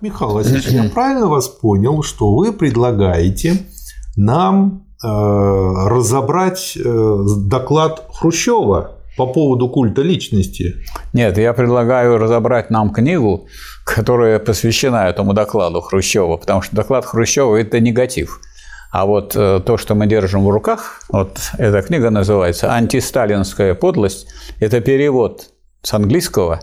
Михаил 0.00 0.32
Васильевич, 0.32 0.66
я 0.68 0.84
правильно 0.84 1.26
вас 1.26 1.48
понял, 1.48 2.02
что 2.02 2.34
вы 2.34 2.52
предлагаете 2.52 3.66
нам 4.16 4.86
э, 5.02 5.08
разобрать 5.08 6.76
э, 6.76 7.18
доклад 7.46 8.06
Хрущева 8.12 8.92
по 9.16 9.26
поводу 9.26 9.68
культа 9.68 10.02
личности? 10.02 10.76
Нет, 11.12 11.36
я 11.38 11.52
предлагаю 11.52 12.18
разобрать 12.18 12.70
нам 12.70 12.90
книгу, 12.90 13.48
которая 13.84 14.38
посвящена 14.38 15.08
этому 15.08 15.32
докладу 15.32 15.80
Хрущева, 15.80 16.36
потому 16.36 16.62
что 16.62 16.76
доклад 16.76 17.04
Хрущева– 17.04 17.56
это 17.60 17.80
негатив. 17.80 18.40
А 18.92 19.04
вот 19.04 19.34
э, 19.34 19.60
то, 19.66 19.76
что 19.78 19.96
мы 19.96 20.06
держим 20.06 20.44
в 20.44 20.50
руках, 20.50 21.00
вот 21.08 21.38
эта 21.58 21.82
книга 21.82 22.10
называется 22.10 22.72
«Антисталинская 22.72 23.74
подлость», 23.74 24.28
это 24.60 24.80
перевод 24.80 25.48
с 25.82 25.92
английского, 25.92 26.60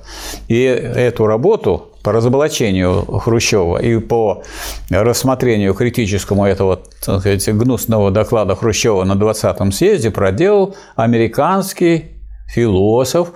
и 0.48 0.62
эту 0.62 1.28
работу 1.28 1.95
по 2.06 2.12
разоблачению 2.12 3.02
Хрущева 3.20 3.80
и 3.80 3.98
по 4.00 4.44
рассмотрению 4.92 5.74
критическому 5.74 6.46
этого 6.46 6.80
так 7.04 7.20
сказать, 7.20 7.50
гнусного 7.50 8.12
доклада 8.12 8.56
Хрущева 8.56 9.04
на 9.06 9.14
20-м 9.14 9.72
съезде 9.72 10.12
проделал 10.12 10.76
американский 10.96 12.16
философ, 12.48 13.30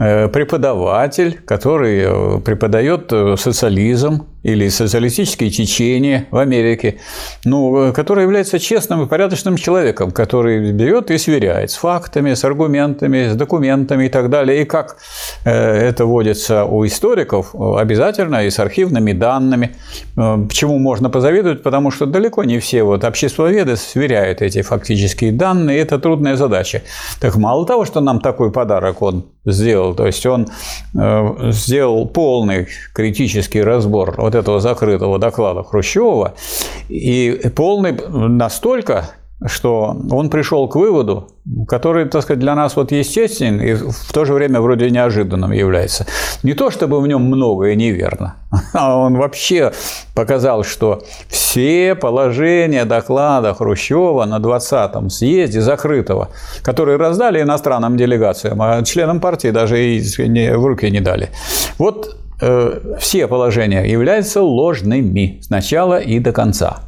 э, 0.00 0.26
преподаватель, 0.26 1.40
который 1.46 2.00
э, 2.02 2.40
преподает 2.40 3.12
э, 3.12 3.36
социализм 3.36 4.26
или 4.42 4.68
социалистические 4.68 5.50
течения 5.50 6.26
в 6.30 6.38
Америке, 6.38 6.98
ну, 7.44 7.92
который 7.92 8.22
является 8.22 8.58
честным 8.58 9.02
и 9.02 9.06
порядочным 9.06 9.56
человеком, 9.56 10.10
который 10.10 10.72
берет 10.72 11.10
и 11.10 11.18
сверяет 11.18 11.70
с 11.70 11.76
фактами, 11.76 12.34
с 12.34 12.44
аргументами, 12.44 13.28
с 13.28 13.36
документами 13.36 14.06
и 14.06 14.08
так 14.08 14.30
далее. 14.30 14.62
И 14.62 14.64
как 14.64 14.96
это 15.44 16.06
водится 16.06 16.64
у 16.64 16.86
историков, 16.86 17.54
обязательно 17.54 18.44
и 18.44 18.50
с 18.50 18.58
архивными 18.58 19.12
данными. 19.12 19.76
Почему 20.14 20.78
можно 20.78 21.10
позавидовать? 21.10 21.62
Потому 21.62 21.90
что 21.90 22.06
далеко 22.06 22.44
не 22.44 22.58
все 22.58 22.82
вот 22.82 23.04
обществоведы 23.04 23.76
сверяют 23.76 24.42
эти 24.42 24.62
фактические 24.62 25.32
данные, 25.32 25.80
это 25.80 25.98
трудная 25.98 26.36
задача. 26.36 26.82
Так 27.20 27.36
мало 27.36 27.66
того, 27.66 27.84
что 27.84 28.00
нам 28.00 28.20
такой 28.20 28.52
подарок 28.52 29.02
он 29.02 29.26
сделал, 29.52 29.94
то 29.94 30.06
есть 30.06 30.24
он 30.26 30.48
сделал 31.52 32.06
полный 32.06 32.68
критический 32.92 33.62
разбор 33.62 34.14
вот 34.16 34.34
этого 34.34 34.60
закрытого 34.60 35.18
доклада 35.18 35.62
Хрущева, 35.62 36.34
и 36.88 37.40
полный 37.54 37.92
настолько, 38.08 39.10
что 39.46 39.96
он 40.10 40.28
пришел 40.28 40.68
к 40.68 40.76
выводу, 40.76 41.28
который, 41.66 42.04
так 42.06 42.22
сказать, 42.22 42.40
для 42.40 42.54
нас 42.54 42.76
вот 42.76 42.92
естественен 42.92 43.60
и 43.60 43.74
в 43.74 44.12
то 44.12 44.24
же 44.24 44.34
время 44.34 44.60
вроде 44.60 44.90
неожиданным 44.90 45.52
является. 45.52 46.06
Не 46.42 46.54
то, 46.54 46.70
чтобы 46.70 47.00
в 47.00 47.06
нем 47.06 47.22
многое 47.22 47.74
неверно, 47.74 48.36
а 48.74 48.96
он 48.98 49.16
вообще 49.16 49.72
показал, 50.14 50.62
что 50.62 51.02
все 51.28 51.94
положения 51.94 52.84
доклада 52.84 53.54
Хрущева 53.54 54.24
на 54.26 54.38
20-м 54.38 55.08
съезде 55.08 55.60
закрытого, 55.60 56.28
которые 56.62 56.98
раздали 56.98 57.40
иностранным 57.40 57.96
делегациям, 57.96 58.60
а 58.60 58.82
членам 58.82 59.20
партии 59.20 59.48
даже 59.48 59.82
и 59.82 60.00
в 60.54 60.64
руки 60.66 60.90
не 60.90 61.00
дали. 61.00 61.30
Вот 61.78 62.16
Э, 62.40 62.96
все 62.98 63.26
положения 63.26 63.84
являются 63.84 64.40
ложными 64.42 65.40
с 65.42 65.50
начала 65.50 66.00
и 66.00 66.18
до 66.18 66.32
конца. 66.32 66.80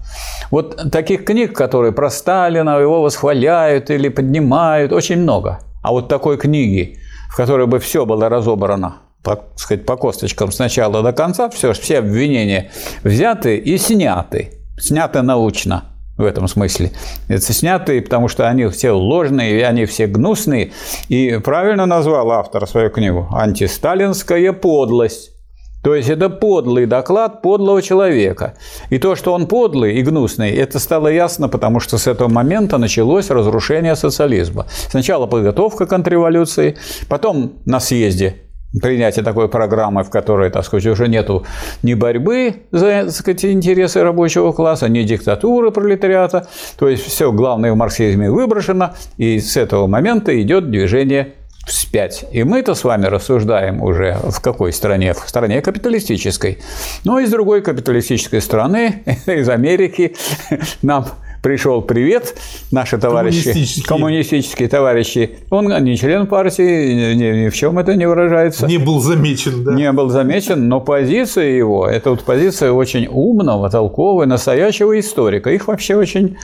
Вот 0.51 0.91
таких 0.91 1.25
книг, 1.25 1.55
которые 1.55 1.93
про 1.93 2.11
Сталина 2.11 2.79
его 2.79 3.03
восхваляют 3.03 3.91
или 3.91 4.09
поднимают, 4.09 4.93
очень 4.93 5.23
много. 5.23 5.61
А 5.83 5.93
вот 5.93 6.09
такой 6.09 6.37
книги, 6.37 6.99
в 7.31 7.37
которой 7.37 7.67
бы 7.67 7.79
все 7.79 8.05
было 8.05 8.29
разобрано, 8.29 8.97
по, 9.23 9.45
сказать, 9.57 9.87
по 9.87 9.97
косточкам 9.97 10.53
с 10.53 10.59
начала 10.59 11.03
до 11.03 11.13
конца, 11.13 11.49
все, 11.49 11.73
все 11.73 11.99
обвинения 11.99 12.71
взяты 13.03 13.57
и 13.57 13.79
сняты. 13.79 14.59
Сняты 14.79 15.23
научно 15.23 15.85
в 16.17 16.25
этом 16.25 16.49
смысле. 16.49 16.93
Это 17.29 17.53
снятые, 17.53 18.03
потому 18.03 18.29
что 18.29 18.49
они 18.49 18.67
все 18.69 18.93
ложные, 18.93 19.59
и 19.59 19.63
они 19.63 19.87
все 19.87 20.07
гнусные. 20.07 20.73
И 21.09 21.39
правильно 21.43 21.87
назвал 21.87 22.31
автор 22.33 22.67
свою 22.67 22.91
книгу 22.91 23.29
«Антисталинская 23.33 24.53
подлость». 24.53 25.32
То 25.83 25.95
есть 25.95 26.09
это 26.09 26.31
подлый 26.31 26.87
доклад 26.87 27.43
подлого 27.43 27.83
человека. 27.83 28.55
И 28.91 28.99
то, 28.99 29.17
что 29.17 29.33
он 29.33 29.47
подлый 29.47 29.95
и 29.97 30.03
гнусный, 30.03 30.51
это 30.51 30.79
стало 30.79 31.09
ясно, 31.09 31.49
потому 31.49 31.81
что 31.81 31.99
с 31.99 32.07
этого 32.07 32.29
момента 32.29 32.79
началось 32.79 33.31
разрушение 33.31 33.97
социализма. 33.97 34.67
Сначала 34.91 35.27
подготовка 35.27 35.87
к 35.87 35.89
контрреволюции, 35.89 36.77
потом 37.09 37.55
на 37.67 37.81
съезде 37.81 38.37
принятие 38.81 39.25
такой 39.25 39.49
программы, 39.49 40.03
в 40.03 40.11
которой, 40.11 40.51
так 40.51 40.65
сказать, 40.65 40.87
уже 40.87 41.09
нету 41.09 41.45
ни 41.83 41.95
борьбы 41.95 42.63
за 42.71 43.05
так 43.05 43.11
сказать, 43.11 43.45
интересы 43.45 44.03
рабочего 44.03 44.53
класса, 44.53 44.89
ни 44.89 45.03
диктатуры 45.03 45.71
пролетариата. 45.71 46.47
То 46.79 46.89
есть 46.89 47.05
все 47.05 47.33
главное 47.33 47.73
в 47.73 47.77
марксизме 47.77 48.31
выброшено, 48.31 48.93
и 49.19 49.41
с 49.41 49.57
этого 49.57 49.87
момента 49.87 50.41
идет 50.41 50.71
движение 50.71 51.35
вспять. 51.67 52.25
И 52.33 52.43
мы-то 52.43 52.75
с 52.75 52.85
вами 52.85 53.07
рассуждаем 53.07 53.83
уже 53.83 54.19
в 54.23 54.41
какой 54.41 54.73
стране? 54.73 55.15
В 55.15 55.29
стране 55.29 55.61
капиталистической. 55.61 56.59
Но 57.05 57.21
из 57.21 57.31
другой 57.31 57.63
капиталистической 57.63 58.41
страны, 58.41 59.03
из 59.27 59.49
Америки, 59.49 60.15
нам 60.83 61.07
пришел 61.43 61.83
привет, 61.83 62.37
наши 62.71 62.99
товарищи, 62.99 63.43
коммунистические, 63.43 63.85
коммунистические 63.85 64.69
товарищи. 64.69 65.39
Он 65.51 65.85
не 65.85 65.97
член 65.97 66.27
партии, 66.29 67.15
ни, 67.15 67.45
ни 67.45 67.49
в 67.49 67.55
чем 67.55 67.79
это 67.79 67.97
не 67.97 68.07
выражается. 68.07 68.67
Не 68.67 68.79
был 68.79 69.01
замечен, 69.01 69.65
да? 69.65 69.75
Не 69.75 69.91
был 69.93 70.09
замечен, 70.09 70.69
но 70.69 70.81
позиция 70.81 71.51
его, 71.51 71.87
это 71.87 72.11
вот 72.11 72.23
позиция 72.23 72.71
очень 72.71 73.09
умного, 73.09 73.69
толкового, 73.71 74.25
настоящего 74.25 74.99
историка. 74.99 75.51
Их 75.51 75.67
вообще 75.67 75.97
очень 75.97 76.37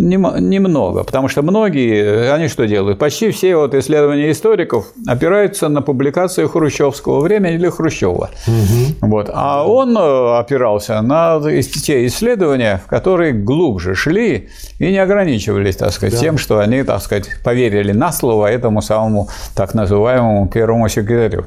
Немного, 0.00 1.04
потому 1.04 1.28
что 1.28 1.42
многие, 1.42 2.32
они 2.32 2.48
что 2.48 2.66
делают? 2.66 2.98
Почти 2.98 3.30
все 3.30 3.56
вот 3.56 3.74
исследования 3.74 4.30
историков 4.30 4.86
опираются 5.06 5.68
на 5.68 5.82
публикации 5.82 6.46
хрущевского 6.46 7.20
времени 7.20 7.54
или 7.54 7.68
Хрущева. 7.68 8.30
Угу. 8.46 9.08
Вот. 9.08 9.30
А 9.32 9.66
он 9.66 9.96
э, 9.96 10.38
опирался 10.38 11.00
на 11.02 11.40
те 11.40 12.06
исследования, 12.06 12.82
которые 12.88 13.32
глубже 13.32 13.94
шли 13.94 14.48
и 14.78 14.90
не 14.90 14.98
ограничивались, 14.98 15.76
так 15.76 15.92
сказать, 15.92 16.14
да. 16.14 16.20
тем, 16.20 16.38
что 16.38 16.58
они, 16.58 16.82
так 16.82 17.02
сказать, 17.02 17.28
поверили 17.44 17.92
на 17.92 18.12
слово 18.12 18.46
этому 18.46 18.82
самому 18.82 19.28
так 19.54 19.74
называемому 19.74 20.48
первому 20.48 20.88
секретарю. 20.88 21.46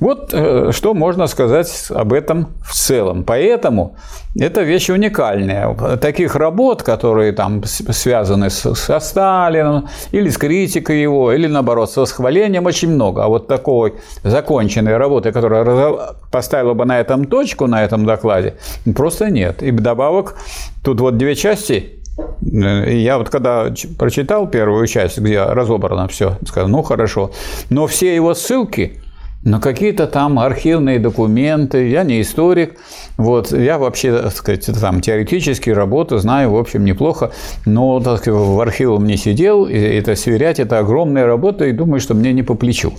Вот 0.00 0.30
э, 0.32 0.70
что 0.72 0.94
можно 0.94 1.26
сказать 1.26 1.86
об 1.90 2.12
этом 2.12 2.48
в 2.62 2.74
целом. 2.74 3.24
Поэтому 3.24 3.96
это 4.38 4.62
вещь 4.62 4.90
уникальная. 4.90 5.74
Таких 5.96 6.36
работ, 6.36 6.82
которые 6.82 7.32
там 7.32 7.62
связаны 7.64 8.50
со 8.50 9.00
Сталином, 9.00 9.88
или 10.12 10.28
с 10.28 10.38
критикой 10.38 11.02
его, 11.02 11.32
или 11.32 11.46
наоборот, 11.46 11.90
с 11.90 11.96
восхвалением, 11.96 12.66
очень 12.66 12.90
много. 12.90 13.24
А 13.24 13.28
вот 13.28 13.46
такой 13.48 13.94
законченной 14.22 14.96
работы, 14.96 15.32
которая 15.32 15.98
поставила 16.30 16.74
бы 16.74 16.84
на 16.84 17.00
этом 17.00 17.26
точку, 17.26 17.66
на 17.66 17.84
этом 17.84 18.06
докладе, 18.06 18.54
просто 18.96 19.30
нет. 19.30 19.62
И 19.62 19.70
вдобавок, 19.70 20.36
тут 20.82 21.00
вот 21.00 21.16
две 21.16 21.34
части 21.34 21.98
я 22.42 23.16
вот 23.16 23.30
когда 23.30 23.72
прочитал 23.98 24.46
первую 24.46 24.86
часть, 24.86 25.18
где 25.18 25.42
разобрано 25.42 26.08
все, 26.08 26.36
сказал, 26.46 26.68
ну 26.68 26.82
хорошо, 26.82 27.30
но 27.70 27.86
все 27.86 28.14
его 28.14 28.34
ссылки 28.34 29.01
на 29.44 29.60
какие-то 29.60 30.06
там 30.06 30.38
архивные 30.38 30.98
документы. 30.98 31.88
Я 31.88 32.04
не 32.04 32.20
историк, 32.20 32.76
вот, 33.16 33.52
я 33.52 33.78
вообще, 33.78 34.22
так 34.22 34.32
сказать, 34.32 34.66
там 34.80 35.00
теоретически 35.00 35.70
работу 35.70 36.18
знаю, 36.18 36.50
в 36.50 36.56
общем, 36.56 36.84
неплохо, 36.84 37.32
но, 37.66 38.00
так 38.00 38.18
сказать, 38.18 38.40
в 38.40 38.60
архивом 38.60 39.06
не 39.06 39.16
сидел, 39.16 39.66
и 39.66 39.74
это 39.74 40.14
сверять, 40.14 40.60
это 40.60 40.78
огромная 40.78 41.26
работа, 41.26 41.64
и 41.64 41.72
думаю, 41.72 42.00
что 42.00 42.14
мне 42.14 42.32
не 42.32 42.42
по 42.42 42.54
плечу. 42.54 42.92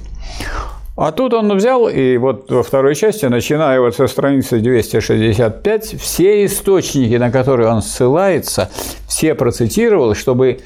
А 0.95 1.11
тут 1.11 1.33
он 1.33 1.51
взял, 1.57 1.87
и 1.87 2.17
вот 2.17 2.51
во 2.51 2.61
второй 2.61 2.93
части, 2.93 3.25
начиная 3.25 3.79
вот 3.79 3.95
со 3.95 4.05
страницы 4.05 4.59
265, 4.59 5.99
все 5.99 6.45
источники, 6.45 7.15
на 7.15 7.31
которые 7.31 7.69
он 7.69 7.81
ссылается, 7.81 8.69
все 9.07 9.33
процитировал, 9.33 10.13
чтобы 10.13 10.59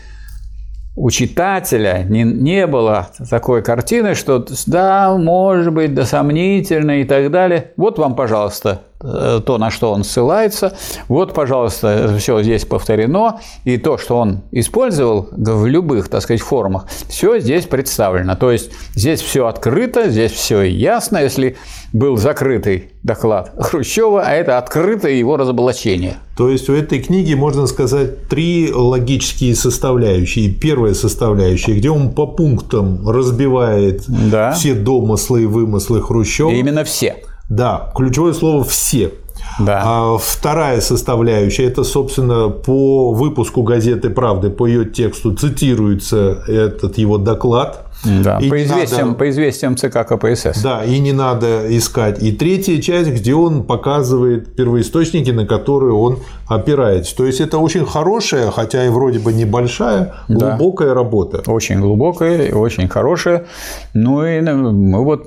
у 0.98 1.12
читателя 1.12 2.04
не, 2.10 2.24
не 2.24 2.66
было 2.66 3.10
такой 3.30 3.62
картины, 3.62 4.16
что 4.16 4.44
да, 4.66 5.16
может 5.16 5.72
быть, 5.72 5.94
да 5.94 6.06
сомнительно 6.06 7.02
и 7.02 7.04
так 7.04 7.30
далее. 7.30 7.72
Вот 7.78 8.00
вам, 8.00 8.16
пожалуйста, 8.16 8.82
то, 9.00 9.58
на 9.58 9.70
что 9.70 9.92
он 9.92 10.04
ссылается. 10.04 10.76
Вот, 11.08 11.34
пожалуйста, 11.34 12.16
все 12.20 12.42
здесь 12.42 12.66
повторено. 12.66 13.40
И 13.64 13.78
то, 13.78 13.98
что 13.98 14.18
он 14.18 14.42
использовал 14.52 15.30
в 15.32 15.66
любых, 15.66 16.10
так 16.10 16.22
сказать, 16.22 16.42
формах, 16.42 16.86
все 17.08 17.40
здесь 17.40 17.66
представлено. 17.66 18.36
То 18.36 18.52
есть 18.52 18.72
здесь 18.96 19.22
все 19.22 19.48
открыто, 19.48 20.10
здесь 20.10 20.32
все 20.32 20.64
ясно. 20.64 21.20
Если 21.20 21.58
был 21.94 22.18
закрытый 22.18 22.92
доклад 23.04 23.54
Хрущева, 23.58 24.22
а 24.22 24.34
это 24.34 24.58
открытое 24.58 25.14
его 25.14 25.38
разоблачение. 25.38 26.18
То 26.36 26.50
есть 26.50 26.70
у 26.70 26.74
этой 26.74 27.00
книги, 27.00 27.34
можно 27.34 27.66
сказать, 27.68 28.28
три 28.28 28.72
логические 28.74 29.56
составляющие. 29.56 30.50
Первая 30.50 30.94
составляющая, 30.94 31.74
где 31.74 31.90
он 31.90 32.12
по 32.12 32.28
пунктам 32.28 33.08
разбивает 33.08 34.04
да. 34.08 34.52
все 34.52 34.74
домыслы 34.74 35.44
и 35.44 35.46
вымыслы 35.46 36.02
Хрущева. 36.02 36.52
Именно 36.52 36.84
все. 36.84 37.18
Да, 37.50 37.92
ключевое 37.96 38.34
слово 38.34 38.64
«все». 38.64 39.12
Да. 39.60 39.82
А 39.84 40.18
вторая 40.18 40.82
составляющая, 40.82 41.66
это, 41.66 41.84
собственно, 41.84 42.50
по 42.50 43.12
выпуску 43.14 43.64
газеты 43.64 44.10
«Правды», 44.10 44.50
по 44.50 44.68
ее 44.68 44.86
тексту 44.86 45.34
цитируется 45.34 46.44
этот 46.48 46.98
его 46.98 47.18
доклад. 47.18 47.86
Да, 48.04 48.38
И 48.40 48.50
по, 48.50 48.64
известиям, 48.64 49.08
надо- 49.08 49.20
по 49.20 49.30
известиям 49.30 49.76
ЦК 49.76 50.06
КПСС. 50.08 50.62
Да, 50.62 50.84
и 50.86 51.00
не 51.00 51.14
надо 51.14 51.66
искать. 51.76 52.22
И 52.22 52.32
третья 52.32 52.80
часть, 52.82 53.10
где 53.10 53.34
он 53.34 53.64
показывает 53.64 54.56
первоисточники, 54.56 55.32
на 55.32 55.48
которые 55.48 55.94
он 55.94 56.20
опирается. 56.48 57.16
То 57.16 57.26
есть 57.26 57.42
это 57.42 57.58
очень 57.58 57.86
хорошая, 57.86 58.52
хотя 58.52 58.86
и 58.86 58.90
вроде 58.90 59.20
бы 59.20 59.34
небольшая, 59.34 60.14
Да. 60.28 60.56
глубокая 60.58 60.94
работа. 60.94 61.42
Очень 61.52 61.82
глубокая, 61.82 62.44
и 62.48 62.54
очень 62.54 62.88
хорошая. 62.88 63.46
Ну 63.94 64.26
и 64.26 64.40
ну, 64.42 64.72
мы 64.72 65.04
вот 65.04 65.26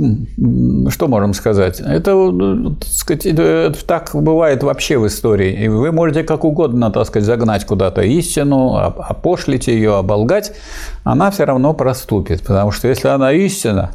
что 0.91 1.09
можем 1.09 1.35
сказать? 1.35 1.81
Это, 1.81 2.33
так 2.81 2.89
сказать, 2.89 3.87
так 3.87 4.11
бывает 4.15 4.63
вообще 4.63 4.99
в 4.99 5.07
истории. 5.07 5.65
И 5.65 5.69
вы 5.69 5.93
можете 5.93 6.23
как 6.23 6.45
угодно, 6.45 6.91
так 6.91 7.07
сказать, 7.07 7.27
загнать 7.27 7.65
куда-то 7.67 8.03
истину, 8.03 8.69
оп- 8.75 9.01
опошлить 9.01 9.69
ее, 9.69 9.97
оболгать, 9.97 10.53
она 11.05 11.31
все 11.31 11.45
равно 11.45 11.75
проступит. 11.75 12.41
Потому 12.41 12.71
что 12.71 12.89
если 12.89 13.09
она 13.09 13.33
истина, 13.33 13.91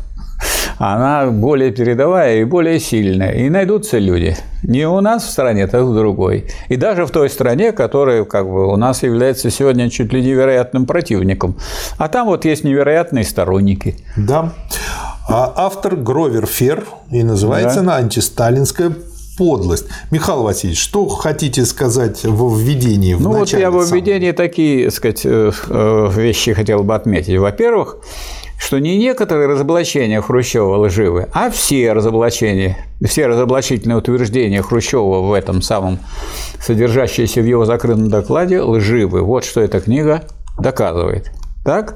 она 0.78 1.28
более 1.28 1.72
передовая 1.72 2.42
и 2.42 2.44
более 2.44 2.80
сильная. 2.80 3.32
И 3.32 3.50
найдутся 3.50 3.98
люди. 3.98 4.36
Не 4.64 4.88
у 4.88 5.00
нас 5.02 5.24
в 5.24 5.30
стране, 5.30 5.68
так 5.68 5.84
в 5.84 5.96
другой. 5.96 6.46
И 6.70 6.76
даже 6.76 7.06
в 7.06 7.12
той 7.12 7.30
стране, 7.30 7.72
которая 7.72 8.26
как 8.26 8.46
бы, 8.46 8.72
у 8.72 8.76
нас 8.76 9.04
является 9.04 9.50
сегодня 9.50 9.90
чуть 9.90 10.12
ли 10.12 10.22
невероятным 10.22 10.86
противником. 10.86 11.58
А 11.98 12.08
там 12.08 12.28
вот 12.28 12.46
есть 12.46 12.64
невероятные 12.64 13.24
сторонники. 13.24 13.96
Да. 14.18 14.54
А 15.28 15.54
автор 15.56 15.96
Гровер 15.96 16.46
Фер, 16.46 16.86
и 17.10 17.24
называется 17.24 17.76
Да. 17.76 17.82
она 17.82 17.96
«Антисталинская 17.96 18.92
подлость». 19.38 19.86
Михаил 20.12 20.44
Васильевич, 20.44 20.80
что 20.80 21.08
хотите 21.08 21.66
сказать 21.66 22.24
во 22.26 22.54
введении? 22.54 23.14
В 23.16 23.22
Ну 23.22 23.34
вот 23.34 23.50
я 23.50 23.72
в 23.72 23.84
введении 23.92 24.34
такие, 24.34 24.86
так 24.86 24.94
сказать, 24.94 25.22
э, 25.26 25.52
э, 25.70 26.10
вещи 26.16 26.54
хотел 26.54 26.84
бы 26.84 26.94
отметить. 26.94 27.38
Во-первых, 27.38 27.98
что 28.58 28.80
не 28.80 28.98
некоторые 28.98 29.48
разоблачения 29.48 30.22
Хрущева 30.22 30.76
лживы, 30.78 31.28
а 31.34 31.50
все 31.50 31.94
разоблачения, 31.94 32.78
все 33.04 33.28
разоблачительные 33.28 33.98
утверждения 33.98 34.62
Хрущева 34.62 35.22
в 35.22 35.34
этом 35.34 35.62
самом, 35.62 36.00
содержащиеся 36.60 37.42
в 37.42 37.46
его 37.46 37.66
закрытом 37.66 38.10
докладе, 38.10 38.62
лживы. 38.62 39.22
Вот 39.22 39.46
что 39.46 39.62
эта 39.62 39.80
книга 39.80 40.24
доказывает. 40.60 41.32
Так? 41.64 41.96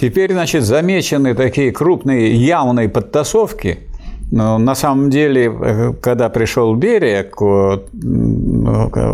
Теперь, 0.00 0.32
значит, 0.32 0.64
замечены 0.64 1.34
такие 1.34 1.72
крупные 1.72 2.32
явные 2.34 2.88
подтасовки. 2.88 3.89
Но 4.30 4.58
на 4.58 4.74
самом 4.74 5.10
деле, 5.10 5.46
э, 5.46 5.92
когда 6.00 6.28
пришел 6.28 6.74
Берия 6.74 7.24
к 7.24 7.82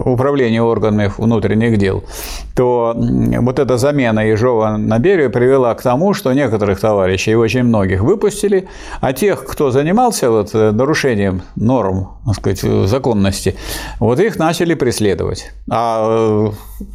управлению 0.04 0.64
органами 0.64 1.10
внутренних 1.16 1.78
дел, 1.78 2.04
то 2.54 2.94
вот 2.96 3.58
эта 3.58 3.76
замена 3.78 4.20
Ежова 4.20 4.76
на 4.76 4.98
Берию 4.98 5.30
привела 5.30 5.74
к 5.74 5.82
тому, 5.82 6.14
что 6.14 6.32
некоторых 6.32 6.80
товарищей, 6.80 7.34
очень 7.34 7.62
многих, 7.62 8.02
выпустили, 8.02 8.68
а 9.00 9.12
тех, 9.12 9.44
кто 9.44 9.70
занимался 9.70 10.30
вот 10.30 10.54
э, 10.54 10.72
нарушением 10.72 11.42
норм, 11.56 12.08
так 12.26 12.34
сказать, 12.34 12.64
э, 12.64 12.86
законности, 12.86 13.56
вот 14.00 14.20
их 14.20 14.38
начали 14.38 14.74
преследовать. 14.74 15.52
А 15.70 16.50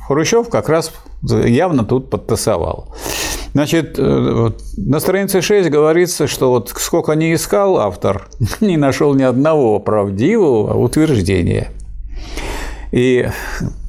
Хрущев 0.07 0.50
как 0.50 0.69
раз 0.69 0.91
явно 1.24 1.85
тут 1.85 2.09
подтасовал. 2.09 2.94
Значит, 3.53 3.95
э, 3.98 4.51
на 4.77 5.00
странице 5.00 5.42
6 5.42 5.69
говорится, 5.69 6.27
что 6.27 6.51
вот 6.51 6.69
сколько 6.69 7.13
не 7.13 7.33
искал 7.33 7.77
автор, 7.77 8.30
не 8.62 8.77
нашел 8.77 9.13
ни 9.13 9.24
одного 9.24 9.80
правдивого 9.80 10.77
утверждения. 10.77 11.71
И 12.91 13.27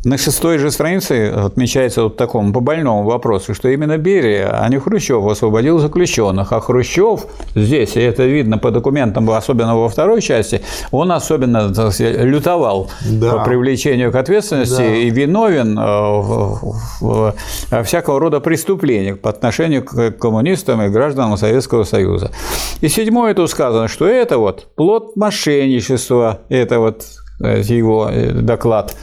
на 0.05 0.17
шестой 0.19 0.59
же 0.59 0.71
странице 0.71 1.29
отмечается 1.31 2.05
вот 2.05 2.17
такому 2.17 2.53
по 2.53 2.61
больному 2.61 3.03
вопросу, 3.05 3.53
что 3.55 3.69
именно 3.69 3.99
Берия, 3.99 4.49
а 4.61 4.69
не 4.69 4.79
Хрущев, 4.79 5.25
освободил 5.27 5.79
заключенных. 5.79 6.53
А 6.53 6.61
Хрущев 6.61 7.27
здесь, 7.55 7.97
и 7.97 8.01
это 8.01 8.25
видно 8.25 8.59
по 8.59 8.71
документам, 8.71 9.29
особенно 9.31 9.77
во 9.77 9.89
второй 9.89 10.21
части, 10.23 10.63
он 10.93 11.11
особенно 11.13 11.73
сказать, 11.75 12.17
лютовал 12.25 12.91
Да. 13.11 13.33
по 13.39 13.45
привлечению 13.45 14.13
к 14.13 14.17
ответственности 14.17 14.77
Да. 14.79 14.95
и 14.95 15.11
виновен 15.11 15.79
э, 15.79 15.83
в, 15.83 16.75
в- 17.01 17.35
в 17.71 17.83
всякого 17.85 18.21
рода 18.21 18.41
преступлениях 18.41 19.19
по 19.21 19.31
отношению 19.31 19.85
к 19.85 20.13
коммунистам 20.13 20.81
и 20.83 20.89
гражданам 20.89 21.37
Советского 21.37 21.85
Союза. 21.85 22.31
И 22.81 22.89
седьмое 22.89 23.35
тут 23.35 23.51
сказано, 23.51 23.89
что 23.89 24.07
это 24.07 24.39
вот 24.39 24.67
плод 24.77 25.17
мошенничества, 25.17 26.41
это 26.49 26.79
вот 26.81 27.05
его 27.43 28.09
э, 28.11 28.33
доклад. 28.33 28.97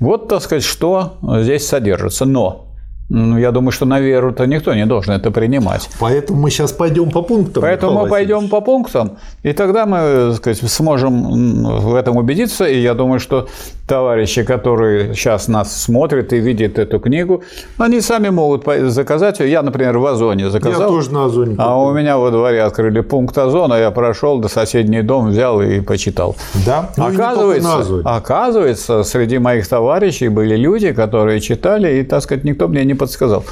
Вот, 0.00 0.28
так 0.28 0.42
сказать, 0.42 0.64
что 0.64 1.18
здесь 1.40 1.66
содержится. 1.66 2.24
Но 2.24 2.67
ну, 3.10 3.38
я 3.38 3.52
думаю, 3.52 3.72
что 3.72 3.86
на 3.86 4.00
веру-то 4.00 4.46
никто 4.46 4.74
не 4.74 4.84
должен 4.84 5.14
это 5.14 5.30
принимать. 5.30 5.88
Поэтому 5.98 6.40
мы 6.40 6.50
сейчас 6.50 6.72
пойдем 6.72 7.10
по 7.10 7.22
пунктам. 7.22 7.62
Поэтому 7.62 8.02
мы 8.02 8.08
пойдем 8.08 8.48
по 8.48 8.60
пунктам, 8.60 9.16
и 9.42 9.52
тогда 9.52 9.86
мы 9.86 10.28
так 10.28 10.36
сказать, 10.36 10.70
сможем 10.70 11.80
в 11.80 11.94
этом 11.94 12.16
убедиться. 12.16 12.66
И 12.66 12.80
я 12.80 12.94
думаю, 12.94 13.18
что 13.20 13.48
товарищи, 13.86 14.42
которые 14.42 15.14
сейчас 15.14 15.48
нас 15.48 15.82
смотрят 15.82 16.32
и 16.32 16.38
видят 16.38 16.78
эту 16.78 17.00
книгу, 17.00 17.42
они 17.78 18.00
сами 18.00 18.28
могут 18.28 18.64
заказать 18.90 19.40
ее. 19.40 19.50
Я, 19.50 19.62
например, 19.62 19.98
в 19.98 20.06
Озоне 20.06 20.44
Я 20.44 20.50
заказал. 20.50 20.88
тоже 20.88 21.10
на 21.10 21.24
Озоне. 21.24 21.54
А 21.58 21.80
у 21.80 21.92
меня 21.94 22.18
во 22.18 22.30
дворе 22.30 22.62
открыли 22.62 23.00
пункт 23.00 23.38
Озона, 23.38 23.74
я 23.74 23.90
прошел 23.90 24.38
до 24.38 24.48
соседний 24.48 25.02
дом, 25.02 25.30
взял 25.30 25.62
и 25.62 25.80
почитал. 25.80 26.36
Да? 26.66 26.90
Ну, 26.96 27.06
оказывается, 27.06 28.02
оказывается, 28.04 29.02
среди 29.02 29.38
моих 29.38 29.66
товарищей 29.66 30.28
были 30.28 30.56
люди, 30.56 30.92
которые 30.92 31.40
читали, 31.40 32.00
и, 32.00 32.02
так 32.02 32.22
сказать, 32.22 32.44
никто 32.44 32.68
мне 32.68 32.84
не 32.84 32.97
подсказал. 32.98 33.44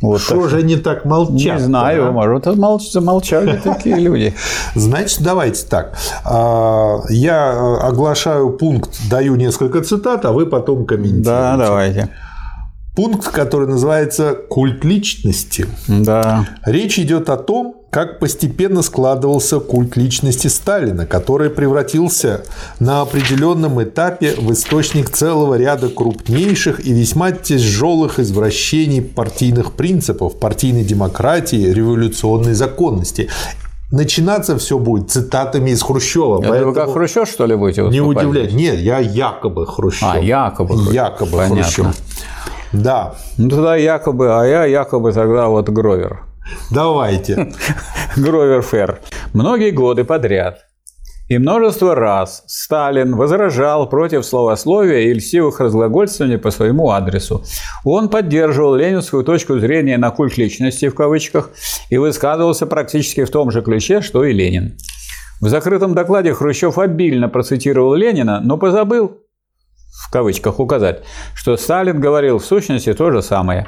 Вот 0.00 0.18
так 0.18 0.36
Что 0.36 0.48
же 0.48 0.58
они 0.58 0.76
так 0.76 1.04
молчат? 1.06 1.36
не 1.36 1.58
знаю, 1.58 2.08
а? 2.08 2.12
может, 2.12 2.46
молч- 2.46 2.90
замолчали 2.92 3.58
такие 3.64 3.96
люди. 3.96 4.34
Значит, 4.74 5.22
давайте 5.22 5.66
так. 5.66 5.94
А, 6.24 6.98
Я 7.08 7.52
э, 7.54 7.86
оглашаю 7.86 8.50
пункт, 8.50 8.90
даю 9.10 9.36
несколько 9.36 9.80
цитат, 9.82 10.24
а 10.26 10.32
вы 10.32 10.46
потом 10.46 10.84
комментируете. 10.84 11.30
Да, 11.30 11.56
давайте. 11.56 12.08
Пункт, 12.94 13.28
который 13.28 13.66
называется 13.66 14.34
«Культ 14.34 14.84
личности». 14.84 15.66
Да. 15.88 16.46
Речь 16.64 16.98
идет 16.98 17.28
о 17.28 17.36
том, 17.36 17.74
как 17.90 18.18
постепенно 18.18 18.82
складывался 18.82 19.60
культ 19.60 19.96
личности 19.96 20.48
Сталина, 20.48 21.06
который 21.06 21.48
превратился 21.48 22.42
на 22.80 23.02
определенном 23.02 23.80
этапе 23.80 24.34
в 24.36 24.52
источник 24.52 25.10
целого 25.10 25.54
ряда 25.54 25.88
крупнейших 25.88 26.84
и 26.84 26.92
весьма 26.92 27.30
тяжелых 27.30 28.18
извращений 28.18 29.00
партийных 29.00 29.74
принципов, 29.74 30.40
партийной 30.40 30.84
демократии, 30.84 31.72
революционной 31.72 32.54
законности. 32.54 33.28
Начинаться 33.92 34.58
все 34.58 34.78
будет 34.78 35.10
цитатами 35.10 35.70
из 35.70 35.82
Хрущева. 35.82 36.40
Поэтому 36.40 36.72
вы 36.72 36.74
как 36.74 36.92
Хрущев, 36.92 37.28
что 37.28 37.46
ли, 37.46 37.54
будете 37.54 37.82
не 37.82 38.00
удивляйтесь. 38.00 38.54
Нет, 38.54 38.80
я 38.80 38.98
якобы 38.98 39.66
Хрущев. 39.66 40.08
А, 40.12 40.18
якобы 40.18 40.74
Хрущев. 40.74 40.94
Якобы 40.94 41.30
Понятно. 41.30 41.62
Хрущев. 41.62 41.86
Да, 42.74 43.14
Ну, 43.38 43.48
тогда 43.48 43.76
якобы, 43.76 44.40
а 44.40 44.44
я 44.44 44.64
якобы 44.64 45.12
тогда 45.12 45.48
вот 45.48 45.68
Гровер. 45.68 46.24
давайте. 46.70 47.52
Гровер 48.16 48.62
Фер. 48.62 49.00
Многие 49.32 49.70
годы 49.70 50.04
подряд 50.04 50.58
и 51.28 51.38
множество 51.38 51.94
раз 51.94 52.44
Сталин 52.46 53.16
возражал 53.16 53.88
против 53.88 54.26
словословия 54.26 55.00
и 55.00 55.14
льстивых 55.14 55.58
разглагольствований 55.60 56.36
по 56.36 56.50
своему 56.50 56.90
адресу. 56.90 57.42
Он 57.84 58.08
поддерживал 58.08 58.74
ленинскую 58.74 59.24
точку 59.24 59.58
зрения 59.58 59.96
на 59.96 60.10
культ 60.10 60.36
личности 60.36 60.88
в 60.88 60.94
кавычках 60.94 61.50
и 61.88 61.96
высказывался 61.96 62.66
практически 62.66 63.24
в 63.24 63.30
том 63.30 63.50
же 63.50 63.62
ключе, 63.62 64.02
что 64.02 64.24
и 64.24 64.32
Ленин. 64.32 64.76
В 65.40 65.48
закрытом 65.48 65.94
докладе 65.94 66.34
Хрущев 66.34 66.78
обильно 66.78 67.28
процитировал 67.28 67.94
Ленина, 67.94 68.40
но 68.40 68.58
позабыл 68.58 69.23
в 69.94 70.10
кавычках 70.10 70.58
указать, 70.58 71.02
что 71.34 71.56
Сталин 71.56 72.00
говорил 72.00 72.38
в 72.38 72.44
сущности 72.44 72.92
то 72.92 73.10
же 73.12 73.22
самое. 73.22 73.66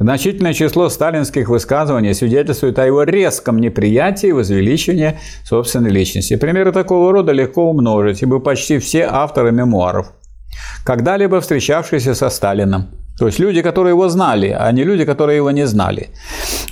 Значительное 0.00 0.54
число 0.54 0.88
сталинских 0.88 1.48
высказываний 1.48 2.14
свидетельствует 2.14 2.78
о 2.78 2.86
его 2.86 3.02
резком 3.02 3.58
неприятии 3.60 4.28
и 4.28 4.32
возвеличивании 4.32 5.18
собственной 5.44 5.90
личности. 5.90 6.36
Примеры 6.36 6.72
такого 6.72 7.12
рода 7.12 7.32
легко 7.32 7.70
умножить, 7.70 8.22
ибо 8.22 8.40
почти 8.40 8.78
все 8.78 9.02
авторы 9.04 9.52
мемуаров, 9.52 10.12
когда-либо 10.84 11.40
встречавшиеся 11.40 12.14
со 12.14 12.30
Сталином, 12.30 12.88
то 13.18 13.26
есть 13.26 13.38
люди, 13.38 13.62
которые 13.62 13.92
его 13.92 14.08
знали, 14.08 14.54
а 14.58 14.70
не 14.72 14.84
люди, 14.84 15.04
которые 15.04 15.36
его 15.36 15.50
не 15.50 15.66
знали. 15.66 16.08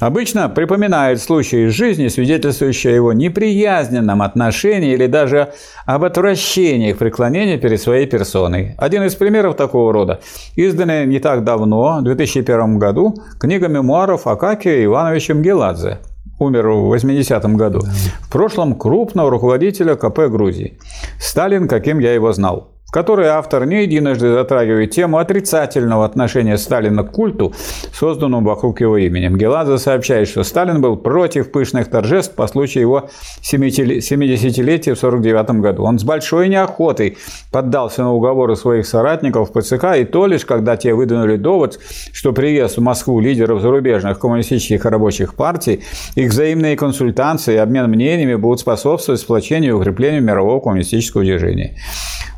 Обычно 0.00 0.48
припоминают 0.48 1.20
случаи 1.20 1.68
из 1.68 1.72
жизни, 1.72 2.08
свидетельствующие 2.08 2.92
о 2.92 2.96
его 2.96 3.12
неприязненном 3.12 4.22
отношении 4.22 4.92
или 4.92 5.06
даже 5.06 5.52
об 5.86 6.04
отвращении 6.04 6.92
к 6.92 6.98
преклонению 6.98 7.60
перед 7.60 7.80
своей 7.80 8.06
персоной. 8.06 8.74
Один 8.78 9.04
из 9.04 9.14
примеров 9.14 9.56
такого 9.56 9.92
рода, 9.92 10.20
изданная 10.56 11.06
не 11.06 11.20
так 11.20 11.44
давно, 11.44 11.98
в 12.00 12.04
2001 12.04 12.78
году, 12.78 13.14
книга 13.38 13.68
мемуаров 13.68 14.26
Акакия 14.26 14.84
Ивановича 14.84 15.34
Мгеладзе, 15.34 15.98
умер 16.38 16.68
в 16.68 16.94
80-м 16.94 17.56
году, 17.56 17.80
в 18.20 18.30
прошлом 18.30 18.74
крупного 18.74 19.30
руководителя 19.30 19.94
КП 19.94 20.20
Грузии. 20.28 20.78
«Сталин, 21.20 21.68
каким 21.68 21.98
я 22.00 22.12
его 22.12 22.32
знал». 22.32 22.73
Которой 22.94 23.26
автор 23.26 23.66
не 23.66 23.82
единожды 23.82 24.32
затрагивает 24.32 24.92
тему 24.92 25.18
отрицательного 25.18 26.04
отношения 26.04 26.56
Сталина 26.56 27.02
к 27.02 27.10
культу, 27.10 27.52
созданному 27.92 28.48
вокруг 28.48 28.80
его 28.80 28.96
имени. 28.96 29.36
Геладзе 29.36 29.78
сообщает, 29.78 30.28
что 30.28 30.44
Сталин 30.44 30.80
был 30.80 30.96
против 30.96 31.50
пышных 31.50 31.90
торжеств 31.90 32.36
по 32.36 32.46
случаю 32.46 32.82
его 32.82 33.10
70-летия 33.42 34.94
в 34.94 35.02
1949 35.02 35.60
году. 35.60 35.82
Он 35.82 35.98
с 35.98 36.04
большой 36.04 36.48
неохотой 36.48 37.18
поддался 37.50 38.02
на 38.02 38.12
уговоры 38.12 38.54
своих 38.54 38.86
соратников 38.86 39.50
по 39.50 39.60
ЦК, 39.60 39.96
и 39.96 40.04
то 40.04 40.28
лишь, 40.28 40.44
когда 40.44 40.76
те 40.76 40.94
выдвинули 40.94 41.34
довод, 41.34 41.80
что 42.12 42.32
приезд 42.32 42.76
в 42.76 42.80
Москву 42.80 43.18
лидеров 43.18 43.60
зарубежных 43.60 44.20
коммунистических 44.20 44.84
рабочих 44.84 45.34
партий, 45.34 45.82
их 46.14 46.30
взаимные 46.30 46.76
консультации 46.76 47.54
и 47.54 47.56
обмен 47.56 47.90
мнениями 47.90 48.36
будут 48.36 48.60
способствовать 48.60 49.20
сплочению 49.20 49.72
и 49.72 49.74
укреплению 49.80 50.22
мирового 50.22 50.60
коммунистического 50.60 51.24
движения. 51.24 51.74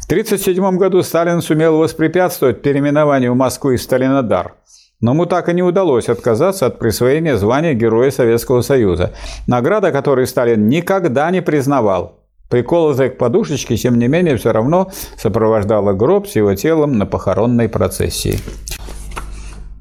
В 0.06 0.08
1937 0.08 0.78
году 0.78 1.02
Сталин 1.02 1.42
сумел 1.42 1.78
воспрепятствовать 1.78 2.62
переименованию 2.62 3.34
Москвы 3.34 3.76
в 3.76 3.82
Сталинодар. 3.82 4.54
Но 5.00 5.10
ему 5.10 5.26
так 5.26 5.48
и 5.48 5.52
не 5.52 5.64
удалось 5.64 6.08
отказаться 6.08 6.66
от 6.66 6.78
присвоения 6.78 7.36
звания 7.36 7.74
Героя 7.74 8.12
Советского 8.12 8.60
Союза, 8.60 9.14
награда 9.48 9.90
которой 9.90 10.28
Сталин 10.28 10.68
никогда 10.68 11.28
не 11.32 11.42
признавал. 11.42 12.20
Приколотая 12.48 13.10
к 13.10 13.18
подушечке, 13.18 13.76
тем 13.76 13.98
не 13.98 14.06
менее, 14.06 14.36
все 14.36 14.52
равно 14.52 14.92
сопровождала 15.18 15.92
гроб 15.92 16.28
с 16.28 16.36
его 16.36 16.54
телом 16.54 16.98
на 16.98 17.06
похоронной 17.06 17.68
процессии. 17.68 18.38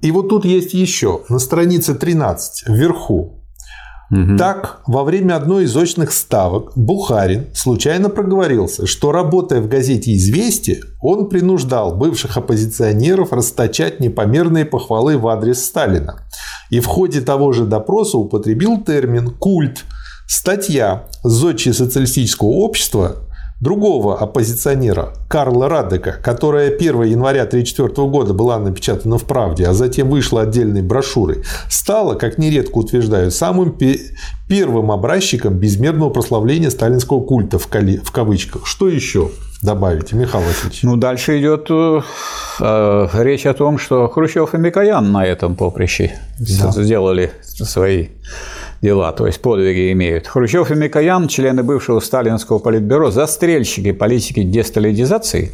И 0.01 0.09
вот 0.09 0.29
тут 0.29 0.43
есть 0.43 0.73
еще, 0.73 1.21
на 1.29 1.37
странице 1.37 1.93
13, 1.93 2.67
вверху, 2.69 3.44
Угу. 4.11 4.37
Так, 4.37 4.81
во 4.85 5.03
время 5.03 5.35
одной 5.35 5.63
из 5.63 5.75
очных 5.75 6.11
ставок 6.11 6.73
Бухарин 6.75 7.47
случайно 7.53 8.09
проговорился, 8.09 8.85
что, 8.85 9.11
работая 9.11 9.61
в 9.61 9.67
газете 9.67 10.15
«Известия», 10.15 10.81
он 11.01 11.27
принуждал 11.27 11.95
бывших 11.95 12.37
оппозиционеров 12.37 13.33
расточать 13.33 13.99
непомерные 13.99 14.65
похвалы 14.65 15.17
в 15.17 15.27
адрес 15.27 15.63
Сталина. 15.63 16.27
И 16.69 16.79
в 16.79 16.85
ходе 16.85 17.21
того 17.21 17.51
же 17.51 17.65
допроса 17.65 18.17
употребил 18.17 18.83
термин 18.83 19.31
«культ». 19.31 19.83
Статья 20.27 21.07
«Зодчие 21.23 21.73
социалистического 21.73 22.47
общества» 22.47 23.24
другого 23.59 24.19
оппозиционера 24.19 25.13
Карла 25.29 25.69
Радека, 25.69 26.13
которая 26.21 26.69
1 26.75 27.03
января 27.03 27.43
1934 27.43 28.07
года 28.07 28.33
была 28.33 28.59
напечатана 28.59 29.17
в 29.17 29.25
«Правде», 29.25 29.65
а 29.65 29.73
затем 29.73 30.09
вышла 30.09 30.41
отдельной 30.41 30.81
брошюрой, 30.81 31.43
стала, 31.69 32.15
как 32.15 32.37
нередко 32.37 32.77
утверждают, 32.77 33.33
самым 33.33 33.77
первым 34.47 34.91
образчиком 34.91 35.55
безмерного 35.55 36.09
прославления 36.09 36.69
сталинского 36.69 37.21
культа 37.21 37.57
в, 37.57 37.67
кавычках. 37.67 38.67
Что 38.67 38.89
еще 38.89 39.31
добавите, 39.61 40.15
Михаил 40.15 40.45
Васильевич? 40.45 40.83
Ну, 40.83 40.95
дальше 40.97 41.39
идет 41.39 41.67
э, 41.69 42.01
э, 42.59 43.07
речь 43.23 43.45
о 43.45 43.53
том, 43.53 43.79
что 43.79 44.07
Хрущев 44.07 44.53
и 44.53 44.57
Микоян 44.57 45.11
на 45.11 45.25
этом 45.25 45.55
поприще 45.55 46.13
да. 46.39 46.71
сделали 46.71 47.31
свои 47.41 48.09
дела, 48.81 49.11
то 49.11 49.25
есть 49.27 49.41
подвиги 49.41 49.91
имеют. 49.91 50.27
Хрущев 50.27 50.71
и 50.71 50.75
Микоян, 50.75 51.27
члены 51.27 51.63
бывшего 51.63 51.99
сталинского 51.99 52.59
политбюро, 52.59 53.11
застрельщики 53.11 53.91
политики 53.91 54.43
десталидизации, 54.43 55.51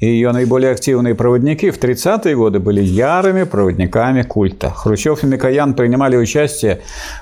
и 0.00 0.06
ее 0.06 0.32
наиболее 0.32 0.72
активные 0.72 1.14
проводники 1.14 1.70
в 1.70 1.78
30-е 1.78 2.36
годы 2.36 2.58
были 2.58 2.82
ярыми 2.82 3.44
проводниками 3.44 4.22
культа. 4.22 4.70
Хрущев 4.70 5.24
и 5.24 5.26
Микоян 5.26 5.74
принимали 5.74 6.16
участие 6.16 6.80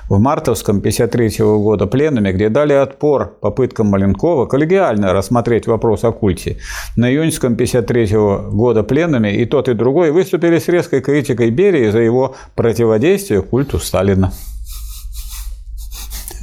в 0.09 0.19
мартовском 0.19 0.81
53 0.81 1.39
-го 1.39 1.59
года 1.59 1.87
пленуме, 1.87 2.33
где 2.33 2.49
дали 2.49 2.73
отпор 2.73 3.37
попыткам 3.39 3.87
Маленкова 3.87 4.45
коллегиально 4.45 5.13
рассмотреть 5.13 5.67
вопрос 5.67 6.03
о 6.03 6.11
культе. 6.11 6.57
На 6.95 7.09
июньском 7.09 7.55
53 7.55 8.15
-го 8.15 8.51
года 8.51 8.83
пленуме 8.83 9.35
и 9.35 9.45
тот, 9.45 9.69
и 9.69 9.73
другой 9.73 10.11
выступили 10.11 10.59
с 10.59 10.67
резкой 10.67 11.01
критикой 11.01 11.51
Берии 11.51 11.89
за 11.89 11.99
его 11.99 12.35
противодействие 12.55 13.41
культу 13.41 13.79
Сталина. 13.79 14.31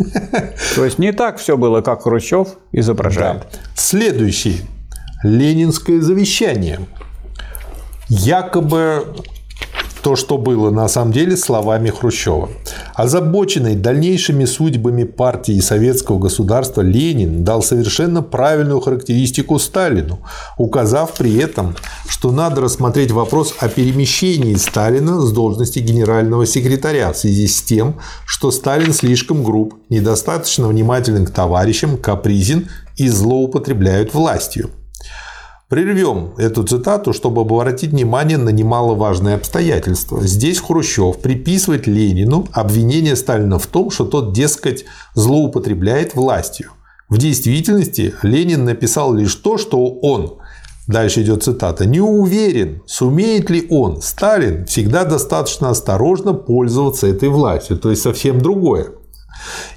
То 0.74 0.84
есть 0.84 0.98
не 0.98 1.12
так 1.12 1.38
все 1.38 1.56
было, 1.56 1.80
как 1.80 2.02
Хрущев 2.02 2.48
изображает. 2.72 3.42
Да. 3.52 3.58
Следующий. 3.74 4.62
Ленинское 5.22 6.00
завещание. 6.00 6.80
Якобы 8.08 9.16
то, 10.02 10.16
что 10.16 10.36
было 10.36 10.70
на 10.70 10.88
самом 10.88 11.12
деле 11.12 11.36
словами 11.36 11.90
Хрущева. 11.90 12.48
Озабоченный 12.94 13.76
дальнейшими 13.76 14.44
судьбами 14.44 15.04
партии 15.04 15.54
и 15.54 15.60
советского 15.60 16.18
государства 16.18 16.80
Ленин 16.80 17.44
дал 17.44 17.62
совершенно 17.62 18.20
правильную 18.22 18.80
характеристику 18.80 19.58
Сталину, 19.58 20.18
указав 20.58 21.14
при 21.14 21.36
этом, 21.38 21.76
что 22.08 22.32
надо 22.32 22.62
рассмотреть 22.62 23.12
вопрос 23.12 23.54
о 23.58 23.68
перемещении 23.68 24.56
Сталина 24.56 25.20
с 25.20 25.32
должности 25.32 25.78
генерального 25.78 26.46
секретаря 26.46 27.12
в 27.12 27.16
связи 27.16 27.46
с 27.46 27.62
тем, 27.62 28.00
что 28.26 28.50
Сталин 28.50 28.92
слишком 28.92 29.44
груб, 29.44 29.74
недостаточно 29.88 30.66
внимателен 30.66 31.26
к 31.26 31.30
товарищам, 31.30 31.96
капризен 31.96 32.68
и 32.96 33.08
злоупотребляют 33.08 34.14
властью. 34.14 34.70
Прервем 35.72 36.34
эту 36.36 36.64
цитату, 36.64 37.14
чтобы 37.14 37.40
обратить 37.40 37.92
внимание 37.92 38.36
на 38.36 38.50
немаловажное 38.50 39.36
обстоятельство. 39.36 40.20
Здесь 40.20 40.60
Хрущев 40.60 41.16
приписывает 41.22 41.86
Ленину 41.86 42.46
обвинение 42.52 43.16
Сталина 43.16 43.58
в 43.58 43.66
том, 43.66 43.90
что 43.90 44.04
тот, 44.04 44.34
дескать, 44.34 44.84
злоупотребляет 45.14 46.14
властью. 46.14 46.72
В 47.08 47.16
действительности 47.16 48.12
Ленин 48.22 48.66
написал 48.66 49.14
лишь 49.14 49.34
то, 49.34 49.56
что 49.56 49.88
он 49.88 50.34
Дальше 50.88 51.22
идет 51.22 51.42
цитата. 51.42 51.86
«Не 51.86 52.00
уверен, 52.00 52.82
сумеет 52.86 53.48
ли 53.48 53.66
он, 53.70 54.02
Сталин, 54.02 54.66
всегда 54.66 55.04
достаточно 55.04 55.70
осторожно 55.70 56.34
пользоваться 56.34 57.06
этой 57.06 57.30
властью». 57.30 57.78
То 57.78 57.88
есть 57.88 58.02
совсем 58.02 58.42
другое. 58.42 58.88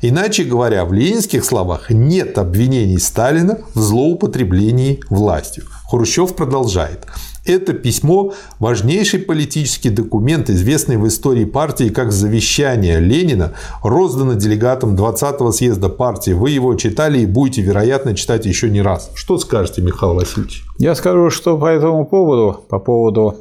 Иначе 0.02 0.44
говоря, 0.44 0.84
в 0.84 0.92
ленинских 0.92 1.46
словах 1.46 1.90
нет 1.90 2.38
обвинений 2.38 3.00
Сталина 3.00 3.60
в 3.74 3.80
злоупотреблении 3.80 5.00
властью. 5.10 5.64
Хрущев 5.90 6.36
продолжает. 6.36 7.06
Это 7.46 7.74
письмо– 7.74 8.34
важнейший 8.60 9.20
политический 9.20 9.92
документ, 9.92 10.50
известный 10.50 10.98
в 10.98 11.08
истории 11.08 11.46
партии 11.46 11.90
как 11.90 12.12
завещание 12.12 13.00
Ленина, 13.00 13.54
роздано 13.84 14.34
делегатам 14.34 14.96
20-го 14.96 15.52
съезда 15.52 15.90
партии. 15.90 16.32
Вы 16.32 16.50
его 16.50 16.74
читали 16.74 17.20
и 17.20 17.28
будете, 17.28 17.62
вероятно, 17.62 18.16
читать 18.16 18.48
еще 18.48 18.70
не 18.72 18.82
раз. 18.82 19.12
Что 19.14 19.38
скажете, 19.38 19.84
Михаил 19.84 20.16
Васильевич? 20.16 20.64
Я 20.80 20.96
скажу, 20.96 21.30
что 21.30 21.58
по 21.58 21.68
этому 21.68 22.06
поводу, 22.06 22.66
по 22.68 22.80
поводу 22.80 23.36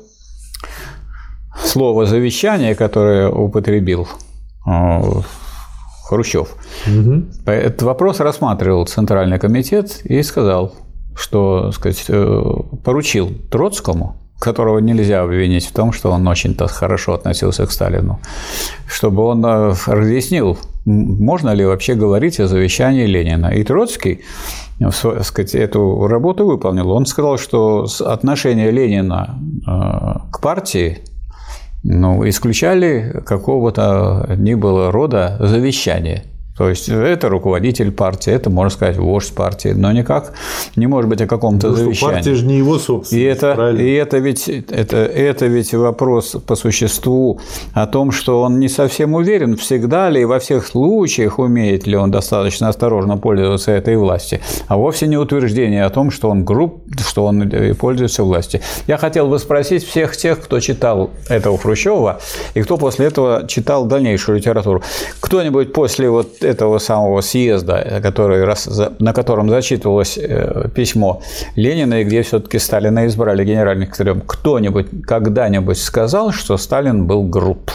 слова 1.64 2.04
«завещание», 2.04 2.74
которое 2.74 3.30
употребил 3.30 4.06
э, 4.66 5.00
Хрущев, 6.08 6.56
угу. 6.86 7.24
этот 7.46 7.82
вопрос 7.82 8.20
рассматривал 8.20 8.84
Центральный 8.84 9.38
комитет 9.38 10.02
и 10.04 10.22
сказал, 10.22 10.74
что 11.16 11.72
сказать, 11.72 12.04
э, 12.08 12.42
поручил 12.84 13.30
Троцкому, 13.50 14.16
которого 14.38 14.78
нельзя 14.78 15.22
обвинить 15.22 15.66
в 15.66 15.72
том, 15.72 15.92
что 15.92 16.10
он 16.10 16.26
очень-то 16.26 16.66
хорошо 16.66 17.14
относился 17.14 17.66
к 17.66 17.72
Сталину, 17.72 18.20
чтобы 18.86 19.22
он 19.22 19.44
э, 19.44 19.74
разъяснил, 19.86 20.58
можно 20.84 21.54
ли 21.54 21.64
вообще 21.64 21.94
говорить 21.94 22.40
о 22.40 22.46
завещании 22.46 23.06
Ленина. 23.06 23.46
И 23.48 23.64
Троцкий 23.64 24.20
э, 24.80 24.90
сказать, 25.22 25.54
эту 25.54 26.06
работу 26.06 26.46
выполнил. 26.46 26.90
Он 26.90 27.06
сказал, 27.06 27.38
что 27.38 27.86
отношение 28.00 28.70
Ленина 28.70 29.38
к 30.30 30.40
партии 30.40 30.98
ну, 31.84 32.26
исключали 32.28 33.22
какого-то 33.26 34.34
ни 34.38 34.54
было 34.54 34.90
рода 34.90 35.36
завещания. 35.40 36.24
То 36.56 36.68
есть 36.68 36.88
это 36.88 37.28
руководитель 37.28 37.90
партии, 37.90 38.32
это, 38.32 38.48
можно 38.48 38.70
сказать, 38.70 38.96
вождь 38.96 39.34
партии, 39.34 39.70
но 39.74 39.90
никак 39.90 40.34
не 40.76 40.86
может 40.86 41.10
быть 41.10 41.20
о 41.20 41.26
каком-то 41.26 41.70
ну, 41.70 41.74
завещании. 41.74 42.14
Партия 42.14 42.34
же 42.34 42.46
не 42.46 42.58
его 42.58 42.78
собственность. 42.78 43.12
И 43.12 43.22
это, 43.22 43.70
и 43.70 43.92
это, 43.92 44.18
ведь, 44.18 44.48
это, 44.48 44.98
это 44.98 45.46
ведь 45.46 45.74
вопрос 45.74 46.36
по 46.46 46.54
существу 46.54 47.40
о 47.72 47.88
том, 47.88 48.12
что 48.12 48.40
он 48.42 48.60
не 48.60 48.68
совсем 48.68 49.14
уверен, 49.14 49.56
всегда 49.56 50.08
ли 50.10 50.22
и 50.22 50.24
во 50.24 50.38
всех 50.38 50.64
случаях 50.64 51.40
умеет 51.40 51.88
ли 51.88 51.96
он 51.96 52.12
достаточно 52.12 52.68
осторожно 52.68 53.16
пользоваться 53.16 53.72
этой 53.72 53.96
властью, 53.96 54.38
а 54.68 54.76
вовсе 54.76 55.08
не 55.08 55.16
утверждение 55.16 55.84
о 55.84 55.90
том, 55.90 56.12
что 56.12 56.30
он 56.30 56.44
груб, 56.44 56.84
что 57.04 57.24
он 57.24 57.50
пользуется 57.80 58.22
властью. 58.22 58.60
Я 58.86 58.96
хотел 58.96 59.26
бы 59.26 59.40
спросить 59.40 59.84
всех 59.84 60.16
тех, 60.16 60.40
кто 60.40 60.60
читал 60.60 61.10
этого 61.28 61.58
Хрущева 61.58 62.20
и 62.54 62.62
кто 62.62 62.76
после 62.76 63.06
этого 63.06 63.44
читал 63.48 63.86
дальнейшую 63.86 64.38
литературу. 64.38 64.82
Кто-нибудь 65.18 65.72
после 65.72 66.08
вот 66.08 66.43
этого 66.44 66.78
самого 66.78 67.20
съезда, 67.20 68.00
который, 68.02 68.46
на 68.98 69.12
котором 69.12 69.48
зачитывалось 69.48 70.18
э, 70.18 70.68
письмо 70.74 71.22
Ленина, 71.56 72.00
и 72.00 72.04
где 72.04 72.22
все-таки 72.22 72.58
Сталина 72.58 73.06
избрали 73.06 73.44
генеральным 73.44 73.86
секретарем, 73.86 74.22
кто-нибудь 74.26 74.86
когда-нибудь 75.06 75.78
сказал, 75.78 76.32
что 76.32 76.56
Сталин 76.56 77.06
был 77.06 77.22
груб? 77.24 77.70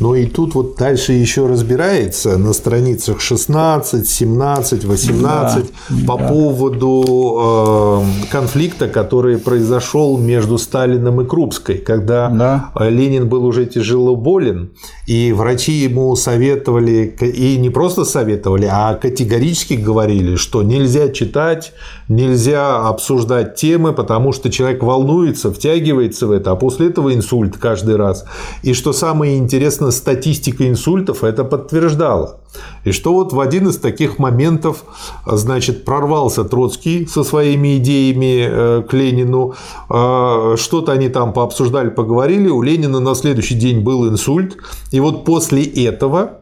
Но 0.00 0.14
и 0.14 0.26
тут 0.26 0.54
вот 0.54 0.76
дальше 0.76 1.12
еще 1.12 1.46
разбирается 1.46 2.36
на 2.36 2.52
страницах 2.52 3.22
16, 3.22 4.06
17, 4.06 4.84
18 4.84 5.64
да, 5.88 6.06
по 6.06 6.18
да. 6.18 6.28
поводу 6.28 8.02
э, 8.02 8.26
конфликта, 8.30 8.88
который 8.88 9.38
произошел 9.38 10.18
между 10.18 10.58
Сталиным 10.58 11.22
и 11.22 11.26
Крупской, 11.26 11.78
когда 11.78 12.28
да. 12.28 12.70
Ленин 12.88 13.28
был 13.28 13.46
уже 13.46 13.64
тяжело 13.64 14.16
болен, 14.16 14.72
и 15.06 15.32
врачи 15.32 15.72
ему 15.72 16.14
советовали, 16.16 17.16
и 17.20 17.56
не 17.56 17.70
просто 17.70 18.04
советовали, 18.04 18.68
а 18.70 18.94
категорически 18.94 19.74
говорили, 19.74 20.36
что 20.36 20.62
нельзя 20.62 21.08
читать, 21.08 21.72
нельзя 22.08 22.86
обсуждать 22.86 23.54
темы, 23.54 23.94
потому 23.94 24.32
что 24.32 24.50
человек 24.50 24.82
волнуется, 24.82 25.50
втягивается 25.50 26.26
в 26.26 26.32
это, 26.32 26.50
а 26.50 26.56
после 26.56 26.88
этого 26.88 27.14
инсульт 27.14 27.56
каждый 27.56 27.96
раз. 27.96 28.26
И 28.62 28.74
что 28.74 28.92
самое 28.92 29.38
интересно, 29.46 29.90
статистика 29.90 30.68
инсультов 30.68 31.24
это 31.24 31.44
подтверждала. 31.44 32.40
И 32.84 32.92
что 32.92 33.12
вот 33.12 33.32
в 33.32 33.40
один 33.40 33.68
из 33.68 33.78
таких 33.78 34.18
моментов, 34.18 34.84
значит, 35.26 35.84
прорвался 35.84 36.44
Троцкий 36.44 37.06
со 37.06 37.22
своими 37.22 37.76
идеями 37.76 38.46
э, 38.48 38.82
к 38.82 38.92
Ленину, 38.92 39.54
э, 39.88 40.56
что-то 40.58 40.92
они 40.92 41.08
там 41.08 41.32
пообсуждали, 41.32 41.90
поговорили, 41.90 42.48
у 42.48 42.62
Ленина 42.62 43.00
на 43.00 43.14
следующий 43.14 43.54
день 43.54 43.80
был 43.80 44.08
инсульт, 44.08 44.56
и 44.90 45.00
вот 45.00 45.24
после 45.24 45.64
этого 45.64 46.40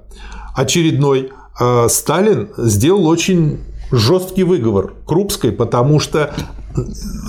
очередной 0.56 1.30
э, 1.60 1.88
Сталин 1.88 2.48
сделал 2.56 3.06
очень 3.06 3.60
жесткий 3.90 4.44
выговор 4.44 4.94
Крупской, 5.06 5.52
потому 5.52 6.00
что 6.00 6.34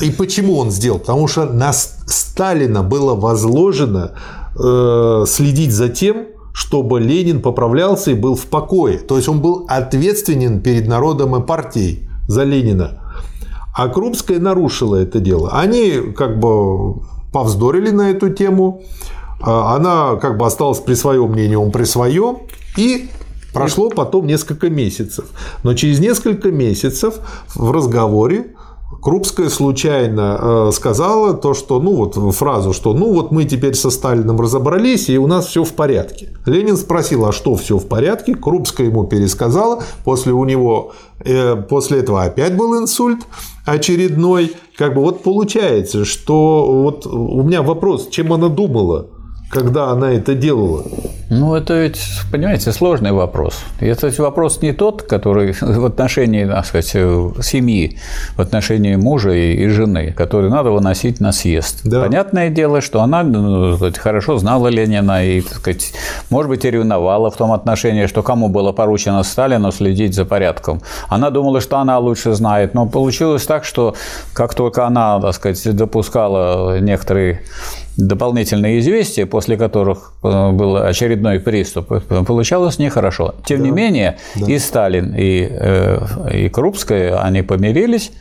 и 0.02 0.10
почему 0.12 0.58
он 0.58 0.72
сделал? 0.72 1.00
Потому 1.00 1.28
что 1.28 1.46
на 1.46 1.72
Сталина 1.74 2.82
было 2.82 3.14
возложено 3.14 4.14
Э, 4.58 5.26
следить 5.28 5.74
за 5.74 5.90
тем, 5.90 6.28
чтобы 6.54 7.02
Ленин 7.02 7.42
поправлялся 7.42 8.12
и 8.12 8.14
был 8.14 8.36
в 8.36 8.46
покое. 8.46 9.00
То 9.00 9.18
есть 9.18 9.28
он 9.28 9.42
был 9.42 9.66
ответственен 9.68 10.62
перед 10.62 10.88
народом 10.88 11.36
и 11.36 11.46
партией 11.46 12.08
за 12.30 12.44
Ленина. 12.44 13.02
А 13.76 13.90
Крупская 13.90 14.40
нарушила 14.40 14.96
это 14.96 15.20
дело. 15.20 15.52
Они 15.52 16.14
как 16.16 16.40
бы 16.40 17.02
повздорили 17.34 17.90
на 17.90 18.12
эту 18.12 18.30
тему. 18.30 18.84
А 19.42 19.76
она 19.76 20.16
как 20.16 20.38
бы 20.38 20.46
осталась 20.46 20.80
при 20.80 20.94
своем 20.94 21.32
мнении, 21.32 21.56
он 21.56 21.72
при 21.72 21.84
своем. 21.84 22.38
И 22.78 23.10
прошло 23.54 23.90
потом 23.90 24.26
несколько 24.26 24.70
месяцев. 24.70 25.26
Но 25.64 25.74
через 25.74 26.00
несколько 26.00 26.50
месяцев 26.50 27.16
в 27.54 27.72
разговоре 27.72 28.55
Крупская 29.06 29.50
случайно 29.50 30.40
э, 30.42 30.72
сказала 30.74 31.36
то, 31.36 31.54
что, 31.54 31.80
ну 31.80 31.94
вот 31.94 32.16
фразу, 32.34 32.74
что 32.74 32.96
ну 32.96 33.14
вот 33.14 33.30
мы 33.30 33.46
теперь 33.46 33.76
со 33.76 33.92
Сталиным 33.92 34.42
разобрались, 34.42 35.10
и 35.10 35.20
у 35.20 35.28
нас 35.28 35.46
все 35.46 35.64
в 35.64 35.74
порядке. 35.74 36.36
Ленин 36.48 36.76
спросил, 36.76 37.24
а 37.28 37.32
что 37.32 37.54
все 37.54 37.78
в 37.78 37.88
порядке? 37.88 38.34
Крупская 38.34 38.88
ему 38.88 39.04
пересказала, 39.04 39.84
после 40.04 40.34
у 40.34 40.44
него, 40.44 40.94
э, 41.20 41.56
после 41.56 42.00
этого 42.00 42.24
опять 42.24 42.58
был 42.58 42.82
инсульт 42.82 43.20
очередной. 43.64 44.54
Как 44.76 44.96
бы 44.96 45.02
вот 45.02 45.22
получается, 45.22 46.04
что 46.04 46.66
вот 46.66 47.06
у 47.06 47.44
меня 47.44 47.62
вопрос, 47.62 48.08
чем 48.10 48.34
она 48.34 48.50
думала? 48.50 49.06
Когда 49.50 49.92
она 49.92 50.12
это 50.12 50.36
делала? 50.36 50.84
Ну, 51.30 51.56
это 51.56 51.82
ведь, 51.82 52.00
понимаете, 52.32 52.72
сложный 52.72 53.12
вопрос. 53.12 53.64
И 53.80 53.86
этот 53.86 54.18
вопрос 54.20 54.62
не 54.62 54.74
тот, 54.74 55.02
который 55.02 55.54
в 55.60 55.86
отношении, 55.86 56.46
так 56.46 56.66
сказать, 56.66 56.88
семьи, 56.88 57.98
в 58.36 58.42
отношении 58.42 58.96
мужа 58.96 59.32
и 59.32 59.68
жены, 59.68 60.14
который 60.16 60.52
надо 60.52 60.70
выносить 60.70 61.20
на 61.20 61.32
съезд. 61.32 61.82
Да. 61.84 62.04
Понятное 62.04 62.50
дело, 62.50 62.80
что 62.80 63.02
она 63.02 63.24
ну, 63.24 63.78
хорошо 63.98 64.38
знала 64.38 64.68
Ленина 64.68 65.26
и, 65.26 65.42
так 65.42 65.58
сказать, 65.58 65.94
может 66.30 66.50
быть, 66.50 66.64
и 66.64 66.70
ревновала 66.70 67.32
в 67.32 67.38
том 67.38 67.52
отношении, 67.52 68.06
что 68.06 68.22
кому 68.22 68.50
было 68.50 68.72
поручено 68.72 69.24
Сталину 69.24 69.72
следить 69.72 70.14
за 70.14 70.26
порядком. 70.26 70.82
Она 71.10 71.32
думала, 71.32 71.60
что 71.60 71.78
она 71.78 71.98
лучше 71.98 72.34
знает, 72.34 72.76
но 72.76 72.86
получилось 72.86 73.46
так, 73.46 73.66
что 73.66 73.96
как 74.34 74.54
только 74.54 74.86
она, 74.86 75.20
так 75.20 75.34
сказать, 75.34 75.76
допускала 75.76 76.80
некоторые 76.80 77.42
дополнительные 77.98 78.80
известия, 78.80 79.26
после 79.26 79.58
которых 79.58 80.14
э, 80.24 80.52
был 80.52 80.78
очередной 80.78 81.40
приступ, 81.40 81.88
получалось 82.26 82.80
нехорошо. 82.80 83.36
Тем 83.46 83.60
да. 83.60 83.66
не 83.66 83.72
менее, 83.72 84.18
да. 84.36 84.52
и 84.52 84.60
Сталин, 84.60 85.14
и, 85.16 85.48
э, 85.50 86.00
и 86.34 86.50
Крупская, 86.50 87.22
они 87.22 87.42
помирились, 87.42 88.12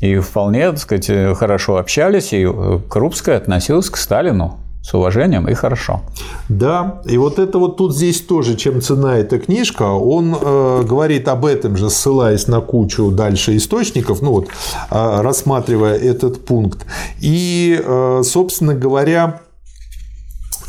и 0.00 0.18
вполне, 0.18 0.70
так 0.70 0.78
сказать, 0.78 1.36
хорошо 1.36 1.76
общались, 1.76 2.32
и 2.32 2.46
Крупская 2.88 3.36
относилась 3.36 3.90
к 3.90 3.96
Сталину 3.96 4.58
с 4.84 4.94
уважением 4.94 5.48
и 5.48 5.54
хорошо. 5.54 6.00
Да, 6.48 7.00
и 7.06 7.16
вот 7.16 7.38
это 7.38 7.58
вот 7.58 7.76
тут 7.76 7.96
здесь 7.96 8.20
тоже, 8.20 8.54
чем 8.54 8.82
цена 8.82 9.16
эта 9.16 9.38
книжка, 9.38 9.84
он 9.84 10.36
э, 10.38 10.82
говорит 10.84 11.28
об 11.28 11.46
этом 11.46 11.76
же, 11.76 11.88
ссылаясь 11.88 12.48
на 12.48 12.60
кучу 12.60 13.10
дальше 13.10 13.56
источников, 13.56 14.20
ну 14.20 14.30
вот, 14.32 14.48
э, 14.90 15.20
рассматривая 15.22 15.94
этот 15.94 16.44
пункт. 16.44 16.84
И, 17.22 17.80
э, 17.82 18.22
собственно 18.24 18.74
говоря, 18.74 19.40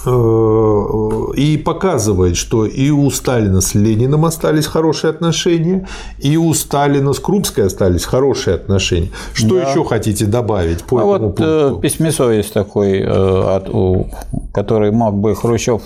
и 0.06 1.58
показывает, 1.58 2.38
что 2.38 2.66
и 2.66 2.90
у 2.92 3.10
Сталина 3.10 3.62
с 3.62 3.74
Лениным 3.76 4.26
остались 4.26 4.66
хорошие 4.66 5.12
отношения, 5.12 5.88
и 6.20 6.38
у 6.38 6.54
Сталина 6.54 7.14
с 7.14 7.20
Крупской 7.20 7.66
остались 7.66 8.06
хорошие 8.06 8.56
отношения. 8.56 9.10
Что 9.34 9.56
да. 9.56 9.70
еще 9.70 9.84
хотите 9.84 10.26
добавить 10.26 10.84
по 10.84 10.98
а 10.98 11.02
этому 11.02 11.28
вот 11.30 11.40
э, 11.40 11.70
пункту? 11.70 11.82
письмецо 11.82 12.32
есть 12.32 12.54
такой, 12.54 13.04
э, 13.06 14.04
который 14.54 14.92
мог 14.92 15.16
бы 15.16 15.36
Хрущев 15.36 15.82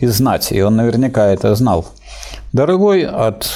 и 0.00 0.06
знать, 0.06 0.52
и 0.52 0.60
он 0.62 0.76
наверняка 0.76 1.26
это 1.26 1.54
знал. 1.54 1.86
Дорогой 2.52 3.02
от 3.02 3.50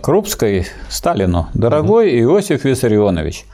Крупской 0.00 0.66
Сталину, 0.88 1.48
дорогой 1.54 2.22
угу. 2.22 2.34
Иосиф 2.34 2.64
Виссарионович, 2.64 3.44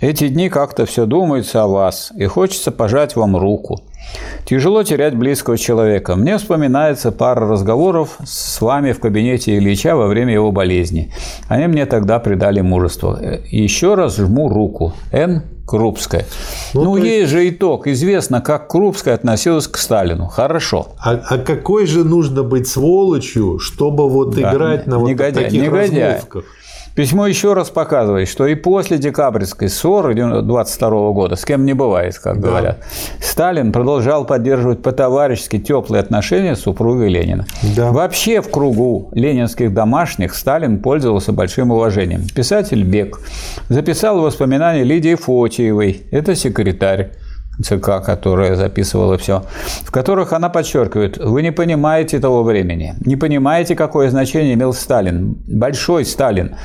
эти 0.00 0.28
дни 0.28 0.48
как-то 0.48 0.86
все 0.86 1.06
думается 1.06 1.62
о 1.62 1.68
вас, 1.68 2.12
и 2.16 2.26
хочется 2.26 2.70
пожать 2.70 3.16
вам 3.16 3.36
руку. 3.36 3.80
Тяжело 4.44 4.82
терять 4.82 5.16
близкого 5.16 5.58
человека. 5.58 6.14
Мне 6.16 6.38
вспоминается 6.38 7.10
пара 7.10 7.48
разговоров 7.48 8.18
с 8.24 8.60
вами 8.60 8.92
в 8.92 9.00
кабинете 9.00 9.56
Ильича 9.56 9.96
во 9.96 10.06
время 10.06 10.34
его 10.34 10.52
болезни. 10.52 11.12
Они 11.48 11.66
мне 11.66 11.86
тогда 11.86 12.18
придали 12.20 12.60
мужество. 12.60 13.18
Еще 13.50 13.94
раз 13.94 14.16
жму 14.16 14.48
руку. 14.48 14.92
Н. 15.12 15.42
Крупская. 15.66 16.26
Ну, 16.74 16.84
ну 16.84 16.96
есть... 16.96 17.08
есть 17.08 17.32
же 17.32 17.48
итог. 17.48 17.88
Известно, 17.88 18.40
как 18.40 18.68
Крупская 18.68 19.14
относилась 19.14 19.66
к 19.66 19.76
Сталину. 19.78 20.26
Хорошо. 20.26 20.94
А, 20.98 21.20
а 21.28 21.38
какой 21.38 21.86
же 21.86 22.04
нужно 22.04 22.44
быть 22.44 22.68
сволочью, 22.68 23.58
чтобы 23.58 24.08
вот 24.08 24.36
да, 24.36 24.52
играть 24.52 24.86
на 24.86 24.98
вот 24.98 25.08
негодяй, 25.08 25.44
таких 25.44 25.62
негодяй. 25.62 26.12
размовках? 26.14 26.44
Письмо 26.96 27.26
еще 27.26 27.52
раз 27.52 27.68
показывает, 27.68 28.26
что 28.26 28.46
и 28.46 28.54
после 28.54 28.96
декабрьской 28.96 29.68
ссоры 29.68 30.14
22 30.14 31.10
года, 31.12 31.36
с 31.36 31.44
кем 31.44 31.66
не 31.66 31.74
бывает, 31.74 32.18
как 32.18 32.40
да. 32.40 32.48
говорят, 32.48 32.84
Сталин 33.20 33.70
продолжал 33.70 34.24
поддерживать 34.24 34.82
по-товарищески 34.82 35.58
теплые 35.58 36.00
отношения 36.00 36.56
с 36.56 36.60
супругой 36.60 37.10
Ленина. 37.10 37.44
Да. 37.76 37.92
Вообще 37.92 38.40
в 38.40 38.50
кругу 38.50 39.10
ленинских 39.12 39.74
домашних 39.74 40.34
Сталин 40.34 40.80
пользовался 40.80 41.32
большим 41.32 41.70
уважением. 41.70 42.22
Писатель 42.34 42.82
Бек 42.82 43.20
записал 43.68 44.22
воспоминания 44.22 44.82
Лидии 44.82 45.16
Фотиевой, 45.16 46.04
это 46.10 46.34
секретарь 46.34 47.10
ЦК, 47.62 48.04
которая 48.04 48.54
записывала 48.56 49.16
все, 49.18 49.44
в 49.82 49.90
которых 49.90 50.32
она 50.32 50.48
подчеркивает, 50.48 51.18
вы 51.18 51.42
не 51.42 51.52
понимаете 51.52 52.18
того 52.20 52.42
времени, 52.42 52.94
не 53.04 53.16
понимаете, 53.16 53.74
какое 53.74 54.10
значение 54.10 54.54
имел 54.54 54.72
Сталин, 54.72 55.36
большой 55.46 56.04
Сталин. 56.04 56.56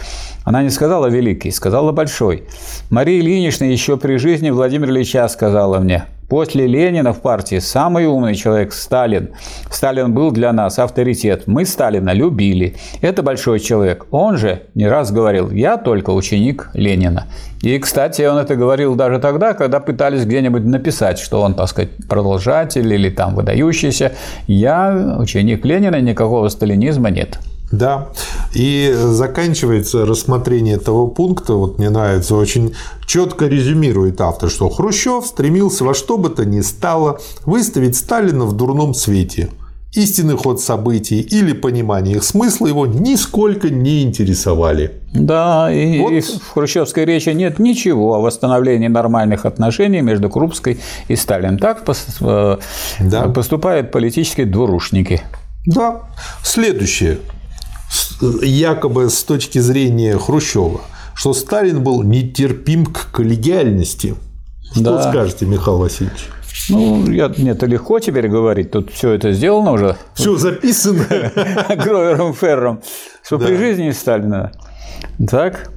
Она 0.43 0.63
не 0.63 0.69
сказала 0.69 1.07
великий, 1.07 1.51
сказала 1.51 1.91
большой. 1.91 2.45
Мария 2.89 3.19
Ильинична 3.21 3.65
еще 3.65 3.97
при 3.97 4.17
жизни 4.17 4.49
Владимира 4.49 4.91
Ильича 4.91 5.27
сказала 5.27 5.79
мне, 5.79 6.05
После 6.31 6.65
Ленина 6.65 7.11
в 7.11 7.19
партии 7.19 7.59
самый 7.59 8.05
умный 8.05 8.35
человек– 8.35 8.71
Сталин. 8.73 9.31
Сталин 9.69 10.13
был 10.13 10.31
для 10.31 10.53
нас 10.53 10.79
авторитет. 10.79 11.43
Мы 11.45 11.65
Сталина 11.65 12.13
любили. 12.13 12.77
Это 13.01 13.21
большой 13.21 13.59
человек. 13.59 14.05
Он 14.11 14.37
же 14.37 14.61
не 14.73 14.87
раз 14.87 15.11
говорил, 15.11 15.51
я 15.51 15.75
только 15.75 16.11
ученик 16.11 16.69
Ленина. 16.73 17.27
И, 17.61 17.77
кстати, 17.79 18.21
он 18.21 18.37
это 18.37 18.55
говорил 18.55 18.95
даже 18.95 19.19
тогда, 19.19 19.53
когда 19.53 19.81
пытались 19.81 20.23
где-нибудь 20.23 20.63
написать, 20.63 21.19
что 21.19 21.41
он, 21.41 21.53
так 21.53 21.67
сказать, 21.67 21.89
продолжатель 22.07 22.93
или 22.93 23.09
там 23.09 23.35
выдающийся. 23.35 24.13
Я 24.47 25.17
ученик 25.19 25.65
Ленина, 25.65 25.99
никакого 25.99 26.47
сталинизма 26.47 27.09
нет. 27.09 27.39
Да. 27.71 28.09
И 28.53 28.93
заканчивается 28.93 30.05
рассмотрение 30.05 30.75
этого 30.75 31.07
пункта, 31.07 31.53
вот 31.53 31.77
мне 31.77 31.89
нравится, 31.89 32.35
очень 32.35 32.73
четко 33.05 33.47
резюмирует 33.47 34.19
автор, 34.21 34.49
что 34.49 34.69
Хрущев 34.69 35.25
стремился 35.25 35.83
во 35.85 35.93
что 35.93 36.17
бы 36.17 36.29
то 36.29 36.45
ни 36.45 36.61
стало 36.61 37.19
выставить 37.45 37.95
Сталина 37.95 38.45
в 38.45 38.53
дурном 38.53 38.93
свете. 38.93 39.49
истинный 39.93 40.37
ход 40.37 40.61
событий 40.61 41.19
или 41.19 41.53
понимание 41.53 42.15
их 42.17 42.23
смысла 42.23 42.67
его 42.67 42.85
нисколько 42.85 43.69
не 43.69 44.03
интересовали. 44.03 45.01
Да, 45.13 45.71
и, 45.71 45.99
вот. 45.99 46.11
и 46.11 46.21
в 46.21 46.49
хрущевской 46.53 47.05
речи 47.05 47.29
нет 47.29 47.59
ничего 47.59 48.15
о 48.15 48.21
восстановлении 48.21 48.87
нормальных 48.87 49.45
отношений 49.45 50.01
между 50.01 50.29
Крупской 50.29 50.79
и 51.09 51.15
Сталиным. 51.15 51.59
Так 51.59 51.83
э, 52.21 52.57
да. 53.01 53.23
поступают 53.27 53.91
политические 53.91 54.45
двурушники. 54.45 55.21
Да. 55.65 56.03
Следующее. 56.43 57.19
Якобы 58.21 59.09
с 59.09 59.23
точки 59.23 59.59
зрения 59.59 60.17
Хрущева, 60.17 60.81
что 61.13 61.33
Сталин 61.33 61.83
был 61.83 62.03
нетерпим 62.03 62.85
к 62.85 63.11
коллегиальности. 63.11 64.15
Что 64.71 64.83
да. 64.83 65.09
скажете, 65.09 65.45
Михаил 65.45 65.77
Васильевич? 65.77 66.29
Ну, 66.69 67.09
я, 67.09 67.29
мне 67.29 67.51
это 67.51 67.65
легко 67.65 67.99
теперь 67.99 68.27
говорить, 68.27 68.71
тут 68.71 68.91
все 68.91 69.11
это 69.11 69.33
сделано 69.33 69.71
уже. 69.71 69.97
Все 70.13 70.37
записано. 70.37 71.05
Гровером 71.75 72.33
Ферром, 72.33 72.81
что 73.23 73.37
да. 73.37 73.47
при 73.47 73.55
жизни 73.55 73.91
Сталина. 73.91 74.51
Так, 75.29 75.71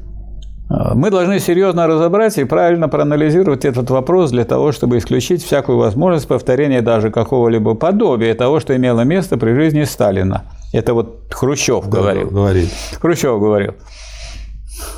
мы 0.95 1.11
должны 1.11 1.41
серьезно 1.41 1.87
разобрать 1.87 2.39
и 2.39 2.45
правильно 2.45 2.89
проанализировать 2.89 3.65
этот 3.65 3.91
вопрос 3.91 4.31
для 4.31 4.45
того, 4.45 4.73
чтобы 4.73 4.99
исключить 4.99 5.45
всякую 5.45 5.79
возможность 5.79 6.27
повторения 6.27 6.83
даже 6.83 7.11
какого-либо 7.11 7.75
подобия 7.75 8.35
того, 8.35 8.61
что 8.61 8.75
имело 8.75 9.03
место 9.03 9.37
при 9.37 9.53
жизни 9.53 9.85
Сталина. 9.85 10.45
Это 10.73 10.95
вот 10.95 11.29
Хрущев 11.31 11.85
да, 11.87 11.99
говорил. 11.99 12.31
Говорит. 12.31 12.71
Хрущев 13.01 13.39
говорил. 13.41 13.75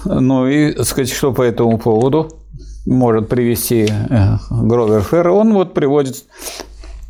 Ну 0.05 0.47
и 0.47 0.83
сказать, 0.85 1.13
что 1.13 1.33
по 1.33 1.43
этому 1.43 1.79
поводу 1.79 2.31
может 2.87 3.29
привести 3.29 3.89
э, 3.89 4.37
Гровер 4.51 5.03
Ферр, 5.03 5.29
он 5.31 5.53
вот 5.53 5.75
приводит 5.75 6.25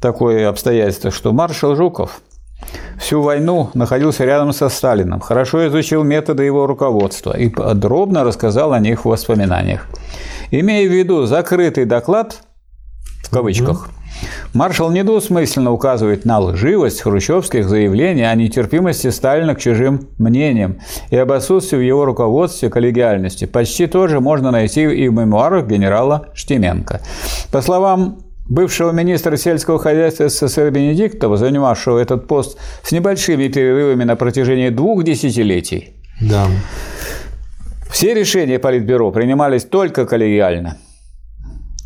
такое 0.01 0.49
обстоятельство, 0.49 1.11
что 1.11 1.33
маршал 1.33 1.77
Жуков 1.77 2.21
всю 2.99 3.23
войну 3.23 3.71
находился 3.75 4.25
рядом 4.25 4.53
со 4.53 4.69
Сталином, 4.69 5.21
хорошо 5.21 5.67
изучил 5.69 6.03
методы 6.03 6.45
его 6.45 6.67
руководства 6.67 7.37
и 7.37 7.49
подробно 7.49 8.25
рассказал 8.25 8.73
о 8.73 8.81
них 8.81 9.05
в 9.05 9.09
воспоминаниях. 9.09 9.87
Имея 10.51 10.89
в 10.89 10.93
виду 10.93 11.27
закрытый 11.27 11.85
доклад, 11.85 12.41
в 13.25 13.31
кавычках, 13.31 13.91
Маршал 14.55 14.91
недвусмысленно 14.91 15.73
указывает 15.73 16.25
на 16.25 16.39
лживость 16.39 17.03
хрущевских 17.03 17.69
заявлений 17.69 18.23
о 18.23 18.35
нетерпимости 18.35 19.11
Сталина 19.11 19.55
к 19.55 19.61
чужим 19.61 20.09
мнениям 20.19 20.79
и 21.11 21.17
об 21.17 21.33
отсутствии 21.33 21.77
в 21.77 21.83
его 21.83 22.05
руководстве 22.05 22.71
коллегиальности. 22.71 23.45
Почти 23.45 23.87
то 23.87 24.07
же 24.07 24.21
можно 24.21 24.51
найти 24.51 24.83
и 24.83 25.09
в 25.09 25.13
мемуарах 25.13 25.67
генерала 25.67 26.29
Штеменко. 26.35 27.03
По 27.53 27.61
словам 27.61 28.19
бывшего 28.49 28.93
министра 28.93 29.37
сельского 29.37 29.79
хозяйства 29.79 30.29
СССР 30.29 30.71
Бенедиктова, 30.71 31.37
занимавшего 31.37 31.99
этот 31.99 32.27
пост 32.27 32.59
с 32.83 32.93
небольшими 32.93 33.49
перерывами 33.49 34.05
на 34.05 34.17
протяжении 34.17 34.71
двух 34.71 35.05
десятилетий, 35.05 35.95
да. 36.21 36.47
все 37.91 38.15
решения 38.15 38.59
Политбюро 38.59 39.11
принимались 39.11 39.65
только 39.65 40.07
коллегиально– 40.07 40.79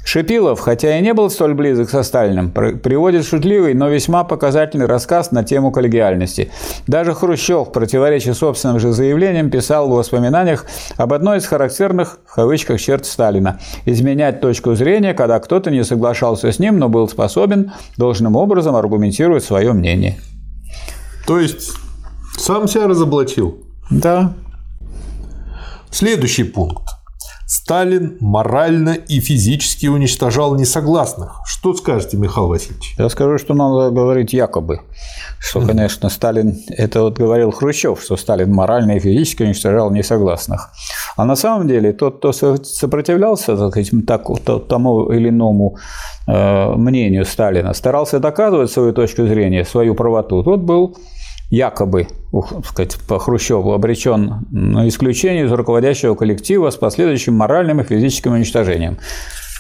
Шипилов, 0.05 0.59
хотя 0.61 0.99
и 0.99 1.03
не 1.03 1.15
был 1.15 1.31
столь 1.31 1.55
близок 1.55 1.91
со 1.91 2.03
Сталиным, 2.03 2.51
приводит 2.51 3.25
шутливый, 3.27 3.75
но 3.75 3.89
весьма 3.89 4.25
показательный 4.25 4.87
рассказ 4.87 5.31
на 5.31 5.45
тему 5.45 5.71
коллегиальности. 5.71 6.51
Даже 6.87 7.15
Хрущев, 7.15 7.71
противоречия 7.71 8.35
собственным 8.35 8.81
же 8.81 8.93
заявлениям, 8.93 9.51
писал 9.51 9.89
в 9.89 9.93
воспоминаниях 9.93 10.67
об 10.97 11.13
одной 11.13 11.39
из 11.39 11.47
характерных, 11.47 12.19
в 12.27 12.35
кавычках, 12.35 12.81
черт 12.81 13.07
Сталина– 13.07 13.61
изменять 13.85 14.41
точку 14.41 14.75
зрения, 14.75 15.15
когда 15.15 15.39
кто-то 15.39 15.71
не 15.71 15.85
соглашался 15.85 16.51
с 16.51 16.59
ним, 16.59 16.79
но 16.79 16.89
был 16.89 17.09
способен 17.09 17.73
должным 17.97 18.37
образом 18.37 18.75
аргументировать 18.75 19.45
свое 19.45 19.73
мнение. 19.73 20.19
То 21.27 21.39
есть 21.39 21.73
сам 22.37 22.67
себя 22.67 22.89
разоблачил? 22.89 23.59
Да. 23.91 24.33
Следующий 25.91 26.45
пункт. 26.45 26.85
Сталин 27.51 28.17
морально 28.21 28.91
и 28.91 29.19
физически 29.19 29.89
уничтожал 29.89 30.55
несогласных. 30.55 31.41
Что 31.45 31.75
скажете, 31.75 32.17
Михаил 32.17 32.47
Васильевич? 32.47 32.95
Я 32.97 33.09
скажу, 33.09 33.39
что 33.39 33.55
надо 33.55 33.91
говорить 33.91 34.33
якобы. 34.33 34.83
Что, 35.41 35.61
конечно, 35.67 36.11
Сталин, 36.11 36.57
это 36.69 37.03
вот 37.03 37.19
говорил 37.19 37.51
Хрущев, 37.51 38.01
что 38.03 38.17
Сталин 38.17 38.53
морально 38.53 38.93
и 38.93 39.01
физически 39.01 39.43
уничтожал 39.43 39.91
несогласных. 39.91 40.71
А 41.17 41.25
на 41.25 41.35
самом 41.35 41.67
деле 41.67 41.93
тот, 41.93 42.19
кто 42.19 42.33
сопротивлялся 42.33 43.57
так, 44.07 44.27
так, 44.45 44.69
тому 44.69 45.11
или 45.11 45.31
иному 45.31 45.77
э, 46.29 46.75
мнению 46.77 47.25
Сталина, 47.25 47.75
старался 47.75 48.21
доказывать 48.21 48.71
свою 48.71 48.93
точку 48.93 49.27
зрения, 49.27 49.65
свою 49.65 49.97
правоту, 49.97 50.45
тот 50.45 50.61
был 50.61 50.97
якобы, 51.51 52.07
сказать, 52.65 52.97
по 53.09 53.19
Хрущеву 53.19 53.73
обречен 53.73 54.47
на 54.51 54.89
исключение 54.89 55.45
из 55.45 55.53
руководящего 55.53 56.15
коллектива 56.15 56.71
с 56.71 56.77
последующим 56.77 57.35
моральным 57.35 57.81
и 57.81 57.85
физическим 57.85 58.33
уничтожением. 58.33 58.99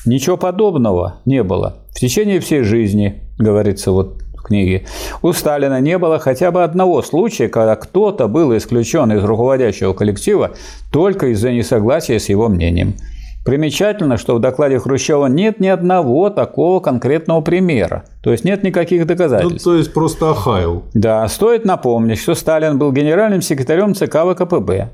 Ничего 0.06 0.36
подобного 0.36 1.20
не 1.26 1.42
было. 1.42 1.84
В 1.94 1.98
течение 2.00 2.40
всей 2.40 2.62
жизни, 2.62 3.22
говорится 3.38 3.90
вот 3.90 4.22
в 4.34 4.42
книге, 4.42 4.86
у 5.20 5.32
Сталина 5.32 5.80
не 5.80 5.98
было 5.98 6.18
хотя 6.18 6.50
бы 6.50 6.62
одного 6.62 7.02
случая, 7.02 7.48
когда 7.48 7.76
кто-то 7.76 8.28
был 8.28 8.56
исключен 8.56 9.12
из 9.12 9.22
руководящего 9.22 9.92
коллектива 9.92 10.52
только 10.90 11.26
из-за 11.32 11.52
несогласия 11.52 12.18
с 12.18 12.28
его 12.30 12.48
мнением. 12.48 12.94
Примечательно, 13.44 14.18
что 14.18 14.34
в 14.34 14.40
докладе 14.40 14.78
Хрущева 14.78 15.26
нет 15.26 15.60
ни 15.60 15.68
одного 15.68 16.28
такого 16.28 16.80
конкретного 16.80 17.40
примера. 17.40 18.04
То 18.22 18.32
есть 18.32 18.44
нет 18.44 18.62
никаких 18.62 19.06
доказательств. 19.06 19.64
Ну, 19.64 19.72
то 19.72 19.78
есть 19.78 19.94
просто 19.94 20.30
охаял. 20.30 20.84
Да, 20.92 21.26
стоит 21.28 21.64
напомнить, 21.64 22.18
что 22.18 22.34
Сталин 22.34 22.78
был 22.78 22.92
генеральным 22.92 23.40
секретарем 23.40 23.94
ЦК 23.94 24.24
ВКПБ. 24.30 24.90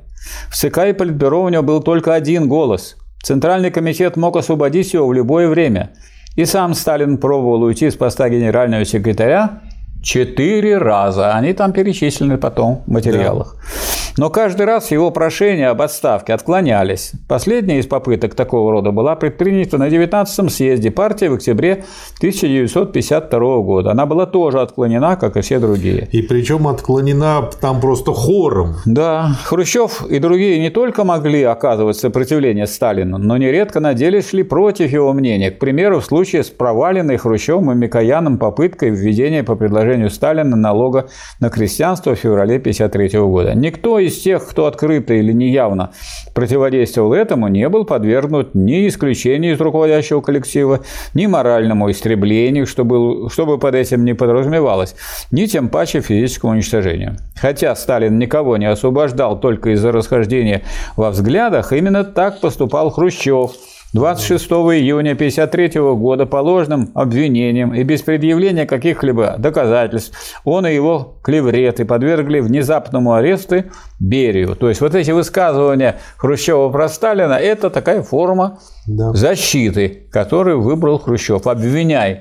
В 0.48 0.56
ЦК 0.56 0.78
и 0.88 0.92
Политбюро 0.92 1.42
у 1.42 1.48
него 1.48 1.62
был 1.62 1.82
только 1.82 2.14
один 2.14 2.48
голос. 2.48 2.96
Центральный 3.22 3.72
комитет 3.72 4.16
мог 4.16 4.37
освободить 4.37 4.94
его 4.94 5.09
в 5.09 5.12
любое 5.12 5.48
время. 5.48 5.90
И 6.37 6.44
сам 6.44 6.74
Сталин 6.74 7.18
пробовал 7.18 7.62
уйти 7.62 7.90
с 7.90 7.94
поста 7.94 8.28
генерального 8.28 8.85
секретаря 8.85 9.62
четыре 10.02 10.78
раза. 10.78 11.35
Они 11.35 11.52
там 11.52 11.72
перечислены 11.72 12.38
потом 12.38 12.85
в 12.87 12.92
материалах. 12.92 13.56
Да. 13.56 14.06
Но 14.18 14.31
каждый 14.31 14.64
раз 14.64 14.90
его 14.90 15.11
прошения 15.11 15.68
об 15.68 15.83
отставке 15.83 16.33
отклонялись. 16.33 17.12
Последняя 17.29 17.79
из 17.79 17.87
попыток 17.87 18.35
такого 18.35 18.72
рода 18.72 18.90
была 18.90 19.14
предпринята 19.14 19.76
на 19.76 19.88
19-м 19.88 20.48
съезде 20.48 20.90
партии 20.90 21.26
в 21.26 21.35
октябре 21.35 21.85
1952 22.18 23.59
года. 23.59 23.90
Она 23.90 24.07
была 24.07 24.24
тоже 24.24 24.61
отклонена, 24.61 25.16
как 25.16 25.37
и 25.37 25.42
все 25.42 25.59
другие. 25.59 26.09
И 26.12 26.22
причем 26.22 26.66
отклонена 26.66 27.50
там 27.61 27.81
просто 27.81 28.12
хором. 28.12 28.76
Да, 28.87 29.37
Хрущев 29.44 30.07
и 30.07 30.18
другие 30.18 30.61
не 30.61 30.70
только 30.70 31.05
могли 31.05 31.42
оказывать 31.42 31.96
сопротивление 31.96 32.66
Сталину, 32.66 33.18
но 33.18 33.37
нередко 33.37 33.81
на 33.81 33.92
деле 33.92 34.22
шли 34.22 34.42
против 34.42 34.90
его 34.90 35.12
мнения. 35.12 35.50
К 35.50 35.59
примеру, 35.59 36.00
в 36.00 36.07
случае 36.07 36.42
с 36.42 36.48
проваленной 36.48 37.18
Хрущевым 37.18 37.72
и 37.72 37.74
Микояном 37.74 38.38
попыткой 38.38 38.90
введения 38.90 39.44
по 39.44 39.57
предложению 39.57 40.09
Сталина 40.09 40.57
налога 40.57 41.09
на 41.38 41.50
крестьянство 41.50 42.14
в 42.14 42.18
феврале 42.18 42.57
1953 42.57 43.20
года. 43.20 43.55
Никто 43.55 44.06
из 44.07 44.19
тех, 44.19 44.47
кто 44.47 44.66
открыто 44.66 45.14
или 45.14 45.33
неявно 45.33 45.92
противодействовал 46.35 47.12
этому, 47.12 47.49
не 47.49 47.69
был 47.69 47.85
подвергнут 47.85 48.55
ни 48.55 48.88
исключению 48.88 49.55
из 49.55 49.61
руководящего 49.61 50.21
коллектива, 50.21 50.81
ни 51.14 51.27
моральному 51.27 51.90
истреблению, 51.90 52.66
что, 52.66 52.85
был, 52.85 53.31
что 53.31 53.47
бы 53.47 53.59
под 53.59 53.75
этим 53.75 54.05
не 54.05 54.14
подразумевалось, 54.14 54.97
ни 55.31 55.47
тем 55.47 55.69
паче 55.69 56.01
физическому 56.01 56.53
уничтожению. 56.53 57.16
Хотя 57.40 57.75
Сталин 57.77 58.19
никого 58.19 58.57
не 58.57 58.66
освобождал 58.66 59.38
только 59.38 59.71
из-за 59.71 59.92
расхождения 59.92 60.62
во 60.97 61.11
взглядах, 61.11 61.73
именно 61.73 62.05
так 62.05 62.40
поступал 62.40 62.90
Хрущев– 62.90 63.53
26 63.96 64.44
июня 64.44 65.12
1953 65.12 65.80
года 65.80 66.26
по 66.26 66.37
ложным 66.37 66.90
обвинениям 66.94 67.74
и 67.74 67.82
без 67.82 68.02
предъявления 68.02 68.66
каких-либо 68.66 69.37
доказательств 69.38 70.14
он 70.44 70.66
и 70.66 70.74
его 70.74 71.18
клевреты 71.22 71.87
подвергли 71.87 72.40
внезапному 72.40 73.14
аресту 73.14 73.64
Берию. 73.98 74.54
То 74.54 74.68
есть 74.68 74.82
вот 74.82 74.94
эти 74.94 75.12
высказывания 75.12 75.96
Хрущева 76.18 76.68
про 76.68 76.88
Сталина– 76.90 77.32
это 77.40 77.70
такая 77.70 78.02
форма 78.02 78.59
да. 78.87 79.14
защиты, 79.14 80.06
которую 80.12 80.61
выбрал 80.61 80.98
Хрущев. 80.98 81.46
Обвиняй 81.46 82.20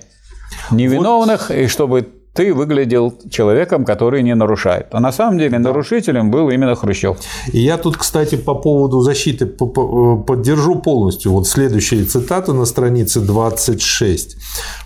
невиновных, 0.71 1.49
вот. 1.49 1.57
и 1.57 1.67
чтобы 1.67 2.07
ты 2.35 2.53
выглядел 2.53 3.13
человеком, 3.29 3.85
который 3.85 4.21
не 4.21 4.35
нарушает. 4.35 4.87
А 4.91 4.99
на 4.99 5.13
самом 5.13 5.39
деле 5.39 5.57
нарушителем 5.57 6.31
был 6.31 6.49
именно 6.49 6.75
Хрущев. 6.75 7.17
И 7.53 7.59
я 7.59 7.77
тут, 7.77 7.95
кстати, 7.97 8.35
по 8.35 8.53
поводу 8.55 8.99
защиты 8.99 9.45
поддержу 9.45 10.75
полностью. 10.75 11.31
Вот 11.31 11.47
следующая 11.47 12.03
цитата 12.03 12.51
на 12.51 12.65
странице 12.65 13.21
26. 13.21 14.37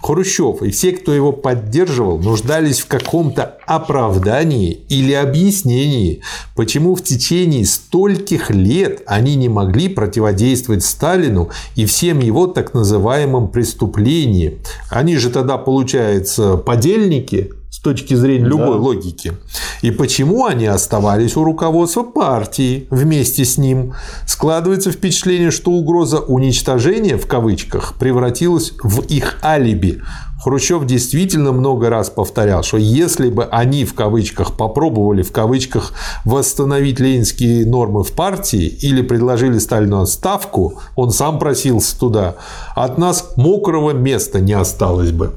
Хрущев 0.02 0.62
и 0.62 0.70
все, 0.70 0.92
кто 0.92 1.12
его 1.12 1.32
поддерживал, 1.32 2.20
нуждались 2.20 2.82
в 2.82 2.88
каком-то 2.88 3.58
оправдании 3.66 4.72
или 4.90 5.14
объяснении, 5.14 6.22
почему 6.56 6.96
в 6.96 7.04
течение 7.04 7.66
стольких 7.66 8.52
лет 8.52 9.02
они 9.06 9.36
не 9.36 9.50
могли 9.50 9.90
противодействовать 9.90 10.84
Сталину 10.84 11.50
и 11.76 11.86
всем 11.86 12.20
его 12.20 12.48
так 12.48 12.74
называемым 12.74 13.48
преступлениям. 13.48 14.56
Они 14.90 15.18
же 15.18 15.30
тогда, 15.30 15.58
получается, 15.58 16.58
подельники, 16.58 17.39
логики, 17.40 17.54
с 17.70 17.80
точки 17.80 18.14
зрения 18.16 18.46
любой 18.46 18.78
Да. 18.78 18.84
логики. 18.84 19.34
И 19.82 19.92
почему 19.92 20.46
они 20.46 20.66
оставались 20.66 21.38
у 21.38 21.44
руководства 21.44 22.04
партии 22.04 22.88
вместе 22.90 23.46
с 23.46 23.58
ним? 23.58 23.94
Складывается 24.26 24.92
впечатление, 24.92 25.52
что 25.52 25.72
угроза 25.72 26.20
уничтожения 26.20 27.18
в 27.18 27.28
кавычках 27.28 27.94
превратилась 28.00 28.74
в 28.84 29.02
их 29.02 29.38
алиби. 29.44 30.02
Хрущев 30.42 30.86
действительно 30.86 31.52
много 31.52 31.90
раз 31.90 32.10
повторял, 32.10 32.64
что 32.64 32.78
если 32.78 33.30
бы 33.30 33.44
они 33.44 33.84
в 33.84 33.94
кавычках 33.94 34.56
попробовали 34.56 35.22
в 35.22 35.34
кавычках 35.34 35.92
восстановить 36.24 37.00
ленинские 37.00 37.66
нормы 37.66 38.04
в 38.04 38.14
партии 38.14 38.66
или 38.66 39.02
предложили 39.02 39.58
Сталину 39.60 40.02
отставку, 40.02 40.80
он 40.96 41.12
сам 41.12 41.40
просился 41.40 42.00
туда, 42.00 42.36
от 42.74 42.98
нас 42.98 43.34
мокрого 43.36 43.92
места 43.92 44.40
не 44.40 44.54
осталось 44.54 45.12
бы. 45.12 45.34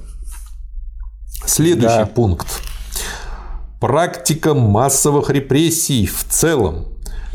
Следующий 1.46 1.86
Да. 1.98 2.06
пункт. 2.06 2.46
Практика 3.80 4.54
массовых 4.54 5.30
репрессий 5.30 6.06
в 6.06 6.24
целом. 6.28 6.86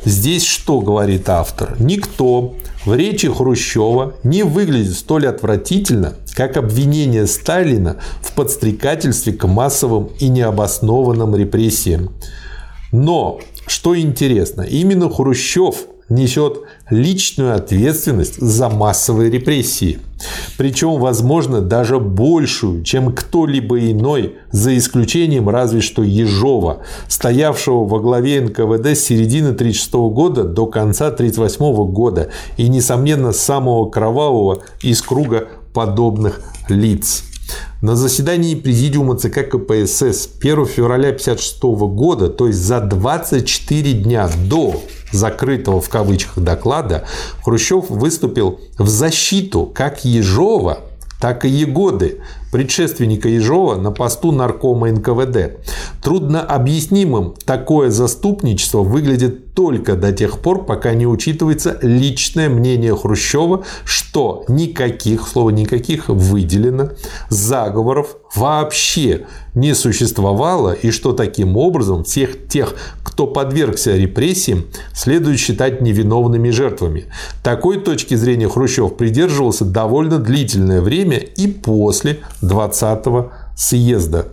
Здесь 0.05 0.45
что 0.45 0.79
говорит 0.79 1.27
автор? 1.27 1.75
Никто 1.79 2.55
в 2.85 2.93
речи 2.95 3.27
Хрущева 3.29 4.13
не 4.23 4.43
выглядит 4.43 4.93
столь 4.93 5.27
отвратительно, 5.27 6.13
как 6.35 6.55
обвинение 6.55 7.27
Сталина 7.27 7.97
в 8.21 8.31
подстрекательстве 8.33 9.33
к 9.33 9.45
массовым 9.47 10.09
и 10.19 10.29
необоснованным 10.29 11.35
репрессиям. 11.35 12.11
Но, 12.93 13.41
что 13.65 13.97
интересно, 13.99 14.61
именно 14.61 15.09
Хрущев 15.09 15.75
несет 16.07 16.59
личную 16.89 17.55
ответственность 17.55 18.39
за 18.39 18.69
массовые 18.69 19.29
репрессии. 19.29 19.99
Причем, 20.57 20.99
возможно, 20.99 21.61
даже 21.61 21.99
большую, 21.99 22.83
чем 22.83 23.13
кто-либо 23.13 23.79
иной, 23.91 24.35
за 24.51 24.75
исключением 24.77 25.49
разве 25.49 25.81
что 25.81 26.03
Ежова, 26.03 26.79
стоявшего 27.07 27.85
во 27.85 27.99
главе 27.99 28.41
НКВД 28.41 28.87
с 28.87 29.05
середины 29.05 29.49
1936 29.49 29.93
года 29.93 30.43
до 30.43 30.65
конца 30.65 31.07
1938 31.07 31.91
года 31.91 32.29
и, 32.57 32.67
несомненно, 32.67 33.31
самого 33.31 33.89
кровавого 33.89 34.63
из 34.81 35.01
круга 35.01 35.47
подобных 35.73 36.41
лиц. 36.69 37.23
На 37.81 37.95
заседании 37.95 38.55
Президиума 38.55 39.15
ЦК 39.17 39.49
КПСС 39.49 40.29
1 40.39 40.65
февраля 40.65 41.09
1956 41.09 41.61
года, 41.61 42.29
то 42.29 42.47
есть 42.47 42.59
за 42.59 42.81
24 42.81 43.93
дня 43.93 44.29
до 44.49 44.81
закрытого 45.11 45.79
в 45.79 45.89
кавычках 45.89 46.39
доклада, 46.43 47.05
Хрущев 47.43 47.89
выступил 47.89 48.59
в 48.77 48.87
защиту 48.87 49.71
как 49.73 50.05
Ежова, 50.05 50.79
так 51.19 51.45
и 51.45 51.49
Егоды, 51.49 52.21
предшественника 52.51 53.27
Ежова 53.27 53.75
на 53.75 53.91
посту 53.91 54.31
наркома 54.31 54.91
НКВД. 54.91 55.57
Трудно 56.01 56.41
объяснимым 56.41 57.33
такое 57.45 57.89
заступничество 57.89 58.79
выглядит 58.79 59.53
только 59.53 59.95
до 59.95 60.13
тех 60.13 60.39
пор, 60.39 60.65
пока 60.65 60.93
не 60.93 61.07
учитывается 61.07 61.77
личное 61.81 62.49
мнение 62.49 62.95
Хрущева, 62.95 63.63
что 63.83 64.45
никаких, 64.47 65.27
слово 65.27 65.49
никаких 65.49 66.09
выделено, 66.09 66.91
заговоров 67.29 68.17
вообще 68.35 69.25
не 69.55 69.73
существовало 69.73 70.71
и 70.71 70.91
что 70.91 71.13
таким 71.13 71.57
образом 71.57 72.03
всех 72.03 72.47
тех, 72.47 72.75
кто 73.17 73.25
подвергся 73.25 73.97
репрессиям, 73.97 74.65
следует 74.93 75.39
считать 75.39 75.81
невиновными 75.81 76.51
жертвами. 76.51 77.05
Такой 77.43 77.79
точки 77.79 78.13
зрения 78.13 78.47
Хрущев 78.47 78.95
придерживался 78.95 79.65
довольно 79.65 80.19
длительное 80.19 80.81
время 80.81 81.17
и 81.17 81.47
после 81.47 82.19
20-го 82.43 83.31
съезда. 83.57 84.27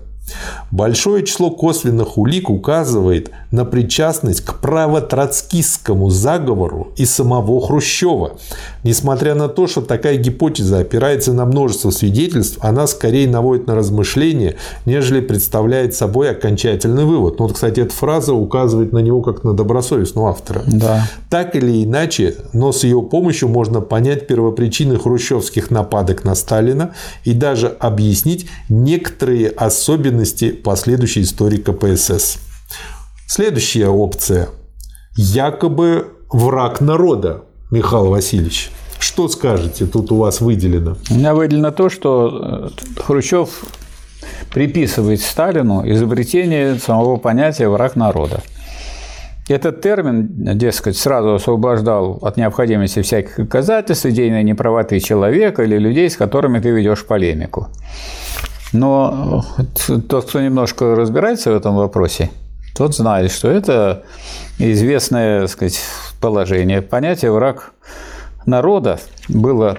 Большое 0.70 1.24
число 1.24 1.50
косвенных 1.50 2.18
улик 2.18 2.50
указывает 2.50 3.30
на 3.50 3.64
причастность 3.64 4.40
к 4.40 4.54
правотроцкистскому 4.54 6.10
заговору 6.10 6.88
и 6.96 7.04
самого 7.04 7.60
Хрущева. 7.60 8.38
Несмотря 8.82 9.34
на 9.34 9.48
то, 9.48 9.66
что 9.66 9.82
такая 9.82 10.16
гипотеза 10.16 10.78
опирается 10.78 11.32
на 11.32 11.44
множество 11.44 11.90
свидетельств, 11.90 12.58
она 12.60 12.86
скорее 12.86 13.28
наводит 13.28 13.66
на 13.66 13.74
размышления, 13.74 14.56
нежели 14.86 15.20
представляет 15.20 15.94
собой 15.94 16.30
окончательный 16.30 17.04
вывод. 17.04 17.38
Ну, 17.38 17.46
вот, 17.46 17.54
кстати, 17.54 17.80
эта 17.80 17.94
фраза 17.94 18.32
указывает 18.32 18.92
на 18.92 18.98
него 18.98 19.20
как 19.22 19.44
на 19.44 19.52
добросовестного 19.52 20.30
автора. 20.30 20.62
Да. 20.66 21.06
Так 21.30 21.54
или 21.54 21.84
иначе, 21.84 22.36
но 22.52 22.72
с 22.72 22.82
ее 22.84 23.02
помощью 23.02 23.48
можно 23.48 23.80
понять 23.80 24.26
первопричины 24.26 24.98
хрущевских 24.98 25.70
нападок 25.70 26.24
на 26.24 26.34
Сталина 26.34 26.94
и 27.24 27.32
даже 27.32 27.68
объяснить 27.68 28.48
некоторые 28.68 29.48
особенности 29.50 30.13
последующей 30.62 31.22
истории 31.22 31.58
КПСС. 31.58 32.38
Следующая 33.26 33.88
опция. 33.88 34.48
Якобы 35.16 36.08
враг 36.30 36.80
народа, 36.80 37.44
Михаил 37.70 38.06
Васильевич. 38.06 38.70
Что 38.98 39.28
скажете? 39.28 39.86
Тут 39.86 40.12
у 40.12 40.16
вас 40.16 40.40
выделено. 40.40 40.96
У 41.10 41.14
меня 41.14 41.34
выделено 41.34 41.70
то, 41.70 41.88
что 41.88 42.70
э, 42.96 43.00
Хрущев 43.02 43.64
приписывает 44.52 45.20
Сталину 45.20 45.88
изобретение 45.88 46.76
самого 46.78 47.16
понятия 47.16 47.68
«враг 47.68 47.96
народа». 47.96 48.42
Этот 49.46 49.82
термин, 49.82 50.56
дескать, 50.56 50.96
сразу 50.96 51.34
освобождал 51.34 52.18
от 52.22 52.38
необходимости 52.38 53.02
всяких 53.02 53.36
доказательств, 53.36 54.06
идейной 54.06 54.42
неправоты 54.42 55.00
человека 55.00 55.64
или 55.64 55.76
людей, 55.76 56.08
с 56.08 56.16
которыми 56.16 56.60
ты 56.60 56.70
ведешь 56.70 57.04
полемику. 57.04 57.68
Но 58.74 59.44
тот, 60.08 60.28
кто 60.28 60.40
немножко 60.40 60.96
разбирается 60.96 61.52
в 61.52 61.56
этом 61.56 61.76
вопросе, 61.76 62.30
тот 62.76 62.94
знает, 62.94 63.30
что 63.30 63.48
это 63.48 64.02
известное 64.58 65.42
так 65.42 65.50
сказать, 65.50 65.80
положение. 66.20 66.82
Понятие 66.82 67.30
«враг 67.30 67.72
народа» 68.46 68.98
было 69.28 69.78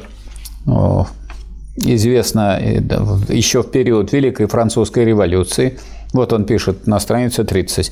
известно 1.75 2.58
э, 2.60 2.79
еще 3.27 3.63
в 3.63 3.69
период 3.69 4.13
Великой 4.13 4.47
Французской 4.47 5.03
революции. 5.03 5.77
Вот 6.13 6.31
он 6.31 6.45
пишет 6.45 6.88
на 6.88 6.99
странице 7.01 7.43
30. 7.43 7.91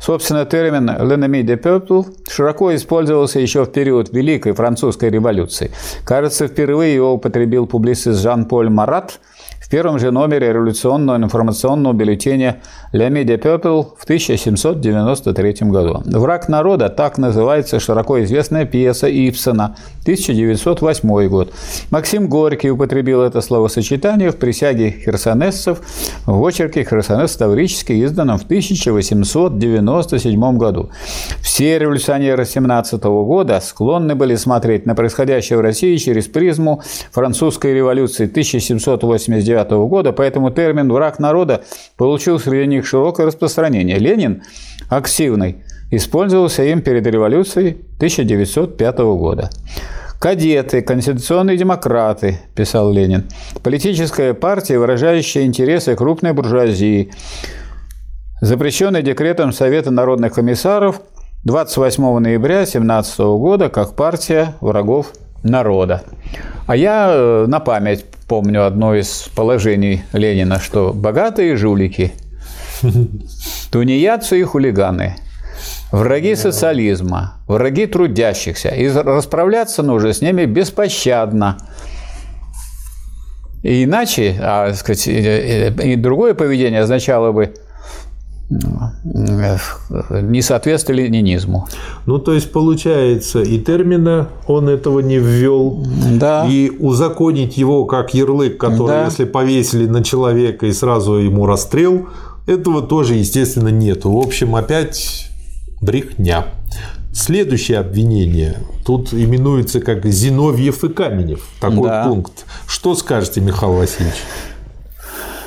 Собственно, 0.00 0.44
термин 0.44 0.88
«l'ennemi 0.88 1.42
de 1.42 1.60
peuple» 1.60 2.06
широко 2.30 2.72
использовался 2.72 3.40
еще 3.40 3.64
в 3.64 3.72
период 3.72 4.12
Великой 4.12 4.52
Французской 4.52 5.10
революции. 5.10 5.72
Кажется, 6.04 6.46
впервые 6.46 6.94
его 6.94 7.14
употребил 7.14 7.66
публицист 7.66 8.20
Жан-Поль 8.20 8.70
Марат 8.70 9.18
в 9.66 9.68
первом 9.68 9.98
же 9.98 10.12
номере 10.12 10.52
революционного 10.52 11.16
информационного 11.16 11.92
бюллетеня 11.92 12.60
«L'Ami 12.92 13.24
de 13.24 13.36
Peuple» 13.36 13.86
в 13.98 14.04
1793 14.04 15.54
году. 15.62 16.02
«Враг 16.04 16.48
народа»– 16.48 16.88
так 16.96 17.18
называется 17.18 17.80
широко 17.80 18.22
известная 18.22 18.64
пьеса 18.64 19.08
Ипсона, 19.08 19.74
1908 20.02 21.28
год. 21.28 21.52
Максим 21.90 22.28
Горький 22.28 22.70
употребил 22.70 23.22
это 23.22 23.40
словосочетание 23.40 24.30
в 24.30 24.36
присяге 24.36 24.94
херсонесцев 25.04 25.80
в 26.26 26.46
очерке 26.46 26.84
«Херсонес 26.84 27.34
Таврический», 27.34 28.04
изданном 28.04 28.38
в 28.38 28.44
1897 28.44 30.58
году. 30.58 30.90
Все 31.42 31.76
революционеры 31.80 32.44
17 32.44 33.02
года 33.02 33.60
склонны 33.60 34.14
были 34.14 34.36
смотреть 34.36 34.86
на 34.86 34.94
происходящее 34.94 35.58
в 35.58 35.60
России 35.60 35.96
через 35.96 36.28
призму 36.28 36.82
французской 37.10 37.74
революции 37.74 38.26
1789 38.26 39.55
года, 39.64 40.12
поэтому 40.12 40.50
термин 40.50 40.92
«враг 40.92 41.18
народа» 41.18 41.62
получил 41.96 42.38
среди 42.38 42.66
них 42.66 42.86
широкое 42.86 43.26
распространение. 43.26 43.98
Ленин, 43.98 44.42
активный, 44.88 45.64
использовался 45.90 46.64
им 46.64 46.82
перед 46.82 47.06
революцией 47.06 47.78
1905 47.96 48.98
года. 48.98 49.50
Кадеты, 50.18 50.80
конституционные 50.80 51.58
демократы, 51.58 52.38
писал 52.54 52.90
Ленин, 52.90 53.26
политическая 53.62 54.32
партия, 54.32 54.78
выражающая 54.78 55.44
интересы 55.44 55.94
крупной 55.94 56.32
буржуазии, 56.32 57.12
запрещенный 58.40 59.02
декретом 59.02 59.52
Совета 59.52 59.90
народных 59.90 60.34
комиссаров 60.34 61.00
28 61.44 62.18
ноября 62.18 62.66
17 62.66 63.18
года 63.18 63.68
как 63.68 63.94
партия 63.94 64.54
врагов 64.60 65.12
народа. 65.44 66.02
А 66.66 66.74
я 66.74 67.44
на 67.46 67.60
память 67.60 68.06
помню 68.28 68.66
одно 68.66 68.94
из 68.94 69.28
положений 69.34 70.02
Ленина, 70.12 70.60
что 70.60 70.92
богатые 70.92 71.56
жулики, 71.56 72.12
тунеядцы 73.70 74.40
и 74.40 74.42
хулиганы, 74.42 75.16
враги 75.92 76.34
социализма, 76.34 77.34
враги 77.46 77.86
трудящихся, 77.86 78.68
и 78.70 78.88
расправляться 78.88 79.82
нужно 79.82 80.12
с 80.12 80.20
ними 80.20 80.44
беспощадно. 80.44 81.58
И 83.62 83.84
иначе, 83.84 84.36
а, 84.40 84.72
сказать, 84.74 85.08
и 85.08 85.96
другое 85.96 86.34
поведение 86.34 86.82
означало 86.82 87.32
бы 87.32 87.54
не 88.48 90.40
соответствовали 90.42 91.02
ленинизму. 91.02 91.66
Ну, 92.06 92.18
то 92.18 92.32
есть, 92.32 92.52
получается, 92.52 93.42
и 93.42 93.58
термина 93.58 94.28
он 94.46 94.68
этого 94.68 95.00
не 95.00 95.18
ввел, 95.18 95.84
Да. 96.12 96.46
и 96.48 96.70
узаконить 96.70 97.56
его 97.56 97.84
как 97.86 98.14
ярлык, 98.14 98.56
который, 98.58 98.88
Да. 98.88 99.04
если 99.06 99.24
повесили 99.24 99.86
на 99.86 100.04
человека 100.04 100.66
и 100.66 100.72
сразу 100.72 101.14
ему 101.14 101.46
расстрел, 101.46 102.06
этого 102.46 102.82
тоже, 102.82 103.14
естественно, 103.14 103.68
нету. 103.68 104.12
В 104.12 104.18
общем, 104.18 104.54
опять 104.54 105.28
брехня. 105.80 106.46
Следующее 107.12 107.78
обвинение 107.78 108.58
тут 108.84 109.12
именуется 109.12 109.80
как 109.80 110.04
Зиновьев 110.06 110.84
и 110.84 110.88
Каменев. 110.88 111.40
Такой 111.60 111.88
Да. 111.88 112.06
пункт. 112.06 112.44
Что 112.68 112.94
скажете, 112.94 113.40
Михаил 113.40 113.72
Васильевич? 113.72 114.16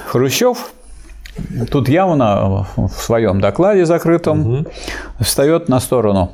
Хрущев 0.08 0.72
тут 1.72 1.90
явно 1.90 2.68
в 2.76 3.02
своем 3.02 3.42
докладе 3.42 3.86
закрытом 3.86 4.68
встает 5.20 5.70
на 5.70 5.80
сторону 5.80 6.32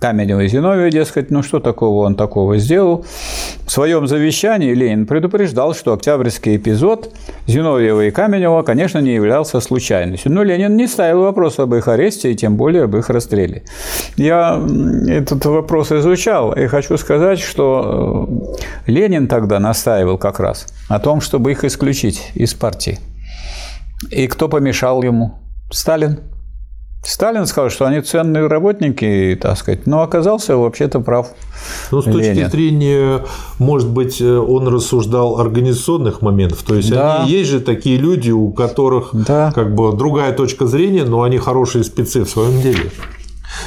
Каменева 0.00 0.40
и 0.40 0.48
Зиновия, 0.48 0.90
дескать, 0.90 1.30
ну 1.30 1.42
что 1.42 1.58
такого 1.58 2.06
он 2.06 2.14
такого 2.14 2.58
сделал. 2.58 3.04
В 3.66 3.70
своем 3.70 4.06
завещании 4.06 4.72
Ленин 4.72 5.06
предупреждал, 5.06 5.74
что 5.74 5.92
октябрьский 5.92 6.56
эпизод 6.56 7.12
Зиновьева 7.46 8.06
и 8.06 8.10
Каменева, 8.10 8.62
конечно, 8.62 8.98
не 8.98 9.14
являлся 9.14 9.60
случайностью. 9.60 10.30
Но 10.32 10.42
Ленин 10.42 10.76
не 10.76 10.86
ставил 10.86 11.22
вопрос 11.22 11.58
об 11.58 11.74
их 11.74 11.88
аресте 11.88 12.32
и 12.32 12.36
тем 12.36 12.56
более 12.56 12.84
об 12.84 12.96
их 12.96 13.10
расстреле. 13.10 13.62
Я 14.16 14.62
этот 15.08 15.44
вопрос 15.44 15.90
изучал 15.92 16.52
и 16.52 16.66
хочу 16.66 16.96
сказать, 16.96 17.40
что 17.40 18.28
э, 18.86 18.90
Ленин 18.90 19.26
тогда 19.26 19.58
настаивал 19.58 20.18
как 20.18 20.38
раз 20.40 20.66
о 20.88 20.98
том, 20.98 21.20
чтобы 21.20 21.50
их 21.52 21.64
исключить 21.64 22.30
из 22.34 22.54
партии. 22.54 22.98
И 24.10 24.26
кто 24.26 24.48
помешал 24.48 25.02
ему? 25.02 25.38
Сталин. 25.70 26.20
Сталин 27.04 27.46
сказал, 27.46 27.68
что 27.70 27.84
они 27.86 28.00
ценные 28.00 28.46
работники, 28.46 29.36
так 29.40 29.58
сказать, 29.58 29.86
но 29.88 30.02
оказался 30.02 30.56
вообще-то 30.56 31.00
прав. 31.00 31.30
Ну, 31.90 32.00
с 32.00 32.04
точки 32.04 32.28
Ленин. 32.28 32.48
зрения, 32.50 33.22
может 33.58 33.88
быть, 33.88 34.20
э, 34.20 34.36
он 34.36 34.68
рассуждал 34.68 35.40
организационных 35.40 36.22
моментов. 36.22 36.62
То 36.62 36.76
есть, 36.76 36.90
Да. 36.90 37.22
они 37.22 37.32
есть 37.32 37.50
же 37.50 37.60
такие 37.60 37.96
люди, 37.98 38.30
у 38.30 38.52
которых 38.52 39.10
Да. 39.12 39.50
как 39.52 39.74
бы 39.74 39.92
другая 39.96 40.32
точка 40.32 40.66
зрения, 40.68 41.02
но 41.04 41.22
они 41.22 41.38
хорошие 41.38 41.82
спецы 41.82 42.24
в 42.24 42.30
своем 42.30 42.60
деле. 42.62 42.90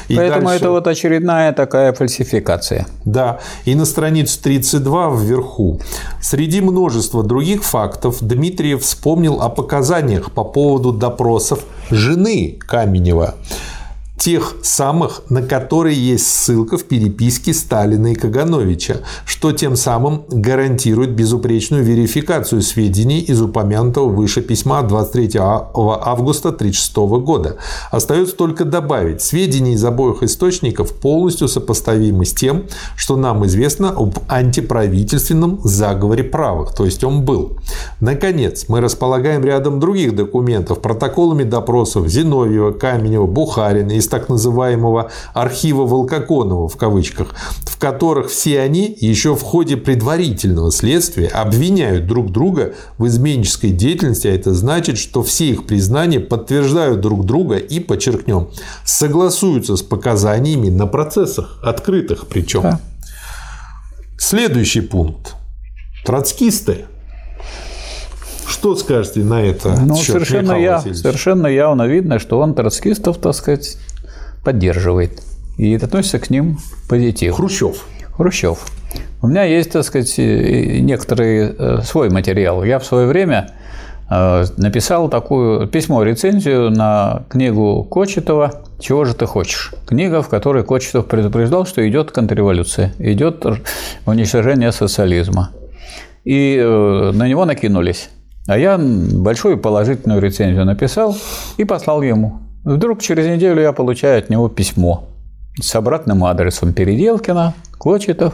И 0.08 0.16
Поэтому 0.16 0.48
дальше- 0.48 0.64
это 0.64 0.72
вот 0.72 0.88
очередная 0.88 1.54
такая 1.54 1.94
фальсификация. 1.94 2.86
Да, 3.06 3.40
и 3.66 3.76
на 3.76 3.86
странице 3.86 4.42
32 4.42 5.10
вверху. 5.16 5.80
Среди 6.22 6.62
множества 6.62 7.24
других 7.24 7.64
фактов 7.64 8.18
Дмитриев 8.22 8.82
вспомнил 8.82 9.42
о 9.42 9.50
показаниях 9.50 10.32
по 10.32 10.44
поводу 10.44 10.92
допросов 10.92 11.60
жены 11.92 12.58
Каменева. 12.60 13.36
Тех 14.18 14.56
самых, 14.64 15.24
на 15.30 15.42
которые 15.42 15.96
есть 15.96 16.26
ссылка 16.26 16.78
в 16.78 16.86
переписке 16.86 17.54
Сталина 17.54 18.08
и 18.08 18.16
Кагановича, 18.16 19.02
что 19.26 19.52
тем 19.52 19.76
самым 19.76 20.24
гарантирует 20.30 21.12
безупречную 21.12 21.84
верификацию 21.84 22.62
сведений 22.62 23.20
из 23.20 23.42
упомянутого 23.42 24.08
выше 24.10 24.42
письма 24.42 24.80
от 24.80 24.88
23 24.88 25.32
августа 25.38 26.50
1936 26.50 26.96
года. 27.24 27.58
Остается 27.92 28.36
только 28.36 28.64
добавить, 28.64 29.22
сведения 29.22 29.74
из 29.74 29.84
обоих 29.84 30.24
источников 30.24 30.94
полностью 30.94 31.50
сопоставимы 31.50 32.26
с 32.26 32.34
тем, 32.34 32.64
что 32.96 33.18
нам 33.18 33.46
известно 33.46 33.90
об 33.90 34.18
антиправительственном 34.30 35.60
заговоре 35.64 36.24
правых, 36.24 36.74
то 36.74 36.86
есть 36.86 37.04
он 37.04 37.26
был. 37.26 37.58
Наконец, 38.00 38.66
мы 38.70 38.80
располагаем 38.80 39.44
рядом 39.44 39.80
других 39.80 40.16
документов, 40.16 40.82
протоколами 40.82 41.44
допросов 41.44 42.08
Зиновьева, 42.08 42.72
Каменева, 42.72 43.28
Бухарина 43.28 43.98
из 44.06 44.10
так 44.10 44.30
называемого 44.30 45.12
архива 45.34 45.86
Волкоконова 45.86 46.68
в 46.68 46.78
кавычках, 46.78 47.36
в 47.66 47.78
которых 47.78 48.30
все 48.30 48.62
они 48.62 48.96
еще 49.00 49.36
в 49.36 49.42
ходе 49.42 49.78
предварительного 49.78 50.72
следствия 50.72 51.28
обвиняют 51.28 52.08
друг 52.08 52.32
друга 52.32 52.74
в 52.98 53.08
изменнической 53.08 53.72
деятельности, 53.72 54.28
а 54.28 54.34
это 54.34 54.54
значит, 54.54 54.98
что 54.98 55.24
все 55.24 55.50
их 55.50 55.66
признания 55.66 56.20
подтверждают 56.20 57.02
друг 57.02 57.26
друга 57.26 57.58
и, 57.58 57.80
подчеркнем, 57.80 58.50
согласуются 58.86 59.76
с 59.76 59.82
показаниями 59.82 60.70
на 60.70 60.88
процессах, 60.88 61.60
открытых 61.64 62.28
причем. 62.28 62.62
Да. 62.62 62.80
Следующий 64.18 64.82
пункт. 64.82 65.36
Троцкисты. 66.06 66.86
Что 68.48 68.76
скажете 68.76 69.22
на 69.22 69.42
это? 69.42 69.76
Ну, 69.82 69.96
счет, 69.96 70.14
совершенно, 70.14 70.54
я, 70.54 70.80
совершенно 70.80 71.48
явно 71.48 71.88
видно, 71.88 72.20
что 72.20 72.40
он 72.40 72.54
троцкистов, 72.54 73.18
так 73.18 73.34
сказать, 73.34 73.78
поддерживает. 74.46 75.22
И 75.58 75.76
относится 75.76 76.20
к 76.20 76.30
ним 76.30 76.58
позитивно. 76.88 77.36
Хрущев. 77.36 77.86
Хрущев. 78.14 78.66
У 79.22 79.28
меня 79.28 79.44
есть, 79.44 79.72
так 79.72 79.84
сказать, 79.84 80.18
некоторый 80.18 81.56
э, 81.58 81.82
свой 81.84 82.10
материал. 82.10 82.64
Я 82.64 82.80
в 82.80 82.86
свое 82.86 83.08
время 83.08 83.50
э, 84.10 84.46
написал 84.58 85.10
такую 85.10 85.68
письмо-рецензию 85.68 86.70
на 86.70 87.24
книгу 87.30 87.84
Кочетова 87.84 88.62
«Чего 88.80 89.06
же 89.06 89.16
ты 89.16 89.26
хочешь?». 89.26 89.74
Книга, 89.88 90.22
в 90.22 90.30
которой 90.30 90.64
Кочетов 90.64 91.08
предупреждал, 91.08 91.66
что 91.66 91.88
идет 91.88 92.12
контрреволюция, 92.12 92.94
идет 93.00 93.46
уничтожение 94.06 94.72
социализма. 94.72 95.50
И 96.24 96.58
э, 96.58 97.12
на 97.14 97.28
него 97.28 97.46
накинулись. 97.46 98.10
А 98.48 98.58
я 98.58 98.78
большую 98.78 99.58
положительную 99.58 100.22
рецензию 100.22 100.66
написал 100.66 101.18
и 101.58 101.64
послал 101.64 102.04
ему. 102.04 102.45
Вдруг 102.66 103.00
через 103.00 103.28
неделю 103.28 103.62
я 103.62 103.72
получаю 103.74 104.18
от 104.18 104.32
него 104.32 104.50
письмо 104.50 105.08
с 105.62 105.76
обратным 105.76 106.26
адресом 106.26 106.74
Переделкина, 106.74 107.54
Кочетов, 107.78 108.34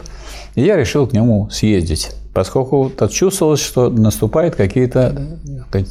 и 0.54 0.62
я 0.62 0.76
решил 0.76 1.06
к 1.06 1.12
нему 1.12 1.50
съездить, 1.50 2.10
поскольку 2.34 2.90
тут 2.96 3.10
чувствовалось, 3.10 3.60
что 3.60 3.90
наступают 3.90 4.54
какие-то 4.54 5.38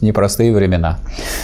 непростые 0.01 0.53
времена. 0.53 0.99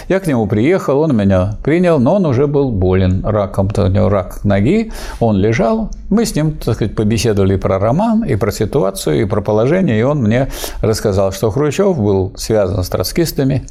Я 0.10 0.20
к 0.20 0.28
нему 0.28 0.48
приехал, 0.48 1.00
он 1.00 1.16
меня 1.16 1.58
принял, 1.64 2.00
но 2.00 2.16
он 2.16 2.26
уже 2.26 2.48
был 2.48 2.72
болен 2.72 3.26
раком, 3.26 3.70
у 3.78 3.88
него 3.88 4.10
рак 4.10 4.44
ноги, 4.44 4.92
он 5.20 5.38
лежал, 5.38 5.92
мы 6.10 6.26
с 6.26 6.36
ним, 6.36 6.54
так 6.54 6.76
сказать, 6.76 6.96
побеседовали 6.96 7.58
про 7.58 7.80
роман, 7.80 8.24
и 8.24 8.36
про 8.36 8.52
ситуацию, 8.52 9.22
и 9.22 9.26
про 9.26 9.42
положение, 9.42 10.00
и 10.00 10.04
он 10.04 10.22
мне 10.22 10.50
рассказал, 10.82 11.32
что 11.32 11.52
Хрущев 11.52 11.98
был 11.98 12.34
связан 12.36 12.84
с 12.84 12.90
троцкистами, 12.90 13.68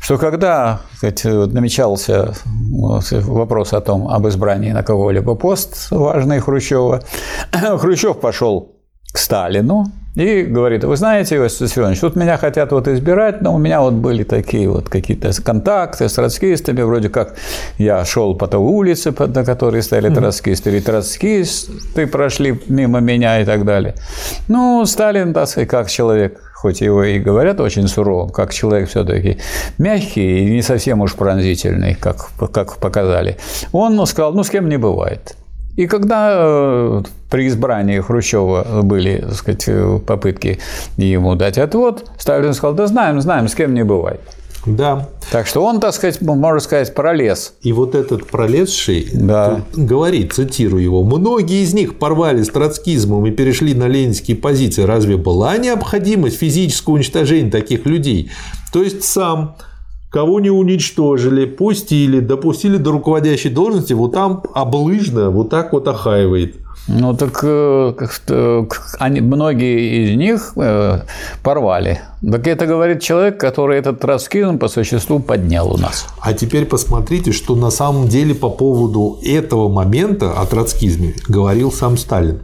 что 0.00 0.18
когда 0.18 0.80
сказать, 0.96 1.24
намечался 1.24 2.34
вопрос 2.44 3.72
о 3.72 3.80
том, 3.80 4.08
об 4.08 4.26
избрании 4.28 4.72
на 4.72 4.82
кого-либо 4.82 5.34
пост 5.34 5.90
важный 5.90 6.40
Хрущева, 6.40 7.02
Хрущев 7.52 8.18
пошел 8.20 8.73
к 9.14 9.18
Сталину 9.18 9.92
и 10.16 10.42
говорит, 10.42 10.82
вы 10.82 10.96
знаете, 10.96 11.36
Иосиф 11.36 11.60
Виссарионович, 11.60 12.00
тут 12.00 12.16
меня 12.16 12.36
хотят 12.36 12.72
вот 12.72 12.88
избирать, 12.88 13.42
но 13.42 13.54
у 13.54 13.58
меня 13.58 13.80
вот 13.80 13.94
были 13.94 14.24
такие 14.24 14.68
вот 14.68 14.88
какие-то 14.88 15.30
контакты 15.40 16.08
с 16.08 16.14
троцкистами, 16.14 16.82
вроде 16.82 17.08
как 17.10 17.36
я 17.78 18.04
шел 18.04 18.34
по 18.34 18.48
той 18.48 18.60
улице, 18.60 19.14
на 19.16 19.44
которой 19.44 19.84
стояли 19.84 20.12
троцкисты, 20.12 20.70
или 20.70 20.80
троцкисты 20.80 22.08
прошли 22.08 22.60
мимо 22.66 22.98
меня 22.98 23.40
и 23.40 23.44
так 23.44 23.64
далее. 23.64 23.94
Ну, 24.48 24.84
Сталин, 24.84 25.32
так 25.32 25.48
сказать, 25.48 25.68
как 25.68 25.88
человек, 25.88 26.40
хоть 26.54 26.80
его 26.80 27.04
и 27.04 27.20
говорят 27.20 27.60
очень 27.60 27.86
суровым, 27.86 28.30
как 28.30 28.52
человек 28.52 28.88
все-таки 28.88 29.38
мягкий 29.78 30.40
и 30.40 30.50
не 30.50 30.62
совсем 30.62 31.02
уж 31.02 31.14
пронзительный, 31.14 31.94
как, 31.94 32.30
как 32.52 32.78
показали, 32.78 33.36
он 33.70 34.04
сказал, 34.06 34.32
ну, 34.32 34.42
с 34.42 34.50
кем 34.50 34.68
не 34.68 34.76
бывает. 34.76 35.36
И 35.76 35.86
когда 35.86 36.30
э, 36.36 37.02
при 37.30 37.48
избрании 37.48 38.00
Хрущева 38.00 38.82
были 38.82 39.18
так 39.18 39.34
сказать, 39.34 39.64
э, 39.66 39.98
попытки 40.06 40.60
ему 40.96 41.34
дать 41.34 41.58
отвод, 41.58 42.10
Сталин 42.18 42.54
сказал, 42.54 42.74
да 42.74 42.86
знаем, 42.86 43.20
знаем, 43.20 43.48
с 43.48 43.54
кем 43.54 43.74
не 43.74 43.84
бывает. 43.84 44.20
Да. 44.66 45.08
Так 45.30 45.46
что 45.46 45.62
он, 45.64 45.80
так 45.80 45.94
сказать, 45.94 46.20
можно 46.22 46.60
сказать, 46.60 46.94
пролез. 46.94 47.54
И 47.60 47.72
вот 47.72 47.94
этот 47.94 48.26
пролезший 48.26 49.08
Да. 49.12 49.62
тут 49.72 49.84
говорит, 49.84 50.32
цитирую 50.32 50.82
его, 50.82 51.02
«Многие 51.02 51.62
из 51.62 51.74
них 51.74 51.98
порвали 51.98 52.42
с 52.42 52.48
троцкизмом 52.48 53.26
и 53.26 53.30
перешли 53.30 53.74
на 53.74 53.88
ленинские 53.88 54.36
позиции. 54.36 54.82
Разве 54.82 55.16
была 55.16 55.56
необходимость 55.58 56.38
физического 56.38 56.94
уничтожения 56.94 57.50
таких 57.50 57.84
людей? 57.84 58.30
То 58.72 58.82
есть 58.82 59.04
сам 59.04 59.56
кого 60.14 60.38
не 60.38 60.48
уничтожили, 60.50 61.44
пустили, 61.44 62.20
допустили 62.20 62.76
до 62.76 62.92
руководящей 62.92 63.50
должности, 63.50 63.94
вот 63.94 64.12
там 64.12 64.44
облыжно 64.54 65.30
вот 65.30 65.50
так 65.50 65.72
вот 65.72 65.88
охаивает. 65.88 66.54
Ну 66.86 67.16
так 67.16 67.40
э, 67.42 67.92
как-то, 67.98 68.64
к- 68.70 68.96
они, 69.00 69.20
многие 69.20 70.04
из 70.04 70.16
них 70.16 70.52
э, 70.56 71.00
порвали. 71.42 71.98
Так 72.22 72.46
это 72.46 72.66
говорит 72.66 73.02
человек, 73.02 73.40
который 73.40 73.76
этот 73.76 73.98
троцкизм 73.98 74.58
по 74.58 74.68
существу 74.68 75.18
поднял 75.18 75.72
у 75.74 75.78
нас. 75.78 76.06
А 76.20 76.32
теперь 76.32 76.64
посмотрите, 76.66 77.32
что 77.32 77.56
на 77.56 77.70
самом 77.70 78.06
деле 78.06 78.34
по 78.36 78.50
поводу 78.50 79.18
этого 79.24 79.68
момента 79.68 80.30
о 80.40 80.46
троцкизме 80.46 81.14
говорил 81.26 81.72
сам 81.72 81.96
Сталин. 81.96 82.38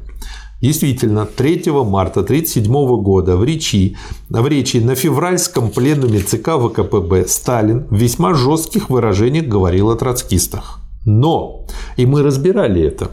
Действительно, 0.60 1.24
3 1.24 1.70
марта 1.84 2.20
1937 2.20 3.02
года 3.02 3.36
в 3.36 3.44
речи, 3.44 3.96
в 4.28 4.46
речи 4.46 4.76
на 4.76 4.94
февральском 4.94 5.70
пленуме 5.70 6.20
ЦК 6.20 6.58
ВКПБ 6.58 7.26
Сталин 7.28 7.86
в 7.88 7.96
весьма 7.96 8.34
жестких 8.34 8.90
выражениях 8.90 9.46
говорил 9.46 9.90
о 9.90 9.96
троцкистах. 9.96 10.80
Но, 11.06 11.64
и 11.96 12.04
мы 12.04 12.22
разбирали 12.22 12.82
это, 12.82 13.10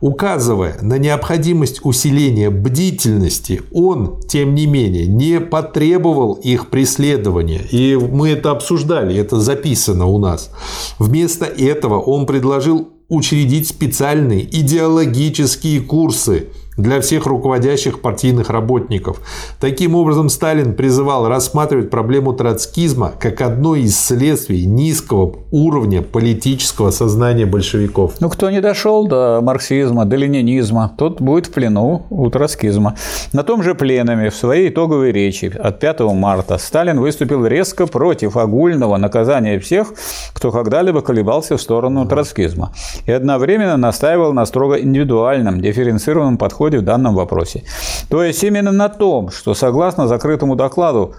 Указывая 0.00 0.78
на 0.82 0.98
необходимость 0.98 1.84
усиления 1.84 2.50
бдительности, 2.50 3.62
он, 3.72 4.18
тем 4.26 4.52
не 4.52 4.66
менее, 4.66 5.06
не 5.06 5.38
потребовал 5.38 6.32
их 6.32 6.70
преследования. 6.70 7.60
И 7.70 7.94
мы 7.94 8.30
это 8.30 8.50
обсуждали, 8.50 9.14
это 9.14 9.38
записано 9.38 10.06
у 10.06 10.18
нас. 10.18 10.50
Вместо 10.98 11.44
этого 11.44 12.00
он 12.00 12.26
предложил 12.26 12.88
учредить 13.08 13.68
специальные 13.68 14.42
идеологические 14.42 15.80
курсы– 15.82 16.48
для 16.76 17.00
всех 17.00 17.26
руководящих 17.26 18.00
партийных 18.00 18.48
работников. 18.50 19.20
Таким 19.60 19.94
образом, 19.94 20.28
Сталин 20.28 20.74
призывал 20.74 21.28
рассматривать 21.28 21.90
проблему 21.90 22.32
троцкизма 22.32 23.12
как 23.18 23.40
одно 23.42 23.76
из 23.76 23.98
следствий 23.98 24.64
низкого 24.64 25.36
уровня 25.50 26.02
политического 26.02 26.90
сознания 26.90 27.44
большевиков. 27.44 28.14
Ну, 28.20 28.30
кто 28.30 28.50
не 28.50 28.60
дошел 28.60 29.06
до 29.06 29.40
марксизма, 29.42 30.06
до 30.06 30.16
ленинизма, 30.16 30.94
тот 30.96 31.20
будет 31.20 31.46
в 31.46 31.50
плену 31.52 32.06
у 32.08 32.30
троцкизма. 32.30 32.96
На 33.32 33.42
том 33.42 33.62
же 33.62 33.74
пленуме 33.74 34.30
в 34.30 34.34
своей 34.34 34.70
итоговой 34.70 35.12
речи 35.12 35.52
от 35.62 35.78
5 35.78 36.00
марта 36.00 36.56
Сталин 36.56 37.00
выступил 37.00 37.44
резко 37.46 37.86
против 37.86 38.36
огульного 38.36 38.96
наказания 38.96 39.58
всех, 39.58 39.92
кто 40.32 40.50
когда-либо 40.50 41.02
колебался 41.02 41.56
в 41.56 41.60
сторону 41.60 42.06
троцкизма, 42.06 42.72
и 43.06 43.12
одновременно 43.12 43.76
настаивал 43.76 44.32
на 44.32 44.46
строго 44.46 44.80
индивидуальном, 44.80 45.60
дифференцированном 45.60 46.38
подходе 46.38 46.61
подходе 46.62 46.78
в 46.78 46.82
данном 46.82 47.14
вопросе. 47.14 47.62
То 48.08 48.22
есть 48.22 48.44
именно 48.44 48.72
на 48.72 48.88
том, 48.88 49.30
что 49.30 49.54
согласно 49.54 50.06
закрытому 50.06 50.56
докладу 50.56 51.14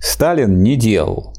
Сталин 0.00 0.62
не 0.62 0.76
делал 0.76 1.32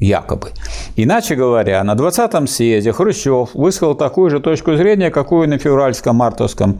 якобы. 0.00 0.48
Иначе 0.96 1.36
говоря, 1.36 1.84
на 1.84 1.94
20-м 1.94 2.46
съезде 2.46 2.92
Хрущев 2.92 3.50
высказал 3.54 3.94
такую 3.94 4.30
же 4.30 4.40
точку 4.40 4.74
зрения, 4.76 5.10
какую 5.10 5.48
на 5.48 5.58
февральском-мартовском 5.58 6.78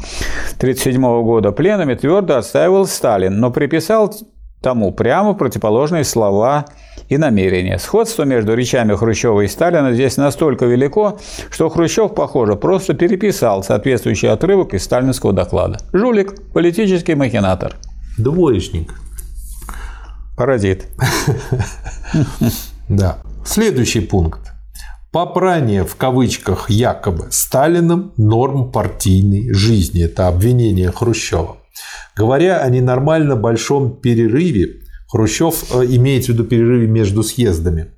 1937 0.59 1.03
года 1.23 1.53
пленуме 1.53 1.97
твердо 1.97 2.39
отстаивал 2.39 2.87
Сталин, 2.87 3.39
но 3.39 3.51
приписал 3.51 4.13
тому 4.61 4.93
прямо 4.93 5.35
противоположные 5.35 6.05
слова 6.05 6.67
и 7.09 7.19
намерения. 7.19 7.79
Сходство 7.79 8.25
между 8.25 8.55
речами 8.55 8.95
Хрущева 8.95 9.41
и 9.41 9.49
Сталина 9.49 9.93
здесь 9.93 10.17
настолько 10.17 10.67
велико, 10.67 11.19
что 11.51 11.69
Хрущев, 11.69 12.15
похоже, 12.15 12.57
просто 12.57 12.95
переписал 12.95 13.63
соответствующий 13.63 14.31
отрывок 14.31 14.75
из 14.75 14.85
сталинского 14.85 15.33
доклада. 15.33 15.79
Жулик, 15.93 16.53
политический 16.53 17.15
махинатор. 17.15 17.77
Двоечник. 18.19 18.95
Паразит. 20.37 20.87
Да. 22.89 23.19
Следующий 23.45 24.01
пункт. 24.01 24.51
Попрание 25.13 25.85
в 25.85 25.95
кавычках 25.95 26.71
якобы 26.71 27.29
Сталином 27.31 28.13
норм 28.17 28.73
партийной 28.73 29.53
жизни. 29.53 30.03
Это 30.03 30.27
обвинение 30.27 30.91
Хрущева. 30.91 31.60
Говоря 32.17 32.59
о 32.59 32.69
ненормально 32.71 33.37
большом 33.37 34.01
перерыве, 34.01 34.81
Хрущев 35.09 35.75
э, 35.75 35.87
имеет 35.87 36.27
в 36.27 36.29
виду 36.29 36.45
перерыве 36.45 36.87
между 36.87 37.23
съездами. 37.23 37.93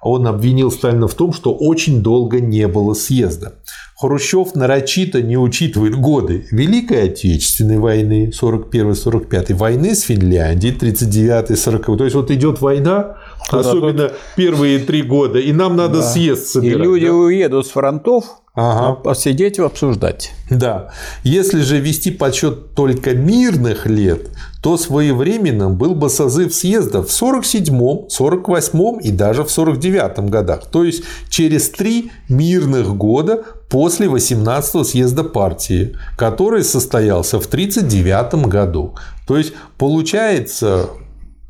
Он 0.00 0.26
обвинил 0.26 0.70
Сталина 0.70 1.08
в 1.08 1.14
том, 1.14 1.32
что 1.32 1.54
очень 1.54 2.02
долго 2.02 2.40
не 2.40 2.68
было 2.68 2.94
съезда. 2.94 3.54
Хрущев 4.00 4.54
нарочито 4.54 5.22
не 5.22 5.36
учитывает 5.36 5.96
годы 5.96 6.46
Великой 6.52 7.10
Отечественной 7.10 7.78
войны 7.78 8.30
41-45, 8.30 9.54
войны 9.54 9.96
с 9.96 10.02
Финляндией 10.02 10.72
39-40. 10.76 11.96
То 11.96 12.04
есть 12.04 12.14
вот 12.14 12.30
идет 12.30 12.60
война, 12.60 13.16
да, 13.50 13.58
особенно 13.58 14.08
тут... 14.08 14.18
первые 14.36 14.78
три 14.78 15.02
года, 15.02 15.40
и 15.40 15.52
нам 15.52 15.74
надо 15.74 15.98
да. 15.98 16.02
съезд 16.02 16.46
собирать. 16.46 16.78
И 16.78 16.82
люди 16.82 17.06
да? 17.06 17.12
уедут 17.12 17.66
с 17.66 17.70
фронтов, 17.70 18.24
ага. 18.58 18.94
посидеть 18.94 19.58
и 19.58 19.62
обсуждать. 19.62 20.32
Да. 20.50 20.90
Если 21.22 21.60
же 21.60 21.78
вести 21.78 22.10
подсчет 22.10 22.74
только 22.74 23.14
мирных 23.14 23.86
лет, 23.86 24.28
то 24.62 24.76
своевременным 24.76 25.76
был 25.76 25.94
бы 25.94 26.10
созыв 26.10 26.52
съезда 26.52 27.02
в 27.02 27.06
47-м, 27.06 28.08
48-м 28.08 28.98
и 28.98 29.10
даже 29.10 29.44
в 29.44 29.46
49-м 29.46 30.26
годах. 30.28 30.66
То 30.66 30.84
есть 30.84 31.04
через 31.28 31.70
три 31.70 32.10
мирных 32.28 32.96
года 32.96 33.44
после 33.68 34.08
18-го 34.08 34.82
съезда 34.82 35.22
партии, 35.24 35.96
который 36.16 36.64
состоялся 36.64 37.38
в 37.38 37.46
1939 37.46 38.48
году. 38.48 38.94
То 39.26 39.36
есть 39.36 39.52
получается 39.76 40.88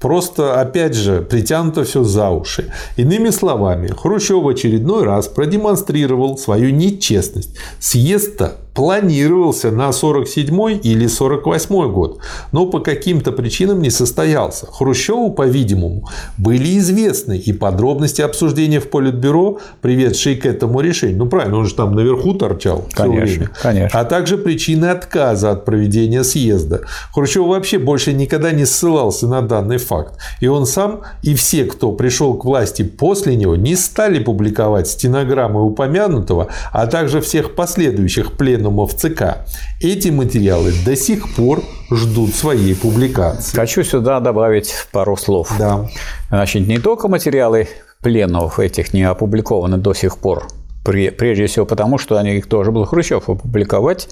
Просто, 0.00 0.60
опять 0.60 0.94
же, 0.94 1.22
притянуто 1.22 1.82
все 1.82 2.04
за 2.04 2.30
уши. 2.30 2.72
Иными 2.96 3.30
словами, 3.30 3.88
Хрущев 3.88 4.42
в 4.42 4.48
очередной 4.48 5.02
раз 5.04 5.26
продемонстрировал 5.26 6.38
свою 6.38 6.70
нечестность. 6.70 7.56
Съезд-то 7.80 8.58
планировался 8.78 9.72
на 9.72 9.90
47 9.90 10.78
или 10.84 11.08
48 11.08 11.92
год, 11.92 12.20
но 12.52 12.64
по 12.66 12.78
каким-то 12.78 13.32
причинам 13.32 13.82
не 13.82 13.90
состоялся. 13.90 14.66
Хрущеву, 14.66 15.32
по-видимому, 15.32 16.08
были 16.36 16.78
известны 16.78 17.36
и 17.36 17.52
подробности 17.52 18.22
обсуждения 18.22 18.78
в 18.78 18.88
Политбюро, 18.88 19.58
приведшие 19.80 20.36
к 20.36 20.46
этому 20.46 20.80
решению. 20.80 21.18
Ну, 21.18 21.26
правильно, 21.26 21.58
он 21.58 21.66
же 21.66 21.74
там 21.74 21.96
наверху 21.96 22.34
торчал 22.34 22.84
конечно, 22.92 23.26
все 23.26 23.34
время. 23.34 23.50
Конечно. 23.60 24.00
А 24.00 24.04
также 24.04 24.38
причины 24.38 24.84
отказа 24.84 25.50
от 25.50 25.64
проведения 25.64 26.22
съезда. 26.22 26.82
Хрущев 27.12 27.46
вообще 27.46 27.78
больше 27.78 28.12
никогда 28.12 28.52
не 28.52 28.64
ссылался 28.64 29.26
на 29.26 29.42
данный 29.42 29.78
факт. 29.78 30.20
И 30.40 30.46
он 30.46 30.66
сам 30.66 31.00
и 31.22 31.34
все, 31.34 31.64
кто 31.64 31.90
пришел 31.90 32.34
к 32.34 32.44
власти 32.44 32.84
после 32.84 33.34
него, 33.34 33.56
не 33.56 33.74
стали 33.74 34.20
публиковать 34.20 34.86
стенограммы 34.86 35.64
упомянутого, 35.64 36.46
а 36.72 36.86
также 36.86 37.20
всех 37.20 37.56
последующих 37.56 38.34
пленумов 38.68 38.94
пленумов 38.94 38.94
ЦК. 38.94 39.46
Эти 39.80 40.08
материалы 40.10 40.72
до 40.84 40.96
сих 40.96 41.34
пор 41.34 41.62
ждут 41.90 42.34
своей 42.34 42.74
публикации. 42.74 43.56
Хочу 43.56 43.84
сюда 43.84 44.20
добавить 44.20 44.72
пару 44.92 45.16
слов. 45.16 45.52
Да. 45.58 45.88
Значит, 46.28 46.66
не 46.68 46.78
только 46.78 47.08
материалы 47.08 47.68
пленумов 48.02 48.58
этих 48.58 48.94
не 48.94 49.02
опубликованы 49.02 49.78
до 49.78 49.94
сих 49.94 50.18
пор, 50.18 50.48
прежде 50.84 51.46
всего 51.46 51.66
потому, 51.66 51.98
что 51.98 52.16
они 52.16 52.36
их 52.36 52.46
тоже 52.46 52.70
был 52.70 52.84
Хрущев 52.84 53.28
опубликовать, 53.28 54.08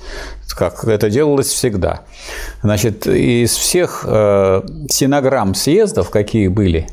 как 0.56 0.84
это 0.84 1.10
делалось 1.10 1.48
всегда. 1.48 2.00
Значит, 2.62 3.06
из 3.06 3.54
всех 3.54 4.04
э, 4.06 4.62
синограмм 4.88 5.54
съездов, 5.54 6.10
какие 6.10 6.48
были, 6.48 6.86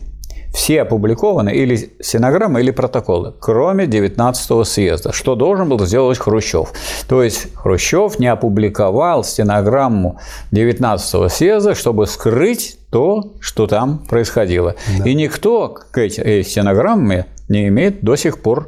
все 0.54 0.84
опубликованы 0.84 1.50
или 1.50 1.96
стенограммы, 2.00 2.62
или 2.62 2.72
протоколы, 2.72 3.34
кроме 3.40 3.86
19-го 3.86 4.64
съезда, 4.64 5.12
что 5.12 5.36
должен 5.36 5.68
был 5.68 5.80
сделать 5.80 6.20
Хрущев. 6.20 6.72
То 7.10 7.24
есть 7.24 7.54
Хрущев 7.56 8.20
не 8.20 8.28
опубликовал 8.28 9.24
стенограмму 9.24 10.20
19-го 10.52 11.28
съезда, 11.28 11.74
чтобы 11.74 12.06
скрыть 12.06 12.78
то, 12.92 13.34
что 13.40 13.66
там 13.66 14.06
происходило. 14.08 14.76
Да. 15.00 15.10
И 15.10 15.16
никто 15.16 15.70
к 15.70 15.98
этой 15.98 16.44
стенограмме 16.44 17.26
не 17.50 17.68
имеет 17.70 18.04
до 18.04 18.16
сих 18.16 18.40
пор 18.42 18.68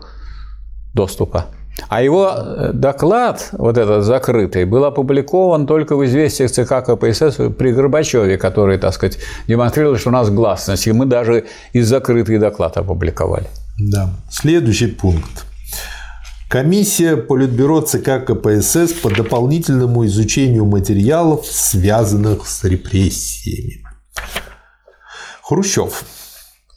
доступа. 0.95 1.45
А 1.89 2.01
его 2.01 2.31
э, 2.35 2.71
доклад, 2.73 3.49
вот 3.51 3.77
этот 3.77 4.03
закрытый, 4.03 4.65
был 4.65 4.85
опубликован 4.85 5.67
только 5.67 5.95
в 5.95 6.05
известиях 6.05 6.51
ЦК 6.51 6.83
КПСС 6.85 7.35
при 7.57 7.71
Горбачеве, 7.71 8.37
который, 8.37 8.77
так 8.77 8.93
сказать, 8.93 9.17
демонстрировал, 9.47 9.97
что 9.97 10.09
у 10.09 10.13
нас 10.13 10.29
гласность. 10.29 10.87
И 10.87 10.91
мы 10.91 11.05
даже 11.05 11.45
и 11.73 11.81
закрытый 11.81 12.39
доклад 12.39 12.77
опубликовали. 12.77 13.47
Да. 13.77 14.09
Следующий 14.29 14.87
пункт. 14.87 15.45
Комиссия 16.49 17.17
Политбюро 17.17 17.81
ЦК 17.81 18.23
КПСС 18.25 18.93
по 18.93 19.09
дополнительному 19.09 20.05
изучению 20.05 20.65
материалов, 20.65 21.45
связанных 21.45 22.47
с 22.47 22.63
репрессиями. 22.63 23.83
Хрущев 25.41 26.03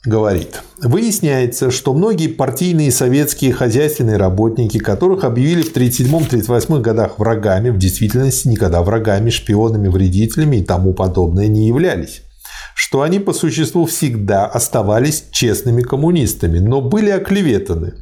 говорит, 0.05 0.61
выясняется, 0.81 1.71
что 1.71 1.93
многие 1.93 2.27
партийные 2.27 2.91
советские 2.91 3.51
хозяйственные 3.51 4.17
работники, 4.17 4.77
которых 4.77 5.25
объявили 5.25 5.61
в 5.61 5.75
1937-1938 5.75 6.81
годах 6.81 7.19
врагами, 7.19 7.69
в 7.69 7.77
действительности 7.77 8.47
никогда 8.47 8.81
врагами, 8.81 9.29
шпионами, 9.29 9.89
вредителями 9.89 10.57
и 10.57 10.63
тому 10.63 10.93
подобное 10.93 11.47
не 11.47 11.67
являлись. 11.67 12.21
Что 12.75 13.01
они 13.01 13.19
по 13.19 13.33
существу 13.33 13.85
всегда 13.85 14.45
оставались 14.45 15.25
честными 15.31 15.81
коммунистами, 15.81 16.59
но 16.59 16.79
были 16.79 17.09
оклеветаны, 17.09 17.95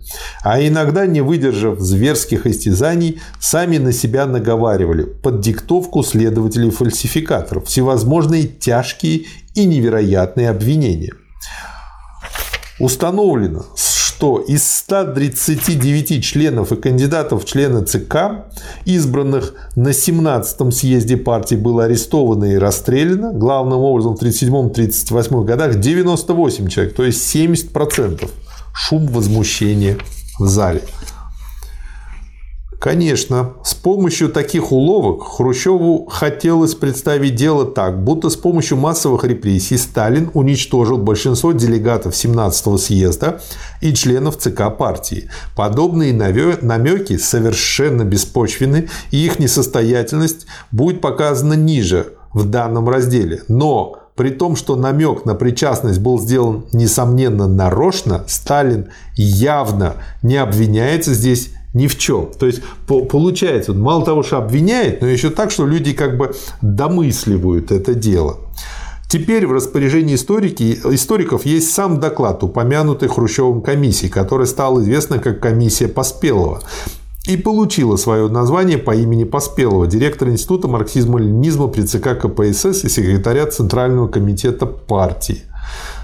а 0.44 0.62
иногда, 0.62 1.08
не 1.08 1.22
выдержав 1.22 1.80
зверских 1.80 2.46
истязаний, 2.46 3.20
сами 3.40 3.80
на 3.80 3.92
себя 3.92 4.28
наговаривали 4.28 5.04
под 5.04 5.42
диктовку 5.42 6.04
следователей-фальсификаторов 6.04 7.66
всевозможные 7.66 8.44
тяжкие 8.44 9.24
и 9.56 9.66
невероятные 9.66 10.52
обвинения– 10.52 11.14
Установлено, 12.80 13.66
что 13.76 14.40
из 14.40 14.70
139 14.70 16.24
членов 16.24 16.72
и 16.72 16.76
кандидатов 16.76 17.44
в 17.44 17.46
члены 17.48 17.84
ЦК, 17.84 18.46
избранных 18.86 19.54
на 19.76 19.90
17-м 19.90 20.72
съезде 20.72 21.18
партии, 21.18 21.56
было 21.56 21.86
арестовано 21.86 22.46
и 22.46 22.58
расстреляно, 22.58 23.34
главным 23.34 23.80
образом 23.80 24.16
в 24.16 24.22
1937-1938 24.22 25.44
годах 25.46 25.80
98 25.80 26.68
человек, 26.68 26.96
то 26.96 27.04
есть 27.04 27.36
70%. 27.36 28.30
Шум 28.74 29.08
возмущения 29.08 29.98
в 30.40 30.48
зале. 30.48 30.84
Конечно, 32.80 33.54
с 33.64 33.74
помощью 33.74 34.30
таких 34.30 34.72
уловок 34.72 35.24
Хрущеву 35.24 36.06
хотелось 36.06 36.76
представить 36.76 37.34
дело 37.34 37.66
так, 37.66 38.04
будто 38.04 38.30
с 38.30 38.36
помощью 38.36 38.78
массовых 38.78 39.24
репрессий 39.24 39.78
Сталин 39.78 40.30
уничтожил 40.36 41.00
большинство 41.00 41.54
делегатов 41.54 42.14
17-го 42.14 42.78
съезда 42.78 43.42
и 43.82 43.94
членов 43.96 44.38
ЦК 44.38 44.78
партии. 44.78 45.28
Подобные 45.56 46.14
намеки 46.14 47.18
совершенно 47.18 48.04
беспочвены, 48.04 48.90
и 49.10 49.26
их 49.26 49.40
несостоятельность 49.40 50.46
будет 50.72 51.02
показана 51.02 51.54
ниже 51.54 52.14
в 52.32 52.46
данном 52.46 52.88
разделе. 52.88 53.42
Но 53.48 53.98
при 54.16 54.30
том, 54.30 54.56
что 54.56 54.76
намек 54.76 55.26
на 55.26 55.34
причастность 55.34 56.00
был 56.00 56.20
сделан, 56.20 56.66
несомненно, 56.74 57.48
нарочно, 57.48 58.24
Сталин 58.28 58.90
явно 59.16 59.96
не 60.22 60.38
обвиняется 60.38 61.14
здесь 61.14 61.52
ни 61.74 61.88
в 61.88 61.98
чем. 61.98 62.30
То 62.38 62.46
есть 62.46 62.62
получается, 62.88 63.74
мало 63.74 64.06
того, 64.06 64.24
что 64.24 64.38
обвиняет, 64.38 65.02
но 65.02 65.08
еще 65.08 65.30
так, 65.30 65.52
что 65.52 65.66
люди 65.66 65.94
как 65.94 66.18
бы 66.18 66.34
домысливают 66.62 67.72
это 67.72 67.94
дело. 67.94 68.38
Теперь 69.10 69.48
в 69.48 69.54
распоряжении 69.54 70.16
историки, 70.16 70.80
историков 70.92 71.46
есть 71.46 71.72
сам 71.74 72.00
доклад, 72.02 72.44
упомянутый 72.44 73.08
Хрущевым 73.08 73.62
комиссией, 73.62 74.12
который 74.12 74.48
стал 74.48 74.82
известна 74.82 75.20
как 75.20 75.40
комиссия 75.40 75.88
Поспелова 75.88 76.62
и 77.26 77.38
получила 77.38 77.98
свое 77.98 78.28
название 78.30 78.78
по 78.78 78.96
имени 78.96 79.24
Поспелова, 79.24 79.88
директора 79.88 80.32
Института 80.32 80.68
марксизма-ленинизма 80.68 81.68
при 81.68 81.84
ЦК 81.84 82.20
КПСС 82.20 82.84
и 82.84 82.90
секретаря 82.90 83.46
Центрального 83.48 84.08
комитета 84.08 84.66
партии. 84.66 85.44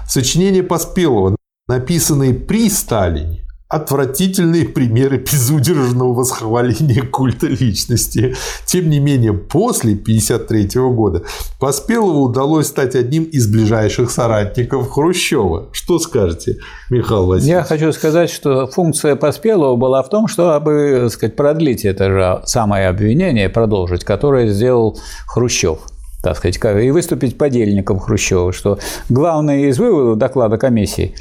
Сочинения 0.08 0.62
Поспелова, 0.62 1.36
написанные 1.66 2.34
при 2.34 2.68
Сталине, 2.70 3.43
отвратительные 3.68 4.66
примеры 4.66 5.18
безудержного 5.18 6.12
восхваления 6.12 7.02
культа 7.02 7.46
личности. 7.46 8.36
Тем 8.66 8.90
не 8.90 9.00
менее, 9.00 9.32
после 9.32 9.94
1953 9.94 10.80
года 10.90 11.22
Поспелову 11.58 12.22
удалось 12.22 12.68
стать 12.68 12.94
одним 12.94 13.24
из 13.24 13.46
ближайших 13.50 14.10
соратников 14.10 14.90
Хрущева. 14.90 15.70
Что 15.72 15.98
скажете, 15.98 16.58
Михаил 16.90 17.26
Васильевич? 17.26 17.52
Я 17.52 17.62
хочу 17.64 17.92
сказать, 17.92 18.30
что 18.30 18.66
функция 18.66 19.16
Поспелова 19.16 19.76
была 19.76 20.02
в 20.02 20.10
том, 20.10 20.28
чтобы 20.28 21.08
сказать, 21.10 21.34
продлить 21.34 21.84
это 21.84 22.10
же 22.10 22.42
самое 22.44 22.88
обвинение, 22.88 23.48
продолжить, 23.48 24.04
которое 24.04 24.48
сделал 24.48 24.98
Хрущев 25.26 25.78
так 26.22 26.38
сказать, 26.38 26.58
и 26.82 26.90
выступить 26.90 27.36
подельником 27.36 27.98
Хрущева, 27.98 28.50
что 28.54 28.78
главное 29.10 29.66
из 29.66 29.78
выводов 29.78 30.16
доклада 30.16 30.56
комиссии 30.56 31.14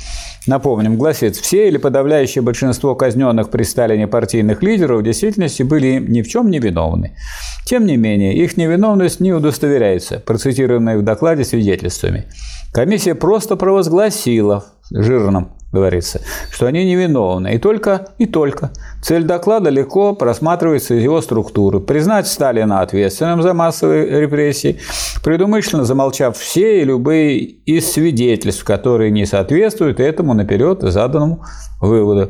Напомним, 0.45 0.97
гласит, 0.97 1.37
все 1.37 1.69
или 1.69 1.77
подавляющее 1.77 2.41
большинство 2.41 2.95
казненных 2.95 3.49
при 3.49 3.63
Сталине 3.63 4.07
партийных 4.07 4.61
лидеров 4.61 4.99
в 4.99 5.03
действительности 5.03 5.63
были 5.63 5.99
ни 6.05 6.21
в 6.21 6.27
чем 6.27 6.49
не 6.49 6.59
виновны. 6.59 7.15
Тем 7.65 7.85
не 7.85 7.95
менее, 7.95 8.35
их 8.35 8.57
невиновность 8.57 9.21
не 9.21 9.31
удостоверяется, 9.31 10.19
процитированной 10.19 10.97
в 10.97 11.03
докладе 11.03 11.45
свидетельствами. 11.45 12.25
Комиссия 12.73 13.15
просто 13.15 13.55
провозгласила 13.55 14.65
жирным 14.91 15.51
говорится, 15.73 16.21
что 16.51 16.67
они 16.67 16.85
невиновны. 16.85 17.55
И 17.55 17.57
только, 17.57 18.07
и 18.17 18.25
только. 18.25 18.71
Цель 19.01 19.23
доклада 19.23 19.69
легко 19.69 20.13
просматривается 20.13 20.93
из 20.93 21.03
его 21.03 21.19
структуры. 21.21 21.81
Признать 21.81 22.27
Сталина 22.27 22.81
ответственным 22.81 23.41
за 23.41 23.53
массовые 23.53 24.21
репрессии, 24.21 24.79
предумышленно 25.23 25.83
замолчав 25.83 26.37
все 26.37 26.81
и 26.81 26.85
любые 26.85 27.39
из 27.39 27.91
свидетельств, 27.91 28.63
которые 28.63 29.11
не 29.11 29.25
соответствуют 29.25 29.99
этому 29.99 30.33
наперед 30.33 30.81
заданному 30.81 31.43
выводу. 31.81 32.29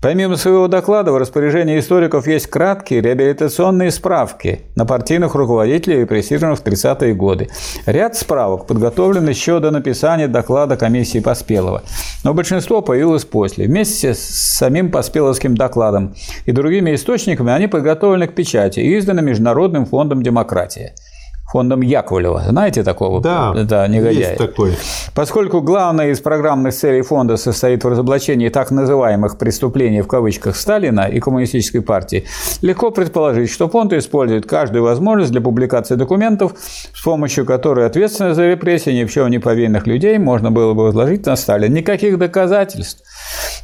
Помимо 0.00 0.36
своего 0.36 0.66
доклада 0.66 1.12
в 1.12 1.18
распоряжении 1.18 1.78
историков 1.78 2.26
есть 2.26 2.46
краткие 2.46 3.02
реабилитационные 3.02 3.90
справки 3.90 4.62
на 4.74 4.86
партийных 4.86 5.34
руководителей, 5.34 6.00
репрессированных 6.00 6.60
в 6.60 6.64
30-е 6.64 7.12
годы. 7.12 7.50
Ряд 7.84 8.16
справок 8.16 8.66
подготовлен 8.66 9.28
еще 9.28 9.60
до 9.60 9.70
написания 9.70 10.26
доклада 10.26 10.78
комиссии 10.78 11.18
Поспелова, 11.18 11.82
но 12.24 12.32
большинство 12.32 12.80
появилось 12.80 13.26
после. 13.26 13.66
Вместе 13.66 14.14
с 14.14 14.20
самим 14.20 14.90
Поспеловским 14.90 15.54
докладом 15.54 16.14
и 16.46 16.52
другими 16.52 16.94
источниками 16.94 17.52
они 17.52 17.66
подготовлены 17.66 18.26
к 18.26 18.34
печати 18.34 18.80
и 18.80 18.98
изданы 18.98 19.20
Международным 19.20 19.84
фондом 19.84 20.22
демократии 20.22 20.94
фондом 21.50 21.80
Яковлева. 21.80 22.44
Знаете 22.48 22.84
такого? 22.84 23.20
Да, 23.20 23.52
да 23.64 23.88
негодяя. 23.88 24.30
есть 24.30 24.38
такой. 24.38 24.76
Поскольку 25.14 25.60
главная 25.60 26.10
из 26.10 26.20
программных 26.20 26.72
целей 26.72 27.02
фонда 27.02 27.36
состоит 27.36 27.82
в 27.82 27.88
разоблачении 27.88 28.48
так 28.48 28.70
называемых 28.70 29.36
преступлений 29.36 30.00
в 30.02 30.06
кавычках 30.06 30.56
Сталина 30.56 31.08
и 31.08 31.18
коммунистической 31.18 31.82
партии, 31.82 32.24
легко 32.62 32.92
предположить, 32.92 33.50
что 33.50 33.68
фонд 33.68 33.92
использует 33.92 34.46
каждую 34.46 34.84
возможность 34.84 35.32
для 35.32 35.40
публикации 35.40 35.96
документов, 35.96 36.52
с 36.94 37.02
помощью 37.02 37.44
которой 37.44 37.86
ответственность 37.86 38.36
за 38.36 38.46
репрессии 38.46 38.90
ни 38.90 39.04
в 39.04 39.12
чем 39.12 39.28
не 39.28 39.40
повинных 39.40 39.88
людей 39.88 40.18
можно 40.18 40.52
было 40.52 40.72
бы 40.72 40.84
возложить 40.84 41.26
на 41.26 41.34
Сталина. 41.34 41.72
Никаких 41.72 42.18
доказательств, 42.18 43.02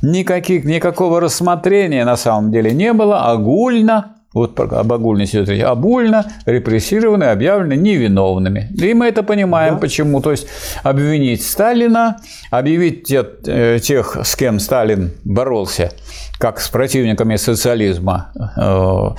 никаких, 0.03 0.65
никакого 0.65 1.21
рассмотрения 1.21 2.05
на 2.05 2.17
самом 2.17 2.51
деле 2.51 2.73
не 2.73 2.93
было, 2.93 3.31
огульно 3.31 4.17
вот 4.37 4.61
об 4.61 4.93
огульной 4.93 5.27
ситуации, 5.27 5.61
обульно 5.61 6.27
репрессированы, 6.45 7.25
объявлены 7.25 7.75
невиновными. 7.75 8.69
И 8.77 8.95
мы 8.95 9.07
это 9.07 9.23
понимаем, 9.23 9.75
да. 9.75 9.81
почему. 9.81 10.21
То 10.21 10.31
есть 10.31 10.47
обвинить 10.83 11.43
Сталина, 11.43 12.19
объявить 12.51 13.05
тех, 13.05 13.27
э, 13.47 13.79
тех, 13.83 14.19
с 14.23 14.37
кем 14.37 14.61
Сталин 14.61 15.13
боролся, 15.25 15.91
как 16.39 16.61
с 16.61 16.69
противниками 16.69 17.37
социализма, 17.37 18.33
Э, 18.57 19.11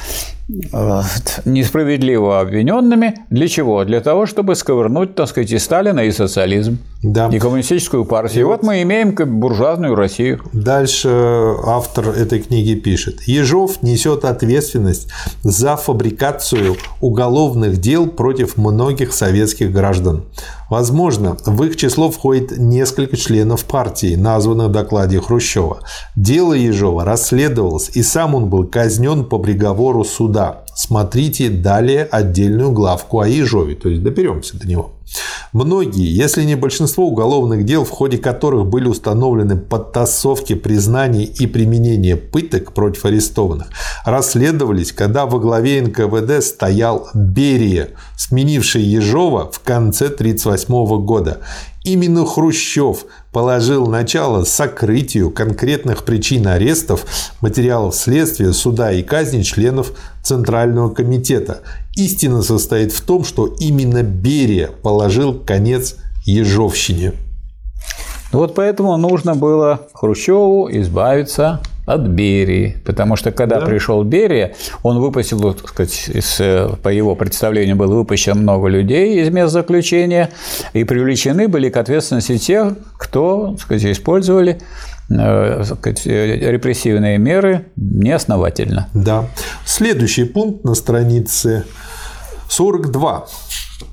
несправедливо 1.46 2.40
обвиненными. 2.40 3.16
Для 3.30 3.48
чего? 3.48 3.84
Для 3.84 4.00
того, 4.00 4.26
чтобы 4.26 4.56
сковырнуть, 4.56 5.16
так 5.16 5.28
сказать, 5.28 5.52
и 5.52 5.60
Сталина, 5.60 6.00
и 6.00 6.12
социализм, 6.12 6.78
да. 7.04 7.28
и 7.28 7.40
коммунистическую 7.40 8.06
партию. 8.06 8.42
И 8.42 8.44
вот, 8.44 8.62
вот 8.62 8.64
мы 8.64 8.82
имеем 8.82 9.14
буржуазную 9.14 9.96
Россию. 9.96 10.42
Дальше 10.54 11.10
автор 11.66 12.10
этой 12.10 12.40
книги 12.40 12.76
пишет. 12.76 13.24
Ежов 13.24 13.84
несет 13.84 14.24
ответственность 14.24 15.10
за 15.44 15.76
фабрикацию 15.76 16.78
уголовных 17.02 17.78
дел 17.78 18.08
против 18.08 18.58
многих 18.58 19.14
советских 19.14 19.72
граждан. 19.72 20.24
Возможно, 20.70 21.38
в 21.46 21.64
их 21.64 21.78
число 21.78 22.12
входит 22.12 22.58
несколько 22.58 23.16
членов 23.16 23.64
партии, 23.64 24.16
названных 24.16 24.68
в 24.68 24.72
докладе 24.72 25.22
Хрущева. 25.22 25.80
Дело 26.16 26.54
Ежова 26.54 27.06
расследовалось, 27.06 27.90
и 27.94 28.04
сам 28.04 28.36
он 28.36 28.50
был 28.50 28.68
казнен 28.68 29.24
по 29.24 29.40
приговору 29.40 30.04
суда. 30.04 30.37
Смотрите 30.76 31.50
далее 31.50 32.04
отдельную 32.04 32.72
главку 32.72 33.20
о 33.20 33.28
Ежове, 33.28 33.76
то 33.76 33.90
есть 33.90 34.04
доберемся 34.04 34.60
до 34.60 34.68
него. 34.68 34.92
Многие, 35.54 36.06
если 36.06 36.44
не 36.44 36.56
большинство 36.56 37.08
уголовных 37.08 37.64
дел, 37.66 37.86
в 37.86 37.90
ходе 37.90 38.18
которых 38.18 38.68
были 38.68 38.88
установлены 38.88 39.56
подтасовки 39.56 40.54
признаний 40.54 41.24
и 41.24 41.48
применение 41.48 42.16
пыток 42.16 42.74
против 42.74 43.06
арестованных, 43.06 43.68
расследовались, 44.06 44.92
когда 44.92 45.26
во 45.26 45.40
главе 45.40 45.82
НКВД 45.82 46.44
стоял 46.44 47.10
Берия, 47.14 47.90
сменивший 48.18 48.84
Ежова 48.84 49.50
в 49.52 49.60
конце 49.62 50.08
1938 50.08 51.06
года. 51.06 51.40
Именно 51.88 52.26
Хрущев 52.26 53.06
положил 53.32 53.88
начало 53.88 54.44
сокрытию 54.44 55.32
конкретных 55.32 56.04
причин 56.04 56.46
арестов, 56.46 57.06
материалов 57.40 57.96
следствия, 57.96 58.52
суда 58.52 58.92
и 58.92 59.02
казни 59.02 59.42
членов 59.42 59.94
Центрального 60.22 60.90
комитета. 60.90 61.62
Истина 61.96 62.42
состоит 62.42 62.92
в 62.92 63.00
том, 63.00 63.24
что 63.24 63.48
именно 63.48 64.04
Берия 64.04 64.68
положил 64.68 65.40
конец 65.40 65.96
Ежовщине. 66.26 67.14
Вот 68.34 68.54
поэтому 68.54 68.98
нужно 68.98 69.36
было 69.36 69.88
Хрущеву 69.94 70.70
избавиться 70.70 71.62
от 71.88 72.02
Берии, 72.02 72.78
потому 72.84 73.16
что 73.16 73.32
когда 73.32 73.62
да. 73.62 73.66
пришел 73.66 74.04
Берия, 74.04 74.56
он 74.84 75.00
выпустил, 75.00 75.54
так 75.54 75.70
сказать, 75.70 76.10
из, 76.10 76.36
по 76.84 76.90
его 76.90 77.16
представлению 77.16 77.78
было 77.78 77.96
выпущено 77.96 78.36
много 78.36 78.68
людей 78.68 79.22
из 79.24 79.30
мест 79.30 79.54
заключения, 79.54 80.30
и 80.74 80.84
привлечены 80.84 81.48
были 81.48 81.70
к 81.70 81.78
ответственности 81.78 82.38
те, 82.38 82.76
кто, 82.98 83.52
так 83.52 83.62
сказать, 83.62 83.86
использовали 83.86 84.60
э, 85.10 85.64
сказать, 85.64 86.06
репрессивные 86.06 87.18
меры 87.18 87.68
неосновательно. 87.78 88.90
Да. 88.94 89.30
Следующий 89.66 90.26
пункт 90.26 90.66
на 90.66 90.76
странице 90.76 91.64
42. 92.50 93.28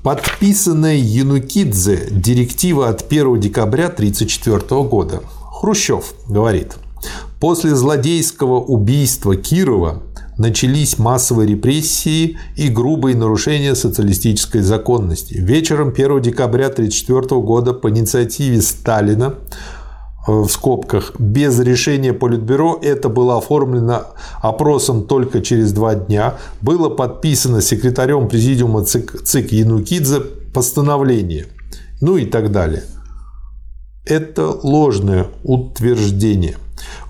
Подписанная 0.03 0.95
Янукидзе 0.95 2.09
директива 2.11 2.89
от 2.89 3.05
1 3.09 3.39
декабря 3.39 3.85
1934 3.85 4.83
года. 4.83 5.21
Хрущев 5.61 6.13
говорит– 6.27 6.75
После 7.39 7.75
злодейского 7.75 8.59
убийства 8.59 9.35
Кирова 9.35 10.03
начались 10.37 10.97
массовые 10.97 11.47
репрессии 11.47 12.37
и 12.55 12.69
грубые 12.69 13.15
нарушения 13.15 13.75
социалистической 13.75 14.61
законности. 14.61 15.35
Вечером 15.35 15.89
1 15.89 16.21
декабря 16.21 16.67
1934 16.67 17.41
года 17.41 17.73
по 17.73 17.89
инициативе 17.89 18.61
Сталина 18.61 19.35
э, 20.27 20.31
в 20.31 20.49
скобках, 20.49 21.13
без 21.19 21.59
решения 21.59 22.13
Политбюро, 22.13 22.79
это 22.81 23.09
было 23.09 23.37
оформлено 23.37 24.07
опросом 24.41 25.03
только 25.03 25.41
через 25.41 25.71
два 25.71 25.95
дня, 25.95 26.35
было 26.61 26.89
подписано 26.89 27.61
секретарем 27.61 28.27
президиума 28.27 28.83
ЦИК, 28.83 29.23
ЦИК 29.23 29.51
Янукидзе 29.53 30.21
постановление, 30.53 31.47
ну 32.01 32.17
и 32.17 32.25
так 32.25 32.51
далее. 32.51 32.83
Это 34.05 34.51
ложное 34.61 35.27
утверждение. 35.43 36.57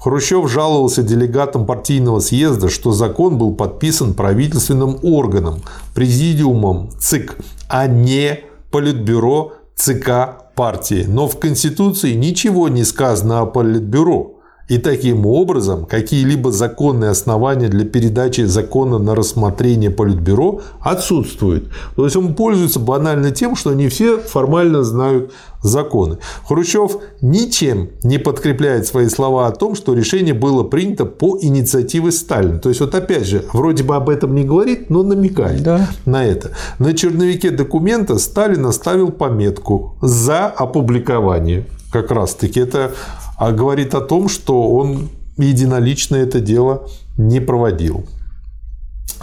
Хрущев 0.05 0.47
жаловался 0.47 1.01
делегатам 1.01 1.65
партийного 1.65 2.19
съезда, 2.19 2.69
что 2.69 2.91
закон 2.91 3.39
был 3.39 3.55
подписан 3.55 4.13
правительственным 4.13 4.99
органом, 5.01 5.63
президиумом 5.95 6.91
ЦИК, 6.99 7.35
а 7.67 7.87
не 7.87 8.41
Политбюро 8.69 9.53
ЦК 9.75 10.53
партии. 10.53 11.05
Но 11.07 11.27
в 11.27 11.39
Конституции 11.39 12.13
ничего 12.13 12.69
не 12.69 12.83
сказано 12.83 13.39
о 13.39 13.45
Политбюро. 13.47 14.34
И 14.67 14.79
таким 14.79 15.27
образом 15.27 15.85
какие-либо 15.85 16.51
законные 16.51 17.11
основания 17.11 17.67
для 17.67 17.85
передачи 17.85 18.41
закона 18.41 18.97
на 18.97 19.13
рассмотрение 19.13 19.91
Политбюро 19.91 20.61
отсутствуют. 20.79 21.69
То 21.95 22.05
есть 22.05 22.15
он 22.15 22.33
пользуется 22.33 22.79
банально 22.79 23.29
тем, 23.29 23.55
что 23.55 23.73
не 23.73 23.89
все 23.89 24.17
формально 24.17 24.83
знают 24.83 25.31
законы. 25.61 26.17
Хрущев 26.47 26.97
ничем 27.21 27.89
не 28.03 28.17
подкрепляет 28.17 28.87
свои 28.87 29.07
слова 29.07 29.47
о 29.47 29.51
том, 29.51 29.75
что 29.75 29.93
решение 29.93 30.33
было 30.33 30.63
принято 30.63 31.05
по 31.05 31.37
инициативе 31.39 32.11
Сталина. 32.11 32.57
То 32.57 32.69
есть 32.69 32.81
вот 32.81 32.95
опять 32.95 33.27
же, 33.27 33.45
вроде 33.53 33.83
бы 33.83 33.95
об 33.95 34.09
этом 34.09 34.33
не 34.33 34.43
говорит, 34.43 34.89
но 34.89 35.03
намекает 35.03 35.61
да. 35.61 35.89
на 36.05 36.25
это. 36.25 36.51
На 36.79 36.93
черновике 36.95 37.51
документа 37.51 38.17
Сталин 38.17 38.65
оставил 38.65 39.11
пометку 39.11 39.95
«За 40.01 40.47
опубликование». 40.47 41.67
Как 41.91 42.11
раз 42.11 42.33
таки 42.33 42.59
это 42.59 42.91
а 43.37 43.51
говорит 43.51 43.93
о 43.93 44.01
том, 44.01 44.29
что 44.29 44.71
он 44.71 45.09
единолично 45.37 46.15
это 46.15 46.39
дело 46.39 46.87
не 47.17 47.39
проводил. 47.39 48.05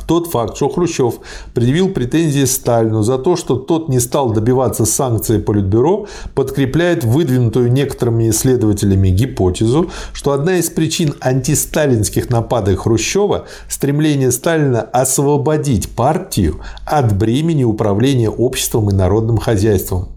Тот 0.07 0.29
факт, 0.29 0.57
что 0.57 0.69
Хрущев 0.69 1.15
предъявил 1.55 1.91
претензии 1.91 2.45
Сталину 2.45 3.03
за 3.03 3.19
то, 3.19 3.37
что 3.37 3.57
тот 3.57 3.89
не 3.89 4.01
стал 4.01 4.31
добиваться 4.31 4.85
санкций 4.85 5.39
Политбюро, 5.39 6.07
подкрепляет 6.35 7.05
выдвинутую 7.05 7.73
некоторыми 7.73 8.31
исследователями 8.31 9.09
гипотезу, 9.09 9.91
что 10.13 10.33
одна 10.33 10.57
из 10.57 10.71
причин 10.71 11.15
антисталинских 11.21 12.31
нападок 12.31 12.81
Хрущева– 12.81 13.47
стремление 13.69 14.33
Сталина 14.33 14.81
освободить 14.81 15.91
партию 15.91 16.61
от 16.85 17.17
бремени 17.17 17.65
управления 17.65 18.31
обществом 18.31 18.91
и 18.91 18.95
народным 18.95 19.39
хозяйством. 19.39 20.09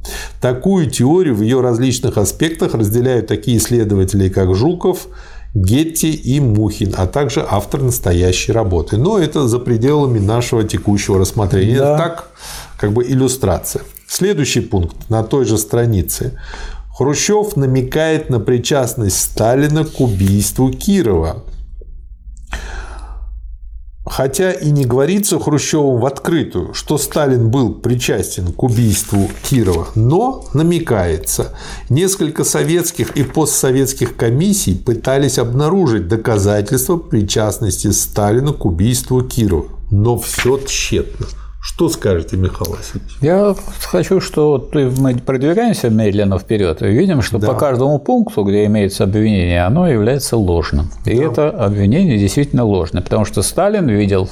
Такую 0.41 0.89
теорию 0.89 1.35
в 1.35 1.41
ее 1.41 1.61
различных 1.61 2.17
аспектах 2.17 2.73
разделяют 2.73 3.27
такие 3.27 3.57
исследователи, 3.57 4.29
как 4.29 4.55
Жуков, 4.55 5.07
Гетти 5.55 6.11
и 6.11 6.41
Мухин, 6.41 6.93
а 6.97 7.07
также 7.07 7.45
автор 7.49 7.81
настоящей 7.81 8.51
работы. 8.51 8.97
Но 8.97 9.17
это 9.17 9.47
за 9.47 9.57
пределами 9.57 10.19
нашего 10.19 10.65
текущего 10.65 11.17
рассмотрения. 11.17 11.77
Да. 11.77 11.95
Это 11.95 12.03
так, 12.03 12.29
как 12.77 12.91
бы 12.91 13.05
иллюстрация. 13.05 13.83
Следующий 14.05 14.59
пункт 14.59 15.09
на 15.09 15.23
той 15.23 15.45
же 15.45 15.57
странице. 15.57 16.37
Хрущев 16.93 17.55
намекает 17.55 18.29
на 18.29 18.41
причастность 18.41 19.19
Сталина 19.19 19.85
к 19.85 20.01
убийству 20.01 20.71
Кирова. 20.71 21.43
Хотя 24.05 24.51
и 24.51 24.69
не 24.69 24.85
говорится 24.85 25.39
Хрущевым 25.39 25.99
в 25.99 26.05
открытую, 26.05 26.73
что 26.75 26.97
Сталин 26.99 27.49
был 27.49 27.73
причастен 27.73 28.53
к 28.53 28.61
убийству 28.61 29.29
Кирова, 29.43 29.87
но 29.95 30.45
намекается. 30.53 31.55
Несколько 31.89 32.43
советских 32.43 33.17
и 33.17 33.23
постсоветских 33.23 34.15
комиссий 34.15 34.75
пытались 34.75 35.39
обнаружить 35.39 36.07
доказательства 36.07 36.97
причастности 36.97 37.89
Сталина 37.91 38.53
к 38.53 38.63
убийству 38.65 39.23
Кирова, 39.23 39.65
но 39.89 40.19
все 40.19 40.59
тщетно. 40.59 41.25
Что 41.67 41.89
скажете, 41.89 42.37
Михаил 42.37 42.75
Васильевич? 42.75 43.17
Я 43.21 43.55
хочу, 43.81 44.21
что 44.21 44.69
мы 44.99 45.15
продвигаемся 45.15 45.89
медленно 45.89 46.37
вперед 46.37 46.83
и 46.83 46.85
видим, 46.85 47.23
что 47.23 47.39
да. 47.39 47.47
по 47.47 47.53
каждому 47.55 47.97
пункту, 47.97 48.43
где 48.43 48.65
имеется 48.65 49.05
обвинение, 49.05 49.65
оно 49.65 49.89
является 49.89 50.37
ложным. 50.37 50.91
И 51.05 51.17
да. 51.17 51.23
это 51.23 51.49
обвинение 51.49 52.19
действительно 52.19 52.65
ложное, 52.65 53.01
потому 53.01 53.25
что 53.25 53.41
Сталин 53.41 53.89
видел 53.89 54.29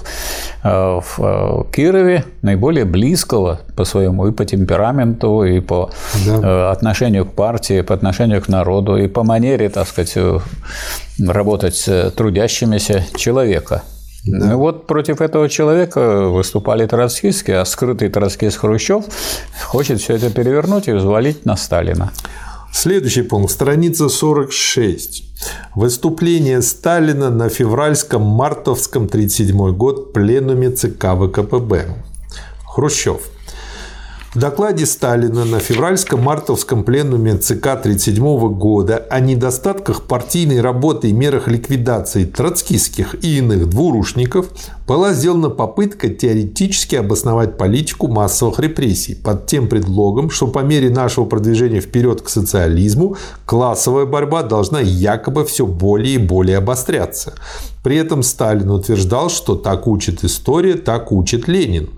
э, 0.63 0.69
в 0.69 1.15
э, 1.17 1.71
Кирове 1.73 2.23
наиболее 2.43 2.85
близкого 2.85 3.61
по 3.75 3.83
своему 3.83 4.27
и 4.27 4.31
по 4.31 4.45
темпераменту, 4.45 5.43
и 5.43 5.59
по 5.59 5.89
да. 6.27 6.35
Э, 6.35 6.71
отношению 6.71 7.25
к 7.25 7.33
партии, 7.33 7.81
по 7.81 7.95
отношению 7.95 8.43
к 8.43 8.47
народу, 8.47 8.95
и 8.95 9.07
по 9.07 9.23
манере, 9.23 9.69
так 9.69 9.87
сказать, 9.87 10.15
работать 11.19 11.75
с 11.75 12.11
трудящимися 12.11 13.03
человека. 13.17 13.81
Да. 14.25 14.51
Ну 14.51 14.57
вот 14.57 14.87
против 14.87 15.19
этого 15.19 15.49
человека 15.49 16.29
выступали 16.29 16.85
троцкистские, 16.85 17.59
а 17.59 17.65
скрытый 17.65 18.09
троцкист 18.09 18.57
Хрущев 18.57 19.03
хочет 19.65 19.99
все 19.99 20.15
это 20.15 20.29
перевернуть 20.29 20.87
и 20.87 20.93
взвалить 20.93 21.45
на 21.45 21.57
Сталина. 21.57 22.11
Следующий 22.71 23.21
пункт, 23.21 23.51
страница 23.51 24.09
46. 24.09 25.23
Выступление 25.75 26.61
Сталина 26.61 27.29
на 27.29 27.49
февральском-мартовском 27.49 29.05
1937 29.05 29.75
год 29.75 30.13
пленуме 30.13 30.71
ЦК 30.71 31.13
ВКПБ. 31.15 31.95
Хрущев. 32.65 33.21
В 34.33 34.39
докладе 34.39 34.87
Сталина 34.87 35.45
на 35.45 35.57
февральско-мартовском 35.57 36.83
пленуме 36.83 37.37
ЦК 37.37 37.67
1937 37.67 38.55
года 38.55 39.05
о 39.11 39.19
недостатках 39.19 40.07
партийной 40.07 40.59
работы 40.59 41.09
и 41.09 41.13
мерах 41.13 41.47
ликвидации 41.47 42.25
троцкистских 42.25 43.23
и 43.23 43.37
иных 43.37 43.69
двурушников 43.69 44.47
была 44.87 45.13
сделана 45.13 45.51
попытка 45.51 46.09
теоретически 46.09 46.95
обосновать 46.95 47.59
политику 47.59 48.07
массовых 48.07 48.57
репрессий 48.59 49.13
под 49.13 49.45
тем 49.45 49.67
предлогом, 49.67 50.31
что 50.31 50.47
по 50.47 50.59
мере 50.59 50.89
нашего 50.89 51.25
продвижения 51.25 51.79
вперед 51.79 52.23
к 52.23 52.29
социализму 52.29 53.17
классовая 53.45 54.07
борьба 54.07 54.41
должна 54.41 54.79
якобы 54.79 55.45
все 55.45 55.67
более 55.67 56.15
и 56.15 56.17
более 56.17 56.57
обостряться. 56.57 57.35
При 57.83 57.97
этом 57.97 58.23
Сталин 58.23 58.71
утверждал, 58.71 59.29
что 59.29 59.53
так 59.53 59.85
учит 59.85 60.23
история, 60.23 60.73
так 60.73 61.11
учит 61.11 61.47
Ленин. 61.47 61.91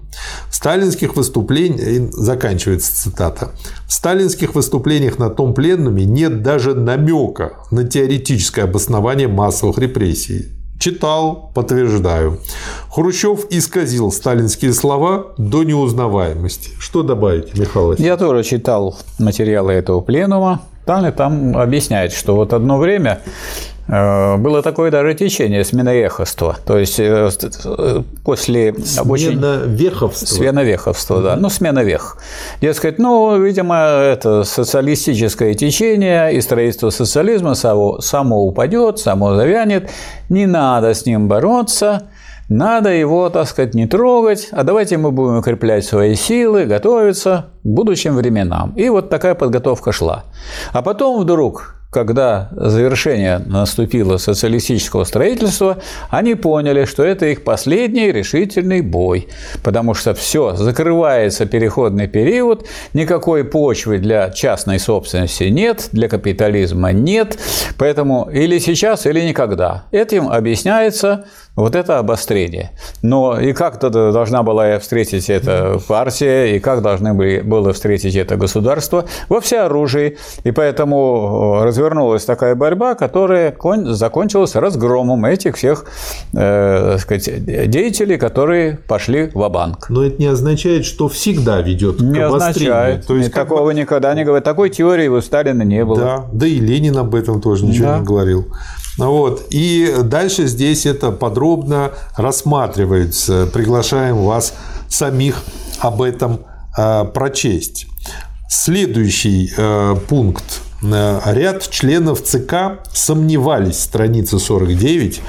В 0.49 0.55
сталинских 0.55 1.16
выступлениях, 1.16 2.11
заканчивается 2.13 2.95
цитата, 2.95 3.51
в 3.88 3.93
сталинских 3.93 4.55
выступлениях 4.55 5.20
на 5.20 5.30
том 5.30 5.53
пленуме 5.53 6.05
нет 6.05 6.41
даже 6.41 6.74
намека 6.74 7.53
на 7.72 7.84
теоретическое 7.84 8.63
обоснование 8.63 9.28
массовых 9.28 9.78
репрессий. 9.78 10.51
Читал, 10.80 11.51
подтверждаю. 11.55 12.39
Хрущев 12.89 13.45
исказил 13.49 14.11
сталинские 14.11 14.74
слова 14.74 15.34
до 15.38 15.63
неузнаваемости. 15.63 16.72
Что 16.80 17.01
добавить, 17.01 17.57
Михаил 17.57 17.88
Васильевич? 17.88 18.05
Я 18.05 18.18
тоже 18.18 18.43
читал 18.43 18.97
материалы 19.18 19.72
этого 19.74 20.01
пленума. 20.01 20.61
Там, 20.86 21.11
там 21.13 21.57
объясняет, 21.57 22.11
что 22.11 22.36
вот 22.36 22.53
одно 22.53 22.78
время 22.78 23.22
было 23.88 24.61
такое 24.63 24.89
даже 24.89 25.13
течение 25.13 25.63
сменовеховства. 25.63 26.57
То 26.65 26.79
есть 26.79 26.99
э, 26.99 27.29
после 28.23 28.73
обучения... 28.97 29.38
Сменовеховство, 30.27 31.21
да. 31.21 31.36
Ну, 31.36 31.49
смена 31.49 31.83
вех. 31.83 32.17
Дескать, 32.61 32.97
ну, 32.97 33.39
видимо, 33.39 33.75
это 33.75 34.43
социалистическое 34.43 35.53
течение, 35.53 36.33
и 36.33 36.41
строительство 36.41 36.89
социализма 36.89 37.53
само, 37.53 38.01
само 38.01 38.45
упадет, 38.45 38.97
само 38.97 39.36
завянет. 39.36 39.89
Не 40.29 40.47
надо 40.47 40.93
с 40.93 41.05
ним 41.05 41.27
бороться. 41.27 42.07
Надо 42.47 42.89
его, 42.89 43.29
так 43.29 43.47
сказать, 43.47 43.73
не 43.73 43.88
трогать, 43.88 44.49
а 44.51 44.63
давайте 44.63 44.97
мы 44.97 45.11
будем 45.11 45.38
укреплять 45.38 45.83
свои 45.83 46.13
силы, 46.13 46.65
готовиться 46.65 47.47
к 47.63 47.67
будущим 47.67 48.15
временам. 48.15 48.73
И 48.75 48.88
вот 48.89 49.09
такая 49.09 49.33
подготовка 49.33 49.91
шла. 49.91 50.25
А 50.71 50.83
потом 50.83 51.21
вдруг 51.21 51.74
когда 51.95 52.49
завершение 52.51 53.39
наступило 53.39 54.17
социалистического 54.17 55.05
строительства, 55.05 55.77
они 56.09 56.35
поняли, 56.35 56.83
что 56.83 57.03
это 57.03 57.27
их 57.27 57.45
последний 57.45 58.11
решительный 58.11 58.81
бой, 58.81 59.29
потому 59.63 59.93
что 59.93 60.13
все, 60.13 60.57
закрывается 60.57 61.45
переходный 61.45 62.09
период, 62.09 62.67
никакой 62.91 63.45
почвы 63.45 63.99
для 63.99 64.29
частной 64.29 64.77
собственности 64.77 65.45
нет, 65.45 65.87
для 65.93 66.09
капитализма 66.09 66.91
нет, 66.91 67.37
поэтому 67.77 68.29
или 68.29 68.59
сейчас, 68.59 69.05
или 69.05 69.21
никогда. 69.21 69.85
Этим 69.91 70.27
объясняется 70.27 71.27
Вот 71.55 71.75
это 71.75 71.99
обострение. 71.99 72.71
Но 73.01 73.39
и 73.39 73.53
как 73.53 73.79
тогда 73.79 74.11
должна 74.11 74.43
была 74.43 74.77
встретить 74.79 75.29
эта 75.29 75.79
партия, 75.87 76.55
и 76.55 76.59
как 76.59 76.81
должны 76.81 77.13
были, 77.13 77.41
было 77.41 77.71
встретить 77.71 78.15
это 78.15 78.35
государство? 78.35 79.05
Во 79.29 79.39
всеоружии. 79.39 80.17
И 80.43 80.51
поэтому 80.51 81.61
развернулась 81.63 82.25
такая 82.25 82.55
борьба, 82.55 82.95
которая 82.95 83.55
закончилась 83.85 84.55
разгромом 84.55 85.23
этих 85.25 85.55
всех 85.55 85.85
э, 86.33 86.97
сказать, 86.99 87.45
деятелей, 87.69 88.17
которые 88.17 88.77
пошли 88.87 89.31
в 89.33 89.47
банк 89.49 89.89
Но 89.89 90.03
это 90.03 90.17
не 90.21 90.27
означает, 90.27 90.85
что 90.85 91.07
всегда 91.07 91.61
ведет 91.61 92.01
не 92.01 92.19
к 92.19 92.23
обострению. 92.23 92.73
Означает. 92.73 93.07
То 93.07 93.15
есть, 93.15 93.33
такого 93.33 93.65
бы... 93.65 93.73
никогда 93.73 94.13
не 94.13 94.25
говорит. 94.25 94.43
Такой 94.43 94.69
теории 94.69 95.07
у 95.07 95.21
Сталина 95.21 95.61
не 95.61 95.85
было. 95.85 95.99
Да, 95.99 96.25
да 96.33 96.47
и 96.47 96.59
Ленин 96.59 96.97
об 96.97 97.15
этом 97.15 97.41
тоже 97.41 97.65
ничего 97.65 97.87
да. 97.87 97.99
не 97.99 98.05
говорил. 98.05 98.47
Вот. 98.97 99.47
И 99.49 99.93
дальше 100.03 100.47
здесь 100.47 100.85
это 100.85 101.11
подробно 101.11 101.91
рассматривается. 102.15 103.47
Приглашаем 103.51 104.17
вас 104.23 104.53
самих 104.89 105.43
об 105.79 106.01
этом 106.01 106.45
э, 106.77 107.05
прочесть. 107.05 107.87
Следующий 108.49 109.51
э, 109.55 109.95
пункт. 110.07 110.61
Э, 110.81 111.19
ряд 111.25 111.69
членов 111.69 112.21
ЦК 112.23 112.79
сомневались, 112.93 113.79
страница 113.79 114.39
49, 114.39 115.21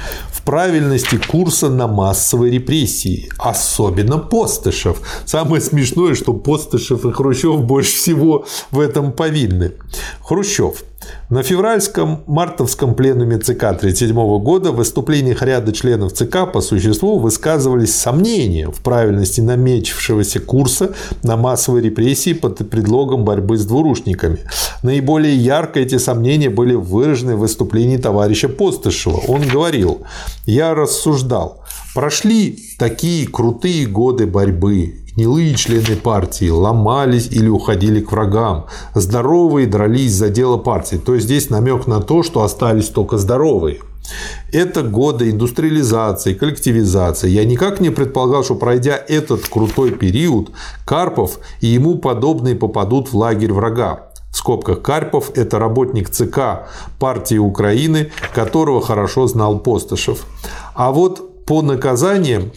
правильности 0.47 1.17
курса 1.17 1.67
на 1.67 1.87
массовые 1.87 2.53
репрессии, 2.53 3.29
особенно 3.37 4.17
Постышев. 4.17 5.01
Самое 5.25 5.61
смешное, 5.61 6.15
что 6.15 6.31
Постышев 6.31 7.05
и 7.05 7.11
Хрущев 7.11 7.63
больше 7.63 7.93
всего 7.97 8.45
в 8.71 8.79
этом 8.79 9.11
повинны. 9.11 9.73
Хрущев. 10.21 10.83
На 11.29 11.43
февральском 11.43 12.23
мартовском 12.27 12.95
пленуме 12.95 13.37
ЦК 13.37 13.63
1937 13.63 14.15
года 14.39 14.71
в 14.71 14.77
выступлениях 14.77 15.41
ряда 15.41 15.73
членов 15.73 16.13
ЦК 16.13 16.51
по 16.51 16.61
существу 16.61 17.19
высказывались 17.19 17.95
сомнения 17.95 18.71
в 18.71 18.81
правильности 18.81 19.41
намечившегося 19.41 20.39
курса 20.39 20.93
на 21.23 21.35
массовые 21.35 21.83
репрессии 21.83 22.33
под 22.33 22.69
предлогом 22.69 23.25
борьбы 23.25 23.57
с 23.57 23.65
двурушниками. 23.65 24.39
Наиболее 24.83 25.35
ярко 25.35 25.79
эти 25.79 25.97
сомнения 25.97 26.49
были 26.49 26.75
выражены 26.75 27.35
в 27.35 27.39
выступлении 27.39 27.97
товарища 27.97 28.47
Постышева. 28.47 29.21
Он 29.27 29.41
говорил, 29.47 30.03
я 30.45 30.73
рассуждал, 30.73 31.63
прошли 31.93 32.57
такие 32.79 33.27
крутые 33.27 33.85
годы 33.85 34.27
борьбы, 34.27 35.06
Гнилые 35.17 35.55
члены 35.55 35.95
партии 35.95 36.47
ломались 36.47 37.25
или 37.31 37.47
уходили 37.47 38.01
к 38.01 38.11
врагам. 38.11 38.67
Здоровые 38.93 39.65
дрались 39.65 40.13
за 40.13 40.29
дело 40.29 40.57
партии. 40.57 40.97
То 40.97 41.15
есть 41.15 41.25
здесь 41.25 41.49
намек 41.49 41.87
на 41.87 42.01
то, 42.01 42.21
что 42.21 42.43
остались 42.43 42.89
только 42.89 43.17
здоровые. 43.17 43.79
Это 44.53 44.83
годы 44.83 45.31
индустриализации, 45.31 46.35
коллективизации. 46.35 47.29
Я 47.29 47.45
никак 47.45 47.79
не 47.79 47.89
предполагал, 47.89 48.43
что 48.43 48.53
пройдя 48.53 48.95
этот 48.95 49.47
крутой 49.47 49.89
период, 49.89 50.51
Карпов 50.85 51.39
и 51.61 51.67
ему 51.67 51.97
подобные 51.97 52.53
попадут 52.53 53.11
в 53.11 53.17
лагерь 53.17 53.53
врага. 53.53 54.11
В 54.31 54.37
скобках 54.37 54.83
Карпов– 54.83 55.31
это 55.35 55.57
работник 55.57 56.11
ЦК 56.11 56.67
партии 56.99 57.39
Украины, 57.39 58.11
которого 58.35 58.81
хорошо 58.81 59.25
знал 59.25 59.57
Постышев. 59.57 60.27
А 60.75 60.91
вот 60.91 61.43
по 61.45 61.63
наказаниям 61.63 62.51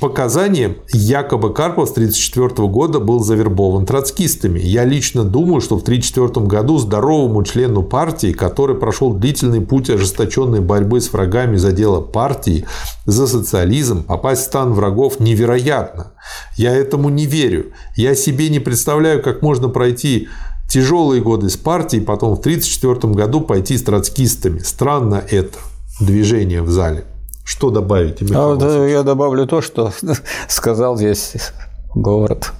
показаниям, 0.00 0.76
якобы 0.92 1.54
Карпов 1.54 1.88
с 1.88 1.92
1934 1.92 2.68
года 2.68 3.00
был 3.00 3.20
завербован 3.20 3.86
троцкистами. 3.86 4.60
Я 4.60 4.84
лично 4.84 5.24
думаю, 5.24 5.60
что 5.60 5.78
в 5.78 5.82
1934 5.82 6.46
году 6.46 6.78
здоровому 6.78 7.42
члену 7.44 7.82
партии, 7.82 8.32
который 8.32 8.76
прошел 8.76 9.14
длительный 9.14 9.62
путь 9.62 9.88
ожесточенной 9.88 10.60
борьбы 10.60 11.00
с 11.00 11.12
врагами 11.12 11.56
за 11.56 11.72
дело 11.72 12.00
партии, 12.00 12.66
за 13.06 13.26
социализм, 13.26 14.02
попасть 14.02 14.42
в 14.42 14.46
стан 14.46 14.74
врагов 14.74 15.18
невероятно. 15.18 16.12
Я 16.56 16.74
этому 16.74 17.08
не 17.08 17.26
верю. 17.26 17.72
Я 17.96 18.14
себе 18.14 18.50
не 18.50 18.60
представляю, 18.60 19.22
как 19.22 19.40
можно 19.40 19.68
пройти 19.68 20.28
тяжелые 20.68 21.22
годы 21.22 21.48
с 21.48 21.56
партией, 21.56 22.02
потом 22.02 22.36
в 22.36 22.40
1934 22.40 23.14
году 23.14 23.40
пойти 23.40 23.78
с 23.78 23.82
троцкистами. 23.82 24.58
Странно 24.58 25.22
это 25.30 25.58
движение 26.00 26.60
в 26.60 26.70
зале. 26.70 27.06
Что 27.46 27.70
добавить? 27.70 28.20
А 28.34 28.48
вот 28.48 28.62
я 28.88 29.04
добавлю 29.04 29.46
то, 29.46 29.60
что 29.60 29.92
сказал 30.48 30.96
здесь 30.96 31.52
город 31.94 32.52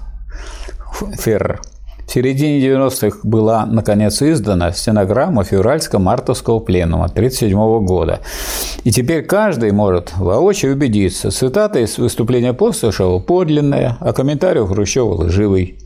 Феррер. 1.18 1.60
В 2.06 2.12
середине 2.12 2.64
90-х 2.64 3.18
была, 3.24 3.66
наконец, 3.66 4.22
издана 4.22 4.70
стенограмма 4.70 5.42
февральско-мартовского 5.42 6.60
пленума 6.60 7.06
1937 7.06 7.84
года. 7.84 8.20
И 8.84 8.92
теперь 8.92 9.24
каждый 9.24 9.72
может 9.72 10.16
воочию 10.16 10.74
убедиться. 10.74 11.32
Цитата 11.32 11.80
из 11.80 11.98
выступления 11.98 12.52
Постышева 12.52 13.18
подлинная, 13.18 13.98
а 14.00 14.12
комментарий 14.12 14.64
Хрущева 14.64 15.24
лживый. 15.24 15.78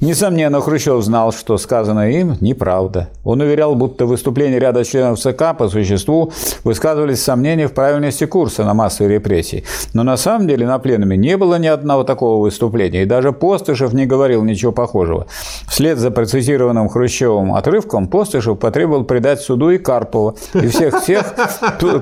Несомненно, 0.00 0.60
Хрущев 0.60 1.02
знал, 1.02 1.32
что 1.32 1.58
сказанное 1.58 2.10
им 2.10 2.36
неправда. 2.40 3.08
Он 3.24 3.40
уверял, 3.40 3.74
будто 3.74 4.06
выступления 4.06 4.58
ряда 4.58 4.84
членов 4.84 5.18
ЦК 5.18 5.56
по 5.56 5.68
существу 5.68 6.32
высказывались 6.64 7.22
сомнения 7.22 7.68
в 7.68 7.72
правильности 7.72 8.26
курса 8.26 8.64
на 8.64 8.74
массовые 8.74 9.14
репрессии. 9.14 9.64
Но 9.92 10.02
на 10.02 10.16
самом 10.16 10.48
деле 10.48 10.66
на 10.66 10.78
пленуме 10.78 11.16
не 11.16 11.36
было 11.36 11.58
ни 11.58 11.66
одного 11.66 12.04
такого 12.04 12.42
выступления, 12.42 13.02
и 13.02 13.06
даже 13.06 13.32
Постышев 13.32 13.92
не 13.92 14.06
говорил 14.06 14.44
ничего 14.44 14.72
похожего. 14.72 15.26
Вслед 15.68 15.98
за 15.98 16.10
процитированным 16.10 16.88
Хрущевым 16.88 17.54
отрывком 17.54 18.08
Постышев 18.08 18.58
потребовал 18.58 19.04
предать 19.04 19.40
суду 19.40 19.70
и 19.70 19.78
Карпова, 19.78 20.34
и 20.54 20.66
всех 20.68 21.04
тех, 21.04 21.34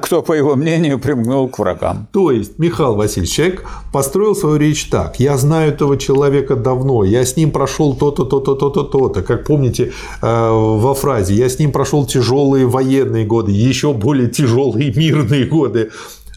кто, 0.02 0.22
по 0.22 0.32
его 0.32 0.54
мнению, 0.54 0.98
примгнул 0.98 1.48
к 1.48 1.58
врагам. 1.58 2.06
То 2.12 2.30
есть 2.30 2.58
Михаил 2.58 2.94
Васильевич 2.94 3.32
человек 3.34 3.64
построил 3.92 4.34
свою 4.34 4.56
речь 4.56 4.84
так. 4.86 5.20
«Я 5.20 5.36
знаю 5.36 5.72
этого 5.72 5.96
человека 5.96 6.56
давно, 6.56 7.04
я 7.04 7.24
с 7.24 7.33
с 7.34 7.36
ним 7.36 7.50
прошел 7.50 7.94
то-то, 7.94 8.24
то-то, 8.24 8.54
то-то, 8.54 8.82
то-то. 8.84 9.22
Как 9.22 9.44
помните 9.44 9.92
э, 10.22 10.50
во 10.50 10.94
фразе, 10.94 11.34
я 11.34 11.48
с 11.48 11.58
ним 11.58 11.72
прошел 11.72 12.06
тяжелые 12.06 12.66
военные 12.66 13.26
годы, 13.26 13.52
еще 13.52 13.92
более 13.92 14.28
тяжелые 14.28 14.92
мирные 14.94 15.44
годы. 15.44 15.90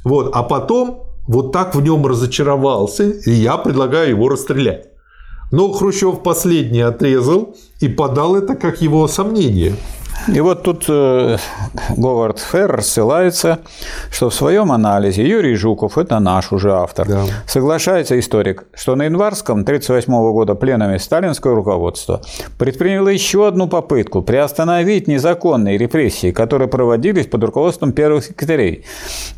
Вот. 0.04 0.32
А 0.34 0.44
потом 0.44 1.04
вот 1.28 1.52
так 1.52 1.76
в 1.76 1.82
нем 1.82 2.06
разочаровался, 2.06 3.10
и 3.10 3.32
я 3.32 3.58
предлагаю 3.58 4.10
его 4.10 4.30
расстрелять. 4.30 4.86
Но 5.52 5.72
Хрущев 5.72 6.24
последний 6.24 6.82
отрезал 6.82 7.56
и 7.80 7.88
подал 7.88 8.36
это 8.36 8.56
как 8.56 8.82
его 8.82 9.08
сомнение. 9.08 9.76
И 10.28 10.42
вот 10.42 10.64
тут 10.64 10.86
э, 10.90 11.38
Говард 11.96 12.40
Ферр 12.40 12.82
ссылается, 12.82 13.60
что 14.12 14.30
в 14.30 14.34
своем 14.34 14.72
анализе 14.74 15.26
Юрий 15.26 15.56
Жуков, 15.56 15.98
это 15.98 16.20
наш 16.20 16.52
уже 16.52 16.74
автор, 16.74 17.08
да. 17.08 17.24
соглашается 17.46 18.20
историк, 18.20 18.66
что 18.74 18.96
на 18.96 19.04
январском 19.04 19.62
1938 19.62 20.34
года 20.34 20.56
пленуме 20.56 21.00
сталинское 21.00 21.54
руководство 21.54 22.22
предприняло 22.58 23.08
еще 23.08 23.48
одну 23.48 23.68
попытку 23.68 24.22
приостановить 24.22 25.08
незаконные 25.08 25.78
репрессии, 25.78 26.32
которые 26.32 26.68
проводились 26.68 27.28
под 27.28 27.46
руководством 27.46 27.94
первых 27.94 28.26
секретарей. 28.26 28.84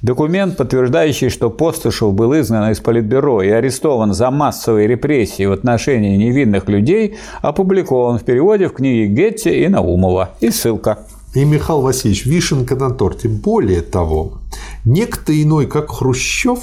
Документ, 0.01 0.57
подтверждающий, 0.57 1.29
что 1.29 1.51
Постышев 1.51 2.13
был 2.13 2.33
изгнан 2.39 2.71
из 2.71 2.79
Политбюро 2.79 3.43
и 3.43 3.49
арестован 3.49 4.13
за 4.13 4.31
массовые 4.31 4.87
репрессии 4.87 5.45
в 5.45 5.51
отношении 5.51 6.17
невинных 6.17 6.67
людей, 6.67 7.17
опубликован 7.43 8.17
в 8.17 8.23
переводе 8.23 8.67
в 8.69 8.73
книге 8.73 9.05
Гетти 9.05 9.63
и 9.63 9.67
Наумова. 9.67 10.31
И 10.39 10.49
ссылка 10.49 10.68
ссылка. 10.69 10.99
И 11.35 11.45
Михаил 11.45 11.81
Васильевич, 11.81 12.25
вишенка 12.25 12.75
на 12.75 12.89
торте. 12.89 13.27
Более 13.27 13.81
того, 13.81 14.39
некто 14.85 15.31
иной, 15.31 15.67
как 15.67 15.91
Хрущев, 15.91 16.59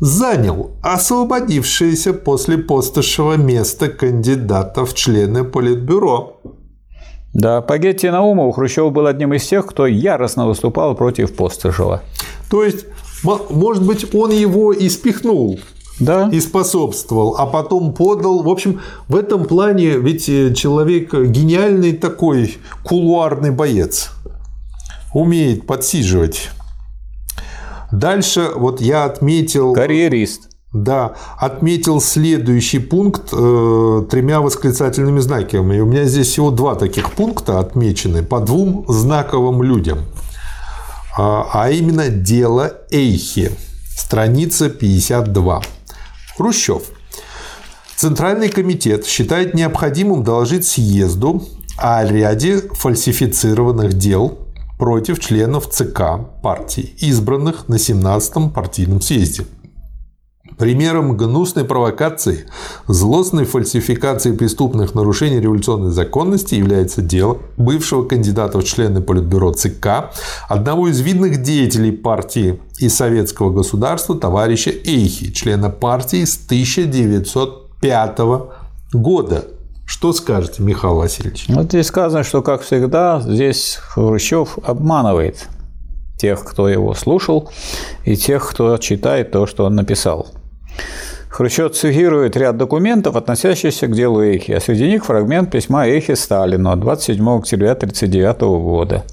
занял 0.00 0.70
освободившееся 0.82 2.12
после 2.12 2.58
Постышева 2.58 3.36
место 3.36 3.88
кандидата 3.88 4.84
в 4.84 4.94
члены 4.94 5.44
Политбюро. 5.44 6.40
Да, 7.32 7.62
по 7.62 7.78
Гетти 7.78 8.10
Наумову 8.10 8.52
Хрущев 8.52 8.92
был 8.92 9.06
одним 9.06 9.32
из 9.32 9.46
тех, 9.46 9.66
кто 9.66 9.86
яростно 9.86 10.46
выступал 10.46 10.94
против 10.94 11.34
Постышева. 11.34 12.02
То 12.50 12.62
есть, 12.62 12.84
может 13.50 13.86
быть, 13.86 14.14
он 14.14 14.30
его 14.32 14.72
и 14.72 14.90
спихнул 14.90 15.58
да. 16.04 16.28
и 16.32 16.40
способствовал, 16.40 17.36
а 17.38 17.46
потом 17.46 17.92
подал. 17.94 18.42
В 18.42 18.48
общем, 18.48 18.80
в 19.08 19.16
этом 19.16 19.44
плане 19.44 19.98
ведь 19.98 20.28
э, 20.28 20.52
человек 20.54 21.14
гениальный 21.14 21.92
такой 21.92 22.58
кулуарный 22.82 23.50
боец, 23.50 24.10
умеет 25.14 25.66
подсиживать. 25.66 26.50
Дальше 27.90 28.50
вот 28.54 28.80
я 28.80 29.04
отметил... 29.04 29.74
Карьерист. 29.74 30.48
Да, 30.72 31.16
отметил 31.36 32.00
следующий 32.00 32.78
пункт 32.78 33.28
э, 33.30 34.06
тремя 34.10 34.40
восклицательными 34.40 35.20
знаками. 35.20 35.76
И 35.76 35.80
у 35.80 35.86
меня 35.86 36.04
здесь 36.04 36.28
всего 36.28 36.50
два 36.50 36.76
таких 36.76 37.12
пункта 37.12 37.58
отмечены 37.58 38.22
по 38.22 38.40
двум 38.40 38.86
знаковым 38.88 39.62
людям. 39.62 39.98
А, 41.14 41.46
а 41.52 41.70
именно 41.70 42.08
дело 42.08 42.72
Эйхи, 42.90 43.52
страница 43.94 44.70
52. 44.70 45.60
Хрущев. 46.42 46.82
Центральный 47.94 48.48
комитет 48.48 49.06
считает 49.06 49.54
необходимым 49.54 50.24
доложить 50.24 50.66
съезду 50.66 51.44
о 51.76 52.04
ряде 52.04 52.62
фальсифицированных 52.72 53.92
дел, 53.92 54.38
против 54.76 55.20
членов 55.20 55.70
ЦК 55.70 56.02
партии, 56.42 56.96
избранных 56.98 57.68
на 57.68 57.76
17-м 57.76 58.50
партийном 58.50 59.00
съезде. 59.00 59.44
Примером 60.58 61.16
гнусной 61.16 61.64
провокации, 61.64 62.46
злостной 62.86 63.44
фальсификации 63.44 64.32
преступных 64.32 64.94
нарушений 64.94 65.40
революционной 65.40 65.90
законности 65.90 66.54
является 66.54 67.02
дело 67.02 67.38
бывшего 67.56 68.04
кандидата 68.04 68.58
в 68.58 68.64
члены 68.64 69.00
Политбюро 69.00 69.52
ЦК, 69.52 70.10
одного 70.48 70.88
из 70.88 71.00
видных 71.00 71.42
деятелей 71.42 71.92
партии 71.92 72.60
и 72.78 72.88
советского 72.88 73.50
государства 73.50 74.16
товарища 74.18 74.70
Эйхи, 74.70 75.32
члена 75.32 75.70
партии 75.70 76.24
с 76.24 76.36
1905 76.46 78.18
года. 78.92 79.44
Что 79.86 80.12
скажете, 80.12 80.62
Михаил 80.62 80.96
Васильевич? 80.96 81.46
Вот 81.48 81.66
здесь 81.66 81.86
сказано, 81.86 82.24
что, 82.24 82.42
как 82.42 82.62
всегда, 82.62 83.20
здесь 83.20 83.78
Хрущев 83.80 84.58
обманывает 84.64 85.48
тех, 86.18 86.44
кто 86.44 86.68
его 86.68 86.94
слушал, 86.94 87.50
и 88.04 88.16
тех, 88.16 88.48
кто 88.48 88.78
читает 88.78 89.32
то, 89.32 89.46
что 89.46 89.64
он 89.64 89.74
написал. 89.74 90.28
Хрущев 91.28 91.72
цитирует 91.72 92.36
ряд 92.36 92.58
документов, 92.58 93.16
относящихся 93.16 93.86
к 93.86 93.94
делу 93.94 94.22
Эйхи, 94.22 94.52
а 94.52 94.60
среди 94.60 94.86
них 94.86 95.06
фрагмент 95.06 95.50
письма 95.50 95.86
Эйхи 95.86 96.14
Сталину 96.14 96.70
от 96.70 96.80
27 96.80 97.38
октября 97.38 97.72
1939 97.72 98.40
года. 98.62 99.04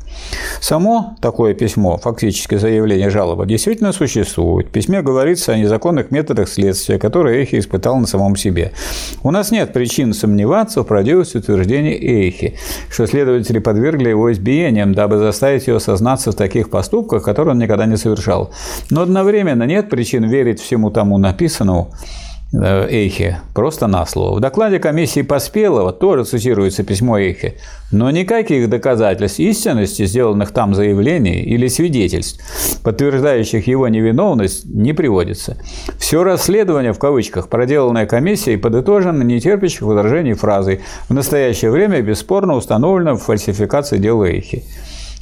Само 0.61 1.15
такое 1.21 1.53
письмо, 1.53 1.97
фактически 1.97 2.55
заявление 2.55 3.09
жалобы, 3.09 3.45
действительно 3.45 3.91
существует. 3.91 4.67
В 4.67 4.71
письме 4.71 5.01
говорится 5.01 5.53
о 5.53 5.57
незаконных 5.57 6.11
методах 6.11 6.49
следствия, 6.49 6.99
которые 6.99 7.39
Эйхи 7.39 7.59
испытал 7.59 7.97
на 7.97 8.07
самом 8.07 8.35
себе. 8.35 8.71
У 9.23 9.31
нас 9.31 9.51
нет 9.51 9.73
причин 9.73 10.13
сомневаться 10.13 10.81
в 10.81 10.85
правдивости 10.85 11.37
утверждений 11.37 11.93
Эйхи, 11.93 12.57
что 12.89 13.05
следователи 13.07 13.59
подвергли 13.59 14.09
его 14.09 14.31
избиениям, 14.31 14.93
дабы 14.93 15.17
заставить 15.17 15.67
его 15.67 15.79
сознаться 15.79 16.31
в 16.31 16.35
таких 16.35 16.69
поступках, 16.69 17.23
которые 17.23 17.53
он 17.53 17.59
никогда 17.59 17.85
не 17.85 17.97
совершал. 17.97 18.51
Но 18.89 19.01
одновременно 19.01 19.63
нет 19.63 19.89
причин 19.89 20.25
верить 20.25 20.59
всему 20.59 20.89
тому 20.89 21.17
написанному, 21.17 21.91
Эйхе, 22.51 23.41
просто 23.53 23.85
на 23.85 24.07
слово. 24.07 24.37
В 24.37 24.39
докладе 24.39 24.79
комиссии 24.79 25.21
Поспелого 25.21 25.93
тоже 25.93 26.23
цитируется 26.23 26.83
письмо 26.83 27.19
Эйхе, 27.19 27.57
но 27.91 28.09
никаких 28.09 28.67
доказательств 28.69 29.39
истинности 29.39 30.05
сделанных 30.05 30.51
там 30.51 30.73
заявлений 30.73 31.41
или 31.41 31.67
свидетельств, 31.67 32.81
подтверждающих 32.83 33.67
его 33.67 33.87
невиновность, 33.87 34.65
не 34.65 34.93
приводится. 34.93 35.57
Все 35.99 36.23
расследование, 36.23 36.93
в 36.93 36.97
кавычках, 36.97 37.49
проделанное 37.49 38.07
комиссией, 38.07 38.57
подытожено 38.57 39.21
нетерпящих 39.21 39.83
возражений 39.83 40.33
фразой 40.33 40.81
«в 41.07 41.13
настоящее 41.13 41.69
время 41.69 42.01
бесспорно 42.01 42.55
установлено 42.55 43.15
в 43.15 43.21
фальсификации 43.21 43.99
дела 43.99 44.25
Эйхи». 44.25 44.63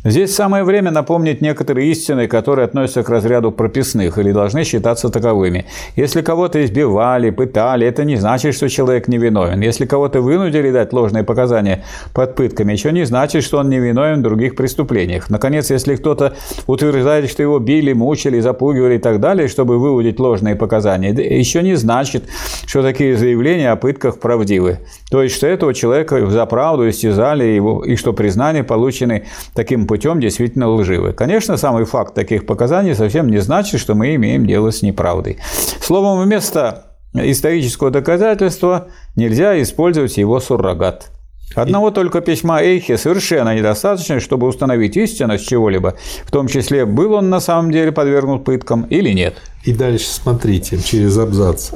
Здесь 0.03 0.35
самое 0.35 0.63
время 0.63 0.91
напомнить 0.91 1.41
некоторые 1.41 1.91
истины, 1.91 2.27
которые 2.27 2.65
относятся 2.65 3.01
к 3.01 3.09
разряду 3.09 3.51
прописных 3.51 4.19
или 4.19 4.31
должны 4.31 4.63
считаться 4.63 5.09
таковыми. 5.09 5.65
Если 5.95 6.21
кого-то 6.21 6.63
избивали, 6.63 7.31
пытали, 7.31 7.87
это 7.87 8.03
не 8.03 8.15
значит, 8.15 8.53
что 8.53 8.69
человек 8.69 9.07
невиновен. 9.07 9.59
Если 9.59 9.85
кого-то 9.85 10.21
вынудили 10.21 10.71
дать 10.71 10.93
ложные 10.93 11.23
показания 11.23 11.83
под 12.13 12.35
пытками, 12.35 12.73
еще 12.73 12.91
не 12.91 13.05
значит, 13.05 13.43
что 13.43 13.57
он 13.57 13.69
невиновен 13.69 14.19
в 14.19 14.23
других 14.23 14.55
преступлениях. 14.55 15.31
Наконец, 15.31 15.71
если 15.71 15.95
кто-то 15.95 16.35
утверждает, 16.67 17.29
что 17.29 17.41
его 17.41 17.57
били, 17.57 17.93
мучили, 17.93 18.39
запугивали 18.39 18.95
и 18.95 18.99
так 18.99 19.19
далее, 19.19 19.47
чтобы 19.47 19.79
выудить 19.79 20.19
ложные 20.19 20.55
показания, 20.55 21.09
еще 21.09 21.63
не 21.63 21.75
значит, 21.75 22.25
что 22.67 22.83
такие 22.83 23.17
заявления 23.17 23.71
о 23.71 23.75
пытках 23.75 24.19
правдивы. 24.19 24.79
То 25.09 25.23
есть, 25.23 25.35
что 25.35 25.47
этого 25.47 25.73
человека 25.73 26.29
за 26.29 26.45
правду 26.45 26.87
истязали 26.87 27.45
его, 27.45 27.83
и 27.83 27.95
что 27.95 28.13
признания 28.13 28.63
получены 28.63 29.25
таким 29.55 29.86
путем, 29.87 30.19
действительно 30.19 30.69
лживы. 30.69 31.13
Конечно, 31.13 31.57
самый 31.57 31.85
факт 31.85 32.13
таких 32.13 32.45
показаний 32.45 32.93
совсем 32.93 33.27
не 33.27 33.39
значит, 33.39 33.79
что 33.79 33.95
мы 33.95 34.15
имеем 34.15 34.45
дело 34.45 34.71
с 34.71 34.81
неправдой. 34.81 35.37
Словом, 35.81 36.21
вместо 36.21 36.83
исторического 37.13 37.89
доказательства 37.89 38.89
нельзя 39.15 39.59
использовать 39.61 40.17
его 40.17 40.39
суррогат. 40.39 41.11
Одного 41.55 41.91
только 41.91 42.21
письма 42.21 42.61
Эйхе 42.61 42.97
совершенно 42.97 43.55
недостаточно, 43.55 44.19
чтобы 44.19 44.47
установить 44.47 44.97
истинность 44.97 45.47
чего-либо, 45.47 45.95
в 46.25 46.31
том 46.31 46.47
числе, 46.47 46.85
был 46.85 47.13
он 47.13 47.29
на 47.29 47.39
самом 47.39 47.71
деле 47.71 47.91
подвергнут 47.91 48.43
пыткам 48.43 48.83
или 48.83 49.11
нет. 49.11 49.37
И 49.67 49.73
дальше 49.73 50.07
смотрите, 50.07 50.79
через 50.81 51.17
абзац. 51.17 51.71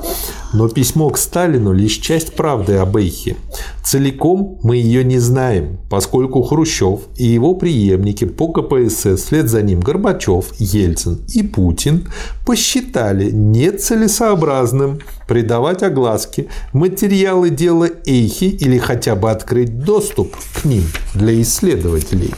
Но 0.54 0.70
письмо 0.70 1.10
к 1.10 1.18
Сталину– 1.18 1.74
лишь 1.74 1.98
часть 1.98 2.36
правды 2.36 2.76
об 2.76 2.96
Эйхе. 2.96 3.36
Целиком 3.84 4.60
мы 4.64 4.78
ее 4.78 5.04
не 5.04 5.20
знаем, 5.20 5.78
поскольку 5.90 6.42
Хрущев 6.42 7.02
и 7.18 7.26
его 7.26 7.54
преемники 7.54 8.24
по 8.24 8.48
КПСС, 8.48 9.24
вслед 9.24 9.50
за 9.50 9.62
ним 9.62 9.82
Горбачев, 9.82 10.54
Ельцин 10.58 11.20
и 11.28 11.44
Путин, 11.44 12.08
посчитали 12.46 13.30
нецелесообразным 13.30 15.00
придавать 15.28 15.84
огласке 15.84 16.48
материалы 16.72 17.50
дела 17.50 17.90
Эйхи 18.06 18.46
или 18.46 18.78
хотя 18.78 19.18
бы 19.18 19.32
открыть 19.32 19.84
доступ 19.84 20.34
к 20.54 20.64
ним 20.64 20.86
для 21.14 21.42
исследователей. 21.42 22.34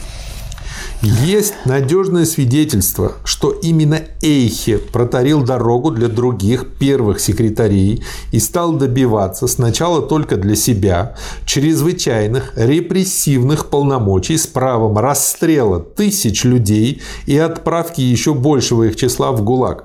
Есть 1.04 1.52
надежное 1.66 2.24
свидетельство, 2.24 3.12
что 3.24 3.50
именно 3.50 4.00
Эйхе 4.22 4.78
протарил 4.78 5.42
дорогу 5.42 5.90
для 5.90 6.08
других 6.08 6.78
первых 6.78 7.20
секретарей 7.20 8.02
и 8.32 8.38
стал 8.38 8.72
добиваться 8.72 9.46
сначала 9.46 10.00
только 10.00 10.38
для 10.38 10.56
себя 10.56 11.14
чрезвычайных 11.44 12.54
репрессивных 12.56 13.66
полномочий 13.66 14.38
с 14.38 14.46
правом 14.46 14.96
расстрела 14.96 15.78
тысяч 15.78 16.42
людей 16.44 17.02
и 17.26 17.36
отправки 17.36 18.00
еще 18.00 18.32
большего 18.32 18.84
их 18.84 18.96
числа 18.96 19.32
в 19.32 19.42
ГУЛАГ. 19.44 19.84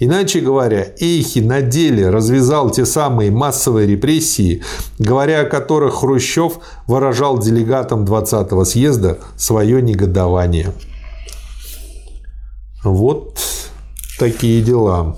Иначе 0.00 0.40
говоря, 0.40 0.86
Эйхи 1.00 1.40
на 1.40 1.60
деле 1.60 2.08
развязал 2.08 2.70
те 2.70 2.86
самые 2.86 3.30
массовые 3.32 3.86
репрессии, 3.86 4.62
говоря 4.98 5.40
о 5.40 5.44
которых 5.44 5.96
Хрущев 5.96 6.60
выражал 6.86 7.38
делегатам 7.38 8.04
20-го 8.04 8.64
съезда 8.64 9.18
свое 9.36 9.82
негодование. 9.82 10.72
Вот 12.84 13.40
такие 14.20 14.62
дела. 14.62 15.16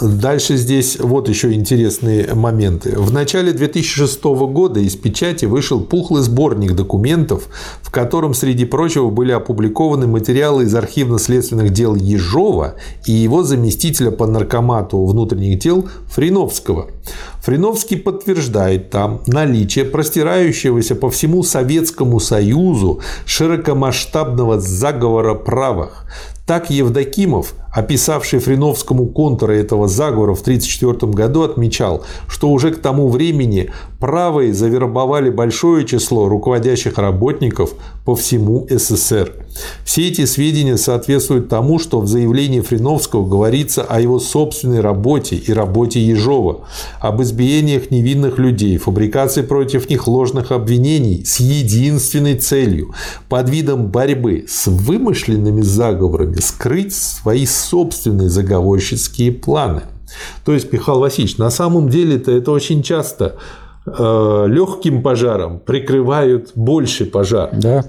Дальше 0.00 0.56
здесь 0.56 0.98
вот 1.00 1.28
еще 1.28 1.54
интересные 1.54 2.34
моменты. 2.34 2.98
В 2.98 3.12
начале 3.12 3.52
2006 3.52 4.22
года 4.24 4.78
из 4.80 4.94
печати 4.94 5.46
вышел 5.46 5.80
пухлый 5.80 6.22
сборник 6.22 6.74
документов, 6.74 7.48
в 7.80 7.90
котором, 7.90 8.34
среди 8.34 8.66
прочего, 8.66 9.08
были 9.08 9.32
опубликованы 9.32 10.06
материалы 10.06 10.64
из 10.64 10.74
архивно-следственных 10.74 11.70
дел 11.70 11.94
Ежова 11.94 12.74
и 13.06 13.12
его 13.12 13.42
заместителя 13.42 14.10
по 14.10 14.26
наркомату 14.26 15.02
внутренних 15.04 15.58
дел 15.60 15.88
Фриновского. 16.08 16.88
Фриновский 17.40 17.96
подтверждает 17.96 18.90
там 18.90 19.22
наличие 19.26 19.84
простирающегося 19.84 20.94
по 20.94 21.08
всему 21.10 21.42
Советскому 21.42 22.20
Союзу 22.20 23.00
широкомасштабного 23.24 24.60
заговора 24.60 25.34
правых. 25.34 26.04
Так 26.46 26.70
Евдокимов 26.70 27.54
описавший 27.76 28.38
Фриновскому 28.38 29.06
контуры 29.06 29.58
этого 29.58 29.86
заговора 29.86 30.34
в 30.34 30.40
1934 30.40 31.12
году, 31.12 31.42
отмечал, 31.42 32.04
что 32.26 32.48
уже 32.48 32.70
к 32.70 32.78
тому 32.80 33.08
времени 33.08 33.70
правые 34.00 34.54
завербовали 34.54 35.28
большое 35.28 35.84
число 35.84 36.26
руководящих 36.28 36.96
работников 36.96 37.74
по 38.06 38.16
всему 38.16 38.66
СССР. 38.70 39.34
Все 39.84 40.08
эти 40.08 40.24
сведения 40.24 40.78
соответствуют 40.78 41.48
тому, 41.50 41.78
что 41.78 42.00
в 42.00 42.06
заявлении 42.06 42.60
Фриновского 42.60 43.26
говорится 43.26 43.82
о 43.82 44.00
его 44.00 44.18
собственной 44.20 44.80
работе 44.80 45.36
и 45.36 45.52
работе 45.52 46.00
Ежова, 46.00 46.64
об 46.98 47.20
избиениях 47.20 47.90
невинных 47.90 48.38
людей, 48.38 48.78
фабрикации 48.78 49.42
против 49.42 49.90
них 49.90 50.06
ложных 50.08 50.50
обвинений 50.50 51.24
с 51.24 51.40
единственной 51.40 52.38
целью– 52.38 52.94
под 53.28 53.50
видом 53.50 53.88
борьбы 53.88 54.46
с 54.48 54.66
вымышленными 54.66 55.60
заговорами 55.60 56.35
скрыть 56.40 56.94
свои 56.94 57.46
собственные 57.46 58.28
заговорщицкие 58.28 59.32
планы. 59.32 59.82
То 60.44 60.52
есть, 60.52 60.72
Михаил 60.72 61.00
Васильевич, 61.00 61.38
на 61.38 61.50
самом 61.50 61.88
деле-то 61.88 62.32
это 62.32 62.50
очень 62.50 62.82
часто 62.82 63.36
э, 63.86 64.44
легким 64.48 65.02
пожаром 65.02 65.58
прикрывают 65.58 66.52
больше 66.54 67.06
пожар. 67.06 67.50
Да. 67.52 67.84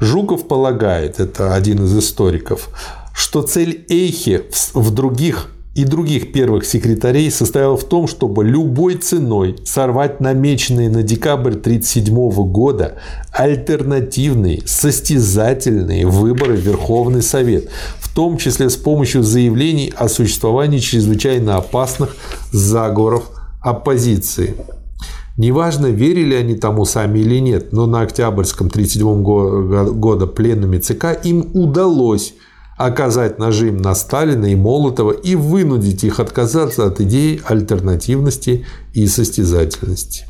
Жуков 0.00 0.48
полагает, 0.48 1.20
это 1.20 1.54
один 1.54 1.84
из 1.84 1.96
историков, 1.96 2.68
что 3.14 3.42
цель 3.42 3.86
Эйхи 3.88 4.42
в 4.74 4.92
других 4.92 5.48
и 5.76 5.84
других 5.84 6.32
первых 6.32 6.64
секретарей 6.64 7.30
состояла 7.30 7.76
в 7.76 7.84
том, 7.84 8.08
чтобы 8.08 8.46
любой 8.46 8.94
ценой 8.94 9.56
сорвать 9.64 10.20
намеченные 10.20 10.88
на 10.88 11.02
декабрь 11.02 11.50
1937 11.50 12.50
года 12.50 12.94
альтернативные 13.30 14.62
состязательные 14.64 16.06
выборы 16.06 16.56
в 16.56 16.60
Верховный 16.60 17.20
Совет, 17.20 17.68
в 18.00 18.12
том 18.14 18.38
числе 18.38 18.70
с 18.70 18.76
помощью 18.76 19.22
заявлений 19.22 19.92
о 19.94 20.08
существовании 20.08 20.78
чрезвычайно 20.78 21.56
опасных 21.58 22.16
заговоров 22.52 23.24
оппозиции. 23.60 24.54
Неважно, 25.36 25.88
верили 25.88 26.34
они 26.36 26.54
тому 26.54 26.86
сами 26.86 27.18
или 27.18 27.38
нет, 27.38 27.74
но 27.74 27.84
на 27.84 28.00
Октябрьском 28.00 28.68
1937 28.68 29.92
года 29.92 30.26
пленуме 30.26 30.78
ЦК 30.78 31.18
им 31.22 31.50
удалось 31.52 32.32
оказать 32.76 33.38
нажим 33.38 33.78
на 33.78 33.94
Сталина 33.94 34.46
и 34.46 34.54
Молотова 34.54 35.12
и 35.12 35.34
вынудить 35.34 36.04
их 36.04 36.20
отказаться 36.20 36.86
от 36.86 37.00
идеи 37.00 37.40
альтернативности 37.44 38.66
и 38.92 39.06
состязательности. 39.06 40.26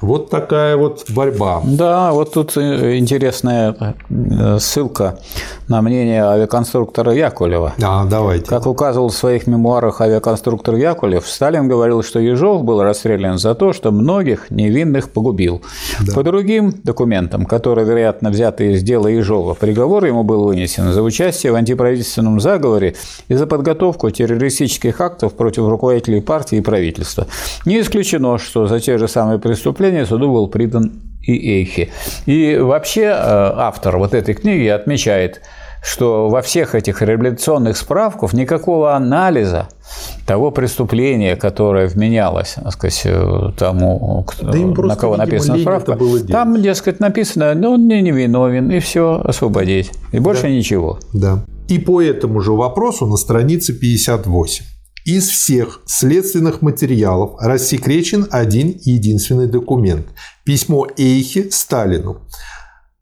Вот 0.00 0.30
такая 0.30 0.76
вот 0.76 1.04
борьба. 1.10 1.60
Да, 1.64 2.12
вот 2.12 2.32
тут 2.32 2.56
э, 2.56 2.96
интересная 2.96 3.76
э, 4.08 4.58
ссылка 4.58 5.18
на 5.68 5.82
мнение 5.82 6.24
авиаконструктора 6.24 7.12
Якулева. 7.12 7.74
А, 7.82 8.06
давайте. 8.06 8.46
Как 8.46 8.66
указывал 8.66 9.10
в 9.10 9.14
своих 9.14 9.46
мемуарах 9.46 10.00
авиаконструктор 10.00 10.76
Якулев, 10.76 11.26
Сталин 11.26 11.68
говорил, 11.68 12.02
что 12.02 12.18
Ежов 12.18 12.64
был 12.64 12.82
расстрелян 12.82 13.38
за 13.38 13.54
то, 13.54 13.74
что 13.74 13.90
многих 13.90 14.50
невинных 14.50 15.10
погубил. 15.10 15.60
Да. 16.00 16.14
По 16.14 16.22
другим 16.22 16.72
документам, 16.82 17.44
которые, 17.44 17.86
вероятно, 17.86 18.30
взяты 18.30 18.72
из 18.72 18.82
дела 18.82 19.08
Ежова, 19.08 19.52
приговор 19.52 20.06
ему 20.06 20.24
был 20.24 20.44
вынесен 20.44 20.92
за 20.92 21.02
участие 21.02 21.52
в 21.52 21.56
антиправительственном 21.56 22.40
заговоре 22.40 22.96
и 23.28 23.34
за 23.34 23.46
подготовку 23.46 24.10
террористических 24.10 24.98
актов 24.98 25.34
против 25.34 25.68
руководителей 25.68 26.22
партии 26.22 26.56
и 26.56 26.62
правительства. 26.62 27.26
Не 27.66 27.80
исключено, 27.80 28.38
что 28.38 28.66
за 28.66 28.80
те 28.80 28.96
же 28.96 29.06
самые 29.06 29.38
преступления 29.38 29.89
преступления 29.90 30.06
суду 30.06 30.32
был 30.32 30.48
придан 30.48 30.92
и 31.22 31.32
Эйхи. 31.32 31.90
И 32.26 32.56
вообще 32.56 33.02
э, 33.02 33.12
автор 33.12 33.98
вот 33.98 34.14
этой 34.14 34.34
книги 34.34 34.66
отмечает, 34.66 35.42
что 35.82 36.28
во 36.28 36.40
всех 36.40 36.74
этих 36.74 37.02
реабилитационных 37.02 37.76
справках 37.76 38.32
никакого 38.32 38.94
анализа 38.94 39.68
того 40.26 40.50
преступления, 40.50 41.36
которое 41.36 41.88
вменялось, 41.88 42.54
так 42.54 42.72
сказать, 42.72 43.02
э, 43.04 43.50
тому, 43.58 44.26
да 44.40 44.58
на 44.58 44.96
кого 44.96 45.16
написана 45.16 45.58
справка, 45.58 45.98
там, 46.28 46.60
дескать, 46.62 47.00
написано, 47.00 47.54
ну, 47.54 47.72
он 47.72 47.86
не 47.86 48.00
невиновен, 48.00 48.70
и 48.70 48.78
все, 48.78 49.20
освободить. 49.22 49.92
И 50.12 50.18
больше 50.18 50.42
да. 50.42 50.48
ничего. 50.48 50.98
Да. 51.12 51.44
И 51.68 51.78
по 51.78 52.00
этому 52.00 52.40
же 52.40 52.52
вопросу 52.52 53.06
на 53.06 53.16
странице 53.16 53.72
58. 53.72 54.64
Из 55.04 55.28
всех 55.28 55.80
следственных 55.86 56.60
материалов 56.60 57.40
рассекречен 57.40 58.26
один 58.30 58.78
единственный 58.82 59.46
документ– 59.46 60.06
письмо 60.44 60.86
Эйхи 60.96 61.48
Сталину. 61.50 62.26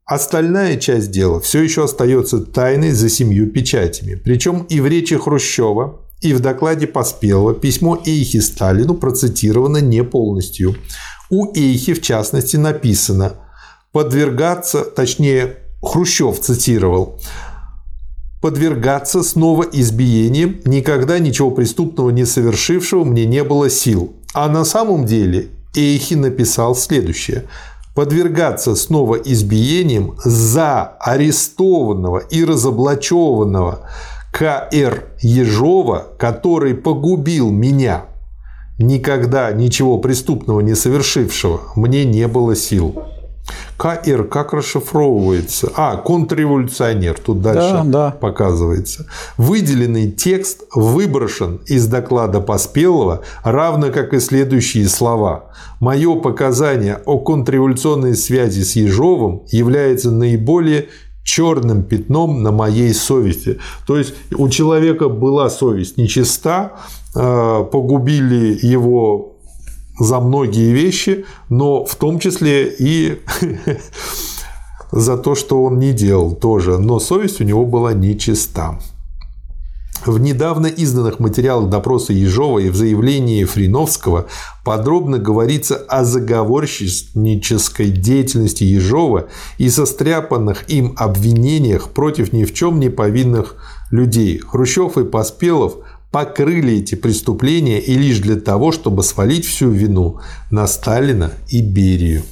Остальная 0.04 0.76
часть 0.76 1.10
дела 1.10 1.40
все 1.40 1.60
еще 1.60 1.84
остается 1.84 2.38
тайной 2.38 2.92
за 2.92 3.08
семью 3.08 3.50
печатями. 3.50 4.14
Причем 4.14 4.62
и 4.62 4.80
в 4.80 4.86
речи 4.86 5.16
Хрущева, 5.16 6.00
и 6.20 6.32
в 6.32 6.40
докладе 6.40 6.86
Поспелого 6.86 7.54
письмо 7.54 8.00
Эйхи 8.06 8.40
Сталину 8.40 8.94
процитировано 8.94 9.78
не 9.78 10.04
полностью. 10.04 10.76
У 11.30 11.52
Эйхи, 11.54 11.94
в 11.94 12.00
частности, 12.00 12.56
написано 12.56 13.34
«подвергаться», 13.92 14.82
точнее, 14.82 15.58
Хрущев 15.82 16.40
цитировал, 16.40 17.20
подвергаться 18.40 19.22
снова 19.22 19.64
избиениям, 19.64 20.56
никогда 20.64 21.18
ничего 21.18 21.50
преступного 21.50 22.10
не 22.10 22.24
совершившего 22.24 23.04
мне 23.04 23.26
не 23.26 23.42
было 23.44 23.68
сил. 23.70 24.14
А 24.34 24.48
на 24.48 24.64
самом 24.64 25.06
деле 25.06 25.48
Эйхи 25.74 26.14
написал 26.14 26.74
следующее. 26.74 27.44
Подвергаться 27.94 28.76
снова 28.76 29.16
избиениям 29.16 30.16
за 30.24 30.82
арестованного 31.00 32.18
и 32.18 32.44
разоблаченного 32.44 33.88
К.Р. 34.32 35.08
Ежова, 35.20 36.06
который 36.16 36.74
погубил 36.74 37.50
меня, 37.50 38.04
никогда 38.78 39.50
ничего 39.50 39.98
преступного 39.98 40.60
не 40.60 40.76
совершившего, 40.76 41.60
мне 41.74 42.04
не 42.04 42.28
было 42.28 42.54
сил. 42.54 43.02
КР 43.76 44.24
как 44.24 44.52
расшифровывается? 44.52 45.70
А, 45.76 45.96
контрреволюционер, 45.96 47.18
тут 47.18 47.40
дальше 47.40 47.82
да, 47.84 47.84
да. 47.84 48.10
показывается. 48.10 49.06
Выделенный 49.36 50.10
текст 50.10 50.64
выброшен 50.74 51.60
из 51.66 51.86
доклада 51.86 52.40
Поспелого, 52.40 53.22
равно 53.44 53.90
как 53.90 54.14
и 54.14 54.20
следующие 54.20 54.88
слова. 54.88 55.52
Мое 55.80 56.16
показание 56.16 57.00
о 57.04 57.18
контрреволюционной 57.18 58.16
связи 58.16 58.62
с 58.62 58.74
Ежовым 58.74 59.42
является 59.50 60.10
наиболее 60.10 60.88
черным 61.22 61.82
пятном 61.82 62.42
на 62.42 62.52
моей 62.52 62.94
совести. 62.94 63.58
То 63.86 63.98
есть 63.98 64.14
у 64.36 64.48
человека 64.48 65.08
была 65.08 65.50
совесть 65.50 65.98
нечиста, 65.98 66.72
э, 67.14 67.64
погубили 67.70 68.58
его 68.62 69.37
за 69.98 70.20
многие 70.20 70.72
вещи, 70.72 71.24
но 71.48 71.84
в 71.84 71.94
том 71.96 72.18
числе 72.18 72.68
и 72.78 73.20
за 74.92 75.16
то, 75.16 75.34
что 75.34 75.62
он 75.62 75.78
не 75.78 75.92
делал 75.92 76.34
тоже. 76.34 76.78
Но 76.78 76.98
совесть 76.98 77.40
у 77.40 77.44
него 77.44 77.64
была 77.64 77.92
нечиста. 77.92 78.78
В 80.06 80.20
недавно 80.20 80.68
изданных 80.68 81.18
материалах 81.18 81.70
допроса 81.70 82.12
Ежова 82.12 82.60
и 82.60 82.70
в 82.70 82.76
заявлении 82.76 83.42
Фриновского 83.44 84.26
подробно 84.64 85.18
говорится 85.18 85.74
о 85.76 86.04
заговорщической 86.04 87.90
деятельности 87.90 88.62
Ежова 88.62 89.28
и 89.58 89.68
состряпанных 89.68 90.70
им 90.70 90.94
обвинениях 90.96 91.90
против 91.90 92.32
ни 92.32 92.44
в 92.44 92.54
чем 92.54 92.78
не 92.78 92.90
повинных 92.90 93.56
людей. 93.90 94.38
Хрущев 94.38 94.98
и 94.98 95.04
Поспелов 95.04 95.78
покрыли 96.10 96.78
эти 96.78 96.94
преступления 96.94 97.80
и 97.80 97.94
лишь 97.94 98.18
для 98.18 98.36
того, 98.36 98.72
чтобы 98.72 99.02
свалить 99.02 99.46
всю 99.46 99.70
вину 99.70 100.20
на 100.50 100.66
Сталина 100.66 101.32
и 101.48 101.60
Берию. 101.60 102.22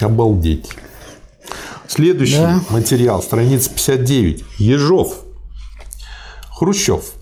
Обалдеть. 0.00 0.68
Следующий 1.86 2.38
да. 2.38 2.60
материал, 2.70 3.22
страница 3.22 3.70
59. 3.70 4.44
Ежов. 4.58 5.14
Хрущев. 6.50 7.14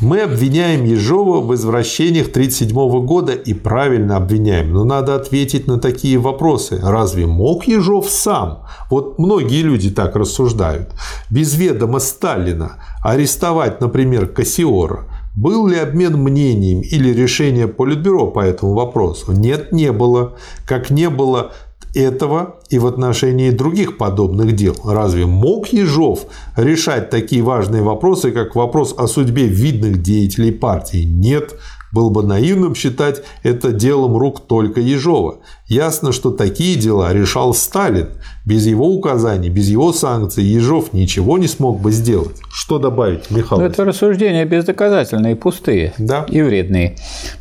Мы 0.00 0.22
обвиняем 0.22 0.84
Ежова 0.84 1.40
в 1.40 1.54
извращениях 1.54 2.30
1937 2.30 3.06
года 3.06 3.32
и 3.34 3.54
правильно 3.54 4.16
обвиняем. 4.16 4.72
Но 4.72 4.82
надо 4.84 5.14
ответить 5.14 5.68
на 5.68 5.78
такие 5.78 6.18
вопросы. 6.18 6.80
Разве 6.82 7.26
мог 7.26 7.68
Ежов 7.68 8.10
сам? 8.10 8.64
Вот 8.90 9.20
многие 9.20 9.62
люди 9.62 9.90
так 9.90 10.16
рассуждают. 10.16 10.90
Без 11.30 11.54
ведома 11.54 12.00
Сталина 12.00 12.82
арестовать, 13.04 13.80
например, 13.80 14.26
Кассиора. 14.26 15.06
Был 15.34 15.66
ли 15.66 15.78
обмен 15.78 16.16
мнением 16.18 16.80
или 16.80 17.08
решение 17.08 17.66
Политбюро 17.66 18.26
по 18.26 18.40
этому 18.40 18.74
вопросу? 18.74 19.32
Нет, 19.32 19.72
не 19.72 19.90
было. 19.92 20.36
Как 20.66 20.90
не 20.90 21.08
было 21.08 21.52
этого 21.94 22.56
и 22.70 22.78
в 22.78 22.86
отношении 22.86 23.50
других 23.50 23.98
подобных 23.98 24.54
дел. 24.54 24.74
Разве 24.84 25.26
мог 25.26 25.68
Ежов 25.68 26.26
решать 26.56 27.10
такие 27.10 27.42
важные 27.42 27.82
вопросы, 27.82 28.30
как 28.30 28.54
вопрос 28.54 28.94
о 28.96 29.06
судьбе 29.06 29.46
видных 29.46 30.02
деятелей 30.02 30.52
партии? 30.52 31.04
Нет. 31.04 31.54
Было 31.92 32.08
бы 32.08 32.22
наивным 32.22 32.74
считать 32.74 33.22
это 33.42 33.70
делом 33.70 34.16
рук 34.16 34.46
только 34.46 34.80
Ежова. 34.80 35.40
Ясно, 35.68 36.12
что 36.12 36.30
такие 36.30 36.76
дела 36.76 37.12
решал 37.12 37.52
Сталин. 37.52 38.08
Без 38.46 38.66
его 38.66 38.88
указаний, 38.88 39.50
без 39.50 39.68
его 39.68 39.92
санкций 39.92 40.42
Ежов 40.42 40.94
ничего 40.94 41.36
не 41.38 41.46
смог 41.46 41.80
бы 41.80 41.92
сделать. 41.92 42.36
Что 42.50 42.78
добавить, 42.78 43.30
Михаил? 43.30 43.60
Ну, 43.60 43.66
это 43.66 43.84
рассуждения 43.84 44.44
бездоказательные, 44.46 45.36
пустые 45.36 45.92
да? 45.98 46.24
и 46.28 46.40
вредные, 46.40 46.96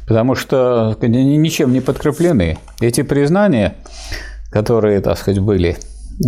потому 0.08 0.36
что 0.36 0.96
они 1.02 1.38
ничем 1.38 1.72
не 1.72 1.80
подкреплены. 1.80 2.58
Эти 2.82 3.02
признания, 3.04 3.76
которые, 4.52 5.00
так 5.00 5.18
сказать, 5.18 5.40
были 5.40 5.78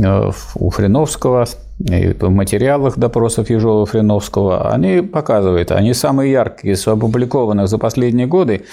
э, 0.01 0.31
у 0.55 0.69
Фриновского, 0.69 1.45
и 1.89 2.13
в 2.13 2.29
материалах 2.29 2.97
допросов 2.97 3.49
Ежова-Фриновского, 3.49 4.71
они 4.71 5.01
показывают, 5.01 5.71
они 5.71 5.93
самые 5.93 6.31
яркие 6.31 6.75
из 6.75 6.87
опубликованных 6.87 7.67
за 7.67 7.77
последние 7.77 8.25
годы 8.25 8.63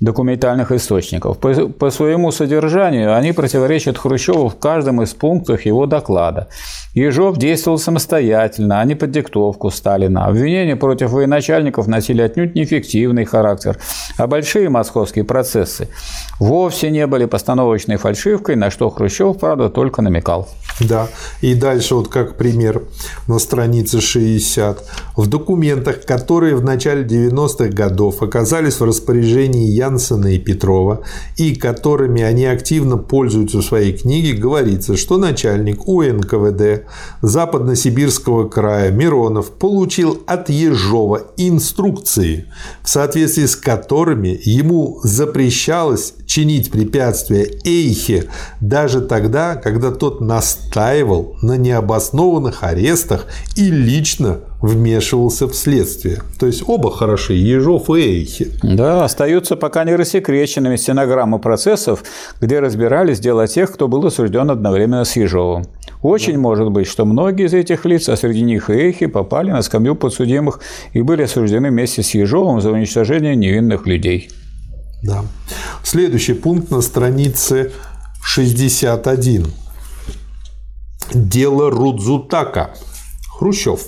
документальных 0.00 0.70
источников. 0.72 1.38
По, 1.38 1.54
по 1.68 1.90
своему 1.90 2.30
содержанию 2.30 3.16
они 3.16 3.32
противоречат 3.32 3.96
Хрущеву 3.96 4.48
в 4.50 4.58
каждом 4.58 5.00
из 5.00 5.14
пунктов 5.14 5.62
его 5.62 5.86
доклада. 5.86 6.48
Ежов 6.92 7.38
действовал 7.38 7.78
самостоятельно, 7.78 8.80
а 8.80 8.84
не 8.84 8.94
под 8.94 9.12
диктовку 9.12 9.70
Сталина. 9.70 10.26
Обвинения 10.26 10.76
против 10.76 11.12
военачальников 11.12 11.86
носили 11.86 12.20
отнюдь 12.20 12.54
неэффективный 12.54 13.24
характер, 13.24 13.78
а 14.18 14.26
большие 14.26 14.68
московские 14.68 15.24
процессы 15.24 15.88
вовсе 16.38 16.90
не 16.90 17.06
были 17.06 17.24
постановочной 17.24 17.96
фальшивкой, 17.96 18.56
на 18.56 18.70
что 18.70 18.90
Хрущев, 18.90 19.38
правда, 19.38 19.70
только 19.70 20.02
намекал. 20.02 20.48
Да, 20.80 21.08
и 21.40 21.54
дальше 21.54 21.94
вот 21.94 22.08
как 22.08 22.36
пример 22.58 22.82
на 23.28 23.38
странице 23.38 24.00
60. 24.00 24.84
В 25.16 25.26
документах, 25.28 26.04
которые 26.04 26.56
в 26.56 26.64
начале 26.64 27.04
90-х 27.04 27.68
годов 27.68 28.20
оказались 28.22 28.80
в 28.80 28.84
распоряжении 28.84 29.70
Янсена 29.70 30.34
и 30.34 30.38
Петрова, 30.38 31.02
и 31.36 31.54
которыми 31.54 32.22
они 32.22 32.46
активно 32.46 32.96
пользуются 32.96 33.58
в 33.58 33.64
своей 33.64 33.96
книге, 33.96 34.32
говорится, 34.32 34.96
что 34.96 35.18
начальник 35.18 35.86
УНКВД 35.86 36.86
Западно-Сибирского 37.22 38.48
края 38.48 38.90
Миронов 38.90 39.50
получил 39.50 40.20
от 40.26 40.50
Ежова 40.50 41.22
инструкции, 41.36 42.46
в 42.82 42.88
соответствии 42.88 43.46
с 43.46 43.54
которыми 43.54 44.40
ему 44.42 44.98
запрещалось 45.04 46.14
чинить 46.26 46.72
препятствия 46.72 47.48
Эйхе 47.64 48.28
даже 48.60 49.00
тогда, 49.00 49.54
когда 49.54 49.90
тот 49.92 50.20
настаивал 50.20 51.36
на 51.42 51.56
необоснованных 52.38 52.62
арестах 52.62 53.26
и 53.56 53.70
лично 53.70 54.38
вмешивался 54.60 55.46
в 55.46 55.54
следствие. 55.54 56.22
То 56.38 56.46
есть 56.46 56.62
оба 56.66 56.90
хороши, 56.90 57.34
Ежов 57.34 57.90
и 57.90 58.00
Эйхе. 58.00 58.48
Да, 58.62 59.04
остаются 59.04 59.56
пока 59.56 59.84
не 59.84 59.94
рассекреченными 59.94 60.76
стенограммы 60.76 61.38
процессов, 61.38 62.02
где 62.40 62.60
разбирались 62.60 63.20
дела 63.20 63.46
тех, 63.46 63.72
кто 63.72 63.88
был 63.88 64.04
осужден 64.06 64.50
одновременно 64.50 65.04
с 65.04 65.16
Ежовым. 65.16 65.66
Очень 66.02 66.34
да. 66.34 66.40
может 66.40 66.70
быть, 66.70 66.86
что 66.86 67.04
многие 67.04 67.46
из 67.46 67.54
этих 67.54 67.84
лиц, 67.84 68.08
а 68.08 68.16
среди 68.16 68.42
них 68.42 68.70
и 68.70 68.72
Эйхи, 68.72 69.06
попали 69.06 69.50
на 69.50 69.62
скамью 69.62 69.94
подсудимых 69.94 70.60
и 70.92 71.02
были 71.02 71.22
осуждены 71.22 71.70
вместе 71.70 72.02
с 72.02 72.14
Ежовым 72.14 72.60
за 72.60 72.70
уничтожение 72.70 73.36
невинных 73.36 73.86
людей. 73.86 74.30
Да. 75.02 75.24
Следующий 75.84 76.34
пункт 76.34 76.70
на 76.70 76.80
странице 76.80 77.70
61. 78.22 79.46
Дело 81.14 81.70
Рудзутака. 81.70 82.74
Хрущев 83.30 83.86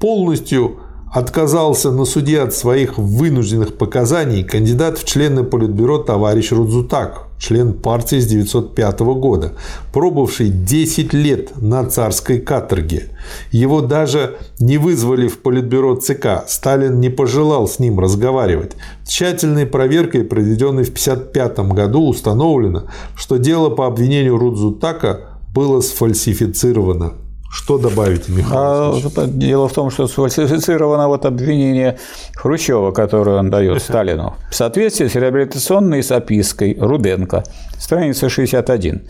полностью 0.00 0.78
отказался 1.12 1.90
на 1.90 2.04
суде 2.06 2.40
от 2.40 2.54
своих 2.54 2.96
вынужденных 2.96 3.76
показаний 3.76 4.42
кандидат 4.42 4.98
в 4.98 5.04
члены 5.04 5.44
Политбюро 5.44 5.98
товарищ 5.98 6.52
Рудзутак, 6.52 7.28
член 7.38 7.74
партии 7.74 8.18
с 8.18 8.26
1905 8.26 9.00
года, 9.00 9.52
пробовавший 9.92 10.48
10 10.48 11.12
лет 11.12 11.60
на 11.60 11.84
царской 11.84 12.38
каторге. 12.38 13.10
Его 13.50 13.82
даже 13.82 14.36
не 14.58 14.78
вызвали 14.78 15.28
в 15.28 15.40
Политбюро 15.40 15.96
ЦК, 15.96 16.44
Сталин 16.48 16.98
не 16.98 17.10
пожелал 17.10 17.68
с 17.68 17.78
ним 17.78 18.00
разговаривать. 18.00 18.72
Тщательной 19.06 19.66
проверкой, 19.66 20.24
проведенной 20.24 20.84
в 20.84 20.88
1955 20.88 21.58
году, 21.74 22.08
установлено, 22.08 22.84
что 23.14 23.36
дело 23.36 23.68
по 23.68 23.86
обвинению 23.86 24.38
Рудзутака 24.38 25.35
было 25.56 25.80
сфальсифицировано. 25.80 27.14
Что 27.50 27.78
добавить, 27.78 28.28
Михаил? 28.28 28.52
А, 28.54 29.26
дело 29.26 29.68
в 29.68 29.72
том, 29.72 29.90
что 29.90 30.06
сфальсифицировано 30.06 31.08
вот 31.08 31.24
обвинение 31.24 31.98
Хрущева, 32.34 32.92
которое 32.92 33.38
он 33.38 33.48
дает 33.48 33.82
Сталину, 33.82 34.34
в 34.50 34.54
соответствии 34.54 35.06
с 35.06 35.14
реабилитационной 35.14 36.02
запиской 36.02 36.76
Руденко, 36.78 37.44
страница 37.78 38.28
61. 38.28 39.00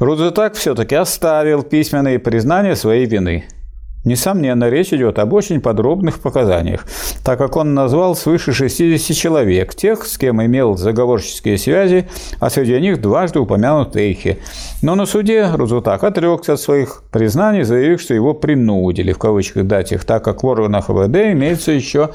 Рудзутак 0.00 0.54
все-таки 0.54 0.94
оставил 0.94 1.62
письменные 1.62 2.18
признания 2.18 2.76
своей 2.76 3.06
вины– 3.06 3.44
Несомненно, 4.04 4.70
речь 4.70 4.92
идет 4.92 5.18
об 5.18 5.32
очень 5.32 5.60
подробных 5.60 6.20
показаниях, 6.20 6.86
так 7.24 7.38
как 7.38 7.56
он 7.56 7.74
назвал 7.74 8.14
свыше 8.14 8.52
60 8.52 9.16
человек, 9.16 9.74
тех, 9.74 10.06
с 10.06 10.16
кем 10.16 10.42
имел 10.42 10.76
заговорческие 10.76 11.58
связи, 11.58 12.08
а 12.38 12.48
среди 12.48 12.80
них 12.80 13.00
дважды 13.00 13.40
упомянут 13.40 13.96
Эйхи. 13.96 14.38
Но 14.82 14.94
на 14.94 15.04
суде 15.04 15.50
Рузутак 15.52 16.04
отрекся 16.04 16.54
от 16.54 16.60
своих 16.60 17.02
признаний, 17.10 17.64
заявив, 17.64 18.00
что 18.00 18.14
его 18.14 18.34
принудили, 18.34 19.12
в 19.12 19.18
кавычках, 19.18 19.66
дать 19.66 19.92
их, 19.92 20.04
так 20.04 20.24
как 20.24 20.42
в 20.42 20.46
органах 20.46 20.88
ВВД 20.88 21.16
имеется 21.32 21.72
еще 21.72 22.10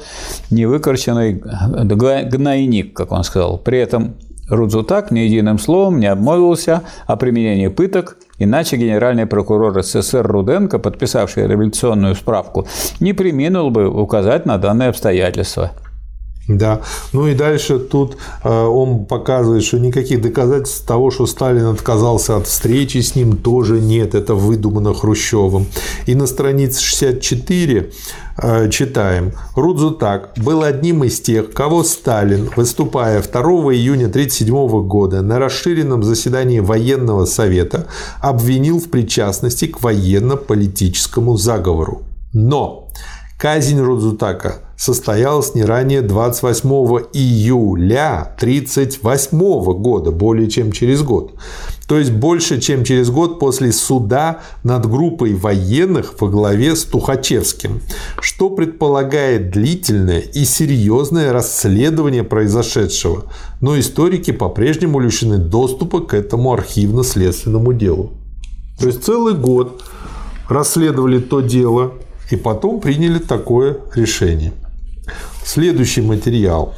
невыкорченный 0.50 1.34
гнойник, 1.34 2.96
как 2.96 3.12
он 3.12 3.24
сказал. 3.24 3.58
При 3.58 3.78
этом 3.78 4.16
Рудзутак 4.48 5.10
ни 5.10 5.20
единым 5.20 5.58
словом 5.58 6.00
не 6.00 6.06
обмолвился 6.06 6.82
о 7.06 7.16
применении 7.16 7.68
пыток, 7.68 8.18
иначе 8.38 8.76
генеральный 8.76 9.26
прокурор 9.26 9.82
СССР 9.82 10.26
Руденко, 10.26 10.78
подписавший 10.78 11.46
революционную 11.46 12.14
справку, 12.14 12.66
не 13.00 13.12
приминул 13.12 13.70
бы 13.70 13.88
указать 13.88 14.46
на 14.46 14.58
данное 14.58 14.90
обстоятельство. 14.90 15.72
Да. 16.48 16.82
Ну 17.12 17.26
и 17.26 17.34
дальше 17.34 17.78
тут 17.78 18.18
э, 18.42 18.64
он 18.64 19.06
показывает, 19.06 19.64
что 19.64 19.78
никаких 19.78 20.20
доказательств 20.20 20.86
того, 20.86 21.10
что 21.10 21.26
Сталин 21.26 21.66
отказался 21.66 22.36
от 22.36 22.46
встречи 22.46 22.98
с 22.98 23.14
ним, 23.14 23.38
тоже 23.38 23.80
нет. 23.80 24.14
Это 24.14 24.34
выдумано 24.34 24.92
Хрущевым. 24.92 25.66
И 26.06 26.14
на 26.14 26.26
странице 26.26 26.82
64 26.82 27.90
э, 28.36 28.68
читаем. 28.70 29.32
Рудзутак 29.56 30.34
был 30.36 30.62
одним 30.62 31.04
из 31.04 31.18
тех, 31.20 31.50
кого 31.52 31.82
Сталин, 31.82 32.50
выступая 32.56 33.22
2 33.22 33.40
июня 33.72 34.08
1937 34.08 34.86
года 34.86 35.22
на 35.22 35.38
расширенном 35.38 36.02
заседании 36.02 36.60
военного 36.60 37.24
совета, 37.24 37.86
обвинил 38.20 38.80
в 38.80 38.90
причастности 38.90 39.66
к 39.66 39.82
военно-политическому 39.82 41.38
заговору. 41.38 42.02
Но 42.34 42.88
казнь 43.38 43.80
Рудзутака 43.80 44.63
состоялась 44.76 45.54
не 45.54 45.64
ранее 45.64 46.02
28 46.02 46.68
июля 47.12 48.34
1938 48.36 49.38
года, 49.80 50.10
более 50.10 50.50
чем 50.50 50.72
через 50.72 51.02
год. 51.02 51.34
То 51.86 51.98
есть 51.98 52.12
больше, 52.12 52.60
чем 52.60 52.82
через 52.82 53.10
год 53.10 53.38
после 53.38 53.70
суда 53.72 54.40
над 54.62 54.86
группой 54.90 55.34
военных 55.34 56.14
во 56.20 56.28
главе 56.28 56.76
с 56.76 56.84
Тухачевским, 56.84 57.80
что 58.20 58.50
предполагает 58.50 59.50
длительное 59.50 60.20
и 60.20 60.44
серьезное 60.44 61.32
расследование 61.32 62.24
произошедшего. 62.24 63.24
Но 63.60 63.78
историки 63.78 64.30
по-прежнему 64.30 64.98
лишены 64.98 65.36
доступа 65.36 66.00
к 66.00 66.14
этому 66.14 66.52
архивно-следственному 66.52 67.74
делу. 67.74 68.12
То 68.78 68.86
есть 68.86 69.04
целый 69.04 69.34
год 69.34 69.82
расследовали 70.48 71.18
то 71.18 71.40
дело, 71.40 71.92
и 72.30 72.36
потом 72.36 72.80
приняли 72.80 73.18
такое 73.18 73.78
решение. 73.94 74.52
Следующий 75.44 76.00
материал. 76.00 76.74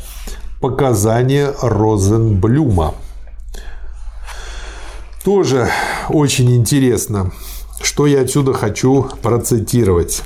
Показания 0.60 1.54
Розенблюма. 1.62 2.94
Тоже 5.24 5.68
очень 6.08 6.54
интересно, 6.56 7.30
что 7.80 8.08
я 8.08 8.22
отсюда 8.22 8.54
хочу 8.54 9.06
процитировать. 9.22 10.22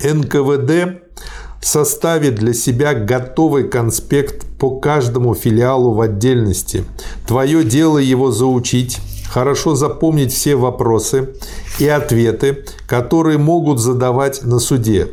НКВД 0.00 1.02
составит 1.60 2.36
для 2.36 2.54
себя 2.54 2.94
готовый 2.94 3.68
конспект 3.68 4.46
по 4.58 4.78
каждому 4.78 5.34
филиалу 5.34 5.92
в 5.92 6.00
отдельности. 6.00 6.84
Твое 7.26 7.64
дело 7.64 7.98
его 7.98 8.30
заучить, 8.30 9.00
хорошо 9.28 9.74
запомнить 9.74 10.32
все 10.32 10.54
вопросы 10.54 11.34
и 11.80 11.88
ответы, 11.88 12.64
которые 12.86 13.38
могут 13.38 13.80
задавать 13.80 14.44
на 14.44 14.60
суде. 14.60 15.08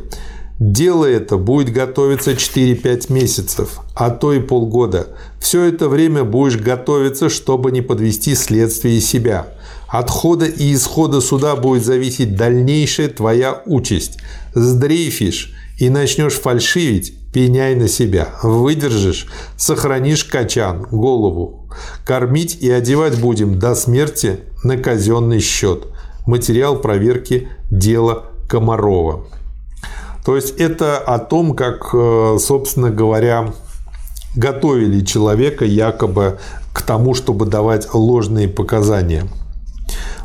Дело 0.64 1.06
это 1.06 1.38
будет 1.38 1.72
готовиться 1.72 2.34
4-5 2.34 3.12
месяцев, 3.12 3.80
а 3.96 4.10
то 4.10 4.32
и 4.32 4.38
полгода. 4.38 5.08
Все 5.40 5.64
это 5.64 5.88
время 5.88 6.22
будешь 6.22 6.56
готовиться, 6.56 7.28
чтобы 7.30 7.72
не 7.72 7.80
подвести 7.80 8.36
следствие 8.36 8.98
и 8.98 9.00
себя. 9.00 9.48
От 9.88 10.08
хода 10.08 10.46
и 10.46 10.72
исхода 10.72 11.20
суда 11.20 11.56
будет 11.56 11.84
зависеть 11.84 12.36
дальнейшая 12.36 13.08
твоя 13.08 13.60
участь. 13.66 14.18
Сдрейфишь 14.54 15.52
и 15.80 15.90
начнешь 15.90 16.34
фальшивить, 16.34 17.12
пеняй 17.32 17.74
на 17.74 17.88
себя. 17.88 18.28
Выдержишь, 18.44 19.26
сохранишь 19.56 20.22
качан, 20.22 20.86
голову. 20.92 21.68
Кормить 22.06 22.58
и 22.60 22.70
одевать 22.70 23.18
будем 23.18 23.58
до 23.58 23.74
смерти 23.74 24.38
на 24.62 24.76
казенный 24.76 25.40
счет. 25.40 25.88
Материал 26.24 26.76
проверки 26.76 27.48
дела 27.68 28.26
Комарова. 28.48 29.26
То 30.24 30.36
есть 30.36 30.54
это 30.58 30.98
о 30.98 31.18
том, 31.18 31.54
как, 31.54 31.90
э, 31.94 32.36
собственно 32.38 32.90
говоря, 32.90 33.52
готовили 34.36 35.04
человека 35.04 35.64
якобы 35.64 36.38
к 36.72 36.82
тому, 36.82 37.14
чтобы 37.14 37.46
давать 37.46 37.92
ложные 37.92 38.48
показания. 38.48 39.26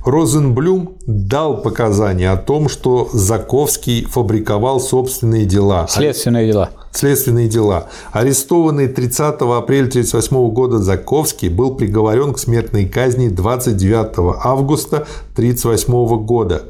Розенблюм 0.05 0.93
дал 1.05 1.61
показания 1.61 2.31
о 2.31 2.37
том, 2.37 2.69
что 2.69 3.09
Заковский 3.11 4.05
фабриковал 4.05 4.79
собственные 4.79 5.45
дела. 5.45 5.85
Следственные 5.89 6.49
дела. 6.49 6.69
Следственные 6.93 7.49
дела. 7.49 7.87
Арестованный 8.13 8.87
30 8.87 9.19
апреля 9.19 9.87
1938 9.87 10.49
года 10.51 10.77
Заковский 10.77 11.49
был 11.49 11.75
приговорен 11.75 12.33
к 12.33 12.39
смертной 12.39 12.85
казни 12.85 13.27
29 13.27 14.39
августа 14.43 15.07
1938 15.35 16.25
года. 16.25 16.63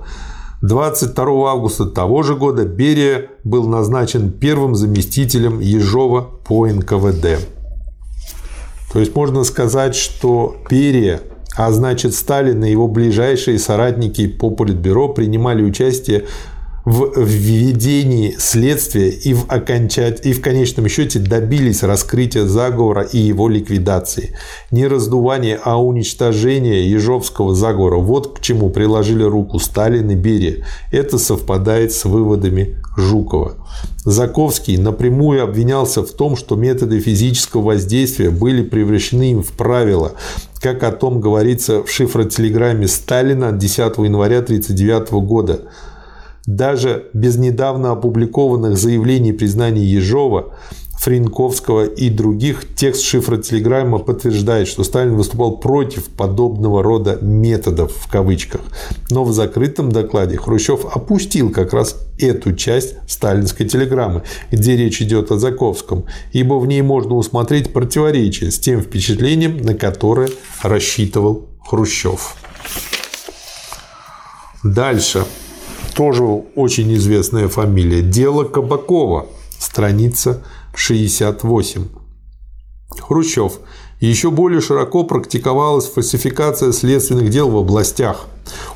22 0.62 1.51
августа 1.51 1.86
того 1.86 2.24
же 2.24 2.36
года 2.36 2.66
Берия 2.66 3.30
был 3.43 3.68
назначен 3.68 4.32
первым 4.32 4.76
заместителем 4.76 5.60
Ежова 5.60 6.22
по 6.22 6.66
НКВД. 6.68 7.47
То 8.91 8.99
есть 8.99 9.16
можно 9.16 9.43
сказать, 9.43 9.95
что 9.95 10.55
Берия 10.70 11.22
А 11.55 11.71
значит, 11.71 12.16
Сталин 12.16 12.63
и 12.63 12.71
его 12.71 12.88
ближайшие 12.88 13.59
соратники 13.59 14.28
по 14.28 14.50
Политбюро 14.50 15.09
принимали 15.09 15.63
участие 15.63 16.25
в 16.88 17.20
введении 17.22 18.38
следствия 18.39 19.09
и 19.09 19.34
в, 19.34 19.47
окончать, 19.50 20.26
и 20.26 20.32
в 20.32 20.39
конечном 20.39 20.88
счете 20.88 21.20
добились 21.20 21.84
раскрытия 21.84 22.46
заговора 22.46 23.01
и 23.01 23.18
его 23.18 23.50
ликвидации. 23.50 24.38
Не 24.72 24.88
раздувание, 24.88 25.59
а 25.62 25.84
уничтожение 25.84 26.89
Ежовского 26.89 27.54
заговора. 27.54 27.97
Вот 27.97 28.39
к 28.39 28.42
чему 28.42 28.70
приложили 28.70 29.24
руку 29.24 29.59
Сталин 29.59 30.09
и 30.12 30.16
Берия. 30.16 30.64
Это 30.89 31.18
совпадает 31.18 31.92
с 31.92 32.05
выводами 32.05 32.78
Жукова. 32.96 33.55
Заковский 34.05 34.78
напрямую 34.78 35.43
обвинялся 35.43 36.04
в 36.04 36.12
том, 36.12 36.38
что 36.38 36.55
методы 36.55 37.01
физического 37.01 37.64
воздействия 37.64 38.30
были 38.30 38.64
превращены 38.64 39.32
им 39.32 39.43
в 39.43 39.51
правила, 39.51 40.14
как 40.62 40.84
о 40.84 40.93
том 40.93 41.20
говорится 41.20 41.84
в 41.84 41.92
шифротелеграмме 41.92 42.88
Сталина 42.88 43.50
от 43.50 43.58
10 43.58 43.78
января 43.97 44.38
1939 44.38 45.12
года. 45.28 45.64
Даже 46.47 47.09
без 47.13 47.36
недавно 47.37 47.91
опубликованных 47.91 48.78
заявлений 48.78 49.33
признаний 49.33 49.83
Ежова, 49.83 50.55
Френковского 50.97 51.86
и 51.86 52.09
других 52.09 52.63
текст 52.75 53.03
шифра 53.03 53.37
телеграмма 53.37 53.99
подтверждает, 53.99 54.67
что 54.67 54.83
Сталин 54.83 55.15
выступал 55.15 55.57
против 55.57 56.05
подобного 56.05 56.82
рода 56.82 57.19
методов 57.21 57.93
в 57.93 58.09
кавычках. 58.09 58.61
Но 59.09 59.24
в 59.24 59.32
закрытом 59.32 59.91
докладе 59.91 60.37
Хрущев 60.37 60.86
опустил 60.86 61.51
как 61.51 61.74
раз 61.74 61.97
эту 62.17 62.55
часть 62.55 62.95
сталинской 63.07 63.67
телеграммы, 63.67 64.24
где 64.49 64.75
речь 64.75 65.01
идет 65.01 65.32
о 65.32 65.37
Заковском, 65.37 66.05
ибо 66.32 66.55
в 66.55 66.65
ней 66.65 66.82
можно 66.82 67.15
усмотреть 67.15 67.74
противоречие 67.74 68.51
с 68.51 68.57
тем 68.57 68.82
впечатлением, 68.82 69.57
на 69.61 69.75
которое 69.75 70.29
рассчитывал 70.63 71.45
Хрущев. 71.59 72.36
Дальше 74.63 75.25
тоже 75.97 76.24
очень 76.24 76.93
известная 76.93 77.47
фамилия. 77.47 78.03
Дело 78.03 78.43
Кабакова, 78.43 79.25
страница 79.57 80.43
68. 80.75 81.87
Хрущев. 83.01 83.53
Еще 83.99 84.29
более 84.29 84.61
широко 84.61 85.03
практиковалась 85.05 85.87
фальсификация 85.87 86.71
следственных 86.71 87.32
дел 87.32 87.49
в 87.49 87.57
областях. 87.57 88.28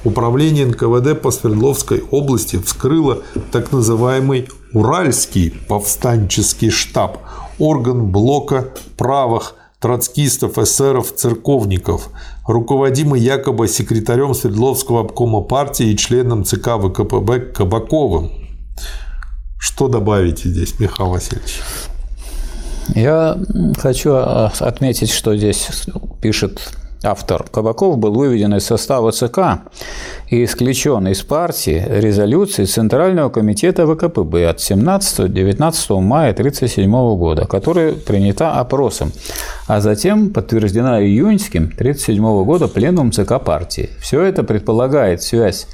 Управление 0.03 0.65
НКВД 0.65 1.21
по 1.21 1.29
Свердловской 1.29 2.03
области 2.09 2.57
вскрыло 2.57 3.19
так 3.51 3.71
называемый 3.71 4.49
Уральский 4.73 5.51
повстанческий 5.67 6.71
штаб, 6.71 7.19
орган 7.59 8.07
блока 8.07 8.69
правых 8.97 9.53
троцкистов, 9.79 10.57
эсеров, 10.57 11.13
церковников, 11.13 12.09
руководимый 12.51 13.21
якобы 13.21 13.67
секретарем 13.67 14.33
Свердловского 14.33 15.01
обкома 15.01 15.41
партии 15.41 15.87
и 15.87 15.97
членом 15.97 16.43
ЦК 16.43 16.77
ВКПБ 16.77 17.39
Кабаковым. 17.53 18.31
Что 19.59 19.87
добавите 19.87 20.49
здесь, 20.49 20.79
Михаил 20.79 21.09
Васильевич? 21.09 21.61
Я 22.95 23.37
хочу 23.77 24.13
а, 24.13 24.51
отметить, 24.59 25.11
что 25.11 25.35
здесь 25.37 25.67
пишет 26.21 26.80
автор 27.03 27.45
Кабаков 27.51 27.97
был 27.97 28.13
выведен 28.13 28.55
из 28.55 28.65
состава 28.65 29.11
ЦК 29.11 29.63
и 30.29 30.43
исключен 30.43 31.07
из 31.07 31.21
партии 31.21 31.83
резолюции 31.87 32.65
Центрального 32.65 33.29
комитета 33.29 33.87
ВКПБ 33.87 34.47
от 34.47 34.57
17-19 34.57 35.99
мая 35.99 36.31
1937 36.31 36.91
года, 37.17 37.45
которая 37.47 37.93
принята 37.93 38.59
опросом, 38.59 39.11
а 39.67 39.81
затем 39.81 40.29
подтверждена 40.29 41.01
июньским 41.01 41.63
1937 41.63 42.43
года 42.45 42.67
пленумом 42.67 43.11
ЦК 43.11 43.41
партии. 43.43 43.89
Все 43.99 44.21
это 44.21 44.43
предполагает 44.43 45.21
связь 45.21 45.67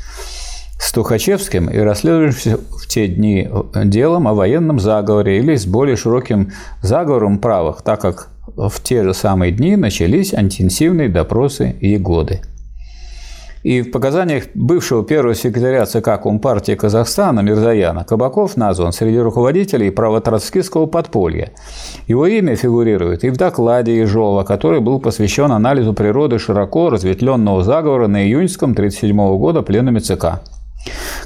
с 0.79 0.91
Тухачевским 0.91 1.69
и 1.69 1.77
расследующимся 1.79 2.57
в 2.57 2.87
те 2.87 3.07
дни 3.07 3.49
делом 3.83 4.27
о 4.27 4.33
военном 4.33 4.79
заговоре 4.79 5.39
или 5.39 5.55
с 5.55 5.65
более 5.65 5.95
широким 5.95 6.51
заговором 6.81 7.39
правых, 7.39 7.81
так 7.81 7.99
как 7.99 8.29
в 8.55 8.81
те 8.81 9.03
же 9.03 9.13
самые 9.13 9.51
дни 9.51 9.75
начались 9.75 10.33
интенсивные 10.33 11.09
допросы 11.09 11.75
Егоды. 11.81 12.41
И 13.63 13.81
в 13.81 13.91
показаниях 13.91 14.45
бывшего 14.53 15.03
первого 15.03 15.35
секретаря 15.35 15.85
ЦК 15.85 16.21
Компартии 16.21 16.75
Казахстана 16.75 17.41
Мирзаяна 17.41 18.05
Кабаков 18.05 18.55
назван 18.55 18.93
среди 18.93 19.19
руководителей 19.19 19.89
правотроцкистского 19.89 20.85
подполья. 20.85 21.51
Его 22.07 22.27
имя 22.27 22.55
фигурирует 22.55 23.25
и 23.25 23.29
в 23.29 23.35
докладе 23.35 23.97
Ежова, 23.97 24.43
который 24.43 24.79
был 24.79 25.01
посвящен 25.01 25.51
анализу 25.51 25.93
природы 25.93 26.39
широко 26.39 26.89
разветвленного 26.89 27.63
заговора 27.63 28.07
на 28.07 28.25
июньском 28.25 28.71
1937 28.71 29.37
года 29.37 29.61
пленуме 29.63 29.99
ЦК. 29.99 30.39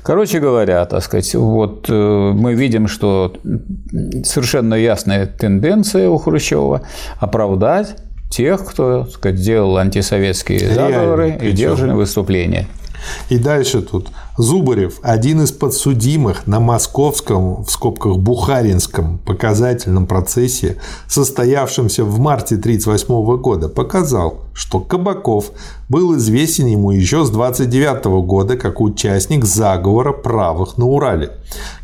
Короче 0.04 0.40
говоря, 0.40 0.86
так 0.86 1.04
сказать, 1.04 1.34
вот 1.36 1.86
э, 1.90 1.94
мы 1.94 2.54
видим, 2.54 2.88
что 2.88 3.34
совершенно 4.24 4.76
ясная 4.76 5.26
тенденция 5.26 6.10
у 6.10 6.18
Хрущева 6.18 6.82
оправдать 7.20 7.96
тех, 8.30 8.66
кто 8.66 9.04
так 9.04 9.12
сказать, 9.12 9.42
делал 9.42 9.78
антисоветские 9.78 10.74
заговоры 10.74 11.28
Реально, 11.28 11.44
и 11.44 11.52
делал 11.52 11.96
выступления. 11.96 12.68
И 13.30 13.38
дальше 13.38 13.82
тут 13.82 14.10
Зубарев, 14.38 15.00
один 15.02 15.42
из 15.42 15.52
подсудимых 15.52 16.48
на 16.48 16.60
московском, 16.60 17.64
в 17.64 17.70
скобках 17.70 18.18
Бухаринском 18.18 19.20
показательном 19.20 20.08
процессе, 20.08 20.78
состоявшемся 21.08 22.04
в 22.04 22.20
марте 22.20 22.56
1938 22.56 23.42
года, 23.42 23.70
показал, 23.70 24.40
что 24.54 24.80
Кабаков 24.80 25.52
был 25.90 26.18
известен 26.18 26.68
ему 26.68 26.92
еще 26.92 27.26
с 27.26 27.30
29 27.30 28.06
года 28.26 28.58
как 28.58 28.82
участник 28.82 29.46
заговора 29.46 30.14
правых 30.14 30.78
на 30.78 30.86
Урале. 30.86 31.32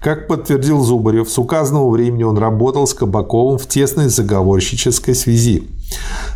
Как 0.01 0.27
подтвердил 0.27 0.81
Зубарев, 0.81 1.29
с 1.29 1.37
указанного 1.37 1.89
времени 1.89 2.23
он 2.23 2.37
работал 2.37 2.87
с 2.87 2.93
Кабаковым 2.93 3.57
в 3.57 3.67
тесной 3.67 4.09
заговорщической 4.09 5.15
связи. 5.15 5.67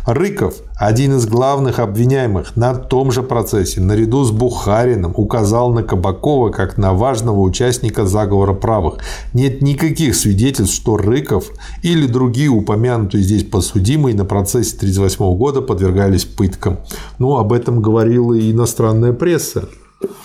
Рыков, 0.06 0.54
один 0.76 1.16
из 1.16 1.26
главных 1.26 1.78
обвиняемых 1.78 2.56
на 2.56 2.74
том 2.74 3.12
же 3.12 3.22
процессе, 3.22 3.80
наряду 3.80 4.24
с 4.24 4.32
Бухариным 4.32 5.12
указал 5.14 5.72
на 5.72 5.82
Кабакова 5.82 6.50
как 6.50 6.76
на 6.76 6.92
важного 6.92 7.40
участника 7.40 8.04
заговора 8.04 8.52
правых. 8.52 8.98
Нет 9.32 9.62
никаких 9.62 10.16
свидетельств, 10.16 10.74
что 10.74 10.96
Рыков 10.96 11.50
или 11.82 12.06
другие 12.06 12.48
упомянутые 12.48 13.22
здесь 13.22 13.44
подсудимые 13.44 14.16
на 14.16 14.24
процессе 14.24 14.76
1938 14.76 15.38
года 15.38 15.62
подвергались 15.62 16.24
пыткам. 16.24 16.78
Ну, 17.18 17.36
об 17.36 17.52
этом 17.52 17.80
говорила 17.80 18.34
и 18.34 18.50
иностранная 18.50 19.12
пресса. 19.12 19.68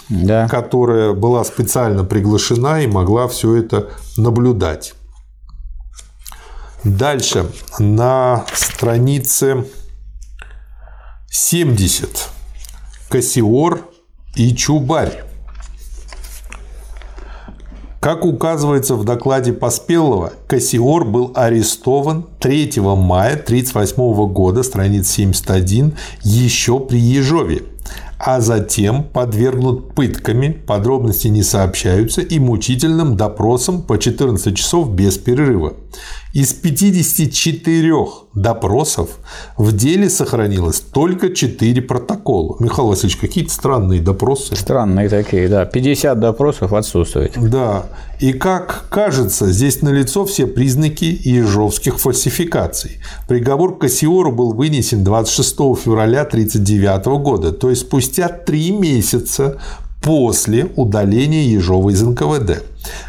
Да. 0.09 0.47
которая 0.47 1.13
была 1.13 1.43
специально 1.43 2.03
приглашена 2.03 2.81
и 2.81 2.87
могла 2.87 3.27
все 3.27 3.55
это 3.55 3.89
наблюдать. 4.17 4.95
Дальше 6.83 7.49
на 7.79 8.45
странице 8.53 9.65
70 11.29 12.29
Кассиор 13.09 13.81
и 14.35 14.55
Чубарь. 14.55 15.23
Как 17.99 18.25
указывается 18.25 18.95
в 18.95 19.03
докладе 19.05 19.53
Поспелого, 19.53 20.33
Кассиор 20.47 21.03
был 21.03 21.31
арестован 21.35 22.27
3 22.39 22.79
мая 22.79 23.33
1938 23.33 24.31
года, 24.31 24.61
страница 24.61 25.13
71, 25.13 25.97
еще 26.23 26.79
при 26.79 26.99
Ежове 26.99 27.63
а 28.19 28.41
затем 28.41 29.03
подвергнут 29.03 29.93
пытками, 29.93 30.49
подробности 30.49 31.27
не 31.27 31.43
сообщаются, 31.43 32.21
и 32.21 32.39
мучительным 32.39 33.15
допросам 33.15 33.83
по 33.83 33.97
14 33.97 34.55
часов 34.57 34.91
без 34.91 35.17
перерыва. 35.17 35.73
Из 36.33 36.53
54 36.53 37.93
допросов 38.35 39.09
в 39.57 39.75
деле 39.75 40.09
сохранилось 40.09 40.79
только 40.79 41.33
4 41.33 41.81
протокола. 41.81 42.57
Михаил 42.59 42.89
Васильевич, 42.89 43.17
какие-то 43.17 43.51
странные 43.51 44.01
допросы. 44.01 44.55
Странные 44.55 45.09
такие, 45.09 45.47
да. 45.47 45.65
50 45.65 46.19
допросов 46.19 46.73
отсутствует. 46.73 47.33
Да. 47.37 47.85
И 48.19 48.33
как 48.33 48.85
кажется, 48.89 49.51
здесь 49.51 49.81
налицо 49.81 50.25
все 50.25 50.47
признаки 50.47 51.05
ежовских 51.05 51.99
фальсификаций. 51.99 52.99
Приговор 53.27 53.77
Кассиору 53.77 54.31
был 54.31 54.53
вынесен 54.53 55.03
26 55.03 55.55
февраля 55.83 56.21
1939 56.21 57.05
года, 57.21 57.51
то 57.51 57.69
есть 57.69 57.83
спустя 57.83 58.27
три 58.27 58.71
месяца 58.71 59.59
после 60.07 60.69
удаления 60.77 61.43
Ежова 61.43 61.89
из 61.89 62.01
НКВД. 62.01 62.63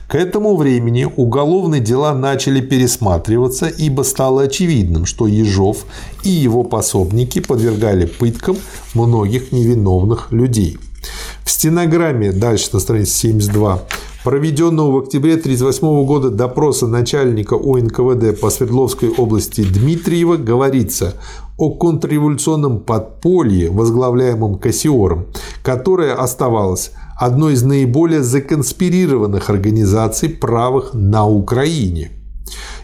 К 0.08 0.16
этому 0.16 0.56
времени 0.56 1.04
уголовные 1.04 1.80
дела 1.80 2.12
начали 2.12 2.60
пересматриваться, 2.60 3.68
ибо 3.68 4.02
стало 4.02 4.42
очевидным, 4.42 5.06
что 5.06 5.28
Ежов 5.28 5.84
и 6.24 6.28
его 6.28 6.64
пособники 6.64 7.38
подвергали 7.38 8.06
пыткам 8.06 8.56
многих 8.94 9.52
невиновных 9.52 10.32
людей. 10.32 10.76
В 11.44 11.50
стенограмме, 11.50 12.32
дальше 12.32 12.70
на 12.72 12.80
странице 12.80 13.12
72, 13.12 13.80
проведенного 14.24 14.92
в 14.92 14.98
октябре 14.98 15.34
1938 15.34 16.06
года 16.06 16.30
допроса 16.30 16.86
начальника 16.86 17.54
УНКВД 17.54 18.40
по 18.40 18.50
Свердловской 18.50 19.10
области 19.10 19.62
Дмитриева 19.62 20.36
говорится 20.36 21.14
о 21.56 21.70
контрреволюционном 21.70 22.80
подполье, 22.80 23.70
возглавляемом 23.70 24.58
Кассиором, 24.58 25.26
которое 25.62 26.14
оставалось 26.14 26.92
одной 27.18 27.54
из 27.54 27.62
наиболее 27.62 28.22
законспирированных 28.22 29.50
организаций 29.50 30.28
правых 30.28 30.94
на 30.94 31.26
Украине– 31.26 32.12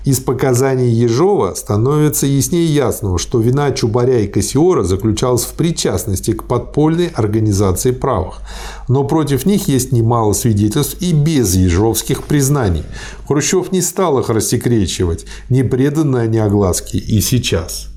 из 0.05 0.21
показаний 0.21 0.91
Ежова 0.91 1.55
становится 1.55 2.27
яснее 2.27 2.67
ясного, 2.67 3.19
что 3.19 3.41
вина 3.41 3.71
Чубаря 3.73 4.21
и 4.21 4.27
Кассиора 4.27 4.83
заключалась 4.83 5.45
в 5.45 5.55
причастности 5.55 6.33
к 6.33 6.45
подпольной 6.45 7.09
организации 7.09 7.91
правых. 7.91 8.41
Но 8.89 9.05
против 9.05 9.47
них 9.47 9.67
есть 9.67 9.93
немало 9.93 10.35
свидетельств 10.35 11.01
и 11.01 11.13
без 11.13 11.55
ежовских 11.55 12.25
признаний. 12.25 12.85
Хрущев 13.27 13.73
не 13.73 13.81
стал 13.81 14.19
их 14.19 14.29
рассекречивать, 14.29 15.25
не 15.49 15.63
преданно 15.63 16.21
они 16.21 16.39
огласке 16.39 16.99
и 16.99 17.21
сейчас. 17.21 17.89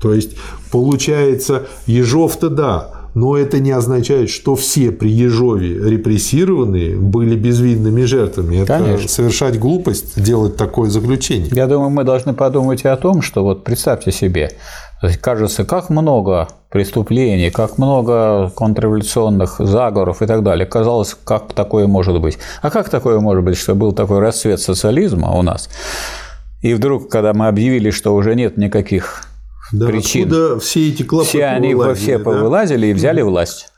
То 0.00 0.14
есть, 0.14 0.32
получается, 0.70 1.66
Ежов-то 1.86 2.48
да, 2.48 3.01
но 3.14 3.36
это 3.36 3.60
не 3.60 3.70
означает, 3.70 4.30
что 4.30 4.54
все 4.54 4.90
при 4.90 5.10
Ежове 5.10 5.90
репрессированные 5.90 6.96
были 6.96 7.36
безвинными 7.36 8.04
жертвами. 8.04 8.56
Это 8.58 8.78
Конечно. 8.78 9.08
совершать 9.08 9.58
глупость, 9.58 10.20
делать 10.22 10.56
такое 10.56 10.88
заключение. 10.90 11.50
Я 11.52 11.66
думаю, 11.66 11.90
мы 11.90 12.04
должны 12.04 12.32
подумать 12.32 12.84
и 12.84 12.88
о 12.88 12.96
том, 12.96 13.22
что 13.22 13.42
вот 13.42 13.64
представьте 13.64 14.12
себе, 14.12 14.52
кажется, 15.20 15.64
как 15.64 15.90
много 15.90 16.48
преступлений, 16.70 17.50
как 17.50 17.76
много 17.76 18.50
контрреволюционных 18.54 19.56
заговоров 19.58 20.22
и 20.22 20.26
так 20.26 20.42
далее. 20.42 20.64
Казалось, 20.64 21.14
как 21.24 21.52
такое 21.52 21.86
может 21.86 22.18
быть. 22.20 22.38
А 22.62 22.70
как 22.70 22.88
такое 22.88 23.20
может 23.20 23.44
быть, 23.44 23.58
что 23.58 23.74
был 23.74 23.92
такой 23.92 24.20
расцвет 24.20 24.60
социализма 24.60 25.32
у 25.32 25.42
нас? 25.42 25.68
И 26.62 26.74
вдруг, 26.74 27.10
когда 27.10 27.34
мы 27.34 27.48
объявили, 27.48 27.90
что 27.90 28.14
уже 28.14 28.34
нет 28.34 28.56
никаких 28.56 29.24
да, 29.72 29.86
причин. 29.86 30.22
Откуда 30.28 30.60
все 30.60 30.88
эти 30.88 31.02
клапы 31.02 31.28
Все 31.28 31.44
они 31.44 31.74
все 31.94 32.18
да? 32.18 32.24
повылазили 32.24 32.88
и 32.88 32.92
взяли 32.92 33.22
власть. 33.22 33.68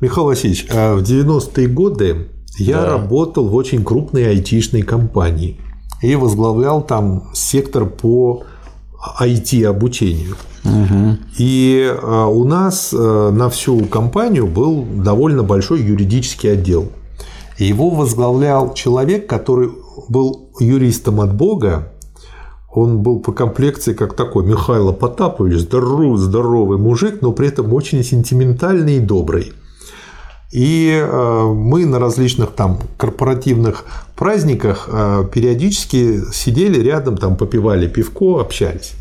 Михаил 0.00 0.26
Васильевич, 0.26 0.66
а 0.70 0.96
в 0.96 1.02
90-е 1.02 1.68
годы 1.68 2.28
я 2.58 2.82
да. 2.82 2.90
работал 2.90 3.46
в 3.48 3.54
очень 3.54 3.84
крупной 3.84 4.28
айтишной 4.28 4.82
компании 4.82 5.60
и 6.02 6.16
возглавлял 6.16 6.82
там 6.82 7.30
сектор 7.34 7.86
по 7.86 8.44
IT-обучению. 9.20 10.36
Угу. 10.64 11.16
И 11.38 11.92
а, 12.02 12.26
у 12.26 12.44
нас 12.44 12.92
а, 12.92 13.30
на 13.30 13.48
всю 13.50 13.84
компанию 13.86 14.46
был 14.46 14.84
довольно 14.84 15.42
большой 15.42 15.82
юридический 15.82 16.52
отдел. 16.52 16.88
Его 17.58 17.90
возглавлял 17.90 18.74
человек, 18.74 19.28
который 19.28 19.70
был 20.08 20.50
юристом 20.58 21.20
от 21.20 21.34
Бога, 21.34 21.91
он 22.74 23.02
был 23.02 23.20
по 23.20 23.32
комплекции 23.32 23.92
как 23.92 24.14
такой 24.14 24.44
Михаил 24.44 24.92
Потапович, 24.92 25.60
здоровый, 25.60 26.18
здоровый 26.18 26.78
мужик, 26.78 27.20
но 27.20 27.32
при 27.32 27.48
этом 27.48 27.72
очень 27.74 28.02
сентиментальный 28.02 28.96
и 28.96 29.00
добрый. 29.00 29.52
И 30.50 30.90
э, 30.90 31.52
мы 31.54 31.86
на 31.86 31.98
различных 31.98 32.52
там 32.52 32.78
корпоративных 32.96 33.84
праздниках 34.16 34.88
э, 34.90 35.24
периодически 35.32 36.20
сидели 36.32 36.80
рядом, 36.80 37.16
там 37.16 37.36
попивали 37.36 37.88
пивко, 37.88 38.40
общались. 38.40 38.92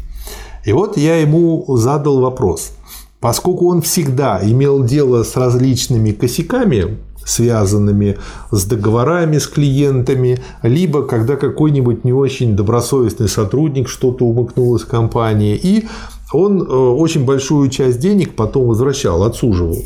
И 0.65 0.73
вот 0.73 0.97
я 0.97 1.17
ему 1.17 1.65
задал 1.77 2.21
вопрос. 2.21 2.73
Поскольку 3.19 3.69
он 3.69 3.81
всегда 3.81 4.39
имел 4.41 4.83
дело 4.83 5.23
с 5.23 5.35
различными 5.35 6.11
косяками, 6.11 6.97
связанными 7.25 8.17
с 8.51 8.65
договорами 8.65 9.37
с 9.37 9.47
клиентами, 9.47 10.41
либо 10.63 11.03
когда 11.03 11.35
какой-нибудь 11.35 12.03
не 12.03 12.13
очень 12.13 12.55
добросовестный 12.55 13.29
сотрудник 13.29 13.89
что-то 13.89 14.25
умыкнул 14.25 14.75
из 14.75 14.85
компании, 14.85 15.59
и 15.61 15.87
он 16.33 16.61
э, 16.61 16.65
очень 16.65 17.25
большую 17.25 17.69
часть 17.69 17.99
денег 17.99 18.35
потом 18.35 18.67
возвращал, 18.67 19.23
отсуживал 19.23 19.77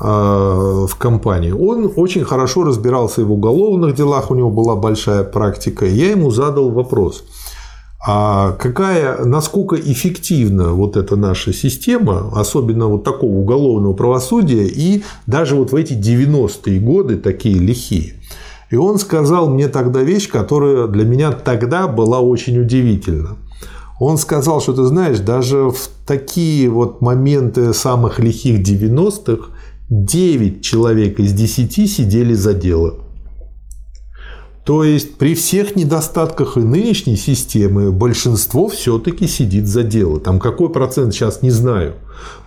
э, 0.00 0.86
в 0.88 0.96
компании. 0.98 1.52
Он 1.52 1.92
очень 1.96 2.24
хорошо 2.24 2.64
разбирался 2.64 3.24
в 3.24 3.32
уголовных 3.32 3.94
делах, 3.94 4.30
у 4.30 4.34
него 4.34 4.50
была 4.50 4.76
большая 4.76 5.24
практика. 5.24 5.86
Я 5.86 6.10
ему 6.10 6.30
задал 6.30 6.70
вопрос– 6.70 7.24
а 8.08 8.52
какая, 8.52 9.24
насколько 9.24 9.74
эффективна 9.74 10.72
вот 10.72 10.96
эта 10.96 11.16
наша 11.16 11.52
система, 11.52 12.30
особенно 12.36 12.86
вот 12.86 13.02
такого 13.02 13.32
уголовного 13.32 13.94
правосудия, 13.94 14.64
и 14.66 15.02
даже 15.26 15.56
вот 15.56 15.72
в 15.72 15.74
эти 15.74 15.94
90-е 15.94 16.78
годы 16.78 17.16
такие 17.16 17.58
лихие. 17.58 18.14
И 18.70 18.76
он 18.76 18.98
сказал 18.98 19.50
мне 19.50 19.66
тогда 19.66 20.02
вещь, 20.02 20.28
которая 20.28 20.86
для 20.86 21.04
меня 21.04 21.32
тогда 21.32 21.88
была 21.88 22.20
очень 22.20 22.60
удивительна. 22.60 23.38
Он 23.98 24.18
сказал, 24.18 24.60
что 24.60 24.72
ты 24.72 24.84
знаешь, 24.84 25.18
даже 25.18 25.70
в 25.70 25.88
такие 26.06 26.68
вот 26.68 27.00
моменты 27.00 27.72
самых 27.72 28.20
лихих 28.20 28.60
90-х 28.60 29.48
9 29.88 30.62
человек 30.62 31.18
из 31.18 31.32
10 31.32 31.90
сидели 31.90 32.34
за 32.34 32.54
дело. 32.54 33.05
То 34.66 34.82
есть 34.82 35.16
при 35.16 35.36
всех 35.36 35.76
недостатках 35.76 36.56
и 36.56 36.60
нынешней 36.60 37.16
системы 37.16 37.92
большинство 37.92 38.68
все-таки 38.68 39.28
сидит 39.28 39.68
за 39.68 39.84
дело. 39.84 40.18
Там 40.18 40.40
какой 40.40 40.70
процент 40.70 41.14
сейчас 41.14 41.40
не 41.40 41.50
знаю. 41.50 41.94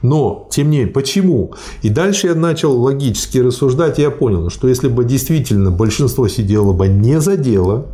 Но, 0.02 0.50
тем 0.52 0.70
не 0.70 0.80
менее, 0.80 0.94
почему? 0.94 1.54
И 1.82 1.88
дальше 1.88 2.28
я 2.28 2.36
начал 2.36 2.78
логически 2.78 3.38
рассуждать, 3.38 4.00
и 4.00 4.02
я 4.02 4.12
понял, 4.12 4.50
что 4.50 4.68
если 4.68 4.90
бы 4.90 5.06
действительно 5.06 5.72
большинство 5.72 6.28
сидело 6.28 6.74
бы 6.74 6.90
не 6.90 7.22
за 7.22 7.38
дело, 7.38 7.86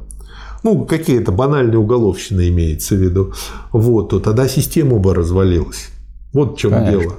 ну, 0.64 0.86
какие-то 0.86 1.32
банальные 1.32 1.78
уголовщины 1.78 2.50
имеется 2.50 2.96
в 2.96 2.98
виду, 2.98 3.34
вот, 3.72 4.10
то 4.10 4.20
тогда 4.20 4.48
система 4.48 4.98
бы 4.98 5.14
развалилась. 5.14 5.90
Вот 6.34 6.56
в 6.56 6.58
чем 6.58 6.72
Конечно. 6.72 7.00
дело. 7.00 7.16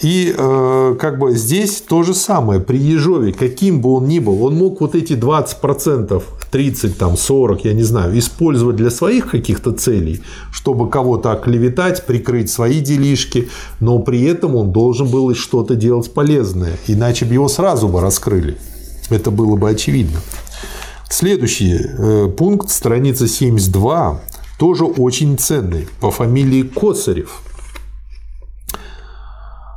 И 0.00 0.34
э, 0.36 0.96
как 1.00 1.18
бы 1.18 1.32
здесь 1.36 1.80
то 1.80 2.02
же 2.02 2.14
самое. 2.14 2.60
При 2.60 2.78
Ежове, 2.78 3.32
каким 3.32 3.80
бы 3.80 3.92
он 3.94 4.08
ни 4.08 4.18
был, 4.18 4.44
он 4.44 4.56
мог 4.56 4.80
вот 4.80 4.94
эти 4.94 5.12
20%, 5.12 6.22
30, 6.50 6.98
там, 6.98 7.16
40, 7.16 7.64
я 7.64 7.72
не 7.72 7.82
знаю, 7.82 8.18
использовать 8.18 8.76
для 8.76 8.90
своих 8.90 9.30
каких-то 9.30 9.72
целей, 9.72 10.20
чтобы 10.52 10.90
кого-то 10.90 11.32
оклеветать, 11.32 12.06
прикрыть 12.06 12.50
свои 12.50 12.80
делишки, 12.80 13.48
но 13.80 13.98
при 14.00 14.22
этом 14.24 14.56
он 14.56 14.72
должен 14.72 15.08
был 15.08 15.34
что-то 15.34 15.74
делать 15.74 16.12
полезное, 16.12 16.76
иначе 16.86 17.24
бы 17.24 17.34
его 17.34 17.48
сразу 17.48 17.88
бы 17.88 18.00
раскрыли. 18.00 18.56
Это 19.10 19.30
было 19.30 19.56
бы 19.56 19.70
очевидно. 19.70 20.20
Следующий 21.08 21.76
э, 21.76 22.28
пункт, 22.36 22.70
страница 22.70 23.28
72, 23.28 24.20
тоже 24.58 24.84
очень 24.84 25.38
ценный, 25.38 25.86
по 26.00 26.10
фамилии 26.10 26.62
Косарев– 26.62 27.42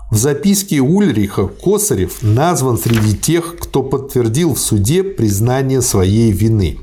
в 0.10 0.16
записке 0.16 0.80
Ульриха 0.80 1.48
Косарев 1.48 2.20
назван 2.22 2.78
среди 2.78 3.16
тех, 3.16 3.58
кто 3.60 3.84
подтвердил 3.84 4.54
в 4.54 4.60
суде 4.60 5.04
признание 5.04 5.82
своей 5.82 6.32
вины. 6.32 6.80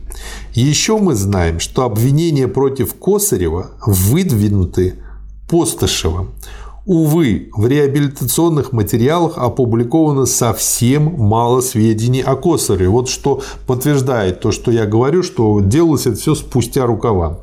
Еще 0.52 0.98
мы 0.98 1.14
знаем, 1.14 1.58
что 1.58 1.84
обвинения 1.84 2.48
против 2.48 2.94
Косарева 2.94 3.70
выдвинуты 3.86 4.96
Постышевым. 5.48 6.30
Увы, 6.86 7.48
в 7.56 7.66
реабилитационных 7.66 8.72
материалах 8.72 9.38
опубликовано 9.38 10.26
совсем 10.26 11.14
мало 11.16 11.62
сведений 11.62 12.20
о 12.20 12.36
Косареве. 12.36 12.90
Вот 12.90 13.08
что 13.08 13.42
подтверждает 13.66 14.40
то, 14.40 14.52
что 14.52 14.70
я 14.70 14.84
говорю, 14.84 15.22
что 15.22 15.60
делалось 15.60 16.06
это 16.06 16.16
все 16.16 16.34
спустя 16.34 16.84
рукава. 16.84 17.38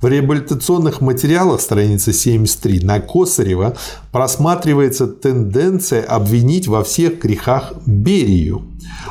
В 0.00 0.06
реабилитационных 0.06 1.00
материалах, 1.00 1.60
страница 1.60 2.12
73, 2.12 2.84
на 2.84 3.00
Косарева 3.00 3.76
просматривается 4.12 5.06
тенденция 5.06 6.02
обвинить 6.02 6.68
во 6.68 6.82
всех 6.82 7.20
грехах 7.20 7.72
Берию. 7.86 8.62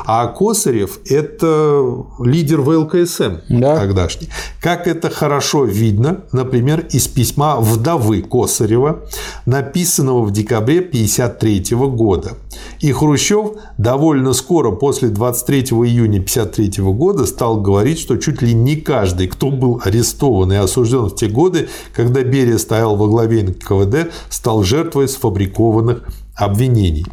А 0.04 0.26
Косарев– 0.28 0.98
это 1.06 2.04
лидер 2.20 2.60
ВЛКСМ 2.60 3.38
да. 3.48 3.76
тогдашний. 3.76 4.28
Как 4.60 4.86
это 4.86 5.10
хорошо 5.10 5.64
видно, 5.64 6.24
например, 6.32 6.86
из 6.90 7.06
письма 7.08 7.60
вдовы 7.60 8.22
Косарева, 8.22 9.04
написанного 9.46 10.22
в 10.22 10.32
декабре 10.32 10.78
1953 10.78 11.76
года. 11.76 12.32
И 12.80 12.92
Хрущев 12.92 13.52
довольно 13.76 14.32
скоро 14.32 14.70
после 14.72 15.08
23 15.08 15.60
июня 15.60 16.18
1953 16.18 16.84
года 16.84 17.26
стал 17.26 17.60
говорить, 17.60 17.98
что 17.98 18.16
чуть 18.16 18.42
ли 18.42 18.54
не 18.54 18.76
каждый, 18.76 19.28
кто 19.28 19.50
был 19.50 19.80
арестован 19.84 20.52
и 20.52 20.56
осужден 20.56 21.06
в 21.06 21.14
те 21.14 21.28
годы, 21.28 21.68
когда 21.94 22.22
Берия 22.22 22.58
стоял 22.58 22.96
во 22.96 23.06
главе 23.08 23.42
НКВД, 23.42 24.12
стал 24.28 24.62
жертвой 24.62 24.87
сфабрикованных 25.08 26.08
обвинений. 26.34 27.06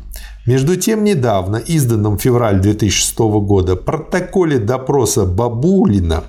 Между 0.46 0.76
тем, 0.76 1.04
недавно 1.04 1.58
изданном 1.58 2.18
в 2.18 2.22
феврале 2.22 2.60
2006 2.60 3.18
года 3.18 3.76
протоколе 3.76 4.60
допроса 4.60 5.26
Бабулина 5.26 6.24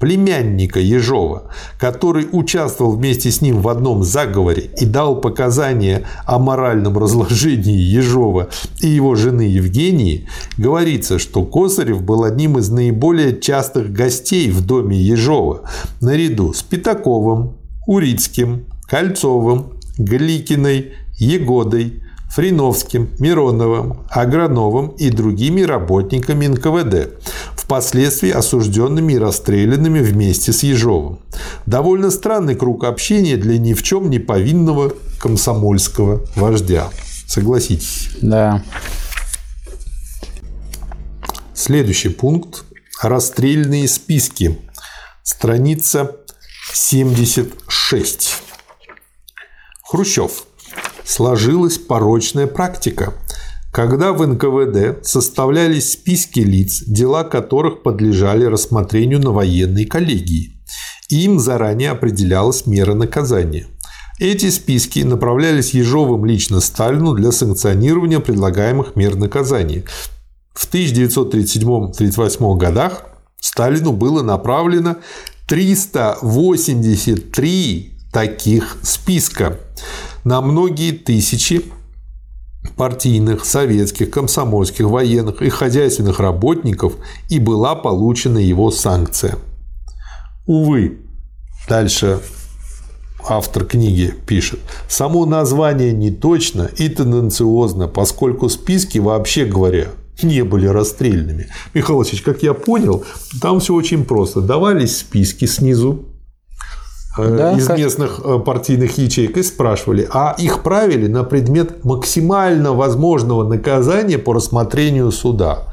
племянника 0.00 0.80
Ежова, 0.80 1.44
который 1.78 2.26
участвовал 2.32 2.96
вместе 2.96 3.30
с 3.30 3.42
ним 3.42 3.60
в 3.60 3.68
одном 3.68 4.02
заговоре 4.02 4.70
и 4.80 4.86
дал 4.86 5.20
показания 5.20 6.02
о 6.26 6.38
моральном 6.38 6.98
разложении 6.98 7.78
Ежова 7.78 8.48
и 8.80 8.88
его 8.88 9.14
жены 9.14 9.42
Евгении, 9.42 10.26
говорится, 10.56 11.20
что 11.20 11.44
Косарев 11.44 12.02
был 12.02 12.24
одним 12.24 12.58
из 12.58 12.70
наиболее 12.70 13.38
частых 13.38 13.92
гостей 13.92 14.50
в 14.50 14.66
доме 14.66 14.96
Ежова, 14.96 15.62
наряду 16.00 16.54
с 16.54 16.62
Пятаковым, 16.62 17.56
Урицким, 17.86 18.64
Кольцовым, 18.88 19.79
Гликиной, 20.04 20.92
Егодой, 21.18 22.02
Фриновским, 22.30 23.10
Мироновым, 23.18 24.06
Аграновым 24.08 24.88
и 24.90 25.10
другими 25.10 25.62
работниками 25.62 26.46
НКВД, 26.46 27.22
впоследствии 27.56 28.30
осужденными 28.30 29.14
и 29.14 29.18
расстрелянными 29.18 29.98
вместе 29.98 30.52
с 30.52 30.62
Ежовым. 30.62 31.18
Довольно 31.66 32.10
странный 32.10 32.54
круг 32.54 32.84
общения 32.84 33.36
для 33.36 33.58
ни 33.58 33.74
в 33.74 33.82
чем 33.82 34.10
не 34.10 34.20
повинного 34.20 34.92
комсомольского 35.18 36.24
вождя. 36.36 36.88
Согласитесь. 37.26 38.10
Да. 38.22 38.62
Следующий 41.52 42.08
пункт. 42.08 42.64
Расстрельные 43.02 43.88
списки. 43.88 44.58
Страница 45.22 46.16
76. 46.72 48.49
Хрущев 49.90 50.44
сложилась 51.04 51.78
порочная 51.78 52.46
практика, 52.46 53.14
когда 53.72 54.12
в 54.12 54.24
НКВД 54.24 55.04
составлялись 55.04 55.94
списки 55.94 56.38
лиц, 56.38 56.84
дела 56.86 57.24
которых 57.24 57.82
подлежали 57.82 58.44
рассмотрению 58.44 59.18
на 59.18 59.32
военной 59.32 59.86
коллегии. 59.86 60.52
Им 61.08 61.40
заранее 61.40 61.90
определялась 61.90 62.66
мера 62.66 62.94
наказания. 62.94 63.66
Эти 64.20 64.50
списки 64.50 65.00
направлялись 65.00 65.74
Ежовым 65.74 66.24
лично 66.24 66.60
Сталину 66.60 67.14
для 67.14 67.32
санкционирования 67.32 68.20
предлагаемых 68.20 68.94
мер 68.94 69.16
наказания. 69.16 69.82
В 70.54 70.72
1937-1938 70.72 72.56
годах 72.58 73.06
Сталину 73.40 73.90
было 73.90 74.22
направлено 74.22 74.98
383 75.48 77.99
таких 78.12 78.76
списка 78.82 79.58
на 80.24 80.40
многие 80.40 80.92
тысячи 80.92 81.64
партийных, 82.76 83.44
советских, 83.44 84.10
комсомольских, 84.10 84.86
военных 84.86 85.42
и 85.42 85.48
хозяйственных 85.48 86.20
работников 86.20 86.94
и 87.28 87.38
была 87.38 87.74
получена 87.74 88.38
его 88.38 88.70
санкция. 88.70 89.36
Увы, 90.46 90.98
дальше 91.68 92.20
автор 93.26 93.64
книги 93.64 94.14
пишет, 94.26 94.60
само 94.88 95.26
название 95.26 95.92
не 95.92 96.10
точно 96.10 96.70
и 96.76 96.88
тенденциозно, 96.88 97.86
поскольку 97.88 98.48
списки, 98.48 98.98
вообще 98.98 99.44
говоря, 99.44 99.88
не 100.22 100.42
были 100.42 100.66
расстрельными. 100.66 101.48
Михаил 101.72 101.98
Васильевич, 101.98 102.22
как 102.22 102.42
я 102.42 102.52
понял, 102.52 103.04
там 103.40 103.60
все 103.60 103.74
очень 103.74 104.04
просто. 104.04 104.40
Давались 104.42 104.98
списки 104.98 105.46
снизу, 105.46 106.09
да, 107.18 107.52
из 107.52 107.66
как... 107.66 107.78
местных 107.78 108.20
э, 108.24 108.38
партийных 108.38 108.96
ячеек 108.98 109.36
и 109.36 109.42
спрашивали, 109.42 110.08
а 110.12 110.34
их 110.38 110.62
правили 110.62 111.06
на 111.06 111.24
предмет 111.24 111.84
максимально 111.84 112.72
возможного 112.72 113.44
наказания 113.48 114.18
по 114.18 114.32
рассмотрению 114.32 115.10
суда. 115.10 115.66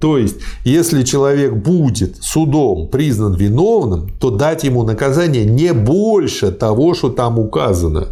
То 0.00 0.18
есть, 0.18 0.36
если 0.64 1.04
человек 1.04 1.54
будет 1.54 2.22
судом 2.22 2.88
признан 2.88 3.34
виновным, 3.34 4.10
то 4.18 4.30
дать 4.30 4.64
ему 4.64 4.82
наказание 4.82 5.44
не 5.44 5.72
больше 5.72 6.50
того, 6.50 6.94
что 6.94 7.08
там 7.08 7.38
указано. 7.38 8.08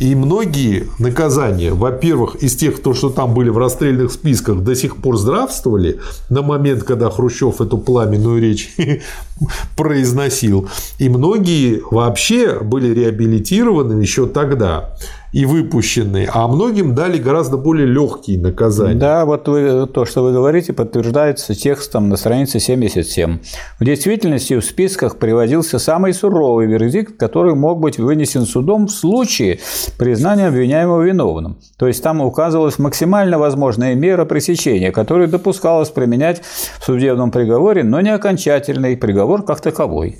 И 0.00 0.14
многие 0.14 0.86
наказания, 0.98 1.72
во-первых, 1.72 2.36
из 2.36 2.56
тех, 2.56 2.76
кто, 2.76 2.94
что 2.94 3.10
там 3.10 3.34
были 3.34 3.50
в 3.50 3.58
расстрельных 3.58 4.10
списках, 4.10 4.60
до 4.60 4.74
сих 4.74 4.96
пор 4.96 5.18
здравствовали 5.18 6.00
на 6.30 6.40
момент, 6.40 6.84
когда 6.84 7.10
Хрущев 7.10 7.60
эту 7.60 7.76
пламенную 7.76 8.40
речь 8.40 8.74
произносил. 9.76 10.68
И 10.98 11.10
многие 11.10 11.82
вообще 11.90 12.60
были 12.60 12.94
реабилитированы 12.94 14.00
еще 14.00 14.26
тогда 14.26 14.94
и 15.32 15.46
выпущенные, 15.46 16.28
а 16.32 16.48
многим 16.48 16.94
дали 16.94 17.18
гораздо 17.18 17.56
более 17.56 17.86
легкие 17.86 18.38
наказания. 18.38 18.98
Да, 18.98 19.24
вот 19.24 19.46
вы, 19.46 19.86
то, 19.86 20.04
что 20.04 20.24
вы 20.24 20.32
говорите, 20.32 20.72
подтверждается 20.72 21.54
текстом 21.54 22.08
на 22.08 22.16
странице 22.16 22.58
77. 22.58 23.38
В 23.78 23.84
действительности 23.84 24.54
в 24.54 24.64
списках 24.64 25.18
приводился 25.18 25.78
самый 25.78 26.14
суровый 26.14 26.66
вердикт, 26.66 27.16
который 27.16 27.54
мог 27.54 27.78
быть 27.78 27.98
вынесен 27.98 28.44
судом 28.44 28.88
в 28.88 28.90
случае 28.90 29.60
признания 29.98 30.48
обвиняемого 30.48 31.02
виновным. 31.02 31.58
То 31.76 31.86
есть 31.86 32.02
там 32.02 32.20
указывалась 32.20 32.78
максимально 32.78 33.38
возможная 33.38 33.94
мера 33.94 34.24
пресечения, 34.24 34.92
которую 34.92 35.28
допускалось 35.28 35.90
применять 35.90 36.42
в 36.80 36.84
судебном 36.84 37.30
приговоре, 37.30 37.84
но 37.84 38.00
не 38.00 38.10
окончательный 38.10 38.96
приговор 38.96 39.44
как 39.44 39.60
таковой. 39.60 40.18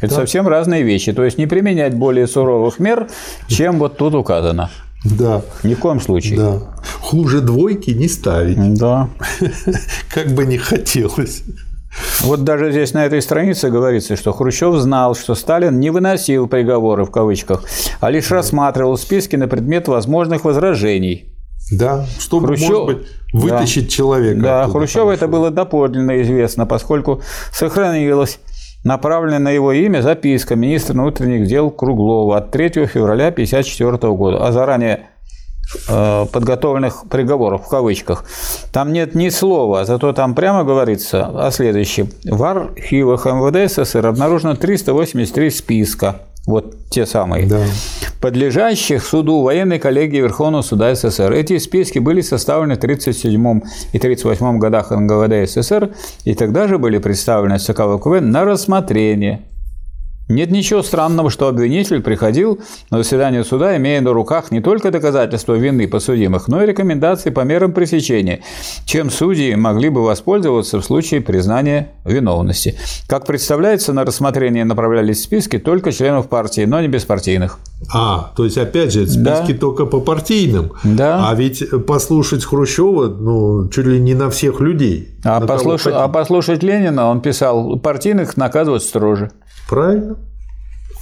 Это 0.00 0.14
да. 0.14 0.20
совсем 0.20 0.48
разные 0.48 0.82
вещи. 0.82 1.12
То 1.12 1.24
есть 1.24 1.38
не 1.38 1.46
применять 1.46 1.94
более 1.94 2.26
суровых 2.26 2.78
мер, 2.78 3.08
чем 3.46 3.78
вот 3.78 3.96
тут 3.96 4.14
указано. 4.14 4.70
Да. 5.04 5.42
Ни 5.62 5.74
в 5.74 5.78
коем 5.78 6.00
случае. 6.00 6.38
Да. 6.38 6.58
Хуже 7.00 7.40
двойки 7.40 7.90
не 7.90 8.08
ставить. 8.08 8.74
Да. 8.74 9.08
Как 10.14 10.28
бы 10.28 10.46
не 10.46 10.58
хотелось. 10.58 11.42
Вот 12.22 12.44
даже 12.44 12.70
здесь 12.70 12.94
на 12.94 13.04
этой 13.04 13.20
странице 13.20 13.70
говорится, 13.70 14.16
что 14.16 14.32
Хрущев 14.32 14.74
знал, 14.76 15.14
что 15.14 15.34
Сталин 15.34 15.78
не 15.80 15.90
выносил 15.90 16.46
приговоры 16.46 17.04
в 17.04 17.10
кавычках, 17.10 17.64
а 18.00 18.10
лишь 18.10 18.30
рассматривал 18.30 18.96
списки 18.96 19.36
на 19.36 19.48
предмет 19.48 19.88
возможных 19.88 20.44
возражений. 20.44 21.32
Да, 21.70 22.06
чтобы, 22.18 22.48
Хрущев... 22.48 22.68
может 22.68 22.86
быть, 22.86 23.08
вытащить 23.32 23.84
да. 23.84 23.90
человека. 23.90 24.40
Да, 24.40 24.68
Хрущеву 24.68 25.10
это 25.10 25.28
было 25.28 25.50
доподлинно 25.50 26.22
известно, 26.22 26.66
поскольку 26.66 27.22
сохранилось 27.52 28.38
направленная 28.84 29.38
на 29.38 29.50
его 29.50 29.72
имя 29.72 30.02
записка 30.02 30.56
министра 30.56 30.94
внутренних 30.94 31.46
дел 31.46 31.70
Круглова 31.70 32.38
от 32.38 32.50
3 32.50 32.86
февраля 32.86 33.28
1954 33.28 34.12
года 34.14 34.46
о 34.46 34.52
заранее 34.52 35.08
подготовленных 35.86 37.04
приговорах 37.08 37.64
в 37.64 37.68
кавычках. 37.68 38.24
Там 38.72 38.92
нет 38.92 39.14
ни 39.14 39.28
слова, 39.30 39.84
зато 39.84 40.12
там 40.12 40.34
прямо 40.34 40.64
говорится 40.64 41.26
о 41.26 41.50
следующем. 41.50 42.10
В 42.24 42.44
архивах 42.44 43.26
МВД 43.26 43.72
СССР 43.72 44.06
обнаружено 44.06 44.54
383 44.54 45.50
списка 45.50 46.16
вот 46.46 46.88
те 46.90 47.06
самые, 47.06 47.46
да. 47.46 47.64
подлежащих 48.20 49.04
суду 49.04 49.42
военной 49.42 49.78
коллегии 49.78 50.20
Верховного 50.20 50.62
суда 50.62 50.94
СССР. 50.94 51.32
Эти 51.32 51.58
списки 51.58 52.00
были 52.00 52.20
составлены 52.20 52.74
в 52.74 52.78
1937 52.78 53.40
и 53.92 53.98
1938 53.98 54.58
годах 54.58 54.90
НГВД 54.90 55.48
СССР 55.48 55.94
и 56.24 56.34
тогда 56.34 56.66
же 56.66 56.78
были 56.78 56.98
представлены 56.98 57.58
ЦК 57.58 57.82
ВКВ 57.82 58.20
на 58.20 58.44
рассмотрение 58.44 59.42
нет 60.34 60.50
ничего 60.50 60.82
странного, 60.82 61.30
что 61.30 61.48
обвинитель 61.48 62.00
приходил 62.00 62.60
на 62.90 62.98
заседание 62.98 63.44
суда, 63.44 63.76
имея 63.76 64.00
на 64.00 64.12
руках 64.12 64.50
не 64.50 64.60
только 64.60 64.90
доказательства 64.90 65.54
вины 65.54 65.88
подсудимых, 65.88 66.48
но 66.48 66.62
и 66.62 66.66
рекомендации 66.66 67.30
по 67.30 67.40
мерам 67.40 67.72
пресечения, 67.72 68.40
чем 68.84 69.10
судьи 69.10 69.54
могли 69.54 69.88
бы 69.88 70.04
воспользоваться 70.04 70.80
в 70.80 70.84
случае 70.84 71.20
признания 71.20 71.90
виновности. 72.04 72.76
Как 73.08 73.26
представляется, 73.26 73.92
на 73.92 74.04
рассмотрение 74.04 74.64
направлялись 74.64 75.22
списки 75.22 75.58
только 75.58 75.92
членов 75.92 76.28
партии, 76.28 76.62
но 76.62 76.80
не 76.80 76.88
беспартийных. 76.88 77.58
А, 77.92 78.32
то 78.36 78.44
есть, 78.44 78.58
опять 78.58 78.92
же, 78.92 79.06
списки 79.06 79.52
да. 79.52 79.58
только 79.58 79.86
по 79.86 80.00
партийным. 80.00 80.72
Да. 80.84 81.28
А 81.28 81.34
ведь 81.34 81.64
послушать 81.86 82.44
Хрущева, 82.44 83.06
ну, 83.08 83.68
чуть 83.68 83.86
ли 83.86 84.00
не 84.00 84.14
на 84.14 84.30
всех 84.30 84.60
людей. 84.60 85.10
А, 85.24 85.40
послуш... 85.40 85.86
а 85.86 86.08
послушать 86.08 86.62
Ленина, 86.62 87.10
он 87.10 87.20
писал, 87.20 87.78
партийных 87.78 88.36
наказывать 88.36 88.82
строже. 88.82 89.30
Правильно. 89.68 90.16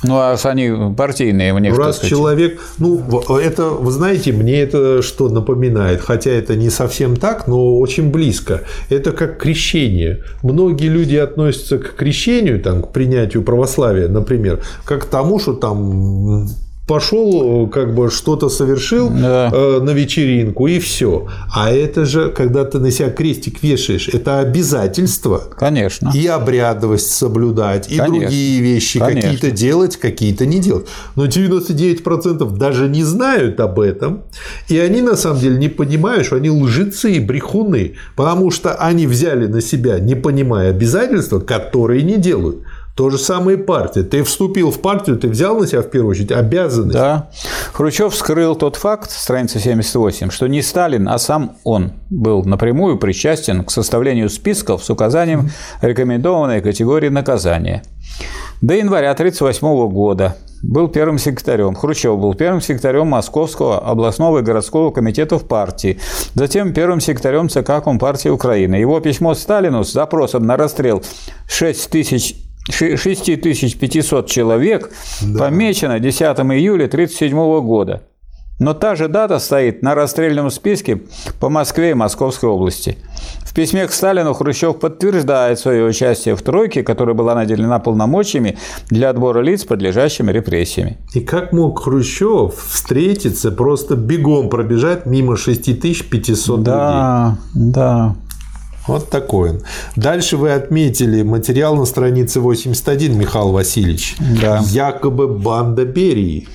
Ну, 0.03 0.17
а 0.17 0.37
они 0.45 0.95
партийные 0.97 1.53
у 1.53 1.59
них, 1.59 1.77
Раз 1.77 1.97
сказать. 1.97 2.11
человек, 2.11 2.61
ну, 2.79 3.03
это, 3.39 3.65
вы 3.69 3.91
знаете, 3.91 4.33
мне 4.33 4.63
это 4.63 5.03
что 5.03 5.29
напоминает, 5.29 6.01
хотя 6.01 6.31
это 6.31 6.57
не 6.57 6.71
совсем 6.71 7.17
так, 7.17 7.47
но 7.47 7.79
очень 7.79 8.11
близко. 8.11 8.63
Это 8.89 9.13
как 9.13 9.39
крещение. 9.39 10.25
Многие 10.43 10.89
люди 10.89 11.17
относятся 11.17 11.79
к 11.79 11.97
крещению, 11.97 12.61
там, 12.63 12.83
к 12.83 12.93
принятию 12.93 13.43
православия, 13.43 14.09
например, 14.09 14.61
как 14.85 15.03
к 15.03 15.07
тому, 15.07 15.39
что 15.39 15.53
там 15.53 16.49
пошел, 16.91 17.69
как 17.69 17.95
бы 17.95 18.11
что-то 18.11 18.49
совершил 18.49 19.11
да. 19.11 19.49
э, 19.53 19.81
на 19.81 19.91
вечеринку 19.91 20.67
и 20.67 20.81
все. 20.81 21.29
А 21.55 21.71
это 21.71 22.05
же, 22.05 22.31
когда 22.31 22.65
ты 22.65 22.81
на 22.81 22.91
себя 22.91 23.11
крестик 23.11 23.63
вешаешь, 23.63 24.09
это 24.09 24.41
обязательство. 24.41 25.41
Конечно. 25.57 26.11
И 26.13 26.27
обрядовость 26.27 27.13
соблюдать, 27.13 27.89
и 27.93 27.97
Конечно. 27.97 28.21
другие 28.23 28.61
вещи 28.61 28.99
какие-то 28.99 29.53
делать, 29.53 29.99
какие-то 29.99 30.47
не 30.47 30.59
делать. 30.59 30.89
Но 31.15 31.27
99% 31.27 32.57
даже 32.57 32.89
не 32.89 33.05
знают 33.05 33.61
об 33.61 33.79
этом, 33.79 34.25
и 34.69 34.77
они 34.77 35.01
на 35.01 35.15
самом 35.15 35.39
деле 35.39 35.59
не 35.59 35.69
понимают, 35.69 36.27
что 36.27 36.37
они 36.37 36.51
лжецы 36.51 37.13
и 37.13 37.21
брехуны, 37.21 37.95
потому 38.17 38.51
что 38.51 38.75
они 38.75 39.07
взяли 39.07 39.47
на 39.47 39.61
себя, 39.61 40.01
не 40.01 40.17
понимая 40.17 40.71
обязательства, 40.71 41.39
которые 41.39 42.03
не 42.03 42.17
делают. 42.17 42.65
То 43.01 43.09
же 43.09 43.17
самое 43.17 43.57
и 43.57 43.63
партия. 43.63 44.03
Ты 44.03 44.23
вступил 44.23 44.71
в 44.71 44.79
партию, 44.79 45.17
ты 45.17 45.29
взял 45.29 45.59
на 45.59 45.67
себя 45.67 45.81
в 45.81 45.89
первую 45.89 46.11
очередь 46.11 46.33
обязанность. 46.33 46.99
Да. 46.99 47.31
Хрущев 47.73 48.15
скрыл 48.15 48.55
тот 48.55 48.77
факт, 48.77 49.11
страница 49.11 49.59
78, 49.59 50.29
что 50.29 50.47
не 50.49 50.61
Сталин, 50.61 51.09
а 51.09 51.17
сам 51.17 51.57
он 51.65 51.93
был 52.11 52.45
напрямую 52.45 52.99
причастен 52.99 53.65
к 53.65 53.71
составлению 53.71 54.29
списков 54.29 54.85
с 54.85 54.91
указанием 54.91 55.49
рекомендованной 55.81 56.61
категории 56.61 57.09
наказания. 57.09 57.83
До 58.61 58.75
января 58.75 59.13
1938 59.13 59.91
года 59.91 60.37
был 60.63 60.89
первым 60.89 61.17
секретарем, 61.17 61.75
Хрущев 61.75 62.19
был 62.19 62.35
первым 62.35 62.61
секретарем 62.61 63.07
Московского 63.07 63.79
областного 63.79 64.41
и 64.41 64.43
городского 64.43 64.91
комитетов 64.91 65.49
партии, 65.49 65.99
затем 66.35 66.75
первым 66.75 67.01
секретарем 67.01 67.49
ЦК 67.49 67.83
Компартии 67.83 68.29
Украины. 68.29 68.75
Его 68.75 69.01
письмо 69.01 69.33
Сталину 69.33 69.85
с 69.85 69.93
запросом 69.95 70.45
на 70.45 70.59
расстрел 70.59 71.03
6 71.47 71.89
тысяч 71.89 72.37
6500 72.69 74.27
человек 74.27 74.91
да. 75.23 75.39
помечено 75.39 75.99
10 75.99 76.21
июля 76.21 76.87
1937 76.87 77.61
года. 77.61 78.03
Но 78.61 78.75
та 78.75 78.95
же 78.95 79.09
дата 79.09 79.39
стоит 79.39 79.83
на 79.83 79.95
расстрельном 79.95 80.51
списке 80.51 81.01
по 81.41 81.49
Москве 81.49 81.93
и 81.93 81.95
Московской 81.95 82.51
области. 82.51 82.99
В 83.43 83.55
письме 83.55 83.87
к 83.87 83.93
Сталину 83.93 84.35
Хрущев 84.35 84.79
подтверждает 84.79 85.59
свое 85.59 85.83
участие 85.85 86.37
в 86.37 86.43
тройке, 86.43 86.83
которая 86.83 87.15
была 87.15 87.35
наделена 87.35 87.79
полномочиями 87.79 88.59
для 88.91 89.09
отбора 89.09 89.41
лиц, 89.41 89.65
подлежащими 89.65 90.31
репрессиями. 90.31 90.99
И 91.15 91.21
как 91.21 91.53
мог 91.53 91.83
Хрущев 91.83 92.55
встретиться, 92.55 93.51
просто 93.51 93.97
бегом 93.97 94.51
пробежать 94.51 95.07
мимо 95.07 95.39
6500 95.39 96.63
да, 96.63 97.39
людей? 97.55 97.73
Да, 97.73 98.15
да. 98.15 98.17
Вот 98.91 99.09
такой 99.09 99.51
он. 99.51 99.61
Дальше 99.95 100.37
вы 100.37 100.53
отметили 100.53 101.23
материал 101.23 101.77
на 101.77 101.85
странице 101.85 102.41
81, 102.41 103.17
Михаил 103.17 103.53
Васильевич. 103.53 104.17
Да. 104.41 104.63
Якобы 104.67 105.29
банда 105.29 105.85
Берии. 105.85 106.49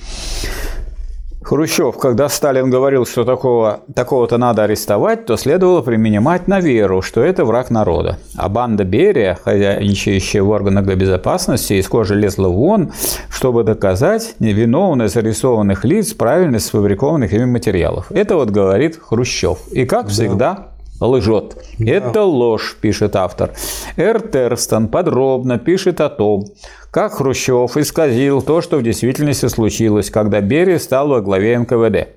Хрущев, 1.46 1.96
когда 1.96 2.28
Сталин 2.28 2.70
говорил, 2.70 3.06
что 3.06 3.24
такого, 3.24 3.82
такого-то 3.94 4.36
надо 4.36 4.64
арестовать, 4.64 5.26
то 5.26 5.36
следовало 5.36 5.80
применять 5.80 6.48
на 6.48 6.58
веру, 6.58 7.02
что 7.02 7.22
это 7.22 7.44
враг 7.44 7.70
народа. 7.70 8.18
А 8.36 8.48
банда 8.48 8.82
Берия, 8.82 9.38
хозяйничающая 9.44 10.42
в 10.42 10.50
органах 10.50 10.84
безопасности, 10.86 11.74
из 11.74 11.86
кожи 11.86 12.16
лезла 12.16 12.48
вон, 12.48 12.90
чтобы 13.30 13.62
доказать 13.62 14.34
невиновность 14.40 15.14
зарисованных 15.14 15.84
лиц 15.84 16.14
правильность 16.14 16.66
сфабрикованных 16.66 17.32
ими 17.32 17.44
материалов. 17.44 18.10
Это 18.10 18.34
вот 18.34 18.50
говорит 18.50 18.98
Хрущев. 19.00 19.68
И 19.70 19.86
как 19.86 20.08
всегда, 20.08 20.70
лжет. 21.00 21.56
Да. 21.78 21.92
Это 21.92 22.22
ложь, 22.22 22.76
пишет 22.80 23.16
автор. 23.16 23.52
Эр 23.96 24.20
Терстон 24.20 24.88
подробно 24.88 25.58
пишет 25.58 26.00
о 26.00 26.08
том, 26.08 26.46
как 26.90 27.14
Хрущев 27.14 27.76
исказил 27.76 28.42
то, 28.42 28.60
что 28.62 28.78
в 28.78 28.82
действительности 28.82 29.46
случилось, 29.46 30.10
когда 30.10 30.40
Берия 30.40 30.78
стал 30.78 31.08
во 31.08 31.20
главе 31.20 31.58
НКВД. 31.58 32.08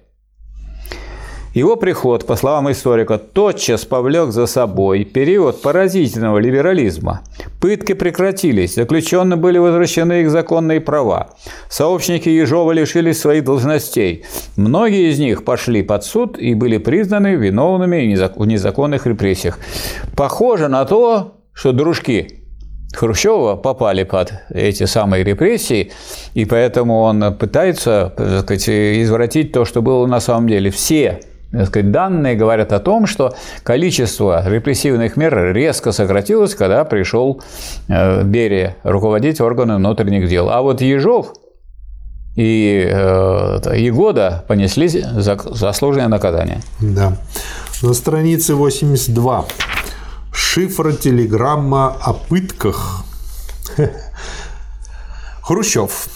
Его 1.53 1.75
приход, 1.77 2.27
по 2.27 2.35
словам 2.35 2.71
историка, 2.71 3.17
тотчас 3.17 3.83
повлек 3.83 4.31
за 4.31 4.45
собой 4.45 5.03
период 5.03 5.61
поразительного 5.63 6.37
либерализма. 6.37 7.21
Пытки 7.59 7.93
прекратились, 7.93 8.75
заключенные 8.75 9.37
были 9.37 9.57
возвращены 9.57 10.21
их 10.21 10.29
законные 10.29 10.79
права. 10.79 11.31
Сообщники 11.67 12.29
Ежова 12.29 12.71
лишились 12.71 13.19
своих 13.19 13.45
должностей. 13.45 14.25
Многие 14.57 15.09
из 15.09 15.17
них 15.17 15.43
пошли 15.43 15.81
под 15.81 16.03
суд 16.03 16.37
и 16.37 16.53
были 16.53 16.77
признаны 16.77 17.35
виновными 17.35 18.15
в 18.35 18.45
незаконных 18.45 19.07
репрессиях. 19.07 19.57
Похоже 20.15 20.67
на 20.67 20.85
то, 20.85 21.37
что 21.53 21.71
дружки 21.71 22.45
Хрущева 22.93 23.55
попали 23.55 24.03
под 24.03 24.33
эти 24.49 24.85
самые 24.85 25.23
репрессии, 25.23 25.91
и 26.33 26.45
поэтому 26.45 27.01
он 27.01 27.35
пытается 27.37 28.13
так 28.15 28.41
сказать, 28.41 28.69
извратить 28.69 29.51
то, 29.51 29.65
что 29.65 29.81
было 29.81 30.05
на 30.07 30.19
самом 30.19 30.47
деле. 30.47 30.71
Все 30.71 31.19
сказать, 31.65 31.91
данные 31.91 32.35
говорят 32.35 32.73
о 32.73 32.79
том, 32.79 33.07
что 33.07 33.35
количество 33.63 34.47
репрессивных 34.47 35.17
мер 35.17 35.53
резко 35.53 35.91
сократилось, 35.91 36.55
когда 36.55 36.85
пришел 36.85 37.41
э, 37.87 38.23
Берия 38.23 38.75
руководить 38.83 39.41
органами 39.41 39.77
внутренних 39.77 40.29
дел. 40.29 40.49
А 40.49 40.61
вот 40.61 40.81
Ежов 40.81 41.33
и 42.35 42.87
э, 42.89 43.75
Егода 43.75 44.45
понесли 44.47 44.87
заслуженное 44.87 46.07
наказание. 46.07 46.61
Да. 46.79 47.17
На 47.81 47.93
странице 47.93 48.55
82. 48.55 49.45
Шифра 50.31 50.93
телеграмма 50.93 51.95
о 52.01 52.13
пытках. 52.13 53.03
Хрущев. 55.41 56.07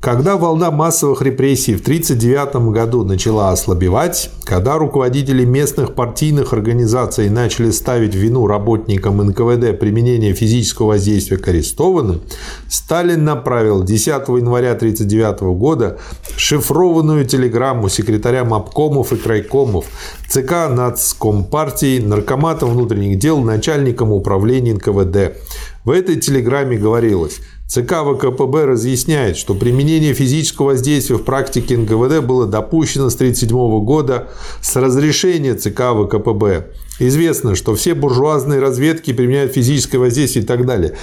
Когда 0.00 0.36
волна 0.36 0.70
массовых 0.70 1.22
репрессий 1.22 1.74
в 1.74 1.80
1939 1.80 2.72
году 2.72 3.02
начала 3.02 3.50
ослабевать, 3.50 4.30
когда 4.44 4.76
руководители 4.76 5.44
местных 5.44 5.94
партийных 5.94 6.52
организаций 6.52 7.30
начали 7.30 7.70
ставить 7.70 8.14
вину 8.14 8.46
работникам 8.46 9.16
НКВД 9.18 9.78
применение 9.78 10.34
физического 10.34 10.88
воздействия 10.88 11.38
к 11.38 11.48
арестованным, 11.48 12.20
Сталин 12.68 13.24
направил 13.24 13.82
10 13.82 14.06
января 14.06 14.72
1939 14.72 15.40
года 15.58 15.98
шифрованную 16.36 17.24
телеграмму 17.24 17.88
секретарям 17.88 18.54
обкомов 18.54 19.12
и 19.12 19.16
крайкомов, 19.16 19.86
ЦК 20.28 20.68
Нацкомпартии, 20.70 22.00
наркоматам 22.00 22.70
внутренних 22.70 23.18
дел, 23.18 23.40
начальникам 23.40 24.12
управления 24.12 24.74
НКВД. 24.74 25.36
В 25.84 25.90
этой 25.90 26.16
телеграмме 26.16 26.76
говорилось– 26.76 27.40
ЦК 27.68 28.04
ВКПБ 28.04 28.64
разъясняет, 28.64 29.36
что 29.36 29.54
применение 29.54 30.14
физического 30.14 30.66
воздействия 30.66 31.16
в 31.16 31.24
практике 31.24 31.76
НКВД 31.76 32.24
было 32.24 32.46
допущено 32.46 33.10
с 33.10 33.16
1937 33.16 33.84
года 33.84 34.28
с 34.60 34.76
разрешения 34.76 35.54
ЦК 35.54 35.92
ВКПБ. 35.92 36.68
Известно, 37.00 37.56
что 37.56 37.74
все 37.74 37.94
буржуазные 37.94 38.60
разведки 38.60 39.12
применяют 39.12 39.52
физическое 39.52 39.98
воздействие 39.98 40.44
и 40.44 40.46
так 40.46 40.64
далее. 40.64 40.96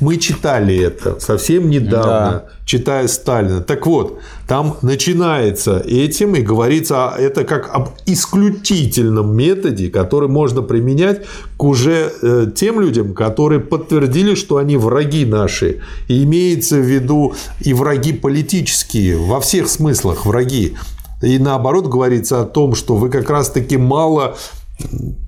Мы 0.00 0.16
читали 0.16 0.76
это 0.78 1.18
совсем 1.18 1.68
недавно, 1.68 2.30
да. 2.30 2.44
читая 2.64 3.08
Сталина. 3.08 3.60
Так 3.60 3.86
вот, 3.86 4.20
там 4.46 4.76
начинается 4.82 5.80
этим 5.80 6.36
и 6.36 6.40
говорится 6.40 7.12
это 7.18 7.44
как 7.44 7.74
об 7.74 7.90
исключительном 8.06 9.34
методе, 9.36 9.88
который 9.88 10.28
можно 10.28 10.62
применять 10.62 11.22
к 11.56 11.64
уже 11.64 12.12
э, 12.22 12.46
тем 12.54 12.80
людям, 12.80 13.14
которые 13.14 13.60
подтвердили, 13.60 14.34
что 14.34 14.58
они 14.58 14.76
враги 14.76 15.24
наши. 15.24 15.80
И 16.06 16.22
имеется 16.22 16.76
в 16.76 16.86
виду 16.86 17.34
и 17.60 17.74
враги 17.74 18.12
политические, 18.12 19.16
во 19.16 19.40
всех 19.40 19.68
смыслах 19.68 20.26
враги. 20.26 20.76
И 21.20 21.38
наоборот 21.38 21.88
говорится 21.88 22.40
о 22.40 22.44
том, 22.44 22.74
что 22.76 22.94
вы 22.94 23.10
как 23.10 23.28
раз-таки 23.28 23.76
мало 23.76 24.36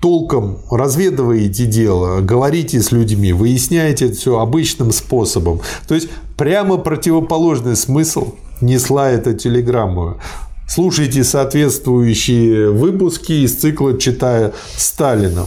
толком 0.01 0.59
разведываете 0.69 1.65
дело, 1.65 2.21
говорите 2.21 2.81
с 2.81 2.91
людьми, 2.91 3.33
выясняете 3.33 4.07
это 4.07 4.15
все 4.15 4.39
обычным 4.39 4.91
способом. 4.91 5.61
То 5.87 5.95
есть 5.95 6.09
прямо 6.37 6.77
противоположный 6.77 7.75
смысл 7.75 8.35
несла 8.61 9.09
эта 9.09 9.33
телеграмма. 9.33 10.21
Слушайте 10.67 11.23
соответствующие 11.23 12.71
выпуски 12.71 13.43
из 13.43 13.55
цикла 13.55 13.97
«Читая 13.97 14.53
Сталина». 14.77 15.45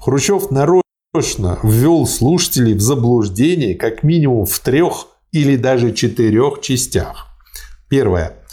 Хрущев 0.00 0.50
нарочно 0.50 1.58
ввел 1.62 2.06
слушателей 2.06 2.74
в 2.74 2.80
заблуждение 2.80 3.74
как 3.74 4.02
минимум 4.02 4.46
в 4.46 4.58
трех 4.60 5.08
или 5.32 5.56
даже 5.56 5.92
четырех 5.92 6.60
частях. 6.62 7.26
Первое. 7.88 8.45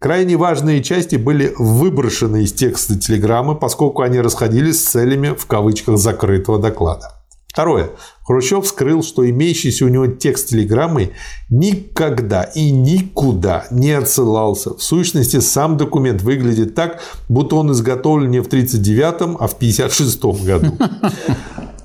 Крайне 0.00 0.36
важные 0.36 0.80
части 0.80 1.16
были 1.16 1.52
выброшены 1.58 2.44
из 2.44 2.52
текста 2.52 2.96
телеграммы, 2.96 3.56
поскольку 3.56 4.02
они 4.02 4.20
расходились 4.20 4.80
с 4.80 4.90
целями 4.90 5.30
в 5.30 5.46
кавычках 5.46 5.98
закрытого 5.98 6.60
доклада. 6.60 7.14
Второе. 7.48 7.90
Хрущев 8.22 8.64
скрыл, 8.68 9.02
что 9.02 9.28
имеющийся 9.28 9.86
у 9.86 9.88
него 9.88 10.06
текст 10.06 10.50
телеграммы 10.50 11.10
никогда 11.50 12.44
и 12.44 12.70
никуда 12.70 13.66
не 13.72 13.90
отсылался. 13.90 14.74
В 14.74 14.82
сущности, 14.84 15.40
сам 15.40 15.76
документ 15.76 16.22
выглядит 16.22 16.76
так, 16.76 17.00
будто 17.28 17.56
он 17.56 17.72
изготовлен 17.72 18.30
не 18.30 18.40
в 18.40 18.46
1939, 18.46 19.36
а 19.40 19.48
в 19.48 19.54
1956 19.54 20.22
году. 20.46 20.78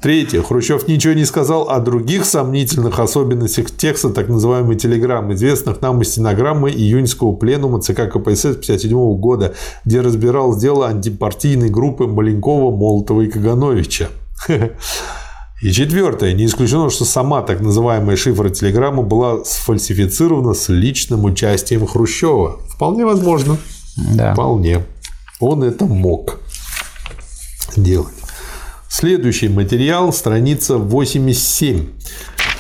Третье. 0.04 0.42
Хрущев 0.44 0.90
ничего 0.90 1.14
не 1.14 1.24
сказал 1.24 1.70
о 1.70 1.80
других 1.80 2.26
сомнительных 2.26 3.00
особенностях 3.00 3.72
текста 3.72 4.10
так 4.10 4.28
называемой 4.28 4.76
телеграммы, 4.76 5.36
известных 5.36 5.80
нам 5.80 6.02
из 6.02 6.10
стенограммы 6.10 6.72
июньского 6.72 7.32
пленума 7.32 7.80
ЦК 7.80 8.12
КПСС 8.12 8.44
1957 8.44 9.16
года, 9.16 9.54
где 9.86 10.02
разбиралось 10.02 10.60
дело 10.60 10.90
антипартийной 10.90 11.70
группы 11.70 12.06
Маленкова, 12.06 12.76
Молотова 12.76 13.22
и 13.22 13.30
Кагановича. 13.30 14.10
И 15.62 15.72
четвертое. 15.72 16.34
Не 16.34 16.48
исключено, 16.48 16.90
что 16.90 17.06
сама 17.06 17.42
так 17.42 17.62
называемая 17.62 18.18
шифра 18.18 18.50
телеграммы 18.50 19.04
была 19.04 19.46
сфальсифицирована 19.46 20.54
с 20.54 20.68
личным 20.68 21.24
участием 21.24 21.88
Хрущева. 21.88 22.60
Вполне 22.68 23.06
возможно. 23.06 23.56
Да. 23.96 24.34
Вполне. 24.34 24.84
Он 25.40 25.64
это 25.64 25.86
мог 25.86 26.42
делать. 27.78 28.23
Следующий 28.96 29.50
материал, 29.50 30.14
страница 30.14 30.78
87. 30.78 31.88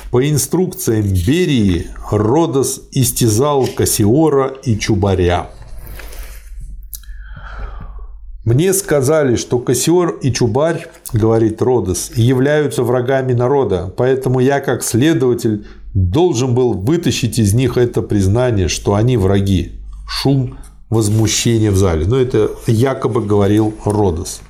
По 0.09 0.27
инструкциям 0.27 1.03
Берии 1.05 1.89
Родос 2.09 2.81
истязал 2.91 3.67
Кассиора 3.67 4.51
и 4.63 4.75
Чубаря. 4.79 5.51
Мне 8.45 8.73
сказали, 8.73 9.35
что 9.35 9.59
Кассиор 9.59 10.17
и 10.23 10.33
Чубарь, 10.33 10.87
говорит 11.13 11.61
Родос, 11.61 12.09
являются 12.15 12.81
врагами 12.81 13.33
народа, 13.33 13.93
поэтому 13.95 14.39
я, 14.39 14.59
как 14.59 14.81
следователь, 14.83 15.67
должен 15.93 16.55
был 16.55 16.73
вытащить 16.73 17.37
из 17.37 17.53
них 17.53 17.77
это 17.77 18.01
признание, 18.01 18.69
что 18.69 18.95
они 18.95 19.17
враги. 19.17 19.73
Шум 20.07 20.57
возмущения 20.89 21.69
в 21.69 21.77
зале. 21.77 22.07
Но 22.07 22.17
это 22.17 22.49
якобы 22.65 23.21
говорил 23.21 23.75
Родос. 23.85 24.41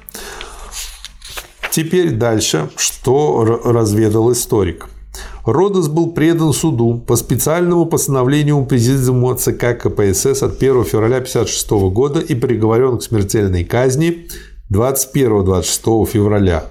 Теперь 1.73 2.11
дальше, 2.11 2.69
что 2.75 3.43
разведал 3.43 4.31
историк. 4.31 4.89
Родос 5.43 5.87
был 5.87 6.11
предан 6.11 6.53
суду 6.53 6.99
по 6.99 7.15
специальному 7.15 7.87
постановлению 7.87 8.63
Президиума 8.67 9.35
ЦК 9.35 9.75
КПСС 9.81 10.43
от 10.43 10.57
1 10.57 10.83
февраля 10.83 11.17
1956 11.17 11.71
года 11.91 12.19
и 12.19 12.35
приговорен 12.35 12.99
к 12.99 13.01
смертельной 13.01 13.63
казни 13.63 14.27
21-26 14.71 16.05
февраля. 16.05 16.65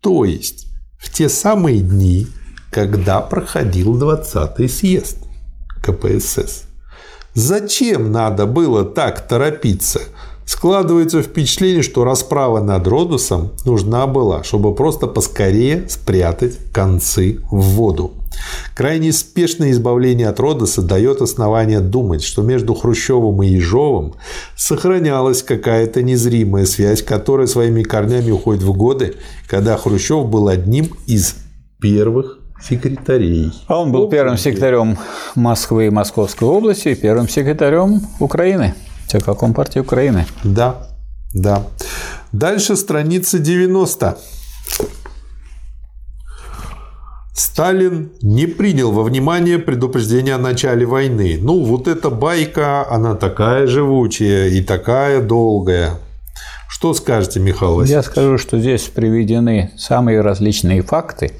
То 0.00 0.24
есть 0.24 0.66
в 0.98 1.12
те 1.12 1.28
самые 1.28 1.78
дни, 1.78 2.26
когда 2.72 3.20
проходил 3.20 3.96
20-й 3.96 4.68
съезд 4.68 5.18
КПСС. 5.80 6.64
Зачем 7.34 8.10
надо 8.10 8.46
было 8.46 8.84
так 8.84 9.28
торопиться? 9.28 10.00
Складывается 10.50 11.22
впечатление, 11.22 11.80
что 11.80 12.02
расправа 12.02 12.60
над 12.60 12.84
Родусом 12.88 13.52
нужна 13.64 14.08
была, 14.08 14.42
чтобы 14.42 14.74
просто 14.74 15.06
поскорее 15.06 15.88
спрятать 15.88 16.58
концы 16.72 17.38
в 17.52 17.60
воду. 17.60 18.14
Крайне 18.74 19.12
спешное 19.12 19.70
избавление 19.70 20.28
от 20.28 20.40
Родоса 20.40 20.82
дает 20.82 21.22
основание 21.22 21.78
думать, 21.78 22.24
что 22.24 22.42
между 22.42 22.74
Хрущевым 22.74 23.40
и 23.44 23.46
Ежовым 23.46 24.14
сохранялась 24.56 25.44
какая-то 25.44 26.02
незримая 26.02 26.66
связь, 26.66 27.00
которая 27.04 27.46
своими 27.46 27.84
корнями 27.84 28.32
уходит 28.32 28.64
в 28.64 28.72
годы, 28.72 29.14
когда 29.46 29.76
Хрущев 29.76 30.26
был 30.26 30.48
одним 30.48 30.88
из 31.06 31.36
первых 31.80 32.40
секретарей. 32.60 33.52
А 33.68 33.80
он 33.80 33.92
был 33.92 34.08
первым 34.08 34.36
секретарем 34.36 34.98
Москвы 35.36 35.86
и 35.86 35.90
Московской 35.90 36.48
области 36.48 36.88
и 36.88 36.96
первым 36.96 37.28
секретарем 37.28 38.00
Украины. 38.18 38.74
ЦК 39.10 39.36
Компартии 39.38 39.80
Украины. 39.80 40.26
Да, 40.44 40.88
да. 41.34 41.66
Дальше 42.32 42.76
страница 42.76 43.38
90. 43.38 44.18
Сталин 47.34 48.12
не 48.22 48.46
принял 48.46 48.92
во 48.92 49.02
внимание 49.02 49.58
предупреждение 49.58 50.34
о 50.34 50.38
начале 50.38 50.84
войны. 50.86 51.38
Ну, 51.40 51.64
вот 51.64 51.88
эта 51.88 52.10
байка, 52.10 52.86
она 52.88 53.14
такая 53.14 53.66
живучая 53.66 54.48
и 54.48 54.62
такая 54.62 55.20
долгая. 55.22 55.94
Что 56.68 56.94
скажете, 56.94 57.40
Михаил 57.40 57.76
Васильевич? 57.76 58.06
Я 58.06 58.10
скажу, 58.10 58.38
что 58.38 58.58
здесь 58.58 58.82
приведены 58.82 59.70
самые 59.76 60.20
различные 60.20 60.82
факты. 60.82 61.32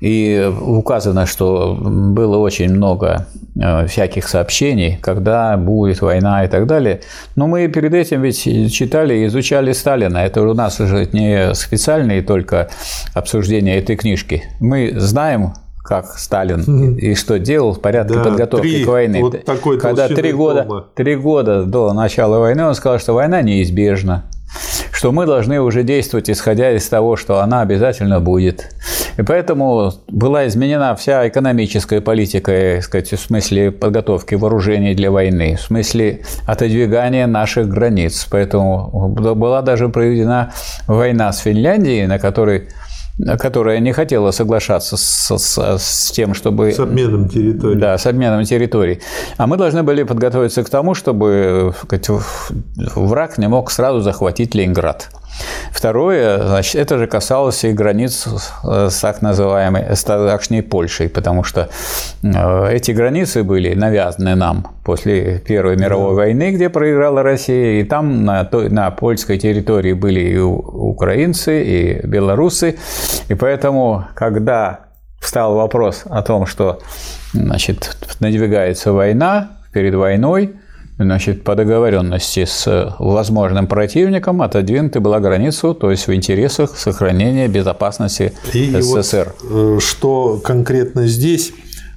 И 0.00 0.52
указано, 0.60 1.24
что 1.26 1.76
было 1.80 2.36
очень 2.36 2.70
много 2.70 3.26
э, 3.58 3.86
всяких 3.86 4.28
сообщений, 4.28 4.98
когда 5.00 5.56
будет 5.56 6.02
война 6.02 6.44
и 6.44 6.48
так 6.48 6.66
далее. 6.66 7.00
Но 7.34 7.46
мы 7.46 7.66
перед 7.68 7.94
этим 7.94 8.22
ведь 8.22 8.42
читали 8.72 9.14
и 9.14 9.26
изучали 9.26 9.72
Сталина. 9.72 10.18
Это 10.18 10.42
у 10.42 10.54
нас 10.54 10.80
уже 10.80 11.08
не 11.12 11.54
специальные 11.54 12.22
только 12.22 12.68
обсуждения 13.14 13.78
этой 13.78 13.96
книжки. 13.96 14.44
Мы 14.60 14.92
знаем, 14.96 15.54
как 15.82 16.18
Сталин 16.18 16.96
и 16.96 17.14
что 17.14 17.38
делал 17.38 17.72
в 17.72 17.80
порядке 17.80 18.14
да, 18.14 18.24
подготовки 18.24 18.66
три, 18.66 18.84
к 18.84 18.88
войне. 18.88 19.20
Вот 19.20 19.36
Когда 19.80 20.08
три 20.08 20.32
года, 20.32 20.86
три 20.94 21.14
года 21.14 21.64
до 21.64 21.92
начала 21.92 22.38
войны 22.38 22.64
он 22.64 22.74
сказал, 22.74 22.98
что 22.98 23.14
война 23.14 23.40
неизбежна 23.40 24.24
что 24.96 25.12
мы 25.12 25.26
должны 25.26 25.60
уже 25.60 25.82
действовать, 25.82 26.30
исходя 26.30 26.72
из 26.72 26.88
того, 26.88 27.16
что 27.16 27.40
она 27.40 27.60
обязательно 27.60 28.18
будет. 28.18 28.74
И 29.18 29.22
поэтому 29.22 29.92
была 30.08 30.46
изменена 30.46 30.96
вся 30.96 31.28
экономическая 31.28 32.00
политика, 32.00 32.80
сказать, 32.80 33.12
в 33.12 33.18
смысле 33.18 33.72
подготовки 33.72 34.36
вооружений 34.36 34.94
для 34.94 35.10
войны, 35.10 35.56
в 35.56 35.60
смысле 35.60 36.22
отодвигания 36.46 37.26
наших 37.26 37.68
границ. 37.68 38.26
Поэтому 38.30 39.08
была 39.10 39.60
даже 39.60 39.90
проведена 39.90 40.54
война 40.86 41.30
с 41.30 41.40
Финляндией, 41.40 42.06
на 42.06 42.18
которой 42.18 42.70
которая 43.38 43.80
не 43.80 43.92
хотела 43.92 44.30
соглашаться 44.30 44.96
с, 44.96 45.36
с, 45.36 45.78
с 45.78 46.10
тем, 46.12 46.34
чтобы... 46.34 46.72
С 46.72 46.80
обменом 46.80 47.28
территорий. 47.28 47.80
Да, 47.80 47.96
с 47.96 48.06
обменом 48.06 48.44
территорий. 48.44 49.00
А 49.36 49.46
мы 49.46 49.56
должны 49.56 49.82
были 49.82 50.02
подготовиться 50.02 50.62
к 50.62 50.68
тому, 50.68 50.94
чтобы 50.94 51.74
сказать, 51.82 52.08
враг 52.94 53.38
не 53.38 53.48
мог 53.48 53.70
сразу 53.70 54.00
захватить 54.00 54.54
Ленинград. 54.54 55.10
Второе, 55.70 56.38
значит, 56.46 56.76
это 56.76 56.98
же 56.98 57.06
касалось 57.06 57.64
и 57.64 57.72
границ 57.72 58.26
с 58.62 59.00
так 59.00 59.22
называемой 59.22 59.94
с 59.94 60.04
тогдашней 60.04 60.62
Польшей, 60.62 61.08
потому 61.08 61.44
что 61.44 61.68
э, 62.22 62.72
эти 62.72 62.92
границы 62.92 63.44
были 63.44 63.74
навязаны 63.74 64.34
нам 64.34 64.66
после 64.84 65.38
Первой 65.38 65.76
мировой 65.76 66.10
да. 66.10 66.16
войны, 66.16 66.52
где 66.52 66.68
проиграла 66.68 67.22
Россия, 67.22 67.80
и 67.80 67.84
там 67.84 68.24
на, 68.24 68.44
той, 68.44 68.70
на 68.70 68.90
польской 68.90 69.38
территории 69.38 69.92
были 69.92 70.20
и 70.20 70.38
украинцы, 70.38 71.62
и 71.62 72.06
белорусы, 72.06 72.78
и 73.28 73.34
поэтому, 73.34 74.06
когда 74.14 74.80
встал 75.20 75.54
вопрос 75.54 76.04
о 76.06 76.22
том, 76.22 76.46
что 76.46 76.80
значит, 77.32 77.96
надвигается 78.20 78.92
война, 78.92 79.50
перед 79.72 79.94
войной– 79.94 80.56
значит, 80.98 81.44
по 81.44 81.54
договоренности 81.54 82.44
с 82.44 82.94
возможным 82.98 83.66
противником 83.66 84.42
отодвинута 84.42 85.00
была 85.00 85.20
границу, 85.20 85.74
то 85.74 85.90
есть 85.90 86.06
в 86.06 86.14
интересах 86.14 86.76
сохранения 86.76 87.48
безопасности 87.48 88.32
И 88.52 88.74
СССР. 88.80 89.34
Вот, 89.42 89.50
э, 89.50 89.78
что 89.80 90.40
конкретно 90.42 91.06
здесь? 91.06 91.52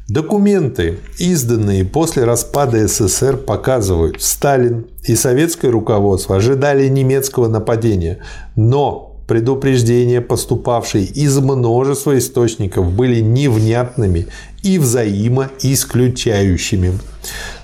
Документы, 0.10 1.00
изданные 1.20 1.86
после 1.86 2.24
распада 2.24 2.88
СССР, 2.88 3.38
показывают, 3.38 4.20
Сталин 4.22 4.88
и 5.04 5.16
советское 5.16 5.70
руководство 5.70 6.38
ожидали 6.38 6.88
немецкого 6.88 7.48
нападения, 7.48 8.18
но 8.56 9.16
предупреждения, 9.28 10.22
поступавшие 10.22 11.06
из 11.06 11.38
множества 11.38 12.18
источников, 12.18 12.92
были 12.92 13.20
невнятными 13.20 14.26
и 14.64 14.80
взаимоисключающими. 14.80 16.98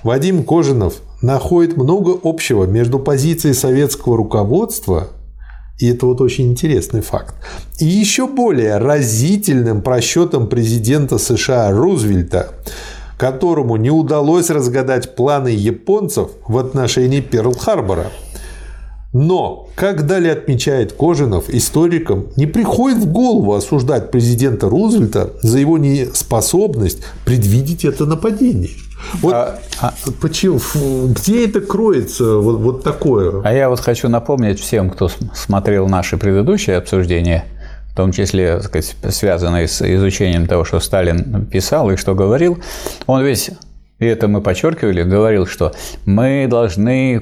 Вадим 0.04 0.44
Кожинов 0.44 1.00
находит 1.22 1.76
много 1.76 2.18
общего 2.22 2.64
между 2.64 2.98
позицией 2.98 3.54
советского 3.54 4.16
руководства 4.16 5.08
и 5.78 5.88
это 5.88 6.06
вот 6.06 6.20
очень 6.20 6.46
интересный 6.50 7.02
факт. 7.02 7.34
И 7.78 7.84
еще 7.84 8.26
более 8.26 8.78
разительным 8.78 9.82
просчетом 9.82 10.48
президента 10.48 11.18
США 11.18 11.70
Рузвельта, 11.70 12.54
которому 13.18 13.76
не 13.76 13.90
удалось 13.90 14.48
разгадать 14.48 15.14
планы 15.14 15.48
японцев 15.48 16.30
в 16.46 16.56
отношении 16.56 17.20
Перл-Харбора. 17.20 18.06
Но, 19.12 19.68
как 19.74 20.06
далее 20.06 20.32
отмечает 20.32 20.92
Кожинов, 20.92 21.48
историкам 21.48 22.28
не 22.36 22.46
приходит 22.46 22.98
в 22.98 23.12
голову 23.12 23.54
осуждать 23.54 24.10
президента 24.10 24.68
Рузвельта 24.68 25.32
за 25.42 25.58
его 25.58 25.78
неспособность 25.78 27.02
предвидеть 27.24 27.84
это 27.84 28.04
нападение. 28.04 28.70
Вот 29.20 29.34
а, 29.34 29.58
а, 29.80 29.94
почему, 30.20 30.58
где 31.08 31.46
это 31.46 31.60
кроется, 31.60 32.36
вот, 32.36 32.58
вот 32.58 32.82
такое? 32.82 33.42
А 33.42 33.52
я 33.52 33.68
вот 33.68 33.80
хочу 33.80 34.08
напомнить 34.08 34.60
всем, 34.60 34.90
кто 34.90 35.10
смотрел 35.34 35.88
наши 35.88 36.16
предыдущие 36.16 36.76
обсуждения, 36.76 37.44
в 37.92 37.96
том 37.96 38.12
числе 38.12 38.56
так 38.56 38.64
сказать, 38.64 38.96
связанные 39.10 39.68
с 39.68 39.82
изучением 39.82 40.46
того, 40.46 40.64
что 40.64 40.80
Сталин 40.80 41.46
писал 41.46 41.90
и 41.90 41.96
что 41.96 42.14
говорил, 42.14 42.58
он 43.06 43.22
весь 43.22 43.50
и 43.98 44.04
это 44.04 44.28
мы 44.28 44.42
подчеркивали, 44.42 45.02
говорил, 45.04 45.46
что 45.46 45.72
мы 46.04 46.46
должны 46.50 47.18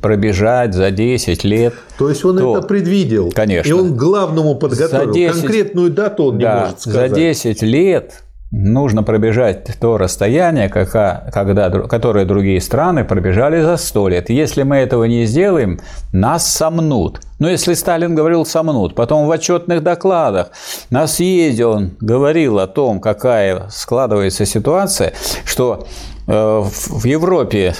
пробежать 0.00 0.72
за 0.72 0.90
10 0.90 1.44
лет. 1.44 1.74
То 1.98 2.08
есть 2.08 2.24
он 2.24 2.38
то... 2.38 2.56
это 2.56 2.66
предвидел. 2.66 3.30
Конечно. 3.30 3.68
И 3.68 3.72
он 3.72 3.94
главному 3.94 4.54
подготовил. 4.54 5.12
За 5.12 5.12
10... 5.12 5.40
Конкретную 5.40 5.90
дату 5.90 6.24
он 6.24 6.38
да, 6.38 6.54
не 6.54 6.60
может 6.60 6.80
сказать. 6.80 7.10
За 7.10 7.16
10 7.16 7.62
лет 7.62 8.23
нужно 8.54 9.02
пробежать 9.02 9.66
то 9.80 9.98
расстояние, 9.98 10.68
когда, 10.68 11.70
которое 11.88 12.24
другие 12.24 12.60
страны 12.60 13.04
пробежали 13.04 13.60
за 13.60 13.76
сто 13.76 14.08
лет. 14.08 14.30
Если 14.30 14.62
мы 14.62 14.76
этого 14.76 15.04
не 15.04 15.24
сделаем, 15.26 15.80
нас 16.12 16.46
сомнут. 16.46 17.20
Но 17.40 17.48
если 17.48 17.74
Сталин 17.74 18.14
говорил 18.14 18.46
сомнут, 18.46 18.94
потом 18.94 19.26
в 19.26 19.30
отчетных 19.30 19.82
докладах 19.82 20.50
на 20.90 21.06
съезде 21.08 21.66
он 21.66 21.96
говорил 22.00 22.60
о 22.60 22.68
том, 22.68 23.00
какая 23.00 23.68
складывается 23.70 24.46
ситуация, 24.46 25.14
что 25.44 25.86
э, 26.28 26.32
в 26.32 27.04
Европе 27.04 27.74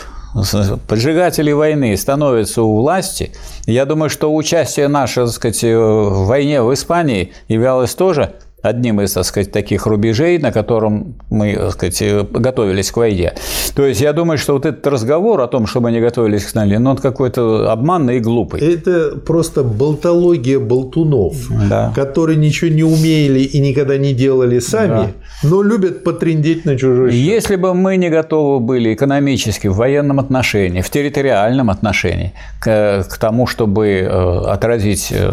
поджигатели 0.89 1.53
войны 1.53 1.97
становятся 1.97 2.63
у 2.63 2.81
власти, 2.81 3.31
я 3.67 3.87
думаю, 3.87 4.11
что 4.11 4.35
участие 4.35 4.89
наше 4.89 5.27
так 5.27 5.31
сказать, 5.35 5.63
в 5.63 6.27
войне 6.27 6.61
в 6.63 6.75
Испании 6.75 7.33
являлось 7.47 7.95
тоже 7.95 8.35
одним 8.65 9.01
из, 9.01 9.13
так 9.13 9.25
сказать, 9.25 9.53
таких 9.53 9.87
рубежей, 9.87 10.39
на 10.39 10.51
котором 10.51 11.17
мы, 11.31 11.55
так 11.55 11.73
сказать, 11.73 12.03
готовились 12.33 12.91
к 12.91 12.97
войне. 12.97 13.35
То 13.77 13.85
есть 13.87 14.01
я 14.01 14.13
думаю, 14.13 14.39
что 14.39 14.55
вот 14.55 14.65
этот 14.65 14.87
разговор 14.87 15.43
о 15.43 15.49
том, 15.49 15.67
что 15.67 15.81
мы 15.81 15.93
не 15.93 16.01
готовились 16.01 16.45
к 16.45 16.55
войне, 16.55 16.79
ну, 16.79 16.91
он 16.93 16.97
какой-то 16.97 17.71
обманный 17.71 18.17
и 18.17 18.21
глупый. 18.21 18.61
Это 18.61 19.17
просто 19.19 19.63
болтология 19.63 20.59
болтунов, 20.59 21.37
да. 21.69 21.93
которые 21.95 22.39
ничего 22.39 22.71
не 22.71 22.85
умели 22.85 23.41
и 23.41 23.61
никогда 23.61 23.99
не 23.99 24.15
делали 24.15 24.61
сами, 24.61 24.89
да. 24.89 25.11
но 25.43 25.63
любят 25.63 26.03
потрендеть 26.03 26.65
на 26.65 26.79
чужой 26.79 27.11
счет. 27.11 27.21
Если 27.21 27.57
бы 27.57 27.75
мы 27.75 27.97
не 27.97 28.09
готовы 28.09 28.61
были 28.61 28.95
экономически, 28.95 29.69
в 29.69 29.77
военном 29.77 30.21
отношении, 30.21 30.81
в 30.81 30.89
территориальном 30.89 31.69
отношении 31.69 32.33
к, 32.61 33.05
к 33.11 33.19
тому, 33.19 33.47
чтобы 33.47 33.89
э, 33.89 34.09
отразить 34.47 35.13
э, 35.13 35.33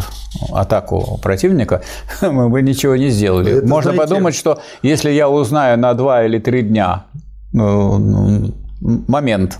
атаку 0.52 1.18
противника, 1.24 1.82
мы 2.22 2.50
бы 2.50 2.62
ничего 2.62 2.98
не 2.98 3.10
сделали. 3.10 3.21
Это, 3.28 3.68
Можно 3.68 3.94
знаете... 3.94 4.14
подумать, 4.14 4.36
что 4.36 4.60
если 4.84 5.12
я 5.12 5.30
узнаю 5.30 5.78
на 5.78 5.94
два 5.94 6.26
или 6.26 6.40
три 6.40 6.62
дня 6.62 7.06
ну, 7.54 7.98
ну, 8.00 8.54
момент 8.82 9.60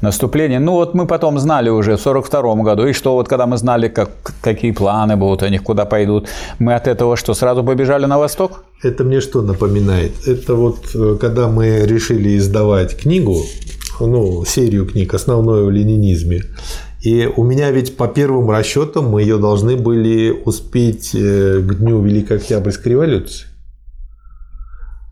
наступления. 0.00 0.60
Ну 0.60 0.72
вот 0.72 0.94
мы 0.94 1.06
потом 1.06 1.38
знали 1.38 1.70
уже 1.70 1.96
в 1.96 2.00
42 2.00 2.54
году, 2.62 2.86
и 2.86 2.92
что 2.92 3.14
вот 3.14 3.28
когда 3.28 3.46
мы 3.46 3.56
знали, 3.58 3.88
как, 3.88 4.10
какие 4.40 4.72
планы 4.72 5.16
будут 5.16 5.42
у 5.42 5.48
них, 5.48 5.62
куда 5.62 5.84
пойдут, 5.84 6.28
мы 6.58 6.74
от 6.74 6.88
этого 6.88 7.16
что, 7.16 7.34
сразу 7.34 7.62
побежали 7.62 8.06
на 8.06 8.18
восток? 8.18 8.64
Это 8.82 9.04
мне 9.04 9.20
что 9.20 9.42
напоминает? 9.42 10.12
Это 10.26 10.54
вот 10.54 10.78
э, 10.94 11.16
когда 11.20 11.48
мы 11.48 11.86
решили 11.86 12.38
издавать 12.38 12.96
книгу, 12.96 13.36
ну, 14.00 14.44
серию 14.44 14.86
книг 14.86 15.14
«Основное 15.14 15.64
в 15.64 15.70
ленинизме», 15.70 16.42
и 17.02 17.28
у 17.36 17.42
меня 17.42 17.70
ведь 17.72 17.96
по 17.96 18.06
первым 18.06 18.48
расчетам 18.50 19.08
мы 19.08 19.22
ее 19.22 19.38
должны 19.38 19.76
были 19.76 20.30
успеть 20.30 21.10
э, 21.14 21.58
к 21.60 21.74
дню 21.78 22.00
Великой 22.00 22.36
Октябрьской 22.36 22.92
революции. 22.92 23.46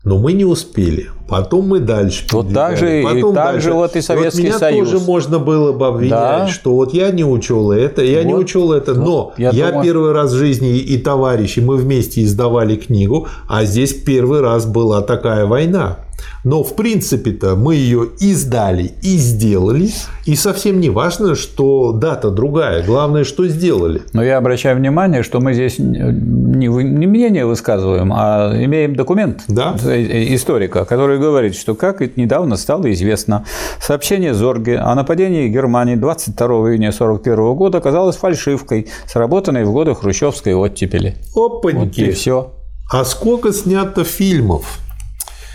Но 0.03 0.17
мы 0.17 0.33
не 0.33 0.45
успели. 0.45 1.09
Потом 1.29 1.67
мы 1.67 1.79
дальше. 1.79 2.25
Вот 2.31 2.51
так 2.53 2.77
же, 2.77 3.03
Потом 3.03 3.17
и 3.17 3.35
так 3.35 3.53
дальше. 3.53 3.67
же 3.67 3.73
вот 3.73 3.95
и 3.95 4.01
Советский 4.01 4.41
вот 4.41 4.47
меня 4.47 4.57
Союз. 4.57 4.89
тоже 4.89 5.03
можно 5.05 5.37
было 5.37 5.73
бы 5.73 5.85
обвинять, 5.85 6.11
да. 6.11 6.47
что 6.47 6.73
вот 6.73 6.93
я 6.93 7.11
не 7.11 7.23
учел 7.23 7.71
это, 7.71 8.01
я 8.01 8.19
вот. 8.19 8.25
не 8.25 8.33
учел 8.33 8.71
это. 8.71 8.95
Но 8.95 9.33
я, 9.37 9.51
я 9.51 9.67
думаю... 9.67 9.85
первый 9.85 10.11
раз 10.13 10.31
в 10.31 10.37
жизни 10.37 10.77
и 10.79 10.97
товарищи, 10.97 11.59
мы 11.59 11.75
вместе 11.75 12.23
издавали 12.23 12.77
книгу, 12.77 13.27
а 13.47 13.65
здесь 13.65 13.93
первый 13.93 14.41
раз 14.41 14.65
была 14.65 15.01
такая 15.01 15.45
война. 15.45 15.99
Но 16.43 16.63
в 16.63 16.75
принципе-то 16.75 17.55
мы 17.55 17.75
ее 17.75 18.09
издали 18.19 18.91
и 19.01 19.17
сделали, 19.17 19.89
и 20.25 20.35
совсем 20.35 20.79
не 20.79 20.89
важно, 20.89 21.35
что 21.35 21.91
дата 21.91 22.29
другая, 22.29 22.83
главное, 22.83 23.23
что 23.23 23.47
сделали. 23.47 24.01
Но 24.13 24.23
я 24.23 24.37
обращаю 24.37 24.77
внимание, 24.77 25.23
что 25.23 25.39
мы 25.39 25.53
здесь 25.53 25.79
не, 25.79 26.67
не 26.67 27.07
мнение 27.07 27.45
высказываем, 27.45 28.11
а 28.13 28.53
имеем 28.55 28.95
документ 28.95 29.43
да? 29.47 29.75
историка, 29.81 30.85
который 30.85 31.19
говорит, 31.19 31.55
что 31.55 31.75
как 31.75 32.01
недавно 32.17 32.57
стало 32.57 32.91
известно, 32.91 33.45
сообщение 33.79 34.33
Зорге 34.33 34.77
о 34.77 34.95
нападении 34.95 35.47
Германии 35.47 35.95
22 35.95 36.45
июня 36.45 36.89
1941 36.89 37.55
года 37.55 37.77
оказалось 37.79 38.15
фальшивкой, 38.15 38.87
сработанной 39.07 39.63
в 39.63 39.71
годы 39.71 39.95
хрущевской 39.95 40.53
оттепели. 40.53 41.15
Опаньки! 41.35 42.01
Вот 42.01 42.09
и 42.09 42.11
все. 42.11 42.53
А 42.91 43.05
сколько 43.05 43.53
снято 43.53 44.03
фильмов? 44.03 44.79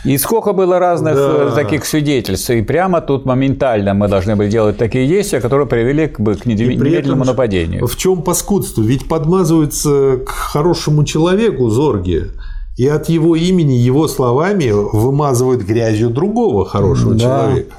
И 0.07 0.19
сколько 0.19 0.53
было 0.53 0.79
разных 0.79 1.15
да. 1.15 1.49
Э, 1.49 1.53
таких 1.55 1.85
свидетельств. 1.85 2.51
И 2.51 2.63
прямо 2.63 3.01
тут 3.01 3.25
моментально 3.25 3.93
мы 3.93 4.09
должны 4.09 4.37
были 4.37 4.49
делать 4.49 4.79
такие 4.79 5.07
действия, 5.09 5.41
которые 5.41 5.67
привели 5.67 6.07
к, 6.07 6.17
к 6.17 6.47
немедленному 6.47 7.25
нападению. 7.25 7.87
В 7.87 7.97
чем 7.97 8.23
паскудство? 8.23 8.83
Ведь 8.83 9.09
подмазывается 9.09 10.19
к 10.25 10.29
хорошему 10.29 11.05
человеку 11.05 11.69
Зорге. 11.69 12.29
И 12.77 12.87
от 12.87 13.09
его 13.09 13.35
имени, 13.35 13.73
его 13.73 14.07
словами 14.07 14.71
вымазывают 14.71 15.63
грязью 15.63 16.11
другого 16.11 16.65
хорошего 16.67 17.15
да. 17.15 17.21
человека. 17.21 17.75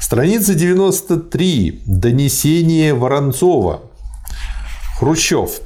Страница 0.00 0.54
93. 0.54 1.82
Донесение 1.86 2.94
Воронцова. 2.94 3.82
Хрущев. 4.98 5.60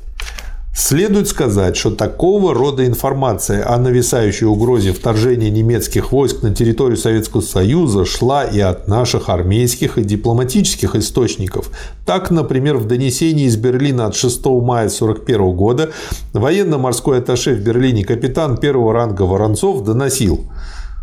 Следует 0.72 1.26
сказать, 1.26 1.76
что 1.76 1.90
такого 1.90 2.54
рода 2.54 2.86
информация 2.86 3.68
о 3.68 3.76
нависающей 3.76 4.46
угрозе 4.46 4.92
вторжения 4.92 5.50
немецких 5.50 6.12
войск 6.12 6.42
на 6.42 6.54
территорию 6.54 6.96
Советского 6.96 7.40
Союза 7.40 8.04
шла 8.04 8.44
и 8.44 8.60
от 8.60 8.86
наших 8.86 9.28
армейских 9.28 9.98
и 9.98 10.04
дипломатических 10.04 10.94
источников. 10.94 11.70
Так, 12.06 12.30
например, 12.30 12.76
в 12.76 12.86
донесении 12.86 13.46
из 13.46 13.56
Берлина 13.56 14.06
от 14.06 14.14
6 14.14 14.44
мая 14.46 14.86
1941 14.86 15.56
года 15.56 15.90
военно-морской 16.32 17.18
атташе 17.18 17.54
в 17.54 17.60
Берлине 17.60 18.04
капитан 18.04 18.56
первого 18.56 18.92
ранга 18.92 19.22
Воронцов 19.22 19.82
доносил– 19.84 20.44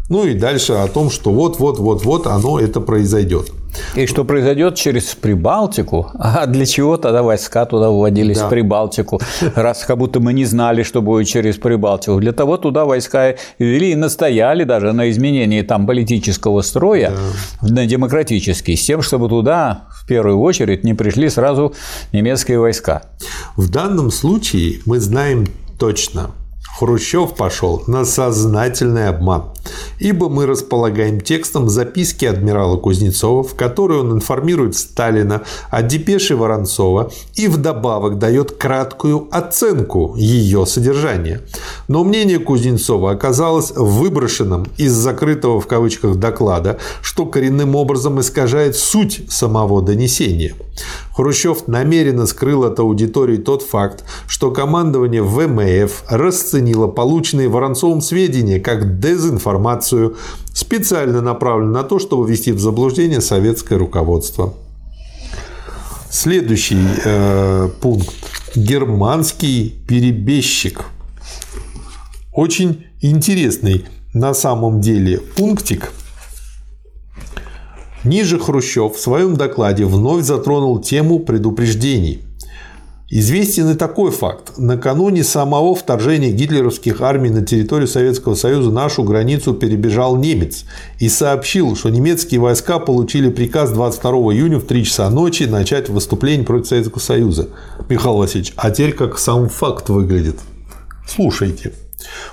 ну 0.09 0.25
и 0.25 0.34
дальше 0.34 0.73
о 0.73 0.88
том, 0.88 1.09
что 1.09 1.31
вот-вот-вот-вот 1.31 2.27
оно 2.27 2.59
это 2.59 2.79
произойдет. 2.79 3.51
И 3.95 4.05
что 4.05 4.23
произойдет 4.25 4.75
через 4.75 5.15
Прибалтику? 5.15 6.11
А 6.19 6.45
для 6.45 6.65
чего 6.65 6.97
тогда 6.97 7.23
войска 7.23 7.65
туда 7.65 7.89
вводились 7.89 8.38
да. 8.38 8.47
в 8.47 8.49
Прибалтику? 8.49 9.19
Раз 9.55 9.85
как 9.85 9.97
будто 9.97 10.19
мы 10.19 10.34
не 10.34 10.45
знали, 10.45 10.84
что 10.84 11.01
будет 11.01 11.27
через 11.27 11.57
Прибалтику. 11.57 12.19
Для 12.19 12.31
того 12.31 12.57
туда 12.57 12.85
войска 12.85 13.35
ввели 13.59 13.91
и 13.91 13.95
настояли 13.95 14.63
даже 14.63 14.93
на 14.93 15.09
изменении 15.09 15.61
там 15.61 15.85
политического 15.85 16.61
строя 16.61 17.13
да. 17.61 17.67
на 17.67 17.85
демократический, 17.85 18.75
с 18.75 18.85
тем, 18.85 19.01
чтобы 19.01 19.29
туда 19.29 19.88
в 19.91 20.07
первую 20.07 20.39
очередь 20.39 20.84
не 20.84 20.93
пришли 20.93 21.29
сразу 21.29 21.73
немецкие 22.13 22.59
войска. 22.59 23.03
В 23.55 23.69
данном 23.69 24.11
случае 24.11 24.79
мы 24.85 24.99
знаем 24.99 25.47
точно, 25.79 26.31
Хрущев 26.77 27.33
пошел 27.33 27.81
на 27.87 28.05
сознательный 28.05 29.09
обман, 29.09 29.45
ибо 29.97 30.29
мы 30.29 30.45
располагаем 30.45 31.21
текстом 31.21 31.69
записки 31.69 32.25
адмирала 32.25 32.77
Кузнецова, 32.77 33.41
в 33.41 33.55
которой 33.55 34.01
он 34.01 34.11
информирует 34.13 34.75
Сталина 34.75 35.41
о 35.71 35.81
депеше 35.81 36.35
Воронцова 36.35 37.11
и 37.33 37.47
вдобавок 37.47 38.19
дает 38.19 38.51
краткую 38.51 39.27
оценку 39.31 40.13
ее 40.17 40.67
содержания. 40.67 41.41
Но 41.87 42.03
мнение 42.03 42.37
Кузнецова 42.37 43.09
оказалось 43.09 43.71
выброшенным 43.71 44.67
из 44.77 44.93
закрытого 44.93 45.59
в 45.59 45.65
кавычках 45.65 46.17
доклада, 46.17 46.77
что 47.01 47.25
коренным 47.25 47.75
образом 47.75 48.19
искажает 48.19 48.75
суть 48.75 49.23
самого 49.29 49.81
донесения. 49.81 50.53
Хрущев 51.18 51.68
намеренно 51.68 52.27
скрыл 52.27 52.64
от 52.64 52.77
аудитории 52.80 53.38
тот 53.38 53.64
факт, 53.64 54.03
что 54.27 54.52
командование 54.52 55.23
ВМФ 55.23 56.03
расценило 56.07 56.85
полученные 56.85 57.49
Воронцовым 57.49 58.02
сведения 58.02 58.60
как 58.60 58.99
дезинформацию, 58.99 60.15
специально 60.53 61.23
направленную 61.23 61.73
на 61.73 61.84
то, 61.84 61.98
чтобы 61.98 62.30
ввести 62.30 62.52
в 62.52 62.60
заблуждение 62.60 63.19
советское 63.19 63.77
руководство. 63.77 64.53
Следующий 66.11 66.85
э, 67.03 67.69
пункт. 67.81 68.14
Германский 68.56 69.73
перебежчик. 69.88 70.85
Очень 72.31 72.85
интересный 73.02 73.88
на 74.14 74.35
самом 74.35 74.81
деле 74.81 75.18
пунктик– 75.35 75.91
Ниже 78.07 78.39
Хрущев 78.39 78.95
в 78.95 78.99
своем 78.99 79.35
докладе 79.35 79.85
вновь 79.85 80.23
затронул 80.23 80.79
тему 80.79 81.19
предупреждений. 81.19 82.21
Известен 83.09 83.69
и 83.69 83.75
такой 83.75 84.11
факт. 84.11 84.53
Накануне 84.57 85.23
самого 85.23 85.75
вторжения 85.75 86.31
гитлеровских 86.31 87.01
армий 87.01 87.29
на 87.29 87.45
территорию 87.45 87.88
Советского 87.88 88.35
Союза 88.35 88.71
нашу 88.71 89.03
границу 89.03 89.53
перебежал 89.53 90.15
немец 90.15 90.63
и 90.99 91.09
сообщил, 91.09 91.75
что 91.75 91.89
немецкие 91.89 92.39
войска 92.39 92.79
получили 92.79 93.29
приказ 93.29 93.71
22 93.71 94.11
июня 94.34 94.59
в 94.59 94.65
3 94.65 94.85
часа 94.85 95.09
ночи 95.09 95.43
начать 95.43 95.89
выступление 95.89 96.45
против 96.45 96.67
Советского 96.67 97.01
Союза. 97.01 97.49
Михаил 97.89 98.17
Васильевич, 98.17 98.53
а 98.55 98.71
теперь 98.71 98.93
как 98.93 99.19
сам 99.19 99.49
факт 99.49 99.89
выглядит. 99.89 100.38
Слушайте. 101.07 101.73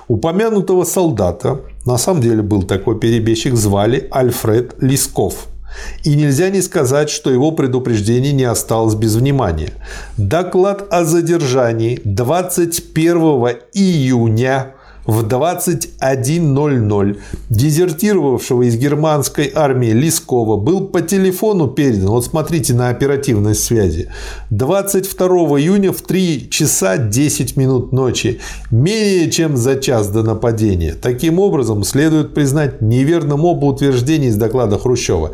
Упомянутого 0.07 0.85
солдата, 0.85 1.61
на 1.85 1.97
самом 1.97 2.21
деле 2.21 2.41
был 2.41 2.63
такой 2.63 2.97
перебежчик, 2.99 3.55
звали 3.55 4.07
Альфред 4.11 4.75
Лисков– 4.81 5.47
и 6.03 6.15
нельзя 6.15 6.49
не 6.49 6.61
сказать, 6.61 7.09
что 7.09 7.29
его 7.31 7.51
предупреждение 7.51 8.33
не 8.33 8.43
осталось 8.43 8.95
без 8.95 9.15
внимания. 9.15 9.71
Доклад 10.17 10.87
о 10.91 11.03
задержании 11.03 12.01
21 12.03 13.57
июня 13.73 14.75
в 15.05 15.23
21.00 15.23 17.17
дезертировавшего 17.49 18.63
из 18.63 18.75
германской 18.75 19.51
армии 19.53 19.91
Лискова 19.91 20.57
был 20.57 20.87
по 20.87 21.01
телефону 21.01 21.67
передан, 21.67 22.09
вот 22.09 22.25
смотрите 22.25 22.73
на 22.73 22.89
оперативность 22.89 23.63
связи, 23.63 24.09
22 24.49 25.27
июня 25.59 25.91
в 25.91 26.01
3 26.01 26.49
часа 26.49 26.97
10 26.97 27.55
минут 27.57 27.91
ночи, 27.91 28.39
менее 28.71 29.29
чем 29.29 29.57
за 29.57 29.75
час 29.75 30.07
до 30.09 30.23
нападения. 30.23 30.95
Таким 30.99 31.39
образом, 31.39 31.83
следует 31.83 32.33
признать 32.33 32.81
неверным 32.81 33.45
оба 33.45 33.65
утверждения 33.65 34.29
из 34.29 34.37
доклада 34.37 34.79
Хрущева. 34.79 35.33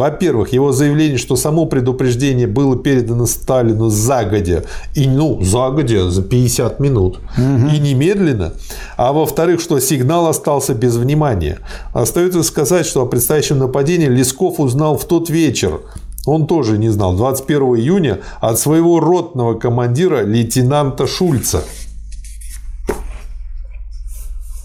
Во-первых, 0.00 0.54
его 0.54 0.72
заявление, 0.72 1.18
что 1.18 1.36
само 1.36 1.66
предупреждение 1.66 2.46
было 2.46 2.74
передано 2.74 3.26
Сталину 3.26 3.90
загодя, 3.90 4.64
и 4.94 5.06
ну, 5.06 5.42
загодя 5.42 6.08
за 6.08 6.22
50 6.22 6.80
минут, 6.80 7.18
угу. 7.36 7.68
и 7.70 7.78
немедленно. 7.78 8.54
А 8.96 9.12
во-вторых, 9.12 9.60
что 9.60 9.78
сигнал 9.78 10.26
остался 10.26 10.72
без 10.72 10.96
внимания. 10.96 11.58
Остается 11.92 12.42
сказать, 12.42 12.86
что 12.86 13.02
о 13.02 13.06
предстоящем 13.06 13.58
нападении 13.58 14.06
Лесков 14.06 14.58
узнал 14.58 14.96
в 14.96 15.04
тот 15.04 15.28
вечер, 15.28 15.82
он 16.24 16.46
тоже 16.46 16.78
не 16.78 16.88
знал, 16.88 17.14
21 17.14 17.62
июня 17.76 18.20
от 18.40 18.58
своего 18.58 19.00
ротного 19.00 19.52
командира 19.52 20.22
лейтенанта 20.24 21.06
Шульца. 21.06 21.62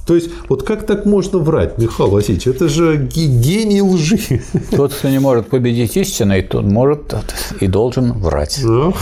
То 0.06 0.14
есть, 0.14 0.30
вот 0.49 0.64
как 0.64 0.86
так 0.86 1.06
можно 1.06 1.40
врать, 1.40 1.77
Михаил 1.80 2.11
Васильевич? 2.11 2.48
Это 2.48 2.69
же 2.69 2.98
гений 2.98 3.82
лжи. 3.82 4.44
Тот, 4.72 4.94
кто 4.94 5.10
не 5.10 5.19
может 5.19 5.49
победить 5.49 5.98
истиной, 5.98 6.44
тот 6.44 6.65
может 6.65 7.15
и 7.60 7.68
должен 7.68 8.14
врать. 8.14 8.60
Ну, 8.64 8.94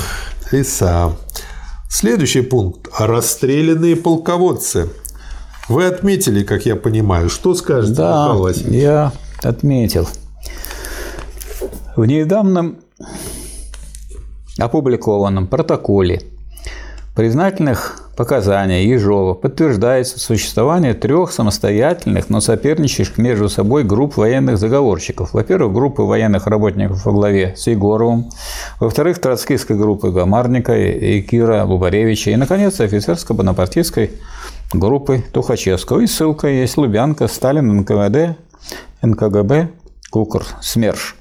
и 0.52 0.64
сам. 0.64 1.18
Следующий 1.90 2.42
пункт. 2.42 2.88
Расстрелянные 2.98 3.98
полководцы. 3.98 4.90
Вы 5.68 5.86
отметили, 5.86 6.44
как 6.44 6.66
я 6.66 6.76
понимаю. 6.76 7.30
Что 7.30 7.54
скажете, 7.54 7.96
да, 7.96 8.26
Михаил 8.28 8.42
Васильевич? 8.44 8.82
я 8.82 9.12
отметил. 9.44 10.08
В 11.96 12.06
недавнем 12.06 12.78
опубликованном 14.58 15.48
протоколе 15.48 16.22
признательных 17.16 18.03
показаний 18.16 18.86
Ежова 18.88 19.34
подтверждается 19.34 20.20
существование 20.20 20.94
трех 20.94 21.32
самостоятельных, 21.32 22.30
но 22.30 22.42
соперничающих 22.42 23.18
между 23.18 23.50
собой 23.50 23.84
групп 23.84 24.18
военных 24.18 24.58
заговорщиков. 24.58 25.34
Во-первых, 25.34 25.74
группы 25.74 26.04
военных 26.04 26.48
работников 26.48 27.06
во 27.06 27.12
главе 27.12 27.56
с 27.58 27.68
Егоровым, 27.68 28.30
во-вторых, 28.80 29.20
троцкистской 29.20 29.76
группы 29.76 30.12
Гамарника 30.12 30.78
и 30.78 31.22
Кира 31.22 31.64
Лубаревича, 31.64 32.32
и, 32.32 32.36
наконец, 32.36 32.80
офицерско-бонапартийской 32.80 34.12
группы 34.74 35.24
Тухачевского. 35.32 36.02
И 36.02 36.08
ссылка 36.08 36.48
есть 36.48 36.78
Лубянка, 36.78 37.28
Сталин, 37.28 37.78
НКВД, 37.78 38.38
НКГБ, 39.02 39.70
Кукр, 40.12 40.46
СМЕРШ. 40.62 41.16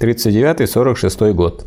39-46 0.00 1.32
год. 1.32 1.64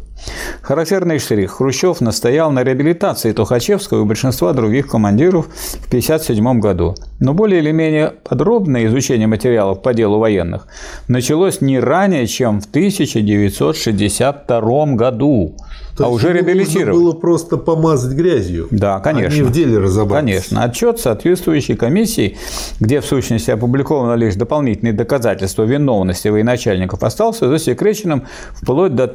Характерный 0.61 1.19
штрих. 1.19 1.51
Хрущев 1.51 2.01
настоял 2.01 2.51
на 2.51 2.63
реабилитации 2.63 3.31
Тухачевского 3.31 4.01
и 4.01 4.05
большинства 4.05 4.51
других 4.53 4.87
командиров 4.87 5.45
в 5.47 5.87
1957 5.87 6.59
году. 6.59 6.95
Но 7.19 7.33
более 7.33 7.61
или 7.61 7.71
менее 7.71 8.13
подробное 8.23 8.85
изучение 8.87 9.27
материалов 9.27 9.81
по 9.81 9.93
делу 9.93 10.19
военных 10.19 10.67
началось 11.07 11.61
не 11.61 11.79
ранее, 11.79 12.27
чем 12.27 12.59
в 12.61 12.65
1962 12.65 14.85
году. 14.95 15.55
То 15.97 16.05
а 16.05 16.09
уже 16.09 16.33
реабилитировать. 16.33 16.93
было 16.93 17.13
просто 17.13 17.55
помазать 17.55 18.17
грязью. 18.17 18.67
Да, 18.69 18.99
конечно. 18.99 19.33
А 19.33 19.37
не 19.37 19.43
в 19.43 19.51
деле 19.51 19.77
разобраться. 19.77 20.25
Конечно. 20.25 20.63
Отчет 20.63 20.99
соответствующей 20.99 21.75
комиссии, 21.75 22.37
где 22.81 22.99
в 22.99 23.05
сущности 23.05 23.49
опубликовано 23.49 24.15
лишь 24.15 24.35
дополнительные 24.35 24.91
доказательства 24.91 25.63
виновности 25.63 26.27
военачальников, 26.27 27.01
остался 27.01 27.47
засекреченным 27.47 28.25
вплоть 28.53 28.93
до 28.93 29.07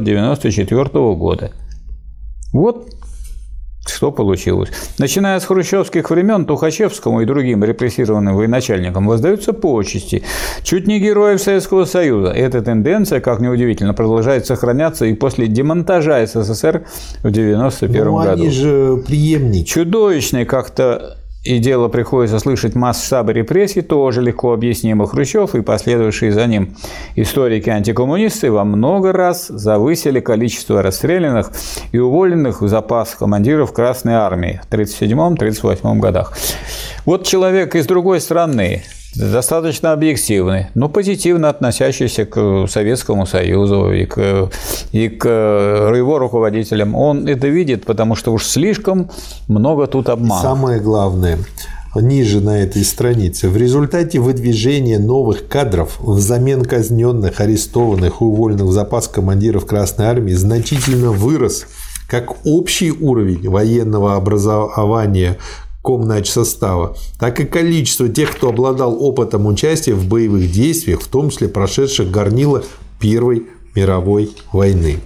1994 0.00 1.14
года. 1.14 1.52
Вот 2.52 2.88
что 3.86 4.12
получилось? 4.12 4.70
Начиная 4.98 5.40
с 5.40 5.44
хрущевских 5.44 6.10
времен 6.10 6.44
Тухачевскому 6.44 7.22
и 7.22 7.24
другим 7.24 7.64
репрессированным 7.64 8.36
военачальникам 8.36 9.06
воздаются 9.06 9.52
почести. 9.52 10.22
Чуть 10.62 10.86
не 10.86 11.00
героев 11.00 11.40
Советского 11.40 11.86
Союза. 11.86 12.28
Эта 12.28 12.60
тенденция, 12.60 13.20
как 13.20 13.40
неудивительно, 13.40 13.94
продолжает 13.94 14.46
сохраняться 14.46 15.06
и 15.06 15.14
после 15.14 15.46
демонтажа 15.46 16.24
СССР 16.26 16.84
в 17.22 17.28
1991 17.28 18.04
ну, 18.04 18.16
году. 18.18 18.30
они 18.30 18.50
же 18.50 19.02
преемники. 19.06 19.66
Чудовищный 19.66 20.44
как-то 20.44 21.16
и 21.42 21.58
дело 21.58 21.88
приходится 21.88 22.38
слышать 22.38 22.74
масштабы 22.74 23.32
репрессий, 23.32 23.80
тоже 23.80 24.20
легко 24.20 24.52
объяснимо. 24.52 25.06
Хрущев 25.06 25.54
и 25.54 25.62
последовавшие 25.62 26.32
за 26.32 26.46
ним 26.46 26.76
историки-антикоммунисты 27.16 28.50
во 28.50 28.64
много 28.64 29.12
раз 29.12 29.48
завысили 29.48 30.20
количество 30.20 30.82
расстрелянных 30.82 31.50
и 31.92 31.98
уволенных 31.98 32.60
в 32.60 32.68
запас 32.68 33.14
командиров 33.14 33.72
Красной 33.72 34.14
Армии 34.14 34.60
в 34.68 34.72
1937-1938 34.72 35.98
годах. 35.98 36.36
Вот 37.06 37.26
человек 37.26 37.74
из 37.74 37.86
другой 37.86 38.20
страны, 38.20 38.82
достаточно 39.14 39.92
объективный, 39.92 40.66
но 40.74 40.88
позитивно 40.88 41.48
относящийся 41.48 42.26
к 42.26 42.66
Советскому 42.68 43.26
Союзу 43.26 43.92
и 43.92 44.04
к, 44.06 44.50
и 44.92 45.08
к 45.08 45.26
его 45.26 46.18
руководителям. 46.18 46.94
Он 46.94 47.26
это 47.26 47.48
видит, 47.48 47.84
потому 47.84 48.14
что 48.14 48.32
уж 48.32 48.46
слишком 48.46 49.10
много 49.48 49.86
тут 49.86 50.08
обмана. 50.08 50.42
Самое 50.42 50.80
главное, 50.80 51.38
ниже 51.96 52.40
на 52.40 52.62
этой 52.62 52.84
странице. 52.84 53.48
В 53.48 53.56
результате 53.56 54.20
выдвижения 54.20 54.98
новых 54.98 55.48
кадров 55.48 55.98
взамен 56.00 56.64
казненных, 56.64 57.40
арестованных 57.40 58.20
и 58.20 58.24
уволенных 58.24 58.66
в 58.66 58.72
запас 58.72 59.08
командиров 59.08 59.66
Красной 59.66 60.06
Армии 60.06 60.32
значительно 60.32 61.10
вырос 61.10 61.66
как 62.08 62.44
общий 62.44 62.90
уровень 62.90 63.48
военного 63.48 64.16
образования 64.16 65.38
комнач 65.82 66.30
состава, 66.30 66.96
так 67.18 67.40
и 67.40 67.44
количество 67.44 68.08
тех, 68.08 68.36
кто 68.36 68.48
обладал 68.48 69.02
опытом 69.02 69.46
участия 69.46 69.94
в 69.94 70.06
боевых 70.06 70.50
действиях, 70.50 71.00
в 71.00 71.08
том 71.08 71.30
числе 71.30 71.48
прошедших 71.48 72.10
горнила 72.10 72.62
Первой 72.98 73.46
мировой 73.74 74.30
войны. 74.52 74.98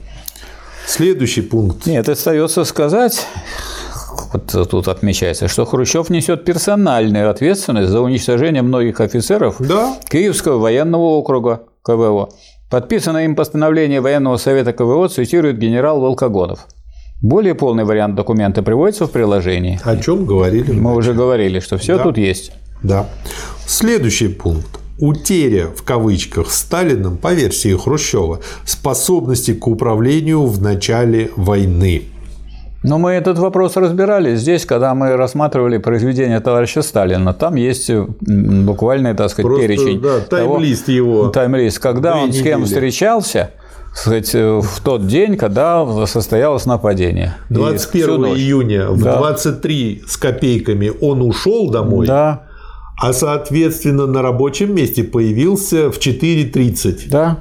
Следующий 0.86 1.42
пункт. 1.42 1.86
Нет, 1.86 2.08
остается 2.08 2.64
сказать, 2.64 3.26
вот 4.32 4.68
тут 4.68 4.88
отмечается, 4.88 5.48
что 5.48 5.64
Хрущев 5.64 6.10
несет 6.10 6.44
персональную 6.44 7.30
ответственность 7.30 7.90
за 7.90 8.00
уничтожение 8.00 8.62
многих 8.62 9.00
офицеров 9.00 9.56
да. 9.60 9.96
Киевского 10.10 10.58
военного 10.58 11.02
округа 11.02 11.62
КВО. 11.82 12.30
Подписанное 12.70 13.26
им 13.26 13.36
постановление 13.36 14.00
военного 14.00 14.36
совета 14.36 14.72
КВО 14.72 15.08
цитирует 15.08 15.58
генерал 15.58 16.00
Волкогонов. 16.00 16.66
Более 17.24 17.54
полный 17.54 17.84
вариант 17.84 18.16
документа 18.16 18.62
приводится 18.62 19.06
в 19.06 19.10
приложении. 19.10 19.80
О 19.82 19.96
чем 19.96 20.26
говорили? 20.26 20.72
Мы 20.72 20.94
уже 20.94 21.14
говорили, 21.14 21.58
что 21.58 21.78
все 21.78 21.96
да. 21.96 22.02
тут 22.02 22.18
есть. 22.18 22.52
Да. 22.82 23.06
Следующий 23.66 24.28
пункт. 24.28 24.78
Утеря, 24.98 25.68
в 25.74 25.82
кавычках, 25.84 26.50
Сталином, 26.50 27.16
по 27.16 27.32
версии 27.32 27.74
Хрущева, 27.74 28.40
способности 28.66 29.54
к 29.54 29.66
управлению 29.66 30.44
в 30.44 30.60
начале 30.60 31.30
войны. 31.34 32.02
Но 32.82 32.98
мы 32.98 33.12
этот 33.12 33.38
вопрос 33.38 33.76
разбирали 33.76 34.36
здесь, 34.36 34.66
когда 34.66 34.94
мы 34.94 35.16
рассматривали 35.16 35.78
произведение 35.78 36.40
товарища 36.40 36.82
Сталина. 36.82 37.32
Там 37.32 37.54
есть 37.54 37.90
буквально, 38.20 39.14
так 39.14 39.30
сказать, 39.30 39.46
Просто, 39.46 39.66
перечень. 39.66 40.02
Да, 40.02 40.20
тайм-лист 40.20 40.88
его. 40.88 41.28
Тайм-лист, 41.28 41.78
когда 41.78 42.18
он 42.18 42.28
недели. 42.28 42.42
с 42.42 42.44
кем 42.44 42.64
встречался, 42.66 43.52
сказать, 43.94 44.34
э, 44.34 44.60
в 44.60 44.80
тот 44.80 45.06
день, 45.06 45.36
когда 45.36 46.06
состоялось 46.06 46.66
нападение. 46.66 47.36
21 47.50 48.26
июня 48.36 48.88
в 48.90 49.02
да. 49.02 49.18
23 49.18 50.02
с 50.06 50.16
копейками 50.16 50.92
он 51.00 51.22
ушел 51.22 51.70
домой. 51.70 52.06
Да. 52.06 52.42
А, 53.00 53.12
соответственно, 53.12 54.06
на 54.06 54.22
рабочем 54.22 54.74
месте 54.74 55.02
появился 55.02 55.90
в 55.90 55.98
4.30. 55.98 57.08
Да. 57.08 57.38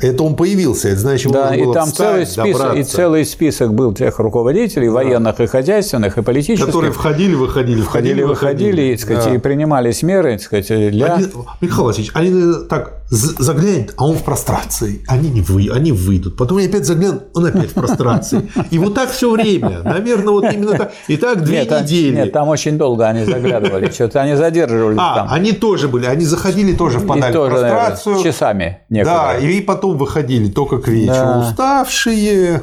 Это 0.00 0.22
он 0.22 0.36
появился, 0.36 0.88
это 0.88 1.00
значит, 1.00 1.32
да, 1.32 1.54
и 1.54 1.72
там 1.72 1.86
встать, 1.86 2.28
целый 2.28 2.52
список, 2.52 2.76
и 2.76 2.82
целый 2.82 3.24
список 3.24 3.74
был 3.74 3.94
тех 3.94 4.18
руководителей, 4.18 4.88
да. 4.88 4.92
военных 4.94 5.40
и 5.40 5.46
хозяйственных, 5.46 6.18
и 6.18 6.22
политических. 6.22 6.66
Которые 6.66 6.92
входили, 6.92 7.34
выходили, 7.34 7.80
входили, 7.80 8.22
выходили, 8.22 8.72
выходили 8.72 8.94
и, 8.94 8.96
сказать, 8.98 9.24
да. 9.24 9.34
и 9.34 9.38
принимались 9.38 10.02
меры, 10.02 10.32
так 10.32 10.42
сказать, 10.42 10.66
для... 10.90 11.14
Они, 11.14 11.26
Михаил 11.60 11.84
Васильевич, 11.84 12.12
они 12.14 12.54
так 12.68 13.03
заглянет, 13.10 13.94
а 13.96 14.06
он 14.06 14.16
в 14.16 14.22
прострации. 14.22 15.04
Они 15.06 15.30
не 15.30 15.40
вы, 15.40 15.68
они 15.72 15.92
выйдут. 15.92 16.36
Потом 16.36 16.58
они 16.58 16.66
опять 16.66 16.84
заглянут, 16.84 17.24
он 17.34 17.46
опять 17.46 17.70
в 17.70 17.74
прострации. 17.74 18.50
И 18.70 18.78
вот 18.78 18.94
так 18.94 19.10
все 19.10 19.30
время. 19.30 19.82
Наверное, 19.82 20.30
вот 20.30 20.44
именно 20.52 20.72
так. 20.78 20.92
И 21.08 21.16
так 21.16 21.44
две 21.44 21.60
нет, 21.60 21.70
недели. 21.70 22.16
Нет, 22.16 22.32
там 22.32 22.48
очень 22.48 22.78
долго 22.78 23.06
они 23.06 23.24
заглядывали. 23.24 23.90
Что-то 23.90 24.22
они 24.22 24.34
задерживались 24.34 24.98
а, 25.00 25.14
там. 25.16 25.28
они 25.30 25.52
тоже 25.52 25.88
были. 25.88 26.06
Они 26.06 26.24
заходили, 26.24 26.74
тоже 26.74 26.98
впадали 26.98 27.30
и 27.30 27.34
тоже, 27.34 27.56
в 27.56 27.60
прострацию. 27.60 28.14
Наверное, 28.14 28.32
часами 28.32 28.78
некоторые. 28.88 29.40
Да, 29.40 29.46
и 29.46 29.60
потом 29.60 29.96
выходили 29.96 30.50
только 30.50 30.78
к 30.78 30.88
вечеру. 30.88 31.14
Да. 31.14 31.48
Уставшие. 31.50 32.62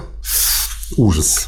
Ужас. 0.97 1.47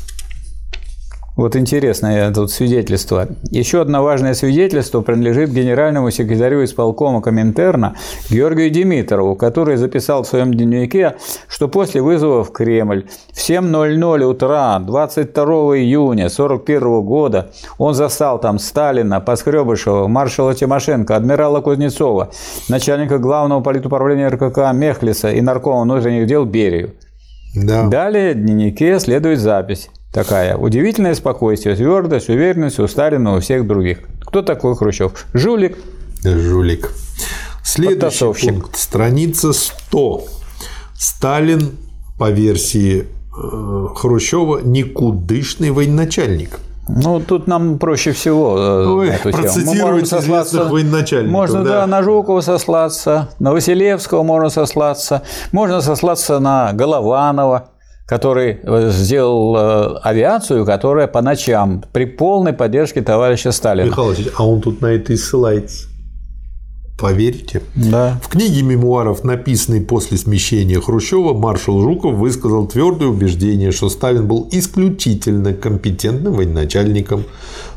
Вот 1.35 1.55
интересное 1.55 2.31
тут 2.31 2.51
свидетельство. 2.51 3.27
Еще 3.49 3.81
одно 3.81 4.03
важное 4.03 4.35
свидетельство 4.35 5.01
принадлежит 5.01 5.49
генеральному 5.49 6.11
секретарю 6.11 6.64
исполкома 6.64 7.22
Коминтерна 7.22 7.95
Георгию 8.30 8.69
Димитрову, 8.69 9.35
который 9.35 9.77
записал 9.77 10.23
в 10.23 10.27
своем 10.27 10.53
дневнике, 10.53 11.15
что 11.47 11.68
после 11.68 12.03
вызова 12.03 12.43
в 12.43 12.51
Кремль 12.51 13.07
в 13.31 13.38
7.00 13.38 14.23
утра 14.23 14.77
22 14.77 15.43
июня 15.77 16.26
1941 16.27 17.01
года 17.01 17.51
он 17.80 17.95
застал 17.95 18.39
там 18.39 18.60
Сталина, 18.60 19.19
Поскребышева, 19.19 20.07
маршала 20.07 20.53
Тимошенко, 20.53 21.15
адмирала 21.15 21.61
Кузнецова, 21.61 22.30
начальника 22.69 23.18
главного 23.18 23.61
политуправления 23.61 24.30
РКК 24.30 24.72
Мехлиса 24.73 25.31
и 25.31 25.41
наркома 25.41 25.81
внутренних 25.81 26.27
дел 26.27 26.45
Берию. 26.45 26.91
Да. 27.55 27.88
Далее 27.88 28.34
в 28.34 28.38
дневнике 28.38 28.99
следует 28.99 29.39
запись 29.39 29.89
такая. 30.14 30.56
Удивительное 30.56 31.15
спокойствие, 31.15 31.76
твердость, 31.76 32.30
уверенность 32.30 32.80
у 32.80 32.88
Сталина 32.88 33.35
у 33.35 33.40
всех 33.40 33.68
других. 33.68 33.99
Кто 34.22 34.41
такой 34.41 34.76
Хрущев? 34.76 35.26
Жулик. 35.34 35.77
Жулик. 36.23 36.91
Следующий 37.64 38.49
пункт. 38.49 38.77
Страница 38.77 39.52
100. 39.52 40.23
Сталин, 40.95 41.72
по 42.18 42.30
версии 42.30 43.06
э, 43.06 43.88
Хрущева, 43.95 44.60
никудышный 44.64 45.72
военачальник. 45.72 46.60
Ну, 46.88 47.22
тут 47.22 47.48
нам 47.48 47.80
проще 47.80 48.11
всего 48.11 48.57
э, 48.57 48.85
Ой, 48.88 49.10
эту 49.10 49.31
процитировать 49.31 50.02
Мы 50.02 50.07
сослаться, 50.07 50.65
военачальников. 50.65 51.31
Можно, 51.31 51.64
да. 51.64 51.81
да, 51.81 51.88
на 51.88 52.03
Жукова 52.03 52.41
сослаться, 52.41 53.30
на 53.40 53.53
Василевского 53.53 54.23
можно 54.23 54.49
сослаться, 54.49 55.23
можно 55.53 55.80
сослаться 55.80 56.40
на 56.40 56.73
Голованова, 56.73 57.69
который 58.05 58.59
э, 58.61 58.89
сделал 58.91 59.55
э, 59.55 59.99
авиацию, 60.03 60.65
которая 60.65 61.07
по 61.07 61.21
ночам 61.21 61.84
при 61.93 62.05
полной 62.05 62.53
поддержке 62.53 63.01
товарища 63.01 63.51
Сталина. 63.51 63.88
Михаил 63.88 64.13
а 64.35 64.47
он 64.47 64.61
тут 64.61 64.81
на 64.81 64.88
это 64.88 65.13
и 65.13 65.17
ссылается. 65.17 65.88
Поверите? 66.97 67.63
Да. 67.75 68.19
В 68.21 68.30
книге 68.30 68.61
мемуаров, 68.61 69.23
написанной 69.23 69.81
после 69.81 70.17
смещения 70.17 70.80
Хрущева, 70.80 71.34
маршал 71.34 71.81
Жуков 71.81 72.15
высказал 72.15 72.67
твердое 72.67 73.09
убеждение, 73.09 73.71
что 73.71 73.89
Сталин 73.89 74.27
был 74.27 74.47
исключительно 74.51 75.53
компетентным 75.53 76.34
военачальником, 76.34 77.25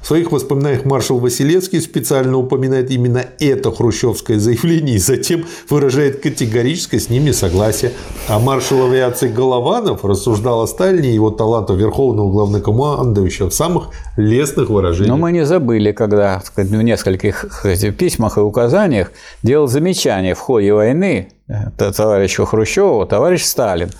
в 0.06 0.08
своих 0.08 0.30
воспоминаниях 0.30 0.84
маршал 0.84 1.18
Василевский 1.18 1.80
специально 1.80 2.38
упоминает 2.38 2.92
именно 2.92 3.24
это 3.40 3.72
хрущевское 3.72 4.38
заявление 4.38 4.94
и 4.94 4.98
затем 4.98 5.44
выражает 5.68 6.20
категорическое 6.20 7.00
с 7.00 7.10
ним 7.10 7.24
несогласие. 7.24 7.90
А 8.28 8.38
маршал 8.38 8.86
авиации 8.86 9.26
Голованов 9.26 10.04
рассуждал 10.04 10.62
о 10.62 10.68
Сталине 10.68 11.10
и 11.10 11.14
его 11.14 11.32
таланту 11.32 11.74
верховного 11.74 12.30
главнокомандующего 12.30 13.50
в 13.50 13.54
самых 13.54 13.88
лестных 14.16 14.68
выражениях. 14.68 15.08
Но 15.08 15.16
мы 15.16 15.32
не 15.32 15.44
забыли, 15.44 15.90
когда 15.90 16.40
в 16.54 16.82
нескольких 16.84 17.66
письмах 17.98 18.36
и 18.36 18.40
указаниях 18.40 19.10
делал 19.42 19.66
замечание 19.66 20.36
в 20.36 20.38
ходе 20.38 20.72
войны 20.72 21.30
э, 21.48 21.70
товарищу 21.76 22.44
Хрущеву, 22.44 23.06
товарищ 23.06 23.42
Сталин. 23.42 23.90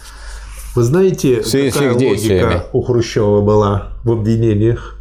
Вы 0.77 0.85
знаете, 0.85 1.39
какая 1.39 1.95
логика 1.95 2.67
у 2.73 2.83
Хрущева 2.83 3.41
была 3.41 3.95
в 4.05 4.13
обвинениях? 4.13 4.96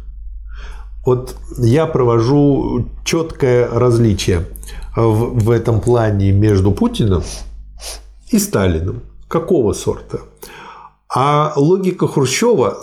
Вот 1.06 1.36
я 1.56 1.86
провожу 1.86 2.88
четкое 3.04 3.68
различие 3.68 4.48
в, 4.96 5.38
в 5.38 5.50
этом 5.50 5.80
плане 5.80 6.32
между 6.32 6.72
Путиным 6.72 7.22
и 8.30 8.38
Сталиным. 8.40 9.02
Какого 9.28 9.72
сорта? 9.72 10.22
А 11.08 11.52
логика 11.54 12.08
Хрущева 12.08 12.78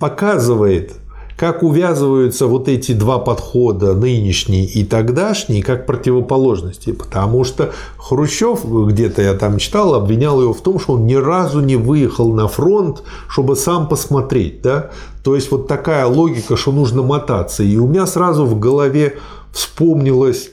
показывает, 0.00 0.94
как 1.36 1.62
увязываются 1.62 2.48
вот 2.48 2.68
эти 2.68 2.92
два 2.92 3.20
подхода, 3.20 3.94
нынешний 3.94 4.64
и 4.64 4.84
тогдашний, 4.84 5.62
как 5.62 5.86
противоположности. 5.86 6.92
Потому 6.92 7.44
что 7.44 7.72
Хрущев, 7.96 8.64
где-то 8.64 9.22
я 9.22 9.34
там 9.34 9.58
читал, 9.58 9.94
обвинял 9.94 10.40
его 10.42 10.52
в 10.52 10.60
том, 10.62 10.80
что 10.80 10.94
он 10.94 11.06
ни 11.06 11.14
разу 11.14 11.60
не 11.60 11.76
выехал 11.76 12.32
на 12.32 12.48
фронт, 12.48 13.04
чтобы 13.28 13.54
сам 13.54 13.88
посмотреть. 13.88 14.62
Да? 14.62 14.90
То 15.22 15.34
есть 15.34 15.50
вот 15.50 15.68
такая 15.68 16.06
логика, 16.06 16.56
что 16.56 16.72
нужно 16.72 17.02
мотаться. 17.02 17.62
И 17.62 17.76
у 17.76 17.86
меня 17.86 18.06
сразу 18.06 18.44
в 18.44 18.58
голове 18.58 19.18
вспомнилась 19.52 20.50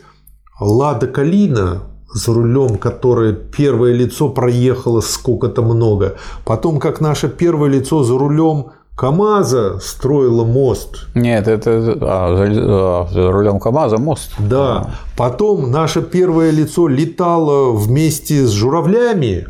Лада 0.59 1.07
Калина, 1.07 1.83
за 2.13 2.33
рулем 2.33 2.77
которой 2.77 3.33
первое 3.33 3.93
лицо 3.93 4.29
проехало 4.29 5.01
сколько-то 5.01 5.61
много. 5.61 6.17
Потом, 6.45 6.79
как 6.79 7.01
наше 7.01 7.29
первое 7.29 7.69
лицо 7.69 8.03
за 8.03 8.17
рулем 8.17 8.71
КАМАЗа 8.99 9.79
строила 9.79 10.43
мост. 10.43 11.07
Нет, 11.15 11.47
это 11.47 11.97
а, 12.01 13.07
за, 13.07 13.13
за 13.13 13.31
рулем 13.31 13.59
КАМАЗа 13.59 13.97
мост. 13.97 14.33
Да. 14.39 14.91
Потом 15.15 15.71
наше 15.71 16.01
первое 16.01 16.51
лицо 16.51 16.87
летало 16.87 17.71
вместе 17.71 18.45
с 18.45 18.51
журавлями, 18.51 19.47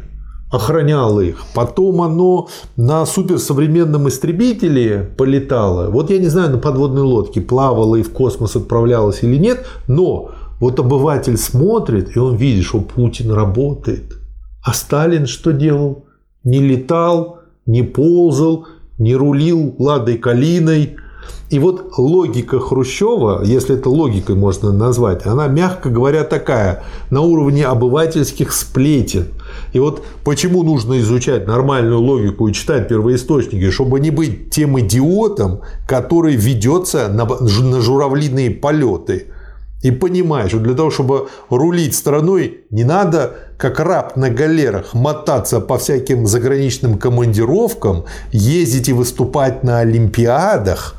охраняло 0.51 1.19
их. 1.19 1.43
Потом 1.53 2.01
оно 2.01 2.47
на 2.75 3.05
суперсовременном 3.05 4.07
истребителе 4.09 5.11
полетало. 5.17 5.89
Вот 5.89 6.09
я 6.09 6.17
не 6.17 6.27
знаю, 6.27 6.51
на 6.51 6.57
подводной 6.57 7.03
лодке 7.03 7.41
плавало 7.41 7.95
и 7.95 8.03
в 8.03 8.11
космос 8.11 8.55
отправлялось 8.55 9.23
или 9.23 9.37
нет, 9.37 9.65
но 9.87 10.31
вот 10.59 10.79
обыватель 10.79 11.37
смотрит, 11.37 12.15
и 12.15 12.19
он 12.19 12.35
видит, 12.35 12.65
что 12.65 12.81
Путин 12.81 13.31
работает. 13.31 14.17
А 14.63 14.73
Сталин 14.73 15.25
что 15.25 15.51
делал? 15.51 16.05
Не 16.43 16.59
летал, 16.59 17.39
не 17.65 17.83
ползал, 17.83 18.67
не 18.97 19.15
рулил 19.15 19.75
ладой 19.77 20.17
калиной. 20.17 20.97
И 21.49 21.59
вот 21.59 21.93
логика 21.97 22.59
Хрущева, 22.59 23.43
если 23.43 23.75
это 23.75 23.89
логикой 23.89 24.35
можно 24.35 24.71
назвать, 24.71 25.25
она, 25.25 25.47
мягко 25.47 25.89
говоря, 25.89 26.23
такая, 26.23 26.83
на 27.09 27.21
уровне 27.21 27.65
обывательских 27.65 28.51
сплетен. 28.51 29.27
И 29.73 29.79
вот 29.79 30.03
почему 30.23 30.63
нужно 30.63 30.99
изучать 30.99 31.47
нормальную 31.47 31.99
логику 31.99 32.47
и 32.47 32.53
читать 32.53 32.87
первоисточники, 32.87 33.69
чтобы 33.69 33.99
не 33.99 34.11
быть 34.11 34.49
тем 34.49 34.79
идиотом, 34.79 35.61
который 35.87 36.35
ведется 36.35 37.07
на, 37.07 37.25
на 37.25 37.81
журавлиные 37.81 38.51
полеты. 38.51 39.27
И 39.81 39.91
понимаешь, 39.91 40.49
что 40.49 40.59
для 40.59 40.73
того, 40.73 40.91
чтобы 40.91 41.29
рулить 41.49 41.95
страной, 41.95 42.65
не 42.69 42.83
надо, 42.83 43.35
как 43.57 43.79
раб 43.79 44.17
на 44.17 44.29
галерах, 44.29 44.93
мотаться 44.93 45.61
по 45.61 45.77
всяким 45.77 46.27
заграничным 46.27 46.97
командировкам, 46.97 48.03
ездить 48.31 48.89
и 48.89 48.93
выступать 48.93 49.63
на 49.63 49.79
олимпиадах, 49.79 50.95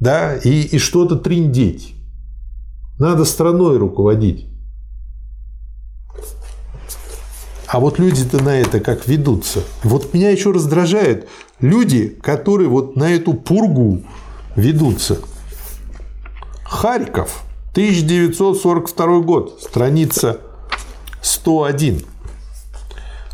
да, 0.00 0.34
и, 0.34 0.62
и 0.62 0.78
что-то 0.78 1.16
триндеть. 1.16 1.94
Надо 2.98 3.24
страной 3.24 3.78
руководить. 3.78 4.46
А 7.74 7.80
вот 7.80 7.98
люди-то 7.98 8.40
на 8.40 8.60
это 8.60 8.78
как 8.78 9.08
ведутся. 9.08 9.64
Вот 9.82 10.14
меня 10.14 10.30
еще 10.30 10.52
раздражают 10.52 11.26
люди, 11.58 12.16
которые 12.22 12.68
вот 12.68 12.94
на 12.94 13.10
эту 13.10 13.34
пургу 13.34 14.00
ведутся. 14.54 15.18
Харьков– 16.62 17.42
1942 17.72 19.18
год, 19.22 19.58
страница 19.60 20.38
101. 21.20 22.04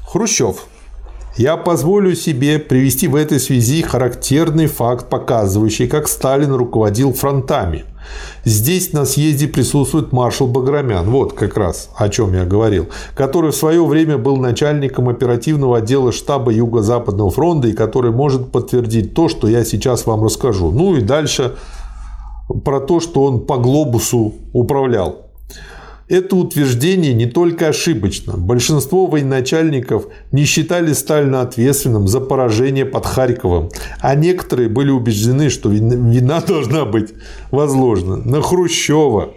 Хрущев. 0.07 0.65
Я 1.37 1.59
позволю 1.59 2.15
себе 2.15 2.59
привести 2.59 3.09
в 3.09 3.17
этой 3.17 3.41
связи 3.41 3.83
характерный 3.83 4.69
факт, 4.69 5.11
показывающий, 5.11 5.87
как 5.87 6.09
Сталин 6.09 6.55
руководил 6.55 7.13
фронтами. 7.13 7.85
Здесь 8.45 8.93
на 8.93 9.05
съезде 9.05 9.49
присутствует 9.49 10.13
маршал 10.13 10.47
Баграмян, 10.47 11.11
вот 11.11 11.35
как 11.35 11.57
раз 11.57 11.91
о 11.97 12.09
чем 12.09 12.33
я 12.35 12.45
говорил, 12.45 12.89
который 13.15 13.51
в 13.51 13.57
свое 13.57 13.85
время 13.85 14.17
был 14.19 14.37
начальником 14.37 15.09
оперативного 15.09 15.79
отдела 15.79 16.13
штаба 16.13 16.53
Юго-Западного 16.53 17.31
фронта 17.31 17.69
и 17.69 17.73
который 17.73 18.13
может 18.13 18.51
подтвердить 18.51 19.15
то, 19.15 19.29
что 19.29 19.49
я 19.49 19.65
сейчас 19.65 20.07
вам 20.07 20.25
расскажу. 20.25 20.71
Ну 20.71 20.97
и 20.97 21.01
дальше 21.01 21.57
про 22.65 22.81
то, 22.81 23.01
что 23.01 23.25
он 23.25 23.47
по 23.47 23.59
глобусу 23.59 24.35
управлял. 24.53 25.27
Это 26.11 26.35
утверждение 26.35 27.15
не 27.15 27.27
только 27.27 27.69
ошибочно. 27.69 28.37
Большинство 28.37 29.07
военачальников 29.07 30.07
не 30.33 30.45
считали 30.45 30.93
Сталина 30.93 31.43
ответственным 31.43 32.09
за 32.09 32.21
поражение 32.21 32.85
под 32.85 33.07
Харьковом, 33.07 33.71
а 34.01 34.17
некоторые 34.17 34.69
были 34.69 34.91
убеждены, 34.91 35.51
что 35.51 35.69
вина 35.69 36.41
должна 36.41 36.85
быть 36.85 37.11
возложена 37.53 38.17
на 38.17 38.43
Хрущева. 38.43 39.35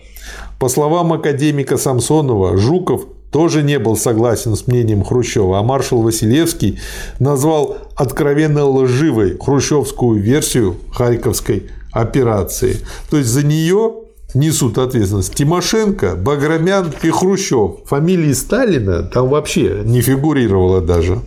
По 0.58 0.68
словам 0.68 1.14
академика 1.14 1.78
Самсонова, 1.78 2.58
Жуков 2.58 3.06
тоже 3.32 3.62
не 3.62 3.78
был 3.78 3.96
согласен 3.96 4.56
с 4.56 4.66
мнением 4.66 5.04
Хрущева, 5.04 5.60
а 5.60 5.64
маршал 5.64 6.02
Василевский 6.02 6.80
назвал 7.20 7.78
откровенно 7.96 8.66
лживой 8.66 9.38
хрущевскую 9.40 10.20
версию 10.20 10.78
Харьковской 10.92 11.68
операции. 11.92 12.78
То 13.12 13.18
есть 13.18 13.30
за 13.30 13.46
нее 13.46 13.94
несут 14.34 14.78
ответственность 14.78 15.36
Тимошенко, 15.36 16.16
Баграмян 16.16 16.94
и 17.04 17.10
Хрущев. 17.10 17.86
Фамилии 17.86 18.34
Сталина 18.34 19.04
там 19.04 19.30
вообще 19.30 19.82
не 19.86 20.02
фигурировало 20.02 20.82
даже. 20.82 21.20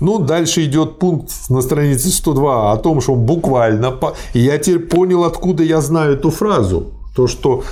Ну, 0.00 0.18
дальше 0.18 0.64
идет 0.64 0.98
пункт 0.98 1.30
на 1.48 1.62
странице 1.62 2.08
102 2.08 2.72
о 2.72 2.76
том, 2.76 3.00
что 3.00 3.14
буквально... 3.14 3.96
И 4.34 4.40
я 4.40 4.58
теперь 4.58 4.80
понял, 4.80 5.22
откуда 5.24 5.62
я 5.62 5.80
знаю 5.80 6.14
эту 6.14 6.30
фразу. 6.30 6.92
То, 7.14 7.28
что 7.28 7.62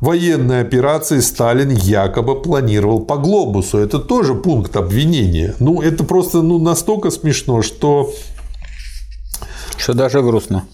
военные 0.00 0.62
операции 0.62 1.20
Сталин 1.20 1.70
якобы 1.70 2.40
планировал 2.40 3.00
по 3.00 3.16
глобусу. 3.16 3.76
Это 3.76 3.98
тоже 3.98 4.34
пункт 4.34 4.74
обвинения. 4.76 5.54
Ну, 5.58 5.82
это 5.82 6.04
просто 6.04 6.40
ну, 6.40 6.58
настолько 6.58 7.10
смешно, 7.10 7.60
что... 7.60 8.10
Что 9.76 9.92
даже 9.92 10.22
грустно. 10.22 10.64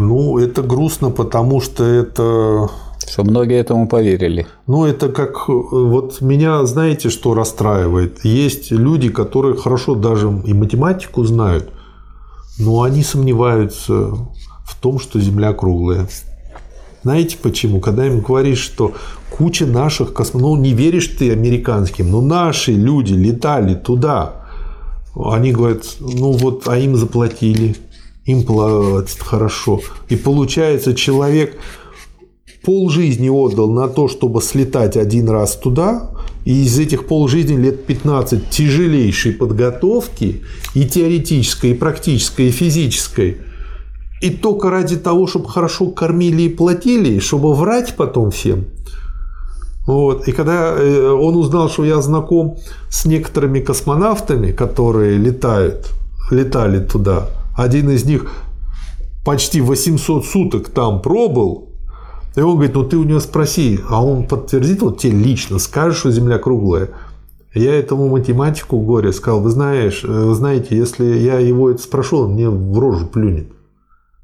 Ну, 0.00 0.38
это 0.38 0.62
грустно, 0.62 1.10
потому 1.10 1.60
что 1.60 1.84
это 1.84 2.68
что 3.08 3.24
многие 3.24 3.58
этому 3.58 3.88
поверили. 3.88 4.46
Ну, 4.66 4.84
это 4.84 5.08
как... 5.08 5.48
Вот 5.48 6.20
меня, 6.20 6.64
знаете, 6.66 7.10
что 7.10 7.34
расстраивает? 7.34 8.24
Есть 8.24 8.70
люди, 8.70 9.08
которые 9.08 9.56
хорошо 9.56 9.94
даже 9.94 10.28
и 10.44 10.54
математику 10.54 11.24
знают, 11.24 11.70
но 12.58 12.82
они 12.82 13.02
сомневаются 13.02 14.12
в 14.64 14.80
том, 14.80 15.00
что 15.00 15.18
Земля 15.18 15.52
круглая. 15.54 16.06
Знаете 17.02 17.38
почему? 17.42 17.80
Когда 17.80 18.06
им 18.06 18.20
говоришь, 18.20 18.60
что 18.60 18.92
куча 19.30 19.66
наших 19.66 20.12
космонавтов, 20.12 20.58
ну 20.58 20.62
не 20.62 20.72
веришь 20.72 21.08
ты 21.08 21.32
американским, 21.32 22.10
но 22.10 22.20
наши 22.20 22.72
люди 22.72 23.14
летали 23.14 23.74
туда, 23.74 24.44
они 25.16 25.52
говорят, 25.52 25.82
ну 25.98 26.32
вот, 26.32 26.68
а 26.68 26.78
им 26.78 26.96
заплатили, 26.96 27.74
им 28.24 28.44
платят 28.44 29.20
хорошо. 29.20 29.80
И 30.08 30.16
получается, 30.16 30.94
человек 30.94 31.58
полжизни 32.64 33.28
отдал 33.28 33.70
на 33.70 33.88
то, 33.88 34.08
чтобы 34.08 34.42
слетать 34.42 34.96
один 34.96 35.28
раз 35.28 35.56
туда, 35.56 36.10
и 36.44 36.64
из 36.64 36.78
этих 36.78 37.06
полжизни 37.06 37.56
лет 37.56 37.84
15 37.86 38.50
тяжелейшей 38.50 39.32
подготовки 39.32 40.42
и 40.74 40.84
теоретической, 40.86 41.70
и 41.70 41.74
практической, 41.74 42.48
и 42.48 42.50
физической, 42.50 43.38
и 44.22 44.30
только 44.30 44.70
ради 44.70 44.96
того, 44.96 45.26
чтобы 45.26 45.48
хорошо 45.48 45.86
кормили 45.90 46.42
и 46.42 46.48
платили, 46.48 47.18
чтобы 47.18 47.54
врать 47.54 47.94
потом 47.96 48.30
всем. 48.30 48.66
Вот. 49.86 50.28
И 50.28 50.32
когда 50.32 50.74
э, 50.76 51.08
он 51.08 51.36
узнал, 51.36 51.68
что 51.68 51.84
я 51.84 52.00
знаком 52.00 52.58
с 52.90 53.06
некоторыми 53.06 53.60
космонавтами, 53.60 54.52
которые 54.52 55.16
летают, 55.16 55.90
летали 56.30 56.84
туда, 56.84 57.28
один 57.62 57.90
из 57.90 58.04
них 58.04 58.32
почти 59.24 59.60
800 59.60 60.24
суток 60.24 60.70
там 60.70 61.02
пробыл, 61.02 61.68
и 62.34 62.40
он 62.40 62.54
говорит, 62.54 62.74
ну 62.74 62.84
ты 62.84 62.96
у 62.96 63.04
него 63.04 63.20
спроси, 63.20 63.80
а 63.88 64.04
он 64.04 64.26
подтвердит, 64.26 64.80
вот 64.80 64.98
тебе 64.98 65.18
лично 65.18 65.58
скажешь, 65.58 65.98
что 65.98 66.10
Земля 66.10 66.38
круглая. 66.38 66.90
Я 67.52 67.74
этому 67.74 68.08
математику 68.08 68.78
горе 68.78 69.12
сказал, 69.12 69.40
вы 69.40 69.50
знаешь, 69.50 70.04
вы 70.04 70.34
знаете, 70.34 70.76
если 70.76 71.04
я 71.04 71.38
его 71.38 71.70
это 71.70 71.82
спрошу, 71.82 72.18
он 72.18 72.32
мне 72.32 72.48
в 72.48 72.78
рожу 72.78 73.06
плюнет. 73.06 73.48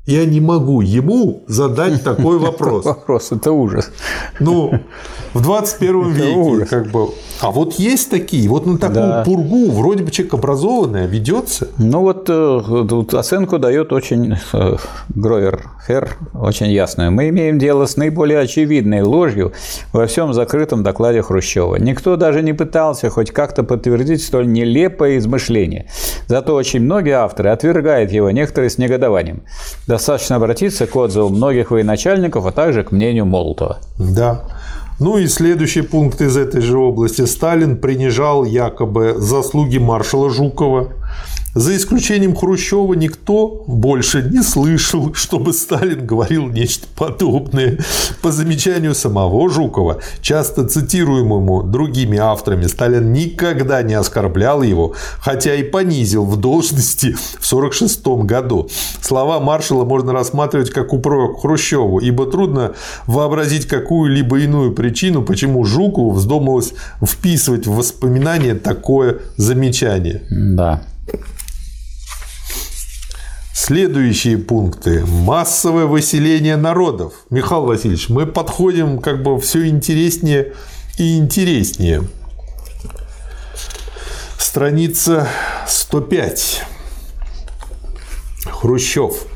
Я 0.07 0.25
не 0.25 0.41
могу 0.41 0.83
ему 0.83 1.43
задать 1.49 2.05
такой 2.05 2.39
вопрос. 2.39 2.85
Вопрос, 3.07 3.33
это 3.33 3.51
ужас. 3.51 3.91
Ну, 4.39 4.73
в 5.35 5.43
21 5.43 6.13
веке, 6.13 6.67
как 6.67 6.87
бы. 6.93 7.09
А 7.41 7.51
вот 7.51 7.75
есть 7.75 8.09
такие, 8.11 8.49
вот 8.49 8.65
на 8.65 8.79
такую 8.79 9.07
да. 9.07 9.23
пургу, 9.25 9.71
вроде 9.71 10.05
бы 10.05 10.11
человек 10.11 10.35
образованный, 10.35 11.05
а 11.05 11.07
ведется. 11.07 11.69
Ну 11.77 12.01
вот 12.01 12.31
э, 12.31 12.87
тут 12.89 13.13
оценку 13.13 13.59
дает 13.59 13.93
очень 13.93 14.37
э, 14.53 14.77
Гровер 15.11 15.65
Хер, 15.87 16.17
очень 16.33 16.69
ясную. 16.69 17.13
Мы 17.13 17.29
имеем 17.29 17.59
дело 17.59 17.85
с 17.85 17.99
наиболее 17.99 18.39
очевидной 18.39 19.03
ложью 19.03 19.53
во 19.93 20.07
всем 20.07 20.33
закрытом 20.33 20.83
докладе 20.83 21.21
Хрущева. 21.21 21.77
Никто 21.77 22.17
даже 22.17 22.43
не 22.43 22.55
пытался 22.55 23.11
хоть 23.11 23.33
как-то 23.33 23.65
подтвердить 23.65 24.25
столь 24.25 24.51
нелепое 24.51 25.19
измышление. 25.19 25.91
Зато 26.29 26.55
очень 26.55 26.81
многие 26.81 27.17
авторы 27.17 27.51
отвергают 27.51 28.13
его, 28.13 28.31
некоторые 28.31 28.71
с 28.71 28.79
негодованием. 28.79 29.43
Достаточно 29.97 30.37
обратиться 30.37 30.87
к 30.87 30.95
отзывам 30.95 31.33
многих 31.37 31.71
военачальников, 31.71 32.45
а 32.45 32.53
также 32.53 32.85
к 32.85 32.93
мнению 32.93 33.25
Молотова. 33.25 33.79
Да. 33.99 34.43
Ну 35.01 35.17
и 35.17 35.27
следующий 35.27 35.81
пункт 35.81 36.21
из 36.21 36.37
этой 36.37 36.61
же 36.61 36.77
области. 36.77 37.25
Сталин 37.25 37.79
принижал 37.79 38.45
якобы 38.45 39.15
заслуги 39.17 39.79
маршала 39.79 40.29
Жукова, 40.29 40.93
за 41.57 41.75
исключением 41.75 42.37
Хрущева 42.37 42.93
никто 42.93 43.65
больше 43.67 44.23
не 44.23 44.43
слышал, 44.43 45.15
чтобы 45.15 45.55
Сталин 45.55 46.07
говорил 46.07 46.49
нечто 46.49 46.87
подобное. 46.95 47.79
По 48.21 48.31
замечанию 48.31 48.95
самого 48.95 49.49
Жукова, 49.49 50.01
часто 50.21 50.69
цитируемому 50.69 51.63
другими 51.63 52.19
авторами, 52.19 52.67
Сталин 52.67 53.11
никогда 53.11 53.83
не 53.83 53.95
оскорблял 53.95 54.63
его, 54.63 54.95
хотя 55.19 55.55
и 55.55 55.63
понизил 55.63 56.27
в 56.27 56.37
должности 56.37 57.13
в 57.13 57.51
1946 57.51 58.07
году. 58.27 58.69
Слова 59.01 59.41
маршала 59.41 59.87
можно 59.87 60.13
рассматривать 60.13 60.69
как 60.69 60.93
упрек 60.93 61.41
Хрущеву, 61.41 62.01
ибо 62.01 62.27
трудно 62.27 62.75
вообразить 63.07 63.67
какую-либо 63.67 64.41
иную 64.41 64.73
причину, 64.73 65.23
почему 65.23 65.65
Жукову 65.65 66.11
вздумалось 66.11 66.75
вписывать 67.03 67.67
в 67.67 67.75
воспоминания 67.75 68.55
такое 68.55 69.21
замечание. 69.39 70.23
Да. 70.31 70.83
Следующие 73.59 74.37
пункты. 74.37 75.03
Массовое 75.07 75.87
выселение 75.87 76.57
народов. 76.57 77.15
Михаил 77.31 77.63
Васильевич, 77.63 78.11
мы 78.11 78.27
подходим 78.27 78.99
как 78.99 79.23
бы 79.23 79.41
все 79.41 79.67
интереснее 79.67 80.53
и 80.99 81.17
интереснее. 81.17 82.07
Страница 84.37 85.27
105. 85.67 86.65
Хрущев. 88.45 89.27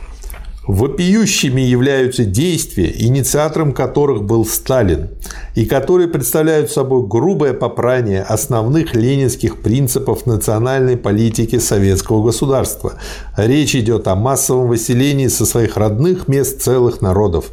Вопиющими 0.66 1.62
являются 1.62 2.24
действия, 2.24 2.93
инициатором 2.95 3.73
которых 3.73 4.24
был 4.24 4.45
Сталин, 4.45 5.09
и 5.55 5.65
которые 5.65 6.07
представляют 6.07 6.70
собой 6.70 7.07
грубое 7.07 7.55
попрание 7.55 8.23
основных 8.23 8.95
ленинских 8.95 9.62
принципов 9.62 10.27
национальной 10.27 10.99
политики 10.99 11.59
советского 11.59 12.23
государства. 12.23 12.95
Речь 13.39 13.74
идет 13.74 14.07
о 14.07 14.15
массовом 14.16 14.69
выселении 14.69 15.28
со 15.28 15.47
своих 15.47 15.78
родных 15.78 16.28
мест 16.28 16.61
целых 16.61 17.01
народов, 17.01 17.47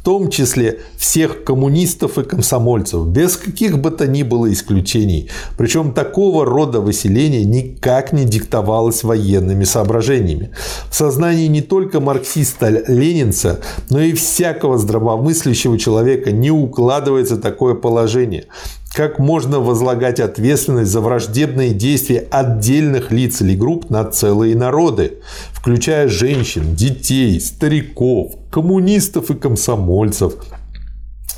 в 0.00 0.02
том 0.02 0.30
числе 0.30 0.80
всех 0.96 1.44
коммунистов 1.44 2.16
и 2.16 2.22
комсомольцев, 2.22 3.06
без 3.06 3.36
каких 3.36 3.78
бы 3.78 3.90
то 3.90 4.06
ни 4.06 4.22
было 4.22 4.50
исключений. 4.50 5.28
Причем 5.58 5.92
такого 5.92 6.46
рода 6.46 6.80
выселение 6.80 7.44
никак 7.44 8.14
не 8.14 8.24
диктовалось 8.24 9.04
военными 9.04 9.64
соображениями. 9.64 10.52
В 10.88 10.94
сознании 10.94 11.48
не 11.48 11.60
только 11.60 12.00
марксиста-ленинца, 12.00 13.60
но 13.90 14.00
и 14.00 14.14
всякого 14.14 14.78
здравомыслящего 14.78 15.78
человека 15.78 16.32
не 16.32 16.50
укладывается 16.50 17.36
такое 17.36 17.74
положение. 17.74 18.46
Как 18.92 19.20
можно 19.20 19.60
возлагать 19.60 20.18
ответственность 20.18 20.90
за 20.90 21.00
враждебные 21.00 21.70
действия 21.70 22.26
отдельных 22.30 23.12
лиц 23.12 23.40
или 23.40 23.54
групп 23.54 23.88
на 23.88 24.04
целые 24.04 24.56
народы, 24.56 25.18
включая 25.52 26.08
женщин, 26.08 26.74
детей, 26.74 27.40
стариков, 27.40 28.32
коммунистов 28.50 29.30
и 29.30 29.34
комсомольцев, 29.34 30.34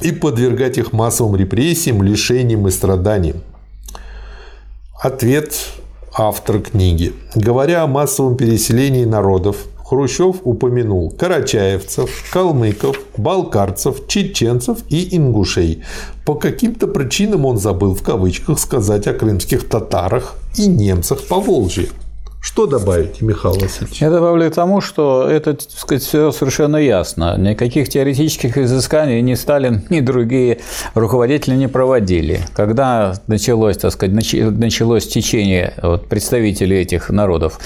и 0.00 0.12
подвергать 0.12 0.78
их 0.78 0.94
массовым 0.94 1.36
репрессиям, 1.36 2.02
лишениям 2.02 2.66
и 2.66 2.70
страданиям? 2.70 3.42
Ответ 4.98 5.54
автор 6.14 6.60
книги. 6.60 7.12
Говоря 7.34 7.82
о 7.82 7.86
массовом 7.86 8.36
переселении 8.36 9.04
народов, 9.04 9.66
Хрущев 9.92 10.36
упомянул 10.44 11.10
карачаевцев, 11.10 12.24
калмыков, 12.32 12.98
балкарцев, 13.18 14.06
чеченцев 14.06 14.78
и 14.88 15.14
ингушей. 15.14 15.84
По 16.24 16.34
каким-то 16.34 16.86
причинам 16.86 17.44
он 17.44 17.58
забыл 17.58 17.94
в 17.94 18.02
кавычках 18.02 18.58
сказать 18.58 19.06
о 19.06 19.12
крымских 19.12 19.68
татарах 19.68 20.38
и 20.56 20.66
немцах 20.66 21.26
по 21.28 21.38
Волжье. 21.40 21.88
Что 22.42 22.66
добавить, 22.66 23.22
Михаил 23.22 23.54
Васильевич? 23.54 24.02
Я 24.02 24.10
добавлю 24.10 24.50
к 24.50 24.54
тому, 24.54 24.80
что 24.80 25.28
это 25.30 25.54
так 25.54 25.70
сказать, 25.78 26.02
все 26.02 26.32
совершенно 26.32 26.76
ясно. 26.76 27.36
Никаких 27.38 27.88
теоретических 27.88 28.58
изысканий 28.58 29.22
ни 29.22 29.34
Сталин, 29.34 29.84
ни 29.90 30.00
другие 30.00 30.58
руководители 30.94 31.54
не 31.54 31.68
проводили. 31.68 32.40
Когда 32.52 33.14
началось, 33.28 33.76
так 33.76 33.92
сказать, 33.92 34.12
началось 34.12 35.06
течение 35.06 35.74
вот, 35.80 36.08
представителей 36.08 36.80
этих 36.80 37.10
народов, 37.10 37.60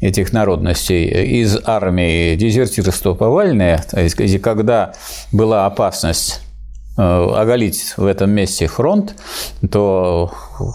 этих 0.00 0.32
народностей 0.32 1.04
из 1.42 1.58
армии 1.62 2.36
дезертирство 2.36 3.12
повальное, 3.12 3.84
есть 3.92 4.40
когда 4.40 4.94
была 5.30 5.66
опасность 5.66 6.40
э, 6.96 7.02
оголить 7.02 7.92
в 7.98 8.06
этом 8.06 8.30
месте 8.30 8.66
фронт, 8.66 9.14
то 9.70 10.32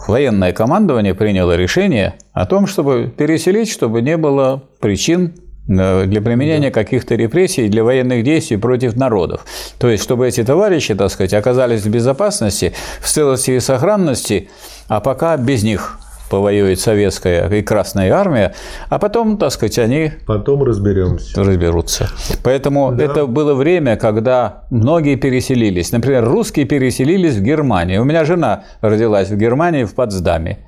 военное 0.07 0.53
командование 0.53 1.15
приняло 1.15 1.55
решение 1.55 2.13
о 2.33 2.45
том, 2.45 2.67
чтобы 2.67 3.11
переселить, 3.15 3.69
чтобы 3.69 4.01
не 4.01 4.17
было 4.17 4.63
причин 4.79 5.33
э, 5.67 6.05
для 6.05 6.21
применения 6.21 6.69
да. 6.69 6.73
каких-то 6.73 7.15
репрессий 7.15 7.67
для 7.67 7.83
военных 7.83 8.23
действий 8.23 8.57
против 8.57 8.95
народов. 8.95 9.45
То 9.79 9.89
есть, 9.89 10.03
чтобы 10.03 10.27
эти 10.27 10.43
товарищи, 10.43 10.95
так 10.95 11.11
сказать, 11.11 11.33
оказались 11.33 11.81
в 11.81 11.89
безопасности, 11.89 12.73
в 13.01 13.07
целости 13.07 13.51
и 13.51 13.59
сохранности, 13.59 14.49
а 14.87 15.01
пока 15.01 15.37
без 15.37 15.63
них 15.63 15.97
повоюет 16.31 16.79
советская 16.79 17.49
и 17.49 17.61
Красная 17.61 18.13
армия, 18.13 18.53
а 18.89 18.97
потом, 18.99 19.37
так 19.37 19.51
сказать, 19.51 19.77
они 19.79 20.13
потом 20.25 20.63
разберемся. 20.63 21.43
разберутся. 21.43 22.09
Поэтому 22.41 22.93
да. 22.93 23.03
это 23.03 23.27
было 23.27 23.53
время, 23.53 23.97
когда 23.97 24.63
многие 24.69 25.17
переселились. 25.17 25.91
Например, 25.91 26.23
русские 26.23 26.65
переселились 26.65 27.35
в 27.35 27.41
Германию. 27.41 28.01
У 28.01 28.05
меня 28.05 28.23
жена 28.23 28.63
родилась 28.79 29.29
в 29.29 29.35
Германии, 29.35 29.83
в 29.83 29.93
Потсдаме. 29.93 30.59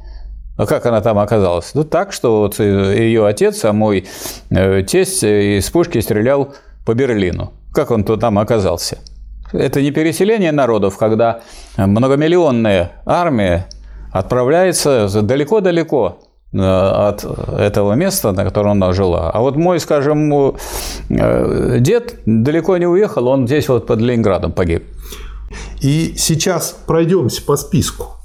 А 0.56 0.66
как 0.66 0.86
она 0.86 1.02
там 1.02 1.18
оказалась? 1.18 1.72
Ну 1.74 1.84
так, 1.84 2.14
что 2.14 2.42
вот 2.42 2.60
ее 2.60 3.26
отец, 3.26 3.66
а 3.66 3.74
мой 3.74 4.06
э, 4.52 4.84
тесть 4.84 5.24
из 5.24 5.70
пушки 5.72 6.00
стрелял 6.00 6.54
по 6.86 6.94
Берлину. 6.94 7.54
Как 7.74 7.90
он 7.90 8.04
то 8.04 8.18
там 8.18 8.38
оказался? 8.38 9.00
Это 9.52 9.82
не 9.82 9.92
переселение 9.92 10.52
народов, 10.52 10.98
когда 10.98 11.42
многомиллионная 11.78 12.92
армия 13.06 13.68
отправляется 14.12 15.10
далеко-далеко 15.22 16.20
э, 16.54 16.58
от 16.60 17.26
этого 17.58 17.94
места, 17.94 18.32
на 18.32 18.44
котором 18.44 18.72
она 18.72 18.94
жила. 18.94 19.32
А 19.32 19.40
вот 19.42 19.56
мой, 19.56 19.80
скажем, 19.80 20.56
э, 21.10 21.80
дед 21.80 22.20
далеко 22.28 22.78
не 22.78 22.86
уехал, 22.86 23.28
он 23.28 23.48
здесь 23.48 23.68
вот 23.70 23.88
под 23.88 24.02
Ленинградом 24.02 24.52
погиб. 24.52 24.84
И 25.82 26.14
сейчас 26.16 26.78
пройдемся 26.86 27.44
по 27.44 27.58
списку. 27.58 28.23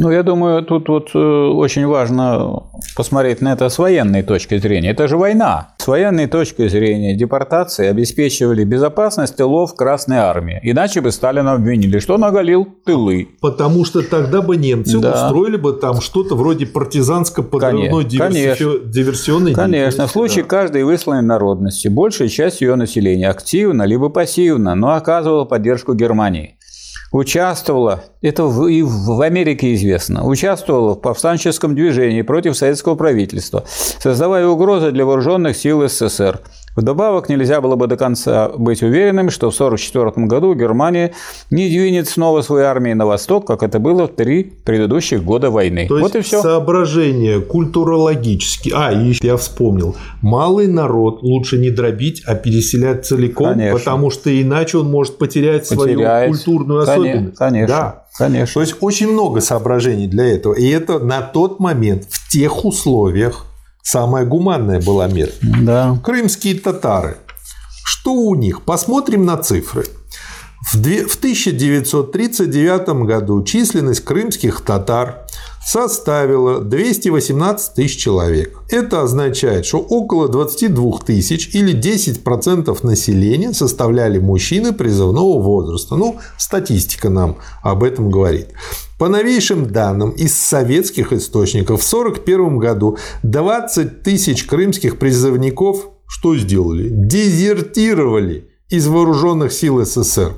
Ну, 0.00 0.10
я 0.10 0.22
думаю, 0.22 0.62
тут 0.62 0.88
вот 0.88 1.10
э, 1.14 1.18
очень 1.18 1.86
важно 1.86 2.62
посмотреть 2.96 3.42
на 3.42 3.52
это 3.52 3.68
с 3.68 3.78
военной 3.78 4.22
точки 4.22 4.56
зрения. 4.56 4.92
Это 4.92 5.06
же 5.06 5.18
война. 5.18 5.74
С 5.76 5.86
военной 5.86 6.26
точки 6.26 6.68
зрения 6.68 7.14
депортации 7.14 7.86
обеспечивали 7.86 8.64
безопасность 8.64 9.36
тылов 9.36 9.74
Красной 9.74 10.16
Армии. 10.16 10.58
Иначе 10.62 11.02
бы 11.02 11.12
Сталина 11.12 11.52
обвинили, 11.52 11.98
что 11.98 12.14
он 12.14 12.24
оголил 12.24 12.66
тылы. 12.86 13.28
Потому 13.42 13.84
что 13.84 14.00
тогда 14.00 14.40
бы 14.40 14.56
немцы 14.56 14.98
да. 15.00 15.26
устроили 15.26 15.58
бы 15.58 15.74
там 15.74 16.00
что-то 16.00 16.34
вроде 16.34 16.64
партизанско-подрывной 16.64 18.04
диверси... 18.04 18.86
диверсионной 18.86 19.52
Конечно. 19.52 20.06
В 20.06 20.10
случае 20.10 20.44
да. 20.44 20.48
каждой 20.48 20.84
высланной 20.84 21.20
народности 21.20 21.88
большая 21.88 22.28
часть 22.28 22.62
ее 22.62 22.74
населения 22.74 23.28
активно 23.28 23.82
либо 23.82 24.08
пассивно, 24.08 24.74
но 24.74 24.94
оказывала 24.94 25.44
поддержку 25.44 25.92
Германии 25.92 26.56
участвовала, 27.12 28.04
это 28.22 28.44
и 28.68 28.82
в 28.82 29.20
Америке 29.20 29.74
известно, 29.74 30.24
участвовала 30.24 30.94
в 30.94 31.00
повстанческом 31.00 31.74
движении 31.74 32.22
против 32.22 32.56
советского 32.56 32.94
правительства, 32.94 33.64
создавая 33.66 34.46
угрозы 34.46 34.90
для 34.92 35.04
вооруженных 35.04 35.56
сил 35.56 35.86
СССР– 35.88 36.40
Вдобавок, 36.76 37.28
нельзя 37.28 37.60
было 37.60 37.74
бы 37.74 37.88
до 37.88 37.96
конца 37.96 38.48
быть 38.56 38.82
уверенным, 38.82 39.30
что 39.30 39.50
в 39.50 39.54
1944 39.54 40.26
году 40.26 40.54
Германия 40.54 41.12
не 41.50 41.68
двинет 41.68 42.08
снова 42.08 42.42
свои 42.42 42.62
армии 42.62 42.92
на 42.92 43.06
восток, 43.06 43.46
как 43.46 43.64
это 43.64 43.80
было 43.80 44.06
в 44.06 44.14
три 44.14 44.44
предыдущих 44.44 45.24
года 45.24 45.50
войны. 45.50 45.86
То 45.88 45.98
вот 45.98 46.14
и 46.14 46.20
все. 46.20 46.40
соображения 46.40 47.40
культурологические. 47.40 48.74
А, 48.76 48.92
еще 48.92 49.26
я 49.26 49.36
вспомнил. 49.36 49.96
Малый 50.22 50.68
народ 50.68 51.22
лучше 51.22 51.58
не 51.58 51.70
дробить, 51.70 52.22
а 52.24 52.36
переселять 52.36 53.04
целиком, 53.04 53.54
конечно. 53.54 53.78
потому 53.78 54.10
что 54.10 54.30
иначе 54.40 54.78
он 54.78 54.90
может 54.90 55.18
потерять 55.18 55.68
Потеряет. 55.68 55.98
свою 55.98 56.28
культурную 56.28 56.80
особенность. 56.82 57.36
Конечно. 57.36 57.76
Да. 57.76 58.04
Конечно. 58.16 58.54
То 58.54 58.60
есть 58.60 58.76
очень 58.80 59.10
много 59.10 59.40
соображений 59.40 60.06
для 60.06 60.24
этого. 60.24 60.54
И 60.54 60.68
это 60.68 60.98
на 60.98 61.20
тот 61.22 61.58
момент, 61.58 62.04
в 62.08 62.30
тех 62.30 62.64
условиях, 62.64 63.46
Самая 63.82 64.24
гуманная 64.24 64.80
была 64.80 65.08
мера. 65.08 65.32
Да. 65.42 65.98
Крымские 66.02 66.60
татары. 66.60 67.18
Что 67.84 68.12
у 68.12 68.34
них? 68.34 68.62
Посмотрим 68.62 69.24
на 69.24 69.36
цифры. 69.36 69.84
В 70.62 70.76
1939 70.76 73.06
году 73.06 73.42
численность 73.42 74.04
крымских 74.04 74.60
татар 74.60 75.26
составила 75.64 76.60
218 76.60 77.74
тысяч 77.74 77.96
человек. 77.96 78.62
Это 78.70 79.02
означает, 79.02 79.66
что 79.66 79.78
около 79.78 80.28
22 80.28 80.98
тысяч 81.06 81.50
или 81.54 81.78
10% 81.78 82.86
населения 82.86 83.52
составляли 83.52 84.18
мужчины 84.18 84.72
призывного 84.72 85.40
возраста. 85.40 85.96
Ну, 85.96 86.18
статистика 86.38 87.10
нам 87.10 87.38
об 87.62 87.84
этом 87.84 88.10
говорит. 88.10 88.48
По 88.98 89.08
новейшим 89.08 89.70
данным 89.70 90.10
из 90.10 90.34
советских 90.36 91.12
источников, 91.12 91.82
в 91.82 91.94
1941 91.94 92.58
году 92.58 92.98
20 93.22 94.02
тысяч 94.02 94.44
крымских 94.44 94.98
призывников 94.98 95.86
что 96.10 96.36
сделали? 96.36 96.88
Дезертировали 96.90 98.50
из 98.68 98.88
вооруженных 98.88 99.52
сил 99.52 99.84
СССР. 99.84 100.34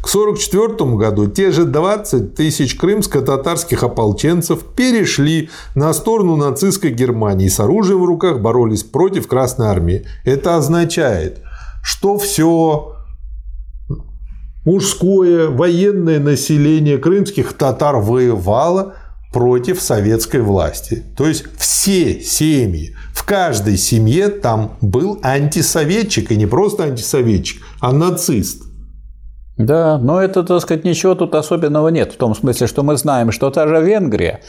К 0.00 0.08
1944 0.08 0.96
году 0.96 1.26
те 1.26 1.50
же 1.50 1.64
20 1.64 2.34
тысяч 2.34 2.76
крымско-татарских 2.76 3.82
ополченцев 3.82 4.60
перешли 4.76 5.50
на 5.74 5.92
сторону 5.92 6.36
нацистской 6.36 6.90
Германии 6.90 7.46
и 7.46 7.50
с 7.50 7.60
оружием 7.60 8.02
в 8.02 8.06
руках 8.06 8.40
боролись 8.40 8.82
против 8.82 9.26
Красной 9.26 9.66
Армии. 9.66 10.06
Это 10.24 10.56
означает, 10.56 11.42
что 11.82 12.18
все 12.18 12.94
мужское 14.64 15.48
военное 15.48 16.18
население 16.20 16.98
крымских 16.98 17.52
татар 17.52 17.96
воевало 17.96 18.94
против 19.32 19.82
советской 19.82 20.40
власти. 20.40 21.02
То 21.16 21.26
есть 21.26 21.44
все 21.58 22.20
семьи, 22.20 22.94
в 23.12 23.24
каждой 23.24 23.76
семье 23.76 24.28
там 24.28 24.76
был 24.80 25.18
антисоветчик, 25.22 26.30
и 26.30 26.36
не 26.36 26.46
просто 26.46 26.84
антисоветчик, 26.84 27.62
а 27.80 27.92
нацист. 27.92 28.62
Да, 29.56 29.98
но 29.98 30.20
это, 30.20 30.42
так 30.42 30.60
сказать, 30.60 30.84
ничего 30.84 31.14
тут 31.14 31.34
особенного 31.34 31.88
нет, 31.88 32.12
в 32.12 32.16
том 32.16 32.34
смысле, 32.34 32.66
что 32.66 32.82
мы 32.82 32.96
знаем, 32.96 33.30
что 33.30 33.50
та 33.50 33.68
же 33.68 33.80
Венгрия 33.80 34.40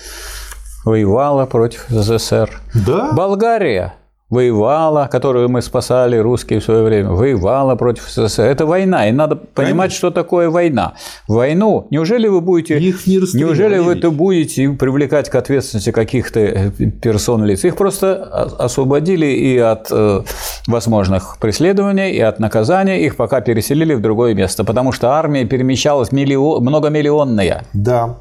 воевала 0.83 1.45
против 1.45 1.85
СССР. 1.89 2.49
Да? 2.73 3.11
Болгария 3.13 3.95
воевала, 4.29 5.07
которую 5.11 5.49
мы 5.49 5.61
спасали, 5.61 6.17
русские 6.17 6.59
в 6.59 6.63
свое 6.63 6.83
время, 6.83 7.09
воевала 7.11 7.75
против 7.75 8.09
СССР. 8.09 8.43
Это 8.43 8.65
война, 8.65 9.07
и 9.07 9.11
надо 9.11 9.35
понимать, 9.35 9.91
Конечно. 9.91 9.97
что 9.97 10.11
такое 10.11 10.49
война. 10.49 10.93
Войну, 11.27 11.87
неужели 11.91 12.27
вы 12.27 12.41
будете, 12.41 12.79
Их 12.79 13.05
не 13.05 13.17
неужели 13.37 13.77
вы 13.77 13.93
это 13.93 14.09
будете 14.09 14.69
привлекать 14.69 15.29
к 15.29 15.35
ответственности 15.35 15.91
каких-то 15.91 16.39
э, 16.39 16.71
персон 16.71 17.45
лиц? 17.45 17.63
Их 17.65 17.75
просто 17.75 18.15
освободили 18.57 19.27
и 19.27 19.57
от 19.57 19.87
э, 19.91 20.21
возможных 20.67 21.37
преследований, 21.39 22.11
и 22.11 22.19
от 22.19 22.39
наказания, 22.39 23.05
их 23.05 23.17
пока 23.17 23.41
переселили 23.41 23.93
в 23.93 24.01
другое 24.01 24.33
место, 24.33 24.63
потому 24.63 24.91
что 24.91 25.11
армия 25.11 25.45
перемещалась 25.45 26.11
миллион, 26.11 26.63
многомиллионная. 26.63 27.63
Да, 27.73 28.17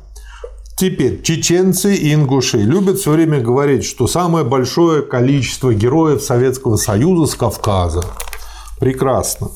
Теперь, 0.76 1.22
чеченцы 1.22 1.94
и 1.94 2.12
ингуши 2.12 2.58
любят 2.58 2.98
все 2.98 3.12
время 3.12 3.40
говорить, 3.40 3.84
что 3.84 4.08
самое 4.08 4.44
большое 4.44 5.02
количество 5.02 5.72
героев 5.72 6.20
Советского 6.20 6.76
Союза 6.76 7.30
с 7.30 7.36
Кавказа. 7.36 8.04
Прекрасно. 8.80 9.50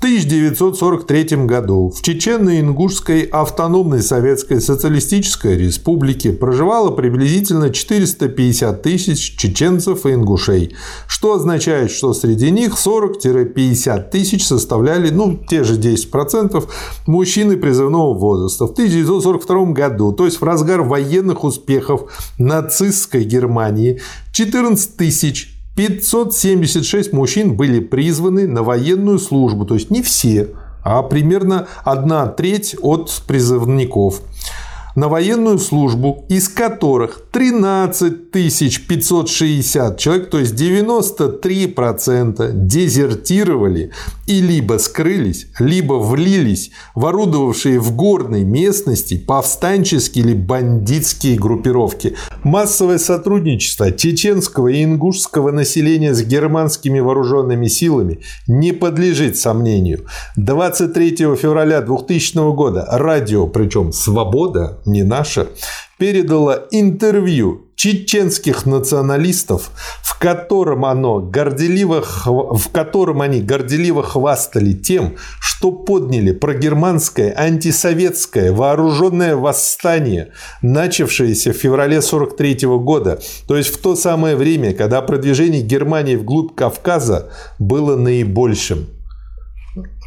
1943 0.00 1.44
году 1.44 1.90
в 1.90 2.00
Чечено-Ингушской 2.00 3.24
автономной 3.24 4.00
Советской 4.00 4.58
Социалистической 4.58 5.58
Республике 5.58 6.32
проживало 6.32 6.90
приблизительно 6.90 7.68
450 7.68 8.80
тысяч 8.80 9.36
чеченцев 9.36 10.06
и 10.06 10.14
ингушей, 10.14 10.74
что 11.06 11.34
означает, 11.34 11.90
что 11.90 12.14
среди 12.14 12.50
них 12.50 12.76
40-50 12.82 14.08
тысяч 14.08 14.46
составляли 14.46 15.10
ну, 15.10 15.36
те 15.36 15.64
же 15.64 15.78
10% 15.78 16.66
мужчины 17.06 17.58
призывного 17.58 18.14
возраста. 18.14 18.68
В 18.68 18.72
1942 18.72 19.72
году, 19.72 20.12
то 20.12 20.24
есть 20.24 20.40
в 20.40 20.44
разгар 20.44 20.80
военных 20.80 21.44
успехов 21.44 22.10
нацистской 22.38 23.24
Германии, 23.24 24.00
14 24.32 24.96
тысяч 24.96 25.59
576 25.80 27.14
мужчин 27.14 27.54
были 27.54 27.80
призваны 27.80 28.46
на 28.46 28.62
военную 28.62 29.18
службу, 29.18 29.64
то 29.64 29.72
есть 29.72 29.90
не 29.90 30.02
все, 30.02 30.48
а 30.84 31.02
примерно 31.02 31.68
одна 31.84 32.26
треть 32.26 32.76
от 32.82 33.22
призывников 33.26 34.20
на 34.96 35.08
военную 35.08 35.58
службу, 35.58 36.24
из 36.28 36.48
которых 36.48 37.22
13 37.32 38.30
560 38.30 39.98
человек, 39.98 40.30
то 40.30 40.38
есть 40.38 40.54
93% 40.54 42.52
дезертировали 42.52 43.92
и 44.26 44.40
либо 44.40 44.78
скрылись, 44.78 45.48
либо 45.58 45.94
влились 45.94 46.70
в 46.94 47.04
орудовавшие 47.06 47.80
в 47.80 47.96
горной 47.96 48.44
местности 48.44 49.16
повстанческие 49.18 50.24
или 50.24 50.34
бандитские 50.34 51.36
группировки. 51.36 52.14
Массовое 52.44 52.98
сотрудничество 52.98 53.90
чеченского 53.92 54.68
и 54.68 54.84
ингушского 54.84 55.50
населения 55.50 56.14
с 56.14 56.22
германскими 56.22 57.00
вооруженными 57.00 57.66
силами 57.66 58.20
не 58.46 58.72
подлежит 58.72 59.36
сомнению. 59.36 60.06
23 60.36 61.16
февраля 61.36 61.80
2000 61.80 62.54
года 62.54 62.86
радио, 62.90 63.46
причем 63.46 63.92
«Свобода», 63.92 64.79
не 64.86 65.02
наша, 65.02 65.48
передало 65.98 66.66
интервью 66.70 67.66
чеченских 67.76 68.66
националистов, 68.66 69.70
в 70.02 70.18
котором, 70.18 70.84
оно 70.84 71.20
горделиво, 71.20 72.02
в 72.02 72.68
котором 72.72 73.22
они 73.22 73.40
горделиво 73.40 74.02
хвастали 74.02 74.72
тем, 74.72 75.16
что 75.40 75.72
подняли 75.72 76.32
прогерманское 76.32 77.34
антисоветское 77.34 78.52
вооруженное 78.52 79.36
восстание, 79.36 80.32
начавшееся 80.62 81.52
в 81.52 81.56
феврале 81.56 82.02
43 82.02 82.66
года, 82.78 83.20
то 83.46 83.56
есть 83.56 83.70
в 83.74 83.78
то 83.78 83.96
самое 83.96 84.36
время, 84.36 84.74
когда 84.74 85.00
продвижение 85.02 85.62
Германии 85.62 86.16
вглубь 86.16 86.54
Кавказа 86.54 87.30
было 87.58 87.96
наибольшим. 87.96 88.88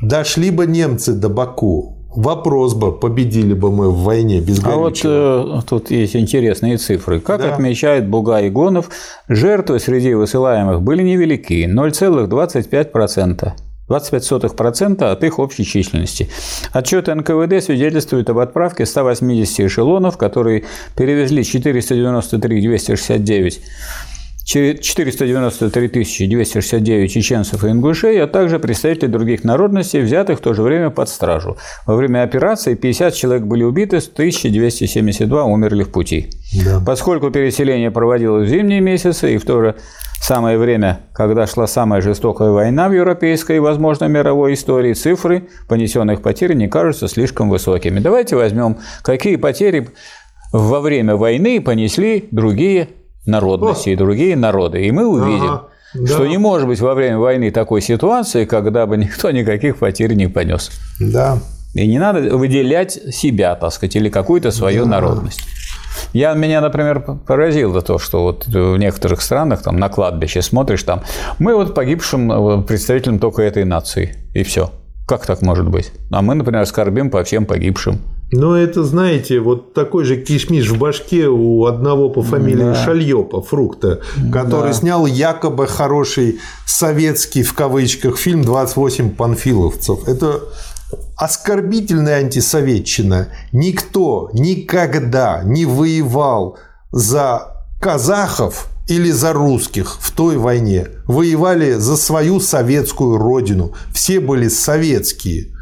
Дошли 0.01 0.51
бы 0.51 0.67
немцы 0.67 1.13
до 1.13 1.29
Баку, 1.29 2.02
Вопрос 2.15 2.73
бы, 2.75 2.91
победили 2.91 3.53
бы 3.53 3.71
мы 3.71 3.89
в 3.89 4.03
войне 4.03 4.39
без 4.39 4.63
А 4.63 4.75
вот 4.75 4.99
э, 5.03 5.61
тут 5.67 5.89
есть 5.91 6.15
интересные 6.15 6.77
цифры. 6.77 7.19
Как 7.19 7.41
да. 7.41 7.53
отмечает 7.53 8.07
Буга 8.07 8.47
Игонов, 8.47 8.89
жертвы 9.27 9.79
среди 9.79 10.13
высылаемых 10.13 10.81
были 10.81 11.01
невелики– 11.01 11.67
0,25%. 11.73 13.53
25% 13.89 15.03
от 15.03 15.23
их 15.23 15.39
общей 15.39 15.65
численности. 15.65 16.29
Отчеты 16.71 17.13
НКВД 17.13 17.63
свидетельствуют 17.63 18.29
об 18.29 18.39
отправке 18.39 18.85
180 18.85 19.59
эшелонов, 19.61 20.17
которые 20.17 20.63
перевезли 20.95 21.43
493 21.43 22.61
269 22.61 23.61
493 24.45 26.27
269 26.27 27.11
чеченцев 27.11 27.63
и 27.63 27.69
ингушей, 27.69 28.21
а 28.21 28.27
также 28.27 28.59
представители 28.59 29.07
других 29.07 29.43
народностей, 29.43 30.01
взятых 30.01 30.39
в 30.39 30.41
то 30.41 30.53
же 30.53 30.61
время 30.61 30.89
под 30.89 31.09
стражу. 31.09 31.57
Во 31.85 31.95
время 31.95 32.23
операции 32.23 32.75
50 32.75 33.13
человек 33.13 33.43
были 33.43 33.63
убиты, 33.63 33.97
1272 33.97 35.43
умерли 35.45 35.83
в 35.83 35.91
пути. 35.91 36.29
Да. 36.65 36.81
Поскольку 36.85 37.31
переселение 37.31 37.89
проводилось 37.91 38.47
в 38.47 38.51
зимние 38.51 38.81
месяцы 38.81 39.33
и 39.33 39.37
в 39.37 39.45
то 39.45 39.61
же 39.61 39.75
самое 40.21 40.57
время, 40.57 41.01
когда 41.13 41.47
шла 41.47 41.67
самая 41.67 42.01
жестокая 42.01 42.49
война 42.49 42.89
в 42.89 42.93
европейской 42.93 43.57
и, 43.57 43.59
возможно, 43.59 44.05
мировой 44.05 44.53
истории, 44.53 44.93
цифры 44.93 45.47
понесенных 45.67 46.21
потерь 46.21 46.53
не 46.53 46.67
кажутся 46.67 47.07
слишком 47.07 47.49
высокими. 47.49 47.99
Давайте 47.99 48.35
возьмем, 48.35 48.77
какие 49.03 49.37
потери 49.37 49.89
во 50.51 50.81
время 50.81 51.15
войны 51.15 51.61
понесли 51.61 52.27
другие 52.31 52.89
народности 53.25 53.89
О. 53.89 53.93
и 53.93 53.95
другие 53.95 54.35
народы. 54.35 54.85
И 54.85 54.91
мы 54.91 55.05
увидим, 55.07 55.51
ага, 55.51 55.63
да. 55.93 56.07
что 56.07 56.27
не 56.27 56.37
может 56.37 56.67
быть 56.67 56.79
во 56.79 56.93
время 56.93 57.17
войны 57.17 57.51
такой 57.51 57.81
ситуации, 57.81 58.45
когда 58.45 58.85
бы 58.85 58.97
никто 58.97 59.31
никаких 59.31 59.77
потерь 59.77 60.13
не 60.13 60.27
понес. 60.27 60.71
Да. 60.99 61.39
И 61.73 61.87
не 61.87 61.97
надо 61.97 62.37
выделять 62.37 62.91
себя, 62.91 63.55
так 63.55 63.73
сказать, 63.73 63.95
или 63.95 64.09
какую-то 64.09 64.51
свою 64.51 64.83
да. 64.83 64.91
народность. 64.91 65.43
Я, 66.11 66.33
меня, 66.33 66.61
например, 66.61 67.01
поразило 67.01 67.81
то, 67.81 67.97
что 67.97 68.23
вот 68.23 68.45
в 68.47 68.77
некоторых 68.77 69.21
странах, 69.21 69.63
там, 69.63 69.77
на 69.77 69.89
кладбище 69.89 70.41
смотришь, 70.41 70.83
там, 70.83 71.01
мы 71.39 71.55
вот 71.55 71.73
погибшим 71.73 72.31
э, 72.31 72.61
представителям 72.63 73.19
только 73.19 73.41
этой 73.41 73.63
нации, 73.63 74.15
и 74.33 74.43
все. 74.43 74.71
Как 75.07 75.25
так 75.25 75.41
может 75.41 75.67
быть? 75.67 75.91
А 76.11 76.21
мы, 76.21 76.35
например, 76.35 76.65
скорбим 76.65 77.09
по 77.09 77.23
всем 77.23 77.45
погибшим. 77.45 77.99
Но 78.35 78.57
это, 78.57 78.83
знаете, 78.83 79.39
вот 79.39 79.73
такой 79.73 80.05
же 80.05 80.17
кишмиш 80.17 80.69
в 80.69 80.77
башке 80.79 81.27
у 81.27 81.65
одного 81.65 82.09
по 82.09 82.23
фамилии 82.23 82.63
да. 82.63 82.75
Шальёпа, 82.75 83.41
фрукта, 83.41 84.01
который 84.31 84.71
да. 84.71 84.73
снял 84.73 85.05
якобы 85.05 85.67
хороший 85.67 86.39
советский, 86.65 87.43
в 87.43 87.53
кавычках, 87.53 88.17
фильм 88.17 88.41
«28 88.41 89.11
панфиловцев». 89.11 90.07
Это 90.07 90.41
оскорбительная 91.15 92.17
антисоветчина. 92.17 93.27
Никто 93.51 94.31
никогда 94.33 95.43
не 95.43 95.65
воевал 95.65 96.57
за 96.91 97.67
казахов 97.79 98.67
или 98.87 99.11
за 99.11 99.33
русских 99.33 99.97
в 99.99 100.11
той 100.11 100.37
войне. 100.37 100.87
Воевали 101.05 101.73
за 101.73 101.97
свою 101.97 102.39
советскую 102.39 103.17
родину. 103.17 103.73
Все 103.93 104.19
были 104.19 104.47
советские. 104.47 105.52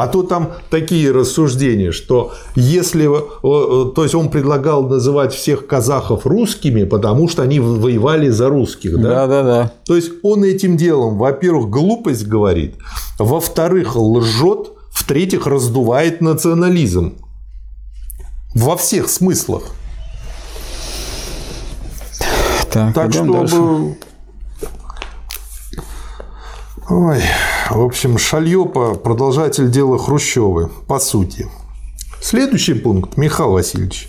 А 0.00 0.06
то 0.06 0.22
там 0.22 0.52
такие 0.70 1.10
рассуждения, 1.10 1.90
что 1.90 2.32
если... 2.54 3.08
То 3.42 4.02
есть 4.04 4.14
он 4.14 4.30
предлагал 4.30 4.86
называть 4.86 5.34
всех 5.34 5.66
казахов 5.66 6.24
русскими, 6.24 6.84
потому 6.84 7.28
что 7.28 7.42
они 7.42 7.58
воевали 7.58 8.28
за 8.28 8.48
русских. 8.48 8.96
Да, 9.00 9.26
да, 9.26 9.26
да. 9.26 9.42
да. 9.42 9.72
То 9.84 9.96
есть 9.96 10.12
он 10.22 10.44
этим 10.44 10.76
делом, 10.76 11.18
во-первых, 11.18 11.68
глупость 11.68 12.28
говорит, 12.28 12.76
во-вторых, 13.18 13.96
лжет, 13.96 14.68
в-третьих, 14.92 15.48
раздувает 15.48 16.20
национализм. 16.20 17.14
Во 18.54 18.76
всех 18.76 19.08
смыслах. 19.08 19.64
Так, 22.70 22.94
так 22.94 23.12
чтобы 23.12 23.32
дальше. 23.32 23.56
Ой, 26.88 27.20
в 27.70 27.82
общем, 27.82 28.18
Шальёпа– 28.18 28.94
продолжатель 29.04 29.70
дела 29.70 29.98
Хрущевы, 29.98 30.70
по 30.86 30.98
сути. 30.98 31.46
Следующий 32.20 32.74
пункт, 32.74 33.16
Михаил 33.16 33.52
Васильевич. 33.52 34.08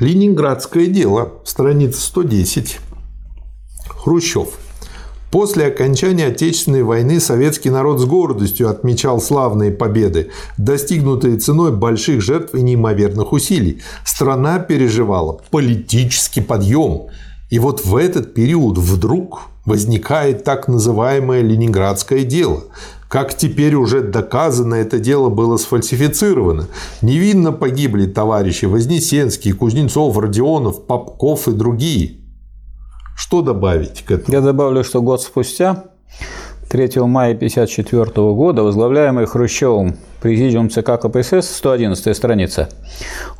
Ленинградское 0.00 0.86
дело, 0.86 1.34
страница 1.44 2.00
110. 2.00 2.78
Хрущев. 3.88 4.48
После 5.30 5.66
окончания 5.66 6.26
Отечественной 6.26 6.82
войны 6.82 7.20
советский 7.20 7.70
народ 7.70 8.00
с 8.00 8.04
гордостью 8.04 8.68
отмечал 8.68 9.20
славные 9.20 9.70
победы, 9.70 10.30
достигнутые 10.58 11.38
ценой 11.38 11.70
больших 11.70 12.20
жертв 12.20 12.54
и 12.54 12.62
неимоверных 12.62 13.32
усилий. 13.32 13.80
Страна 14.04 14.58
переживала 14.58 15.40
политический 15.50 16.40
подъем. 16.40 17.08
И 17.50 17.60
вот 17.60 17.84
в 17.84 17.94
этот 17.94 18.34
период 18.34 18.78
вдруг 18.78 19.42
возникает 19.70 20.42
так 20.42 20.66
называемое 20.66 21.42
Ленинградское 21.42 22.24
дело. 22.24 22.64
Как 23.08 23.36
теперь 23.36 23.76
уже 23.76 24.00
доказано, 24.00 24.74
это 24.74 24.98
дело 24.98 25.28
было 25.28 25.58
сфальсифицировано. 25.58 26.66
Невинно 27.02 27.52
погибли 27.52 28.06
товарищи 28.06 28.64
Вознесенский, 28.64 29.52
Кузнецов, 29.52 30.18
Родионов, 30.18 30.86
Попков 30.86 31.46
и 31.46 31.52
другие. 31.52 32.18
Что 33.16 33.42
добавить 33.42 34.02
к 34.04 34.10
этому? 34.10 34.36
Я 34.36 34.40
добавлю, 34.40 34.82
что 34.82 35.02
год 35.02 35.22
спустя 35.22 35.84
3 36.70 37.02
мая 37.02 37.34
1954 37.34 38.32
года, 38.32 38.62
возглавляемый 38.62 39.26
Хрущевым 39.26 39.96
Президиум 40.22 40.70
ЦК 40.70 41.00
КПСС, 41.00 41.56
111 41.56 42.16
страница, 42.16 42.68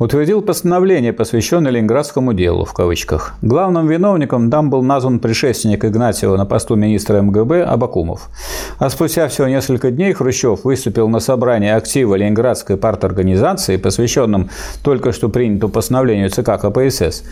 утвердил 0.01 0.43
постановление, 0.43 1.13
посвященное 1.13 1.71
Ленинградскому 1.71 2.33
делу, 2.33 2.65
в 2.65 2.73
кавычках. 2.73 3.35
Главным 3.41 3.87
виновником 3.87 4.51
там 4.51 4.69
был 4.69 4.83
назван 4.83 5.21
предшественник 5.21 5.85
Игнатьева 5.85 6.37
на 6.37 6.45
посту 6.45 6.75
министра 6.75 7.23
МГБ 7.23 7.63
Абакумов. 7.63 8.31
А 8.79 8.91
спустя 8.91 9.29
всего 9.29 9.47
несколько 9.47 9.93
дней 9.93 10.13
Хрущев 10.13 10.65
выступил 10.65 11.09
на 11.09 11.21
собрании 11.21 11.71
актива 11.71 12.17
Ленинградской 12.17 12.77
парторганизации, 12.77 13.77
посвященном 13.77 14.51
только 14.83 15.13
что 15.13 15.29
принятому 15.29 15.71
постановлению 15.71 16.31
ЦК 16.31 16.59
КПСС 16.61 17.23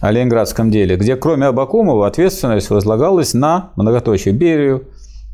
о 0.00 0.10
Ленинградском 0.10 0.72
деле, 0.72 0.96
где 0.96 1.14
кроме 1.14 1.46
Абакумова 1.46 2.08
ответственность 2.08 2.70
возлагалась 2.70 3.34
на 3.34 3.70
многоточие 3.76 4.34
Берию, 4.34 4.82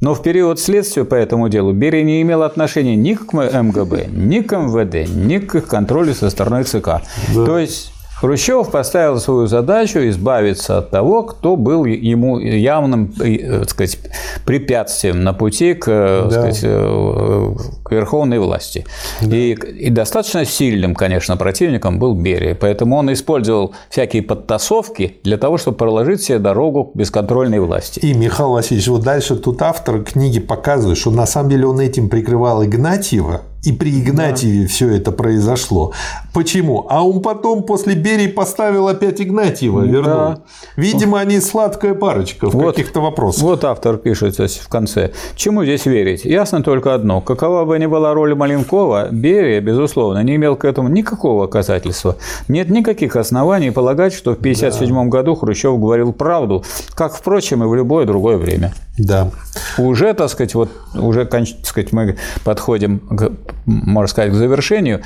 но 0.04 0.14
в 0.14 0.20
период 0.20 0.60
следствия 0.60 1.06
по 1.06 1.14
этому 1.14 1.48
делу 1.48 1.72
Берия 1.72 2.02
не 2.02 2.20
имел 2.20 2.42
отношения 2.42 2.94
ни 2.94 3.14
к 3.14 3.32
МГБ, 3.32 4.08
ни 4.10 4.40
к 4.40 4.54
МВД, 4.54 5.08
ни 5.08 5.38
к 5.38 5.54
их 5.54 5.66
контролю 5.66 6.12
со 6.12 6.28
стороны 6.28 6.62
ЦК. 6.64 7.00
Да. 7.34 7.46
То 7.46 7.58
есть 7.58 7.93
Хрущев 8.24 8.70
поставил 8.70 9.20
свою 9.20 9.46
задачу 9.46 9.98
избавиться 10.08 10.78
от 10.78 10.88
того, 10.88 11.24
кто 11.24 11.56
был 11.56 11.84
ему 11.84 12.38
явным 12.38 13.12
э, 13.20 13.60
так 13.60 13.68
сказать, 13.68 13.98
препятствием 14.46 15.22
на 15.22 15.34
пути 15.34 15.74
к, 15.74 15.86
да. 15.86 16.30
сказать, 16.30 16.60
э, 16.62 17.54
к 17.84 17.92
верховной 17.92 18.38
власти. 18.38 18.86
Да. 19.20 19.36
И, 19.36 19.50
и 19.50 19.90
достаточно 19.90 20.46
сильным, 20.46 20.94
конечно, 20.94 21.36
противником 21.36 21.98
был 21.98 22.14
Берия. 22.14 22.54
Поэтому 22.54 22.96
он 22.96 23.12
использовал 23.12 23.74
всякие 23.90 24.22
подтасовки 24.22 25.18
для 25.22 25.36
того, 25.36 25.58
чтобы 25.58 25.76
проложить 25.76 26.22
себе 26.22 26.38
дорогу 26.38 26.84
к 26.84 26.96
бесконтрольной 26.96 27.60
власти. 27.60 28.00
И, 28.00 28.14
Михаил 28.14 28.52
Васильевич, 28.52 28.88
вот 28.88 29.02
дальше 29.02 29.36
тут 29.36 29.60
автор 29.60 30.02
книги 30.02 30.40
показывает, 30.40 30.96
что 30.96 31.10
на 31.10 31.26
самом 31.26 31.50
деле 31.50 31.66
он 31.66 31.78
этим 31.78 32.08
прикрывал 32.08 32.64
Игнатьева, 32.64 33.42
и 33.64 33.72
при 33.72 34.00
Игнатьеве 34.00 34.62
да. 34.62 34.68
все 34.68 34.90
это 34.90 35.10
произошло. 35.10 35.92
Почему? 36.32 36.86
А 36.88 37.06
он 37.06 37.22
потом 37.22 37.62
после 37.62 37.94
Берии 37.94 38.26
поставил 38.26 38.88
опять 38.88 39.20
Игнатьева, 39.20 39.80
вернул. 39.80 40.04
Да. 40.04 40.38
Видимо, 40.76 41.20
они 41.20 41.40
сладкая 41.40 41.94
парочка 41.94 42.50
в 42.50 42.54
вот, 42.54 42.76
каких-то 42.76 43.00
вопросах. 43.00 43.42
Вот 43.42 43.64
автор 43.64 43.96
пишет 43.96 44.36
в 44.36 44.68
конце. 44.68 45.12
Чему 45.34 45.64
здесь 45.64 45.86
верить? 45.86 46.24
Ясно 46.24 46.62
только 46.62 46.94
одно. 46.94 47.20
Какова 47.20 47.64
бы 47.64 47.78
ни 47.78 47.86
была 47.86 48.12
роль 48.12 48.34
Маленкова, 48.34 49.08
Берия, 49.10 49.60
безусловно, 49.60 50.22
не 50.22 50.36
имел 50.36 50.56
к 50.56 50.64
этому 50.64 50.88
никакого 50.88 51.46
доказательства. 51.46 52.16
Нет 52.48 52.68
никаких 52.68 53.16
оснований 53.16 53.70
полагать, 53.70 54.12
что 54.12 54.34
в 54.34 54.38
1957 54.38 54.94
да. 54.94 55.10
году 55.10 55.34
Хрущев 55.36 55.78
говорил 55.78 56.12
правду, 56.12 56.64
как, 56.94 57.14
впрочем, 57.14 57.62
и 57.62 57.66
в 57.66 57.74
любое 57.74 58.06
другое 58.06 58.36
время. 58.36 58.74
Да. 58.98 59.30
Уже, 59.78 60.12
так 60.14 60.30
сказать, 60.30 60.54
вот 60.54 60.70
уже, 60.94 61.24
так 61.24 61.44
сказать, 61.64 61.92
мы 61.92 62.16
подходим 62.44 62.98
к 62.98 63.32
можно 63.66 64.06
сказать, 64.08 64.32
к 64.32 64.34
завершению, 64.34 65.02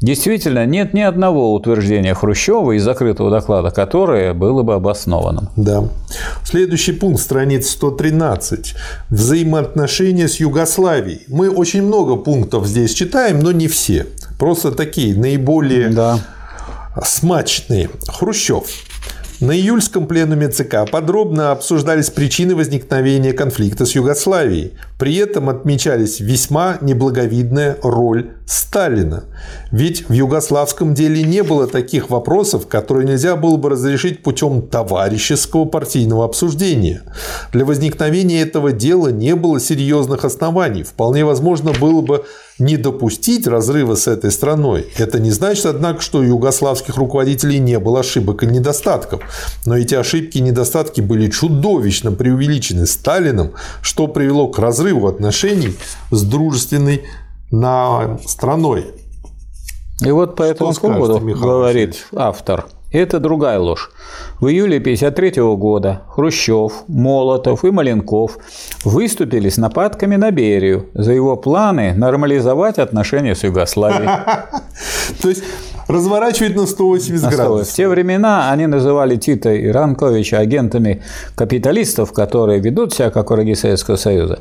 действительно 0.00 0.66
нет 0.66 0.94
ни 0.94 1.00
одного 1.00 1.52
утверждения 1.54 2.14
Хрущева 2.14 2.72
из 2.72 2.82
закрытого 2.82 3.30
доклада, 3.30 3.70
которое 3.70 4.34
было 4.34 4.62
бы 4.62 4.74
обоснованным. 4.74 5.48
Да. 5.56 5.84
Следующий 6.44 6.92
пункт, 6.92 7.22
страница 7.22 7.72
113. 7.72 8.74
Взаимоотношения 9.10 10.28
с 10.28 10.36
Югославией. 10.36 11.22
Мы 11.28 11.50
очень 11.50 11.82
много 11.82 12.16
пунктов 12.16 12.66
здесь 12.66 12.92
читаем, 12.92 13.40
но 13.40 13.52
не 13.52 13.68
все. 13.68 14.06
Просто 14.38 14.72
такие 14.72 15.14
наиболее 15.16 15.88
да. 15.90 16.18
смачные. 17.02 17.90
Хрущев. 18.08 18.64
На 19.40 19.52
июльском 19.52 20.06
пленуме 20.06 20.48
ЦК 20.48 20.84
подробно 20.90 21.50
обсуждались 21.52 22.10
причины 22.10 22.54
возникновения 22.54 23.32
конфликта 23.32 23.86
с 23.86 23.92
Югославией. 23.92 24.74
При 24.98 25.16
этом 25.16 25.48
отмечались 25.48 26.20
весьма 26.20 26.76
неблаговидная 26.82 27.78
роль 27.82 28.32
Сталина. 28.44 29.24
Ведь 29.72 30.10
в 30.10 30.12
югославском 30.12 30.92
деле 30.92 31.22
не 31.22 31.42
было 31.42 31.66
таких 31.66 32.10
вопросов, 32.10 32.66
которые 32.66 33.08
нельзя 33.08 33.34
было 33.34 33.56
бы 33.56 33.70
разрешить 33.70 34.22
путем 34.22 34.60
товарищеского 34.60 35.64
партийного 35.64 36.26
обсуждения. 36.26 37.00
Для 37.54 37.64
возникновения 37.64 38.42
этого 38.42 38.72
дела 38.72 39.08
не 39.08 39.34
было 39.36 39.58
серьезных 39.58 40.26
оснований. 40.26 40.82
Вполне 40.82 41.24
возможно 41.24 41.72
было 41.72 42.02
бы 42.02 42.26
не 42.60 42.76
допустить 42.76 43.46
разрыва 43.46 43.94
с 43.94 44.06
этой 44.06 44.30
страной. 44.30 44.86
Это 44.96 45.18
не 45.18 45.30
значит, 45.30 45.66
однако, 45.66 46.00
что 46.00 46.18
у 46.18 46.22
югославских 46.22 46.96
руководителей 46.96 47.58
не 47.58 47.78
было 47.78 48.00
ошибок 48.00 48.42
и 48.42 48.46
недостатков. 48.46 49.22
Но 49.66 49.76
эти 49.76 49.94
ошибки 49.94 50.38
и 50.38 50.42
недостатки 50.42 51.00
были 51.00 51.30
чудовищно 51.30 52.12
преувеличены 52.12 52.86
Сталином, 52.86 53.52
что 53.82 54.06
привело 54.06 54.48
к 54.48 54.58
разрыву 54.58 55.08
отношений 55.08 55.74
с 56.10 56.22
дружественной 56.22 57.02
на 57.50 58.18
страной. 58.26 58.86
И 60.04 60.10
вот 60.10 60.36
по 60.36 60.42
этому 60.42 60.72
поводу 60.74 61.18
говорит 61.18 62.06
автор– 62.14 62.66
это 62.92 63.20
другая 63.20 63.58
ложь. 63.58 63.90
В 64.40 64.48
июле 64.48 64.78
1953 64.78 65.42
года 65.56 66.02
Хрущев, 66.08 66.84
Молотов 66.88 67.64
и 67.64 67.70
Маленков 67.70 68.38
выступили 68.84 69.48
с 69.48 69.58
нападками 69.58 70.16
на 70.16 70.30
Берию 70.30 70.86
за 70.94 71.12
его 71.12 71.36
планы 71.36 71.92
нормализовать 71.94 72.78
отношения 72.78 73.34
с 73.34 73.44
Югославией. 73.44 74.08
То 75.22 75.28
есть 75.28 75.42
разворачивать 75.90 76.56
на 76.56 76.66
180 76.66 77.22
на 77.22 77.30
градусов. 77.30 77.68
В 77.68 77.76
те 77.76 77.88
времена 77.88 78.50
они 78.50 78.66
называли 78.66 79.16
Тита 79.16 79.52
и 79.52 79.68
Ранковича 79.68 80.38
агентами 80.38 81.02
капиталистов, 81.34 82.12
которые 82.12 82.60
ведут 82.60 82.94
себя 82.94 83.10
как 83.10 83.30
враги 83.30 83.54
Советского 83.54 83.96
Союза. 83.96 84.38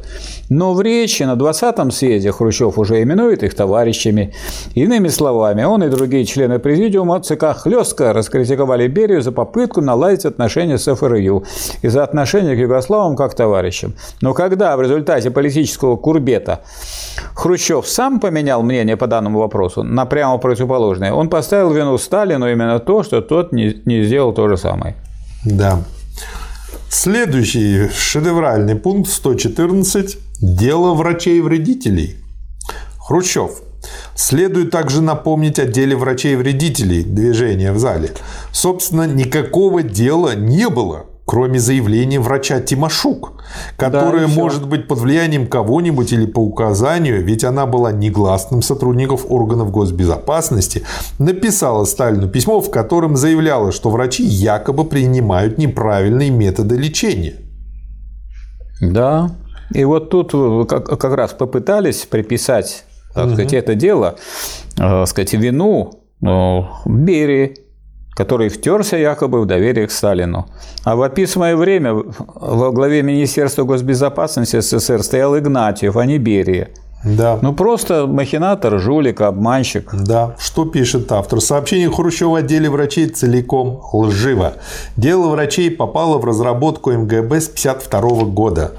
Но 0.50 0.74
в 0.74 0.82
речи 0.82 1.24
на 1.24 1.34
20-м 1.34 1.91
съезде 1.91 2.32
Хрущев 2.32 2.78
уже 2.78 3.02
именует 3.02 3.44
их 3.44 3.54
товарищами. 3.56 4.34
Иными 4.76 5.08
словами, 5.10 5.64
он 5.64 5.84
и 5.84 5.90
другие 5.90 6.26
члены 6.26 6.60
президиума 6.60 7.20
ЦК 7.20 7.56
хлестко 7.56 8.14
раскритиковали 8.14 8.88
Берию 8.88 9.22
за 9.22 9.32
попытку 9.32 9.59
наладить 9.81 10.26
отношения 10.26 10.77
с 10.77 10.95
ФРЮ 10.95 11.44
и 11.81 11.88
за 11.88 12.03
отношения 12.03 12.56
к 12.56 12.60
югославам 12.60 13.15
как 13.15 13.36
товарищам. 13.36 13.94
Но 14.22 14.34
когда 14.34 14.76
в 14.77 14.81
результате 14.81 15.31
политического 15.31 15.95
курбета 15.95 16.61
Хрущев 17.36 17.88
сам 17.88 18.19
поменял 18.19 18.64
мнение 18.64 18.98
по 18.98 19.07
данному 19.07 19.40
вопросу 19.40 19.84
на 19.84 20.06
прямо 20.06 20.38
противоположное, 20.38 21.14
он 21.14 21.30
поставил 21.30 21.72
вину 21.72 21.98
Сталину 21.98 22.49
именно 22.49 22.80
то, 22.80 23.03
что 23.03 23.22
тот 23.22 23.52
не, 23.52 23.81
не 23.86 24.03
сделал 24.03 24.34
то 24.34 24.48
же 24.48 24.57
самое. 24.57 24.95
Да. 25.45 25.80
Следующий 26.90 27.90
шедевральный 27.90 28.76
пункт 28.76 29.10
114. 29.10 30.18
Дело 30.41 30.94
врачей-вредителей. 30.94 32.18
Хрущев. 32.98 33.61
Следует 34.20 34.70
также 34.70 35.02
напомнить 35.02 35.60
о 35.60 35.66
деле 35.66 35.96
врачей-вредителей 35.96 37.04
движения 37.04 37.72
в 37.72 37.80
зале. 37.80 38.12
Собственно, 38.52 39.08
никакого 39.08 39.82
дела 39.82 40.36
не 40.36 40.68
было 40.68 41.06
кроме 41.26 41.60
заявления 41.60 42.20
врача 42.20 42.60
Тимошук, 42.60 43.44
которая 43.78 44.28
да, 44.28 44.34
может 44.34 44.68
быть 44.68 44.88
под 44.88 44.98
влиянием 44.98 45.46
кого-нибудь 45.46 46.12
или 46.12 46.26
по 46.26 46.40
указанию, 46.40 47.24
ведь 47.24 47.44
она 47.44 47.68
была 47.68 47.91
негласным 47.91 48.64
сотрудником 48.64 49.20
органов 49.30 49.72
госбезопасности, 49.72 50.82
написала 51.20 51.86
Сталину 51.86 52.28
письмо, 52.28 52.60
в 52.62 52.72
котором 52.72 53.16
заявляла, 53.16 53.72
что 53.72 53.91
врачи 53.91 54.24
якобы 54.24 54.86
принимают 54.86 55.60
неправильные 55.60 56.32
методы 56.32 56.78
лечения. 56.78 57.36
Да, 58.82 59.30
и 59.72 59.86
вот 59.86 60.10
тут 60.10 60.32
как, 60.68 60.88
как 60.88 61.14
раз 61.14 61.34
попытались 61.34 62.08
приписать 62.08 62.86
так 63.14 63.26
угу. 63.26 63.34
сказать, 63.34 63.53
это 63.53 63.76
дело, 63.76 64.15
э, 64.77 65.06
сказать, 65.06 65.34
вину 65.34 65.91
э, 66.22 66.60
Берии, 66.86 67.56
который 68.15 68.49
втерся 68.49 68.98
якобы 68.98 69.41
в 69.41 69.45
доверие 69.45 69.88
к 69.88 69.91
Сталину. 69.91 70.45
А 70.84 70.95
в 70.95 71.02
описанное 71.02 71.56
время 71.56 71.94
во 71.94 72.72
главе 72.72 73.02
Министерства 73.02 73.64
госбезопасности 73.64 74.60
СССР 74.60 75.03
стоял 75.03 75.38
Игнатьев, 75.38 75.95
а 75.95 76.06
не 76.06 76.18
Берия. 76.18 76.69
Да. 77.03 77.40
Ну, 77.41 77.53
просто 77.53 78.07
махинатор, 78.07 78.77
жулик, 78.80 79.22
обманщик. 79.22 79.90
Да. 79.94 80.36
Что 80.38 80.65
пишет 80.65 81.11
автор? 81.11 81.40
Сообщение 81.40 81.90
Хрущева 81.90 82.40
о 82.40 82.41
деле 82.41 82.69
врачей 82.69 83.07
целиком 83.07 83.81
лживо. 83.94 84.53
Дело 84.98 85.30
врачей 85.30 85.72
попало 85.72 86.18
в 86.18 86.26
разработку 86.26 86.91
МГБ 86.91 87.40
с 87.40 87.48
1952 87.48 88.26
года. 88.26 88.72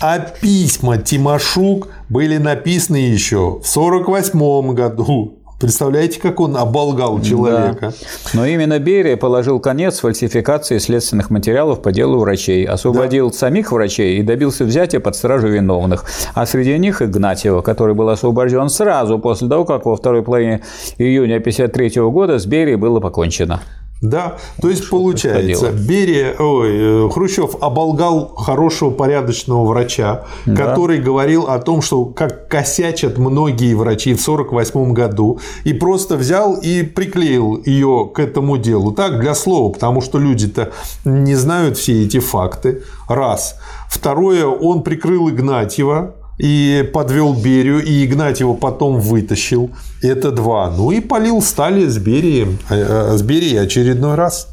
А 0.00 0.18
письма 0.18 0.98
Тимошук 0.98 1.88
были 2.08 2.36
написаны 2.38 2.96
еще 2.96 3.60
в 3.62 3.76
1948 3.76 4.74
году. 4.74 5.38
Представляете, 5.60 6.20
как 6.20 6.40
он 6.40 6.56
оболгал 6.56 7.22
человека? 7.22 7.90
Да. 7.90 7.92
Но 8.34 8.44
именно 8.44 8.78
Берия 8.80 9.16
положил 9.16 9.60
конец 9.60 10.00
фальсификации 10.00 10.78
следственных 10.78 11.30
материалов 11.30 11.80
по 11.80 11.92
делу 11.92 12.18
врачей, 12.18 12.64
освободил 12.64 13.30
да. 13.30 13.36
самих 13.36 13.70
врачей 13.70 14.18
и 14.18 14.22
добился 14.22 14.64
взятия 14.64 15.00
под 15.00 15.14
стражу 15.14 15.48
виновных. 15.48 16.04
А 16.34 16.44
среди 16.44 16.76
них 16.78 17.00
Игнатьева, 17.00 17.62
который 17.62 17.94
был 17.94 18.08
освобожден 18.08 18.68
сразу 18.68 19.18
после 19.18 19.48
того, 19.48 19.64
как 19.64 19.86
во 19.86 19.96
второй 19.96 20.22
половине 20.22 20.60
июня 20.98 21.36
1953 21.36 22.02
года 22.10 22.38
с 22.38 22.46
Берией 22.46 22.76
было 22.76 23.00
покончено. 23.00 23.60
Да, 24.04 24.36
то 24.60 24.68
есть 24.68 24.90
получается, 24.90 25.70
Берия, 25.72 26.34
ой, 26.38 27.06
э, 27.06 27.08
Хрущев 27.10 27.56
оболгал 27.62 28.34
хорошего 28.34 28.90
порядочного 28.90 29.64
врача, 29.64 30.24
да. 30.44 30.54
который 30.54 30.98
говорил 30.98 31.46
о 31.46 31.58
том, 31.58 31.80
что 31.80 32.04
как 32.04 32.48
косячат 32.48 33.16
многие 33.16 33.72
врачи 33.72 34.12
в 34.12 34.20
1948 34.20 34.92
году, 34.92 35.40
и 35.64 35.72
просто 35.72 36.16
взял 36.16 36.54
и 36.54 36.82
приклеил 36.82 37.62
ее 37.64 38.10
к 38.14 38.18
этому 38.18 38.58
делу. 38.58 38.92
Так, 38.92 39.20
для 39.20 39.34
слова, 39.34 39.72
потому 39.72 40.02
что 40.02 40.18
люди-то 40.18 40.72
не 41.06 41.34
знают 41.34 41.78
все 41.78 42.04
эти 42.04 42.18
факты. 42.18 42.82
Раз. 43.08 43.58
Второе, 43.88 44.44
он 44.44 44.82
прикрыл 44.82 45.30
Игнатьева, 45.30 46.14
и 46.38 46.88
подвел 46.92 47.34
Берию, 47.34 47.82
и 47.82 48.04
Игнать 48.04 48.40
его 48.40 48.54
потом 48.54 49.00
вытащил. 49.00 49.70
Это 50.02 50.30
два. 50.30 50.70
Ну 50.70 50.90
и 50.90 51.00
полил 51.00 51.40
Стали 51.42 51.86
с 51.86 51.98
Берией, 51.98 52.58
э, 52.70 52.74
э, 52.74 53.16
с 53.16 53.22
Берией 53.22 53.60
очередной 53.60 54.14
раз. 54.14 54.48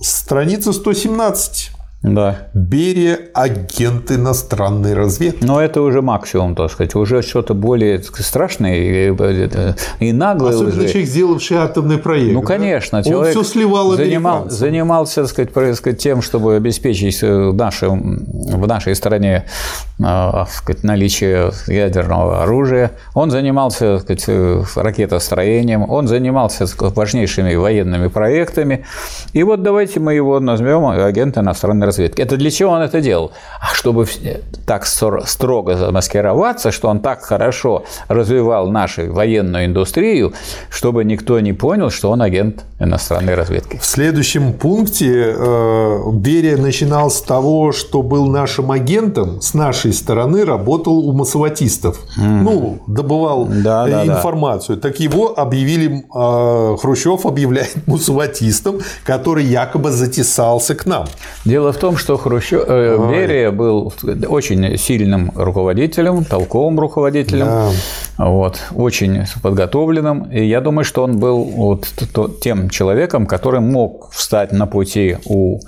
Страница 0.00 0.72
117. 0.72 1.70
Да. 2.02 2.48
Берия– 2.54 3.18
агент 3.34 4.10
иностранной 4.10 4.94
разведки. 4.94 5.44
Но 5.44 5.60
это 5.60 5.82
уже 5.82 6.00
максимум, 6.00 6.54
так 6.54 6.70
сказать. 6.70 6.94
Уже 6.94 7.20
что-то 7.20 7.52
более 7.52 8.02
страшное 8.02 9.10
и, 9.10 9.14
и 10.00 10.12
наглое. 10.12 10.54
Особенно 10.54 10.78
уже. 10.78 10.88
человек, 10.88 11.08
сделавший 11.10 11.58
атомный 11.58 11.98
проект. 11.98 12.32
Ну, 12.32 12.40
конечно. 12.40 13.02
Да? 13.02 13.10
Человек 13.10 13.36
Он 13.36 13.44
все 13.44 13.52
сливал 13.52 13.92
занимал, 13.92 14.48
Занимался, 14.48 15.22
так 15.22 15.30
сказать, 15.30 15.76
сказать, 15.76 15.98
тем, 15.98 16.22
чтобы 16.22 16.56
обеспечить 16.56 17.20
в, 17.20 17.52
нашем, 17.52 18.24
в 18.24 18.66
нашей 18.66 18.94
стране 18.94 19.44
сказать, 20.00 20.82
наличие 20.82 21.52
ядерного 21.66 22.42
оружия. 22.42 22.92
Он 23.14 23.30
занимался 23.30 23.98
сказать, 23.98 24.26
ракетостроением. 24.76 25.88
Он 25.88 26.08
занимался 26.08 26.66
сказать, 26.66 26.96
важнейшими 26.96 27.54
военными 27.54 28.08
проектами. 28.08 28.84
И 29.32 29.42
вот 29.42 29.62
давайте 29.62 30.00
мы 30.00 30.14
его 30.14 30.40
назовем 30.40 30.86
агент 30.86 31.36
иностранной 31.36 31.86
разведки. 31.86 32.22
Это 32.22 32.36
для 32.36 32.50
чего 32.50 32.72
он 32.72 32.82
это 32.82 33.00
делал? 33.00 33.32
А 33.60 33.74
чтобы 33.74 34.06
так 34.66 34.86
строго 34.86 35.76
замаскироваться, 35.76 36.70
что 36.70 36.88
он 36.88 37.00
так 37.00 37.22
хорошо 37.22 37.84
развивал 38.08 38.70
нашу 38.70 39.12
военную 39.12 39.66
индустрию, 39.66 40.32
чтобы 40.70 41.04
никто 41.04 41.40
не 41.40 41.52
понял, 41.52 41.90
что 41.90 42.10
он 42.10 42.22
агент 42.22 42.64
иностранной 42.78 43.34
разведки. 43.34 43.78
В 43.78 43.84
следующем 43.84 44.52
пункте 44.52 45.34
э, 45.36 45.98
Берия 46.12 46.56
начинал 46.56 47.10
с 47.10 47.20
того, 47.20 47.72
что 47.72 48.02
был 48.02 48.26
нашим 48.26 48.70
агентом 48.70 49.40
с 49.40 49.54
нашей 49.54 49.89
нашей 49.90 49.92
стороны 49.92 50.44
работал 50.44 50.98
у 51.08 51.12
массоватистов. 51.12 51.98
Mm. 52.18 52.42
Ну, 52.42 52.78
добывал 52.86 53.46
да, 53.46 53.86
да, 53.86 54.06
информацию. 54.06 54.76
Да. 54.76 54.88
Так 54.88 55.00
его 55.00 55.38
объявили, 55.38 56.04
Хрущев 56.80 57.26
объявляет 57.26 57.76
массоватистом, 57.86 58.78
который 59.04 59.44
якобы 59.44 59.90
затесался 59.90 60.74
к 60.74 60.86
нам. 60.86 61.06
Дело 61.44 61.72
в 61.72 61.76
том, 61.76 61.96
что 61.96 62.16
Хрущев, 62.16 62.62
э, 62.66 62.98
Берия 63.10 63.50
был 63.50 63.92
очень 64.28 64.78
сильным 64.78 65.32
руководителем, 65.34 66.24
толковым 66.24 66.78
руководителем, 66.80 67.46
да. 67.46 67.70
вот, 68.18 68.60
очень 68.74 69.24
подготовленным. 69.42 70.24
И 70.32 70.44
я 70.44 70.60
думаю, 70.60 70.84
что 70.84 71.02
он 71.02 71.18
был 71.18 71.44
вот 71.44 71.86
тем 72.42 72.70
человеком, 72.70 73.26
который 73.26 73.60
мог 73.60 74.10
встать 74.12 74.52
на 74.52 74.66
пути 74.66 75.16
у 75.24 75.58
э, 75.58 75.60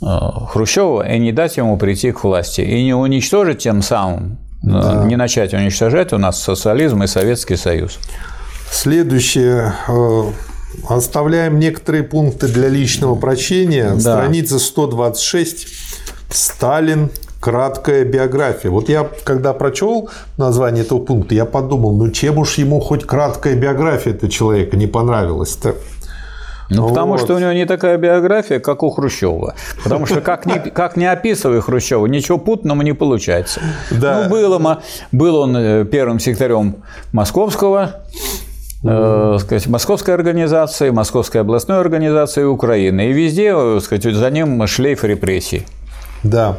Хрущева 0.00 1.08
и 1.10 1.18
не 1.18 1.32
дать 1.32 1.56
ему 1.56 1.78
прийти 1.78 2.12
к 2.12 2.22
власти, 2.22 2.60
и 2.60 2.84
не 2.84 2.94
уничтожить 2.94 3.58
тем 3.58 3.82
самым, 3.82 4.38
э, 4.62 4.68
да. 4.68 5.04
не 5.04 5.16
начать 5.16 5.54
уничтожать 5.54 6.12
у 6.12 6.18
нас 6.18 6.42
социализм 6.42 7.02
и 7.02 7.06
Советский 7.06 7.56
Союз. 7.56 7.98
Следующее. 8.70 9.72
Э, 9.88 10.22
оставляем 10.88 11.58
некоторые 11.58 12.02
пункты 12.02 12.48
для 12.48 12.68
личного 12.68 13.14
прочтения. 13.14 13.92
Да. 13.94 14.00
Страница 14.00 14.58
126. 14.58 15.66
Сталин. 16.30 17.10
Краткая 17.38 18.04
биография. 18.04 18.70
Вот 18.70 18.88
я, 18.88 19.08
когда 19.22 19.52
прочел 19.52 20.08
название 20.36 20.84
этого 20.84 20.98
пункта, 20.98 21.34
я 21.34 21.44
подумал, 21.44 21.94
ну 21.94 22.10
чем 22.10 22.38
уж 22.38 22.58
ему 22.58 22.80
хоть 22.80 23.04
краткая 23.04 23.54
биография 23.54 24.14
этого 24.14 24.32
человека 24.32 24.76
не 24.76 24.88
понравилась-то. 24.88 25.76
Ну, 26.68 26.82
вот. 26.82 26.88
потому 26.90 27.18
что 27.18 27.34
у 27.34 27.38
него 27.38 27.52
не 27.52 27.64
такая 27.64 27.96
биография, 27.96 28.58
как 28.58 28.82
у 28.82 28.90
Хрущева. 28.90 29.54
Потому 29.82 30.06
что 30.06 30.20
как 30.20 30.46
не, 30.46 30.58
как 30.74 30.96
не 30.96 31.06
описывай 31.06 31.60
Хрущева, 31.60 32.06
ничего 32.06 32.38
путного 32.38 32.82
не 32.82 32.92
получается. 32.92 33.60
Да. 33.90 34.24
Ну, 34.24 34.30
было, 34.30 34.82
был 35.12 35.36
он 35.36 35.56
э, 35.56 35.84
первым 35.84 36.18
секретарем 36.18 36.76
Московского 37.12 38.02
э, 38.82 39.38
сказать, 39.40 39.66
Московской 39.66 40.14
организации, 40.14 40.90
Московской 40.90 41.40
областной 41.40 41.80
организации 41.80 42.44
Украины. 42.44 43.10
И 43.10 43.12
везде 43.12 43.52
э, 43.54 43.80
сказать, 43.82 44.04
за 44.04 44.30
ним 44.30 44.66
шлейф 44.66 45.04
репрессий. 45.04 45.66
Да. 46.22 46.56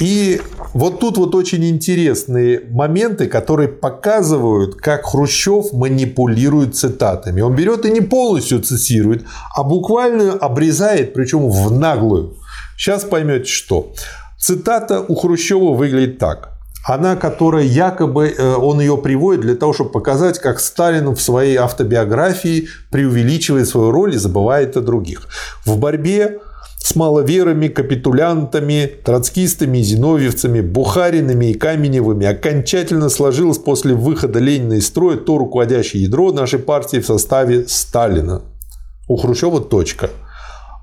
И 0.00 0.40
вот 0.74 1.00
тут 1.00 1.18
вот 1.18 1.34
очень 1.34 1.64
интересные 1.64 2.62
моменты, 2.70 3.26
которые 3.26 3.68
показывают, 3.68 4.76
как 4.76 5.06
Хрущев 5.06 5.72
манипулирует 5.72 6.76
цитатами. 6.76 7.40
Он 7.40 7.54
берет 7.54 7.84
и 7.84 7.90
не 7.90 8.00
полностью 8.00 8.60
цитирует, 8.60 9.24
а 9.54 9.62
буквально 9.62 10.32
обрезает, 10.32 11.14
причем 11.14 11.48
в 11.50 11.70
наглую. 11.70 12.36
Сейчас 12.76 13.04
поймете, 13.04 13.46
что. 13.46 13.92
Цитата 14.38 15.00
у 15.00 15.14
Хрущева 15.14 15.74
выглядит 15.74 16.18
так. 16.18 16.56
Она, 16.86 17.16
которая 17.16 17.64
якобы 17.64 18.28
э, 18.28 18.54
он 18.54 18.78
ее 18.78 18.96
приводит 18.96 19.40
для 19.40 19.56
того, 19.56 19.72
чтобы 19.72 19.90
показать, 19.90 20.38
как 20.38 20.60
Сталин 20.60 21.16
в 21.16 21.20
своей 21.20 21.56
автобиографии 21.56 22.68
преувеличивает 22.90 23.68
свою 23.68 23.90
роль 23.90 24.14
и 24.14 24.18
забывает 24.18 24.76
о 24.76 24.80
других. 24.82 25.26
В 25.64 25.78
борьбе 25.78 26.38
с 26.86 26.94
маловерами, 26.94 27.66
капитулянтами, 27.66 28.88
троцкистами, 29.04 29.78
зиновьевцами, 29.78 30.60
бухаринами 30.60 31.46
и 31.46 31.54
каменевыми 31.54 32.26
окончательно 32.28 33.08
сложилось 33.08 33.58
после 33.58 33.94
выхода 33.94 34.38
Ленина 34.38 34.74
из 34.74 34.86
строя 34.86 35.16
то 35.16 35.36
руководящее 35.36 36.04
ядро 36.04 36.30
нашей 36.30 36.60
партии 36.60 36.98
в 36.98 37.06
составе 37.06 37.66
Сталина. 37.66 38.42
У 39.08 39.16
Хрущева 39.16 39.60
точка. 39.60 40.10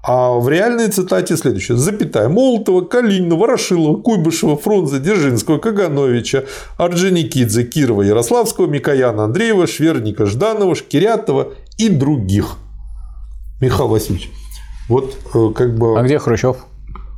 А 0.05 0.31
в 0.31 0.49
реальной 0.49 0.89
цитате 0.89 1.37
следующее. 1.37 1.77
Запятая. 1.77 2.27
Молотова, 2.27 2.81
Калинина, 2.81 3.35
Ворошилова, 3.35 4.01
Куйбышева, 4.01 4.57
Фрунзе, 4.57 4.99
Дзержинского, 4.99 5.57
Кагановича, 5.57 6.43
Орджоникидзе, 6.75 7.63
Кирова, 7.63 8.01
Ярославского, 8.01 8.67
Микояна, 8.67 9.23
Андреева, 9.23 9.67
Шверника, 9.67 10.25
Жданова, 10.25 10.75
Шкирятова 10.75 11.53
и 11.77 11.87
других. 11.87 12.57
Михаил 13.61 13.87
Васильевич, 13.87 14.29
вот 14.89 15.15
э, 15.33 15.51
как 15.55 15.77
бы... 15.77 15.99
А 15.99 16.03
где 16.03 16.19
Хрущев? 16.19 16.57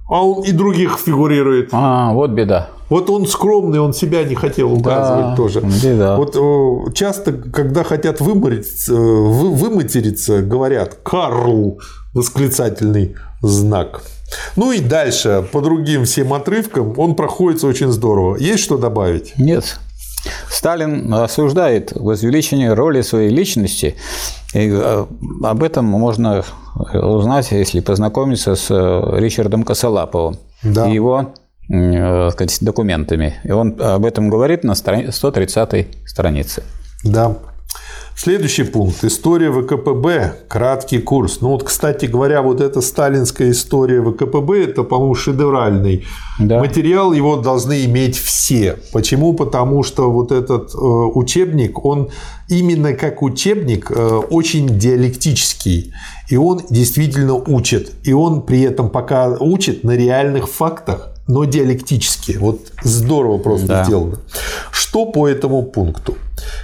А 0.08 0.24
он 0.24 0.44
и 0.44 0.52
других 0.52 1.00
фигурирует. 1.00 1.70
А, 1.72 2.14
вот 2.14 2.32
беда. 2.32 2.70
Вот 2.90 3.10
он 3.10 3.26
скромный, 3.26 3.80
он 3.80 3.94
себя 3.94 4.24
не 4.24 4.36
хотел 4.36 4.72
указывать 4.72 5.32
да, 5.32 5.36
тоже. 5.36 5.62
Беда. 5.62 6.18
Вот 6.18 6.36
э, 6.36 6.94
часто, 6.94 7.34
когда 7.34 7.84
хотят 7.84 8.22
вымориться, 8.22 8.94
э, 8.94 8.96
вы, 8.96 9.56
выматериться, 9.56 10.42
говорят 10.42 11.00
«Карл!» 11.04 11.80
восклицательный 12.14 13.16
знак. 13.42 14.02
Ну 14.56 14.72
и 14.72 14.80
дальше, 14.80 15.46
по 15.52 15.62
другим 15.62 16.06
всем 16.06 16.34
отрывкам, 16.34 16.98
он 16.98 17.16
проходится 17.16 17.68
очень 17.68 17.92
здорово. 17.92 18.38
Есть 18.38 18.64
что 18.64 18.78
добавить? 18.78 19.34
Нет. 19.38 19.80
Сталин 20.50 21.14
осуждает 21.14 21.92
возвеличение 21.96 22.74
роли 22.74 23.02
своей 23.02 23.30
личности, 23.30 23.96
и 24.54 24.70
э, 24.72 25.06
об 25.44 25.64
этом 25.64 25.86
можно 25.86 26.44
узнать, 26.94 27.52
если 27.52 27.80
познакомиться 27.80 28.56
с 28.56 28.68
э, 28.70 29.20
Ричардом 29.20 29.64
Косолаповым 29.64 30.38
да. 30.64 30.88
и 30.90 30.94
его 30.94 31.34
э, 31.70 32.30
сказать, 32.32 32.58
документами. 32.62 33.36
И 33.44 33.52
он 33.52 33.80
об 33.82 34.06
этом 34.06 34.30
говорит 34.30 34.64
на 34.64 34.76
130 34.76 35.88
странице. 36.06 36.64
Да. 37.04 37.36
Следующий 38.18 38.64
пункт. 38.64 39.04
История 39.04 39.52
ВКПБ. 39.52 40.46
Краткий 40.48 41.00
курс. 41.00 41.42
Ну 41.42 41.50
вот, 41.50 41.64
кстати 41.64 42.06
говоря, 42.06 42.42
вот 42.42 42.62
эта 42.62 42.80
сталинская 42.80 43.52
история 43.52 44.02
ВКПБ, 44.02 44.64
это, 44.64 44.84
по-моему, 44.84 45.16
шедевральный 45.16 46.06
да. 46.40 46.60
материал. 46.60 47.12
Его 47.12 47.36
должны 47.36 47.84
иметь 47.84 48.18
все. 48.18 48.80
Почему? 48.94 49.34
Потому 49.34 49.84
что 49.84 50.10
вот 50.10 50.32
этот 50.32 50.74
э, 50.74 50.78
учебник, 50.78 51.84
он 51.84 52.10
именно 52.48 52.94
как 52.94 53.22
учебник 53.22 53.92
э, 53.92 54.22
очень 54.30 54.80
диалектический. 54.80 55.92
И 56.30 56.38
он 56.38 56.62
действительно 56.70 57.36
учит. 57.36 57.92
И 58.06 58.14
он 58.14 58.44
при 58.44 58.62
этом 58.62 58.90
пока 58.90 59.28
учит 59.28 59.84
на 59.84 59.92
реальных 59.92 60.50
фактах 60.50 61.15
но 61.28 61.46
диалектически. 61.46 62.38
Вот 62.40 62.72
здорово 62.84 63.38
просто 63.38 63.68
да. 63.68 63.84
сделано. 63.84 64.20
Что 64.72 65.06
по 65.06 65.28
этому 65.28 65.64
пункту? 65.64 66.18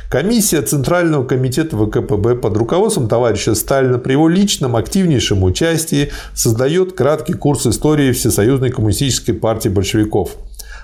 Комиссия 0.10 0.62
Центрального 0.62 1.26
комитета 1.26 1.78
ВКПБ 1.78 2.36
под 2.36 2.58
руководством 2.58 3.08
товарища 3.08 3.56
Сталина 3.56 3.98
при 3.98 4.14
его 4.14 4.28
личном 4.28 4.76
активнейшем 4.76 5.44
участии 5.44 6.12
создает 6.34 6.94
краткий 6.94 7.34
курс 7.34 7.66
истории 7.66 8.12
Всесоюзной 8.12 8.70
коммунистической 8.70 9.34
партии 9.34 9.70
большевиков. 9.70 10.36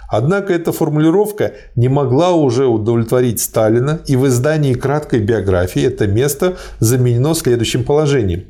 Однако 0.09 0.53
эта 0.53 0.71
формулировка 0.71 1.53
не 1.75 1.89
могла 1.89 2.31
уже 2.31 2.65
удовлетворить 2.65 3.41
Сталина, 3.41 3.99
и 4.07 4.15
в 4.15 4.25
издании 4.27 4.73
краткой 4.73 5.19
биографии 5.19 5.83
это 5.83 6.07
место 6.07 6.57
заменено 6.79 7.35
следующим 7.35 7.83
положением. 7.83 8.45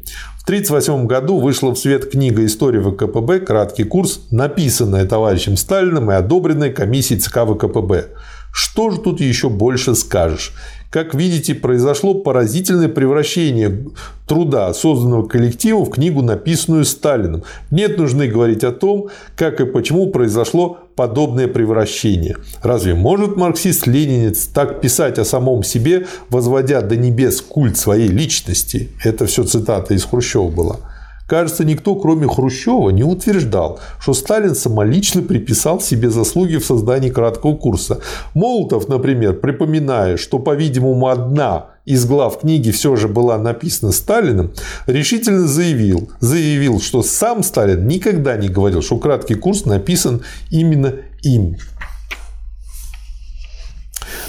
1938 0.48 1.07
году 1.07 1.40
вышла 1.40 1.72
в 1.72 1.78
свет 1.78 2.10
книга 2.10 2.45
«История 2.45 2.80
ВКПБ. 2.80 3.41
Краткий 3.41 3.84
курс», 3.84 4.22
написанная 4.32 5.06
товарищем 5.06 5.57
Сталиным 5.57 6.10
и 6.10 6.14
одобренная 6.14 6.72
комиссией 6.72 7.19
ЦК 7.19 7.40
ВКПБ. 7.40 8.11
Что 8.53 8.90
же 8.90 9.02
тут 9.02 9.19
еще 9.19 9.49
больше 9.49 9.94
скажешь? 9.94 10.53
Как 10.89 11.14
видите, 11.14 11.53
произошло 11.53 12.14
поразительное 12.14 12.88
превращение 12.88 13.88
труда, 14.26 14.73
созданного 14.73 15.27
коллективом, 15.27 15.84
в 15.84 15.89
книгу, 15.89 16.22
написанную 16.22 16.85
Сталиным. 16.85 17.43
Нет 17.72 17.97
нужды 17.97 18.27
говорить 18.27 18.64
о 18.64 18.72
том, 18.72 19.09
как 19.35 19.59
и 19.59 19.65
почему 19.65 20.07
произошло 20.07 20.80
подобное 20.95 21.47
превращение. 21.47 22.38
Разве 22.64 22.95
может 22.95 23.35
марксист-ленинец 23.35 24.47
так 24.53 24.80
писать 24.80 25.19
о 25.19 25.26
самом 25.26 25.64
себе, 25.64 26.07
возводя 26.30 26.81
до 26.81 26.95
небес 26.95 27.41
культ 27.41 27.77
своей 27.77 28.07
личности? 28.07 28.89
Это 29.03 29.26
все 29.26 29.43
цитата 29.43 29.93
из 29.93 30.05
Хрущева 30.05 30.49
была. 30.49 30.80
Кажется, 31.28 31.66
никто, 31.66 31.95
кроме 31.95 32.26
Хрущева, 32.28 32.90
не 32.90 33.04
утверждал, 33.04 33.80
что 33.99 34.14
Сталин 34.14 34.56
самолично 34.56 35.22
приписал 35.22 35.82
себе 35.82 36.10
заслуги 36.10 36.56
в 36.56 36.66
создании 36.66 37.10
краткого 37.10 37.56
курса. 37.56 37.99
Молотов, 38.34 38.88
например, 38.88 39.34
припоминая, 39.34 40.16
что, 40.16 40.40
по-видимому, 40.40 41.10
одна 41.10 41.72
из 41.86 42.06
глав 42.06 42.40
книги 42.40 42.72
все 42.72 42.95
же 42.95 43.10
была 43.10 43.38
написана 43.38 43.91
Сталиным, 43.91 44.54
решительно 44.88 45.48
заявил, 45.48 46.10
заявил, 46.22 46.80
что 46.80 47.04
сам 47.04 47.44
Сталин 47.44 47.88
никогда 47.88 48.38
не 48.38 48.48
говорил, 48.48 48.82
что 48.82 48.98
краткий 48.98 49.36
курс 49.36 49.66
написан 49.66 50.22
именно 50.49 50.94
им. 51.24 51.58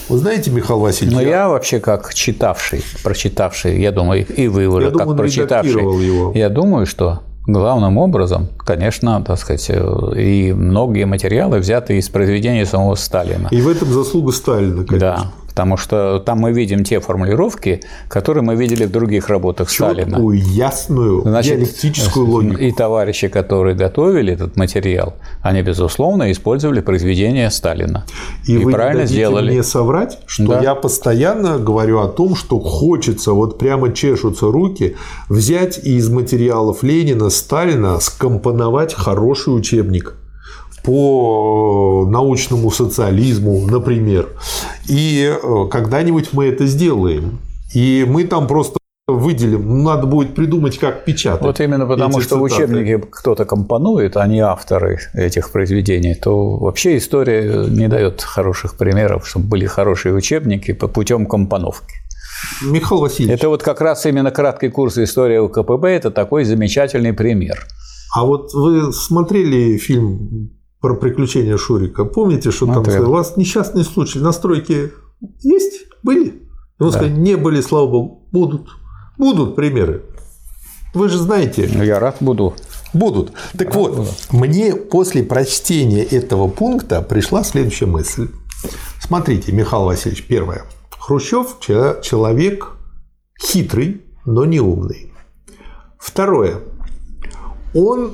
Вы 0.09 0.19
знаете, 0.19 0.51
Михаил 0.51 0.81
Васильевич? 0.81 1.15
Но 1.15 1.23
я... 1.23 1.29
я 1.29 1.49
вообще 1.49 1.81
как 1.81 2.15
читавший, 2.15 2.83
прочитавший, 3.03 3.81
я 3.81 3.93
думаю, 3.93 4.27
и 4.27 4.49
вы 4.49 4.67
уже 4.67 4.87
я 4.87 4.91
как 4.91 5.01
думаю, 5.01 5.19
прочитавший. 5.19 5.73
Его. 5.73 6.33
Я 6.35 6.49
думаю, 6.49 6.87
что 6.87 7.21
главным 7.47 7.99
образом, 7.99 8.49
конечно, 8.59 9.23
так 9.27 9.39
сказать, 9.39 9.71
и 9.71 10.53
многие 10.53 11.05
материалы 11.05 11.59
взяты 11.59 11.99
из 11.99 12.09
произведения 12.09 12.65
самого 12.67 12.95
Сталина. 12.95 13.49
И 13.51 13.61
в 13.61 13.69
этом 13.69 13.93
заслуга 13.93 14.33
Сталина, 14.33 14.85
конечно. 14.85 14.99
Да, 14.99 15.33
потому 15.59 15.77
что 15.77 16.21
там 16.25 16.39
мы 16.39 16.53
видим 16.53 16.85
те 16.85 17.01
формулировки, 17.01 17.81
которые 18.09 18.45
мы 18.45 18.55
видели 18.55 18.85
в 18.85 18.93
других 18.93 19.29
работах 19.29 19.69
Четкую, 19.69 19.95
Сталина. 20.07 20.33
ясную 20.33 21.23
Значит, 21.23 21.57
диалектическую 21.57 22.27
логику. 22.27 22.61
И 22.63 22.71
товарищи, 22.71 23.27
которые 23.27 23.75
готовили 23.75 24.35
этот 24.35 24.57
материал, 24.57 25.15
они, 25.43 25.63
безусловно, 25.63 26.31
использовали 26.31 26.81
произведения 26.81 27.51
Сталина. 27.51 28.05
И, 28.47 28.57
вы 28.57 28.71
правильно 28.71 29.01
не 29.01 29.07
сделали. 29.09 29.51
мне 29.51 29.65
соврать, 29.65 30.21
что 30.27 30.47
Да. 30.47 30.63
я 30.63 30.77
постоянно 30.77 31.59
говорю 31.59 31.99
о 32.03 32.07
том, 32.07 32.37
что 32.37 32.61
хочется, 32.61 33.33
вот 33.33 33.59
прямо 33.59 33.93
чешутся 33.93 34.47
руки, 34.53 34.95
взять 35.29 35.81
и 35.83 35.97
из 35.97 36.09
материалов 36.09 36.85
Ленина, 36.85 37.31
Сталина 37.31 37.99
скомпоновать 37.99 38.95
хороший 38.95 39.57
учебник 39.57 40.15
по 40.83 42.05
э, 42.07 42.11
научному 42.11 42.71
социализму, 42.71 43.67
например. 43.67 44.29
И 44.89 45.31
э, 45.31 45.69
когда-нибудь 45.71 46.33
мы 46.33 46.47
это 46.47 46.67
сделаем. 46.67 47.39
И 47.75 48.05
мы 48.09 48.25
там 48.25 48.47
просто 48.47 48.79
выделим, 49.09 49.67
ну, 49.67 49.85
надо 49.85 50.07
будет 50.07 50.35
придумать, 50.35 50.79
как 50.79 51.05
печатать. 51.05 51.43
Вот 51.43 51.61
именно 51.61 51.87
потому, 51.87 52.21
что 52.21 52.37
в 52.37 52.49
цитаты. 52.49 52.63
учебнике 52.73 52.99
кто-то 52.99 53.45
компонует, 53.47 54.17
а 54.17 54.27
не 54.27 54.41
авторы 54.41 54.99
этих 55.15 55.51
произведений, 55.51 56.15
то 56.15 56.59
вообще 56.59 56.99
история 56.99 57.67
не 57.69 57.89
дает 57.89 58.21
хороших 58.23 58.77
примеров, 58.77 59.27
чтобы 59.27 59.47
были 59.47 59.67
хорошие 59.67 60.15
учебники 60.15 60.73
по 60.73 60.89
путем 60.89 61.27
компоновки. 61.27 61.95
Михаил 62.63 63.01
Васильевич, 63.01 63.39
Это 63.39 63.49
вот 63.49 63.63
как 63.63 63.81
раз 63.81 64.05
именно 64.07 64.31
краткий 64.31 64.69
курс 64.69 64.99
истории 64.99 65.39
УКПБ– 65.39 65.85
это 65.87 66.11
такой 66.11 66.45
замечательный 66.45 67.13
пример. 67.13 67.67
а 68.15 68.25
вот 68.25 68.53
вы 68.53 68.93
смотрели 68.93 69.79
фильм 69.79 70.51
про 70.81 70.95
приключения 70.95 71.57
Шурика? 71.57 72.05
Помните, 72.05 72.51
что 72.51 72.67
там 72.67 72.77
Смотрел. 72.77 72.93
сказали, 72.95 73.11
у 73.11 73.13
вас 73.15 73.37
несчастные 73.37 73.85
случаи 73.85 74.19
на 74.19 74.33
стройке 74.33 74.93
есть? 75.41 75.87
Были? 76.03 76.43
Он 76.79 76.91
Да. 76.91 76.99
сказал, 76.99 77.17
не 77.17 77.37
были, 77.37 77.61
слава 77.61 77.87
богу, 77.89 78.29
будут. 78.33 78.69
Будут 79.17 79.57
примеры. 79.57 80.05
Вы 80.95 81.09
же 81.09 81.19
знаете, 81.19 81.69
Ну, 81.73 81.83
Я 81.83 81.99
рад 81.99 82.17
буду. 82.21 82.55
будут. 82.95 83.33
Так 83.57 83.75
вот, 83.75 84.09
мне 84.31 84.75
после 84.75 85.23
прочтения 85.23 86.03
этого 86.05 86.49
пункта 86.49 87.03
пришла 87.03 87.43
следующая 87.45 87.87
мысль. 87.87 88.29
Смотрите, 89.01 89.53
Михаил 89.53 89.85
Васильевич, 89.85 90.25
первое. 90.27 90.65
Хрущев 90.99 91.57
че- 91.61 92.01
человек 92.03 92.73
хитрый, 93.41 94.03
но 94.25 94.45
не 94.45 94.61
умный. 94.61 95.13
Второе. 95.99 96.61
Он 97.75 98.13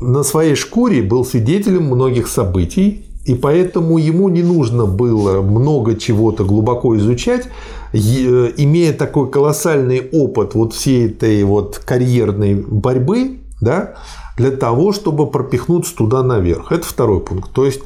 на 0.00 0.22
своей 0.22 0.54
шкуре 0.54 1.02
был 1.02 1.24
свидетелем 1.24 1.84
многих 1.84 2.28
событий, 2.28 3.06
и 3.24 3.34
поэтому 3.34 3.98
ему 3.98 4.28
не 4.28 4.42
нужно 4.42 4.84
было 4.84 5.40
много 5.40 5.96
чего-то 5.96 6.44
глубоко 6.44 6.96
изучать, 6.98 7.48
е- 7.92 8.52
имея 8.56 8.92
такой 8.92 9.30
колоссальный 9.30 10.08
опыт 10.12 10.54
вот 10.54 10.74
всей 10.74 11.06
этой 11.06 11.42
вот 11.44 11.78
карьерной 11.78 12.54
борьбы, 12.54 13.38
да, 13.60 13.94
для 14.36 14.50
того, 14.50 14.92
чтобы 14.92 15.30
пропихнуться 15.30 15.94
туда 15.96 16.22
наверх. 16.22 16.70
Это 16.70 16.84
второй 16.86 17.20
пункт. 17.20 17.52
То 17.52 17.64
есть, 17.64 17.80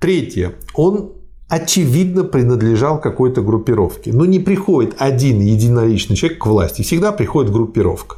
третье. 0.00 0.52
Он 0.74 1.12
очевидно 1.48 2.24
принадлежал 2.24 3.00
какой-то 3.00 3.40
группировке. 3.40 4.12
Но 4.12 4.24
не 4.24 4.38
приходит 4.38 4.94
один 4.98 5.40
единоличный 5.40 6.16
человек 6.16 6.40
к 6.40 6.46
власти, 6.46 6.82
всегда 6.82 7.12
приходит 7.12 7.52
группировка. 7.52 8.16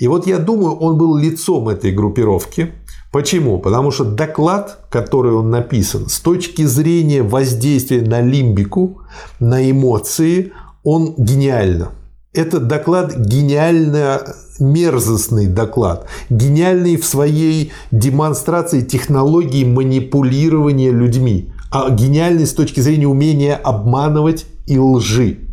И 0.00 0.08
вот 0.08 0.26
я 0.26 0.38
думаю, 0.38 0.76
он 0.76 0.96
был 0.96 1.16
лицом 1.16 1.68
этой 1.68 1.92
группировки. 1.92 2.72
Почему? 3.12 3.58
Потому 3.58 3.90
что 3.90 4.04
доклад, 4.04 4.86
который 4.88 5.32
он 5.32 5.50
написан, 5.50 6.08
с 6.08 6.20
точки 6.20 6.62
зрения 6.64 7.22
воздействия 7.22 8.00
на 8.00 8.22
лимбику, 8.22 9.02
на 9.40 9.70
эмоции, 9.70 10.52
он 10.84 11.14
гениально. 11.18 11.90
Этот 12.32 12.66
доклад 12.66 13.14
гениально 13.14 14.22
мерзостный 14.58 15.48
доклад, 15.48 16.06
гениальный 16.30 16.96
в 16.96 17.04
своей 17.04 17.72
демонстрации 17.90 18.80
технологии 18.80 19.64
манипулирования 19.64 20.92
людьми, 20.92 21.52
а 21.70 21.90
гениальный 21.90 22.46
с 22.46 22.54
точки 22.54 22.80
зрения 22.80 23.08
умения 23.08 23.54
обманывать 23.54 24.46
и 24.66 24.78
лжи. 24.78 25.49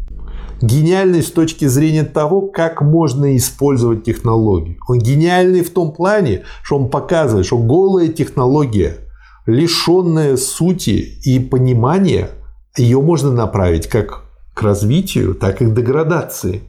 Гениальный 0.61 1.21
с 1.21 1.31
точки 1.31 1.65
зрения 1.65 2.03
того, 2.03 2.41
как 2.41 2.81
можно 2.81 3.37
использовать 3.37 4.03
технологию. 4.03 4.77
Он 4.87 4.97
гениальный 4.97 5.61
в 5.61 5.71
том 5.71 5.91
плане, 5.91 6.43
что 6.63 6.77
он 6.77 6.89
показывает, 6.89 7.45
что 7.45 7.57
голая 7.57 8.07
технология, 8.07 8.97
лишенная 9.45 10.35
сути 10.37 11.19
и 11.23 11.39
понимания, 11.39 12.29
ее 12.75 13.01
можно 13.01 13.31
направить 13.31 13.87
как 13.87 14.23
к 14.53 14.61
развитию, 14.63 15.35
так 15.35 15.61
и 15.61 15.65
к 15.65 15.73
деградации. 15.73 16.63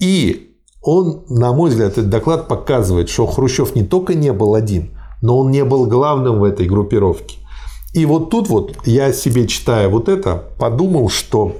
И 0.00 0.56
он, 0.82 1.24
на 1.28 1.52
мой 1.52 1.70
взгляд, 1.70 1.92
этот 1.92 2.10
доклад 2.10 2.48
показывает, 2.48 3.08
что 3.08 3.26
Хрущев 3.26 3.74
не 3.74 3.84
только 3.84 4.14
не 4.14 4.32
был 4.32 4.54
один, 4.54 4.90
но 5.22 5.38
он 5.38 5.50
не 5.50 5.64
был 5.64 5.86
главным 5.86 6.40
в 6.40 6.44
этой 6.44 6.66
группировке. 6.66 7.38
И 7.94 8.04
вот 8.04 8.30
тут 8.30 8.48
вот 8.48 8.76
я 8.84 9.12
себе 9.12 9.46
читая 9.46 9.88
вот 9.88 10.08
это, 10.08 10.36
подумал, 10.58 11.08
что 11.08 11.56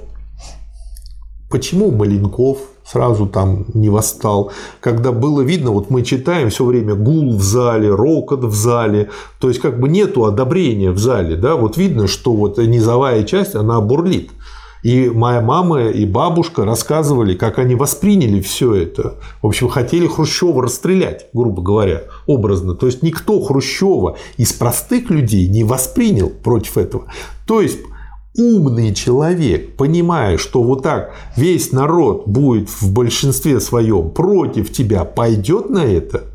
почему 1.49 1.91
Маленков 1.91 2.59
сразу 2.85 3.27
там 3.27 3.65
не 3.73 3.89
восстал, 3.89 4.51
когда 4.79 5.11
было 5.11 5.41
видно, 5.41 5.71
вот 5.71 5.89
мы 5.89 6.03
читаем 6.03 6.49
все 6.49 6.65
время 6.65 6.95
гул 6.95 7.35
в 7.35 7.41
зале, 7.41 7.93
рокот 7.93 8.43
в 8.43 8.53
зале, 8.53 9.09
то 9.39 9.49
есть 9.49 9.59
как 9.59 9.79
бы 9.79 9.89
нету 9.89 10.25
одобрения 10.25 10.91
в 10.91 10.97
зале, 10.97 11.35
да, 11.35 11.55
вот 11.55 11.77
видно, 11.77 12.07
что 12.07 12.33
вот 12.33 12.57
низовая 12.57 13.23
часть, 13.23 13.55
она 13.55 13.81
бурлит. 13.81 14.31
И 14.81 15.09
моя 15.09 15.41
мама 15.41 15.89
и 15.89 16.05
бабушка 16.05 16.63
рассказывали, 16.63 17.35
как 17.35 17.59
они 17.59 17.75
восприняли 17.75 18.39
все 18.39 18.73
это. 18.75 19.15
В 19.41 19.47
общем, 19.47 19.67
хотели 19.67 20.07
Хрущева 20.07 20.63
расстрелять, 20.63 21.27
грубо 21.33 21.61
говоря, 21.61 22.03
образно. 22.27 22.75
То 22.75 22.85
есть 22.85 23.03
никто 23.03 23.41
Хрущева 23.41 24.15
из 24.37 24.53
простых 24.53 25.09
людей 25.09 25.49
не 25.49 25.65
воспринял 25.65 26.29
против 26.29 26.77
этого. 26.77 27.11
То 27.45 27.59
есть 27.59 27.79
умный 28.37 28.93
человек, 28.93 29.75
понимая, 29.75 30.37
что 30.37 30.63
вот 30.63 30.83
так 30.83 31.13
весь 31.35 31.71
народ 31.71 32.27
будет 32.27 32.69
в 32.69 32.91
большинстве 32.93 33.59
своем 33.59 34.11
против 34.11 34.71
тебя, 34.71 35.05
пойдет 35.05 35.69
на 35.69 35.85
это? 35.85 36.25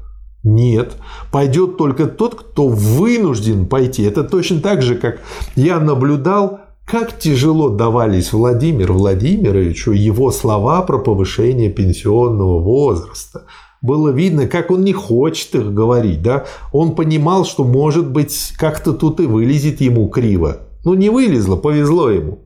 Нет. 0.43 0.93
Пойдет 1.33 1.79
только 1.79 2.07
тот, 2.07 2.35
кто 2.35 2.69
вынужден 2.69 3.67
пойти. 3.67 4.03
Это 4.03 4.25
точно 4.25 4.61
так 4.61 4.83
же, 4.83 4.95
как 4.95 5.21
я 5.57 5.81
наблюдал 5.81 6.61
как 6.85 7.19
тяжело 7.19 7.71
давались 7.71 8.33
Владимиру 8.35 8.95
Владимировичу 8.95 9.93
его 9.93 10.31
слова 10.31 10.83
про 10.83 10.99
повышение 10.99 11.71
пенсионного 11.71 12.61
возраста. 12.61 13.45
Было 13.81 14.11
видно, 14.11 14.47
как 14.47 14.71
он 14.71 14.85
не 14.85 14.93
хочет 14.93 15.55
их 15.55 15.73
говорить. 15.73 16.23
Да? 16.23 16.45
Он 16.73 16.95
понимал, 16.95 17.47
что, 17.47 17.65
может 17.65 18.11
быть, 18.11 18.53
как-то 18.59 18.93
тут 18.93 19.21
и 19.21 19.27
вылезет 19.27 19.81
ему 19.81 20.09
криво. 20.09 20.59
Ну, 20.85 20.95
не 20.95 21.11
вылезло, 21.11 21.57
повезло 21.57 22.11
ему. 22.11 22.45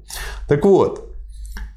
Так 0.49 0.65
вот, 0.65 1.11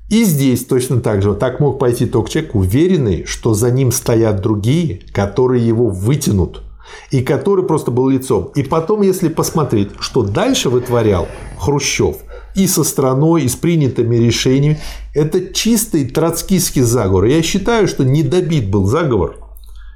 и 0.10 0.24
здесь 0.24 0.66
точно 0.66 1.02
так 1.02 1.22
же. 1.22 1.34
Так 1.34 1.60
мог 1.60 1.80
пойти 1.80 2.06
только 2.06 2.30
человек, 2.30 2.56
уверенный, 2.56 3.26
что 3.26 3.54
за 3.54 3.72
ним 3.72 3.92
стоят 3.92 4.42
другие, 4.42 5.02
которые 5.14 5.66
его 5.66 5.88
вытянут. 5.88 6.64
И 7.10 7.22
который 7.22 7.66
просто 7.66 7.92
был 7.92 8.10
лицом. 8.10 8.52
И 8.56 8.64
потом, 8.64 9.02
если 9.02 9.30
посмотреть, 9.30 9.90
что 10.00 10.24
дальше 10.24 10.70
вытворял 10.70 11.28
Хрущев– 11.58 12.18
и 12.56 12.68
со 12.68 12.84
страной, 12.84 13.44
и 13.44 13.48
с 13.48 13.56
принятыми 13.56 14.16
решениями. 14.16 14.80
Это 15.14 15.54
чистый 15.54 16.08
троцкистский 16.08 16.82
заговор. 16.82 17.26
Я 17.26 17.42
считаю, 17.42 17.88
что 17.88 18.04
недобит 18.04 18.70
был 18.70 18.86
заговор. 18.86 19.38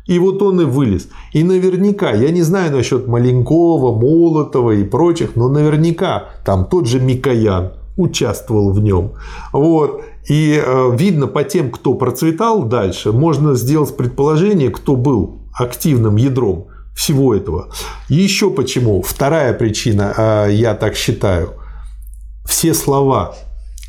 И 0.05 0.19
вот 0.19 0.41
он 0.41 0.61
и 0.61 0.65
вылез. 0.65 1.07
И 1.33 1.43
наверняка, 1.43 2.11
я 2.11 2.31
не 2.31 2.43
знаю 2.43 2.71
насчет 2.71 3.07
Маленкова, 3.07 3.99
Молотова 3.99 4.71
и 4.71 4.83
прочих, 4.83 5.35
но 5.35 5.49
наверняка 5.49 6.29
там 6.45 6.65
тот 6.65 6.87
же 6.87 6.99
Микоян 6.99 7.73
участвовал 7.97 8.71
в 8.71 8.79
нем. 8.79 9.13
Вот. 9.51 10.01
И 10.29 10.61
э, 10.63 10.95
видно 10.95 11.27
по 11.27 11.43
тем, 11.43 11.71
кто 11.71 11.93
процветал 11.95 12.63
дальше, 12.63 13.11
можно 13.11 13.55
сделать 13.55 13.95
предположение, 13.95 14.69
кто 14.69 14.95
был 14.95 15.41
активным 15.53 16.17
ядром 16.17 16.67
всего 16.95 17.33
этого. 17.33 17.69
Еще 18.09 18.49
почему? 18.49 19.01
Вторая 19.01 19.53
причина, 19.53 20.13
э, 20.15 20.53
я 20.53 20.75
так 20.75 20.95
считаю– 20.95 21.53
все 22.45 22.73
слова, 22.73 23.35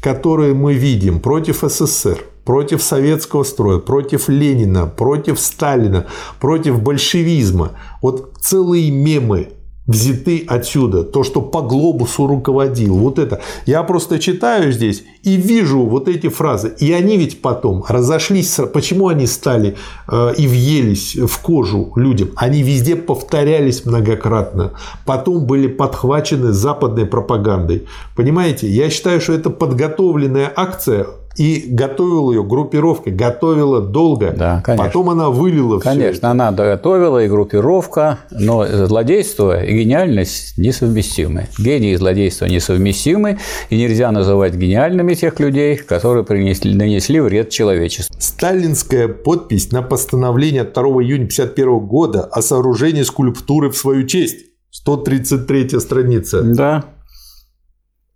которые 0.01 0.55
мы 0.55 0.75
видим 0.75 1.21
против 1.21 1.63
СССР, 1.63 2.25
против 2.47 2.81
советского 2.83 3.43
строя, 3.43 3.79
против 3.79 4.29
Ленина, 4.29 4.87
против 4.87 5.39
Сталина, 5.39 6.07
против 6.41 6.81
большевизма, 6.81 7.73
вот 8.01 8.33
целые 8.41 8.91
мемы 8.91 9.49
взяты 9.87 10.45
отсюда, 10.47 11.05
то, 11.05 11.23
что 11.23 11.41
по 11.41 11.63
глобусу 11.63 12.27
руководил, 12.27 12.97
вот 12.97 13.19
это. 13.19 13.41
Я 13.67 13.83
просто 13.83 14.19
читаю 14.19 14.73
здесь 14.73 15.05
и 15.23 15.37
вижу 15.37 15.85
вот 15.85 16.09
эти 16.09 16.29
фразы, 16.29 16.75
и 16.79 16.93
они 16.93 17.17
ведь 17.17 17.41
потом 17.41 17.85
разошлись, 17.89 18.59
почему 18.73 19.09
они 19.09 19.27
стали 19.27 19.77
э, 20.09 20.35
и 20.37 20.47
въелись 20.47 21.17
в 21.17 21.39
кожу 21.41 21.93
людям, 21.97 22.31
они 22.37 22.63
везде 22.63 22.97
повторялись 22.97 23.85
многократно, 23.85 24.73
потом 25.05 25.47
были 25.47 25.69
подхвачены 25.69 26.53
западной 26.53 27.07
пропагандой. 27.07 27.87
Понимаете, 28.17 28.69
я 28.69 28.91
считаю, 28.91 29.21
что 29.21 29.33
это 29.33 29.51
подготовленная 29.51 30.53
акция 30.55 31.07
и 31.37 31.65
готовила 31.69 32.33
ее 32.33 32.43
группировка, 32.43 33.11
готовила 33.11 33.81
долго. 33.81 34.33
Да, 34.37 34.63
конечно. 34.65 34.87
Потом 34.87 35.11
она 35.11 35.31
вылила 35.31 35.79
Конечно, 35.79 36.19
все 36.19 36.27
она 36.29 36.53
готовила 36.53 37.23
и 37.25 37.29
группировка, 37.29 38.19
но 38.31 38.67
злодейство 38.67 39.63
и 39.63 39.79
гениальность 39.79 40.57
несовместимы. 40.57 41.49
Гений 41.59 41.93
и 41.93 41.97
злодейство 41.97 42.47
несовместимы, 42.47 43.39
и 43.71 43.77
нельзя 43.77 44.11
называть 44.13 44.55
гениальными 44.55 45.15
тех 45.15 45.39
людей, 45.41 45.77
которые 45.77 46.25
принесли, 46.25 46.75
нанесли 46.75 47.21
вред 47.21 47.51
человечеству. 47.51 48.15
Сталинская 48.19 49.09
подпись 49.09 49.73
на 49.73 49.83
постановление 49.83 50.65
2 50.65 50.83
июня 50.83 51.25
1951 51.25 51.79
года 51.87 52.25
о 52.25 52.43
сооружении 52.43 53.03
скульптуры 53.03 53.71
в 53.71 53.77
свою 53.77 54.07
честь. 54.07 54.47
133 54.71 55.81
страница. 55.81 56.43
Да, 56.43 56.85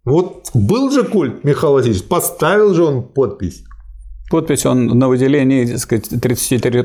Вот 0.04 0.50
был 0.54 0.90
же 0.90 1.04
культ 1.04 1.44
Михаил 1.44 1.74
Васильевич, 1.74 2.04
поставил 2.04 2.74
же 2.74 2.84
он 2.84 3.02
подпись. 3.02 3.64
Подпись 4.30 4.64
он 4.64 4.86
на 4.86 5.08
выделении 5.08 5.66
так 5.66 5.78
сказать, 5.78 6.08
33 6.08 6.84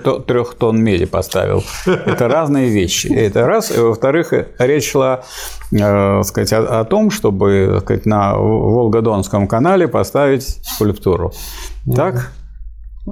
тонн 0.57 0.83
меди 0.83 1.05
поставил. 1.05 1.63
Это 1.85 2.27
разные 2.27 2.69
вещи. 2.69 3.07
Это 3.07 3.45
раз. 3.45 3.71
Во-вторых, 3.75 4.33
речь 4.57 4.91
шла 4.91 5.23
э, 5.71 6.23
сказать, 6.23 6.51
о, 6.53 6.79
о 6.79 6.83
том, 6.85 7.11
чтобы 7.11 7.79
сказать, 7.83 8.07
на 8.07 8.35
Волгодонском 8.35 9.47
канале 9.47 9.87
поставить 9.87 10.43
скульптуру. 10.43 11.33
Так? 11.95 12.31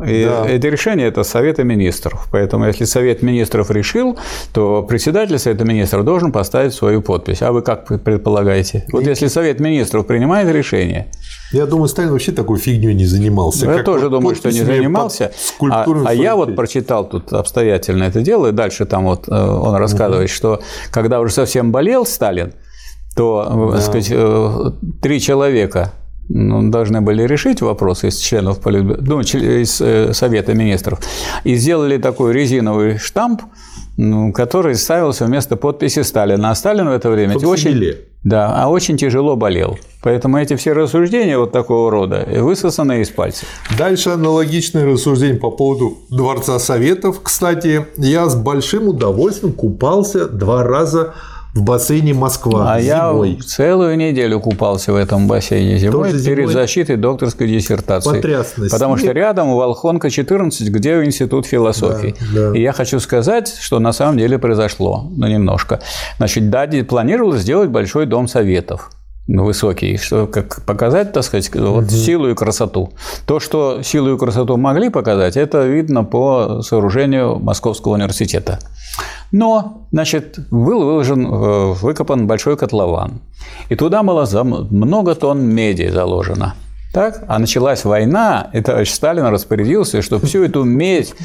И 0.02 0.26
Да. 0.26 0.46
это 0.50 0.70
решение 0.70 1.08
это 1.08 1.24
Совета 1.24 1.64
министров. 1.64 2.28
Поэтому, 2.32 2.66
если 2.66 2.86
Совет 2.86 3.22
министров 3.22 3.70
решил, 3.70 4.18
то 4.52 4.82
председатель 4.82 5.38
Совета 5.38 5.66
министров 5.66 6.04
должен 6.04 6.32
поставить 6.32 6.74
свою 6.74 7.02
подпись. 7.02 7.44
А 7.44 7.52
вы 7.52 7.62
как 7.62 7.86
предполагаете? 8.04 8.86
Вот 8.92 9.06
если 9.06 9.28
Совет 9.28 9.60
министров 9.60 10.08
принимает 10.08 10.50
решение, 10.52 11.12
Я 11.52 11.68
думаю, 11.68 11.88
Сталин 11.88 12.12
вообще 12.12 12.32
такой 12.32 12.58
фигней 12.58 12.96
не 12.96 13.06
занимался. 13.06 13.68
я 13.68 13.76
Как 13.76 13.86
тоже 13.86 14.10
вот 14.10 14.20
думаю, 14.20 14.36
что 14.36 14.50
не 14.52 14.62
занимался. 14.62 15.32
А, 15.70 15.86
а 16.06 16.14
я 16.14 16.36
вот 16.36 16.56
прочитал 16.56 17.08
тут 17.08 17.32
обстоятельно 17.32 18.06
это 18.06 18.22
дело, 18.22 18.48
и 18.48 18.52
дальше 18.52 18.86
там 18.86 19.04
вот 19.04 19.28
э, 19.28 19.32
он 19.32 19.76
рассказывает, 19.76 20.32
что 20.32 20.62
когда 20.90 21.20
уже 21.20 21.34
совсем 21.34 21.72
болел 21.72 22.06
Сталин, 22.08 22.54
то, 23.16 23.70
э, 23.70 23.74
так 23.74 23.82
сказать, 23.84 24.08
э, 24.12 24.72
три 25.04 25.22
человека 25.22 25.92
ну, 26.30 26.70
должны 26.70 27.02
были 27.02 27.24
решить 27.24 27.62
вопрос 27.62 28.04
из 28.04 28.18
членов 28.18 28.60
Политбюро, 28.60 28.98
ну, 29.02 29.22
из 29.22 29.82
э, 29.82 30.14
Совета 30.14 30.54
министров, 30.54 31.00
и 31.44 31.56
сделали 31.56 31.98
такой 31.98 32.34
резиновый 32.34 32.98
штамп, 32.98 33.42
ну, 33.98 34.32
который 34.32 34.76
ставился 34.76 35.26
вместо 35.26 35.56
подписи 35.56 36.02
Сталина. 36.02 36.50
А 36.50 36.56
Сталин 36.56 36.88
в 36.88 36.92
это 36.92 37.10
время 37.10 37.38
очень, 37.38 37.96
да, 38.24 38.54
а 38.56 38.70
очень 38.70 38.98
тяжело 38.98 39.36
болел. 39.36 39.78
Поэтому 40.02 40.38
эти 40.38 40.56
все 40.56 40.74
рассуждения 40.74 41.38
вот 41.38 41.52
такого 41.52 41.92
рода 41.92 42.28
высосаны 42.40 43.02
из 43.02 43.10
пальцев. 43.10 43.48
Дальше 43.78 44.10
аналогичное 44.10 44.86
рассуждение 44.86 45.40
по 45.40 45.52
поводу 45.52 45.98
Дворца 46.10 46.58
Советов. 46.60 47.22
Кстати, 47.22 47.86
я 47.98 48.28
с 48.28 48.36
большим 48.36 48.88
удовольствием 48.88 49.54
купался 49.54 50.28
два 50.28 50.64
раза 50.64 51.14
в 51.14 51.33
бассейне 51.62 52.14
Москва 52.14 52.74
А 52.74 52.82
зимой. 52.82 53.32
я 53.32 53.42
целую 53.44 53.98
неделю 53.98 54.40
купался 54.40 54.92
в 54.92 54.96
этом 54.96 55.28
бассейне 55.28 55.78
зимой, 55.78 56.12
Тоже 56.12 56.24
перед 56.24 56.50
зимой? 56.50 56.54
защитой 56.54 56.96
докторской 56.96 57.48
диссертации. 57.48 58.10
Потрясно. 58.10 58.68
Потому 58.70 58.98
что 58.98 59.12
рядом 59.12 59.54
Волхонка 59.54 60.10
14, 60.10 60.70
где 60.70 61.04
институт 61.04 61.46
философии. 61.46 62.16
Да, 62.34 62.52
да. 62.52 62.58
И 62.58 62.62
я 62.62 62.74
хочу 62.74 63.00
сказать, 63.00 63.54
что 63.60 63.80
на 63.80 63.94
самом 63.94 64.18
деле 64.18 64.40
произошло, 64.40 65.08
ну 65.16 65.28
немножко. 65.28 65.80
Значит, 66.18 66.50
да, 66.50 66.68
планировалось 66.88 67.42
сделать 67.42 67.70
большой 67.70 68.06
дом 68.06 68.28
советов 68.28 68.90
высокий, 69.28 69.98
что 69.98 70.28
как 70.28 70.64
показать, 70.66 71.14
так 71.14 71.24
сказать, 71.24 71.50
вот 71.56 71.90
силу 71.90 72.30
и 72.30 72.36
красоту. 72.36 72.92
То, 73.26 73.40
что 73.40 73.82
силу 73.82 74.16
и 74.16 74.18
красоту 74.18 74.58
могли 74.58 74.90
показать, 74.90 75.38
это 75.38 75.66
видно 75.66 76.04
по 76.04 76.62
сооружению 76.62 77.40
Московского 77.40 77.94
университета. 77.94 78.60
Но, 79.32 79.88
значит, 79.92 80.40
был 80.52 80.84
выложен, 80.84 81.26
э, 81.26 81.74
выкопан 81.74 82.28
большой 82.28 82.58
котлован. 82.58 83.22
И 83.70 83.76
туда 83.76 84.04
было 84.04 84.28
много 84.44 85.16
тонн 85.16 85.42
меди 85.42 85.90
заложено. 85.90 86.54
Так? 86.94 87.24
А 87.28 87.40
началась 87.40 87.86
война, 87.86 88.52
и 88.54 88.62
товарищ 88.62 88.92
Сталин 88.92 89.26
распорядился, 89.26 90.04
что 90.04 90.20
всю 90.20 90.44
эту 90.44 90.64
медь 90.64 91.16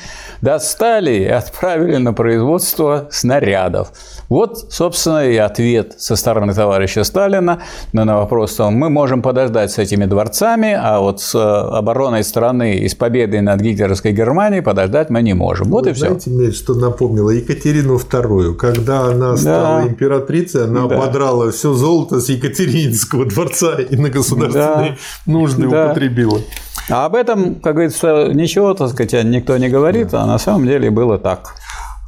достали 0.41 1.13
и 1.13 1.25
отправили 1.27 1.97
на 1.97 2.15
производство 2.15 3.09
снарядов. 3.11 3.93
Вот, 4.31 4.73
собственно, 4.73 5.27
и 5.29 5.37
ответ 5.37 5.95
со 5.99 6.17
стороны 6.17 6.55
товарища 6.55 7.05
Сталина 7.05 7.61
на 7.93 8.17
вопрос, 8.17 8.53
что 8.55 8.71
мы 8.71 8.89
можем 8.89 9.21
подождать 9.21 9.71
с 9.71 9.79
этими 9.79 10.07
дворцами, 10.07 10.73
а 10.73 11.01
вот 11.01 11.21
с 11.21 11.35
э, 11.35 11.39
обороной 11.39 12.25
страны 12.25 12.79
и 12.79 12.89
с 12.89 12.95
победой 12.95 13.43
над 13.43 13.61
гитлеровской 13.61 14.13
Германией 14.13 14.63
подождать 14.63 15.11
мы 15.11 15.21
не 15.23 15.35
можем. 15.35 15.69
Вот 15.69 15.85
Вы 15.85 15.91
и 15.91 15.93
все. 15.93 16.07
знаете, 16.07 16.31
мне 16.31 16.51
что 16.53 16.75
напомнило? 16.75 17.29
Екатерину 17.31 17.97
II. 17.97 18.55
Когда 18.55 19.03
она 19.07 19.37
стала 19.37 19.83
императрицей, 19.87 20.65
она 20.65 20.87
Да. 20.87 20.97
ободрала 20.97 21.51
все 21.51 21.75
золото 21.75 22.21
с 22.21 22.29
Екатерининского 22.31 23.27
дворца 23.27 23.75
и 23.75 23.97
на 23.97 24.09
государственные 24.09 24.97
Да. 25.27 25.33
нужды 25.33 25.58
Да. 25.67 25.87
употребила. 25.87 26.41
А 26.91 27.05
об 27.07 27.15
этом, 27.15 27.57
как 27.57 27.75
говорится, 27.75 28.29
ничего, 28.33 28.73
так 28.75 28.91
сказать, 28.91 29.25
никто 29.25 29.57
не 29.59 29.69
говорит, 29.69 30.15
а 30.15 30.25
на 30.27 30.39
самом 30.39 30.67
деле 30.67 30.91
было 30.91 31.19
так. 31.19 31.55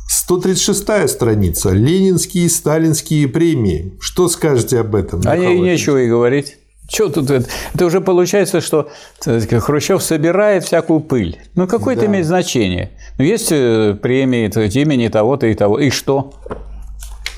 136 0.09 1.09
страница. 1.09 1.71
Ленинские 1.71 2.45
и 2.47 2.49
сталинские 2.49 3.29
премии. 3.29 3.95
Что 4.01 4.29
скажете 4.29 4.81
об 4.81 4.95
этом? 4.95 5.21
А 5.25 5.35
Михаил 5.37 5.43
ей 5.43 5.49
Васильевич? 5.59 5.81
нечего 5.81 5.97
и 5.99 6.09
говорить. 6.09 6.57
Что 6.93 7.09
тут 7.09 7.31
это? 7.31 7.49
Это 7.75 7.87
уже 7.87 8.01
получается, 8.01 8.61
что 8.61 8.89
сказать, 9.21 9.47
Хрущев 9.63 10.03
собирает 10.03 10.65
всякую 10.65 11.01
пыль. 11.01 11.39
Ну, 11.55 11.69
какое 11.69 11.95
это 11.95 12.07
Да. 12.07 12.11
имеет 12.11 12.27
значение? 12.27 12.91
Ну, 13.19 13.25
есть 13.25 13.53
э, 13.53 13.97
премии 14.01 14.47
так 14.47 14.55
сказать, 14.55 14.77
имени 14.77 15.07
того-то 15.09 15.47
и 15.47 15.55
того. 15.55 15.79
И 15.79 15.91
что? 15.91 16.33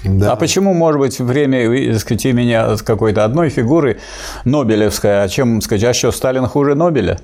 Да. 0.05 0.33
А 0.33 0.37
почему, 0.37 0.75
может 0.75 1.01
быть, 1.01 1.21
время 1.21 1.93
так 1.93 2.01
сказать, 2.01 2.27
имени 2.27 2.77
какой-то 2.83 3.25
одной 3.25 3.51
фигуры 3.51 4.01
Нобелевская, 4.45 5.23
а 5.23 5.29
чем, 5.29 5.61
сказать, 5.61 5.85
а 5.85 5.95
что, 5.95 6.13
Сталин 6.13 6.47
хуже 6.47 6.75
Нобеля? 6.75 7.19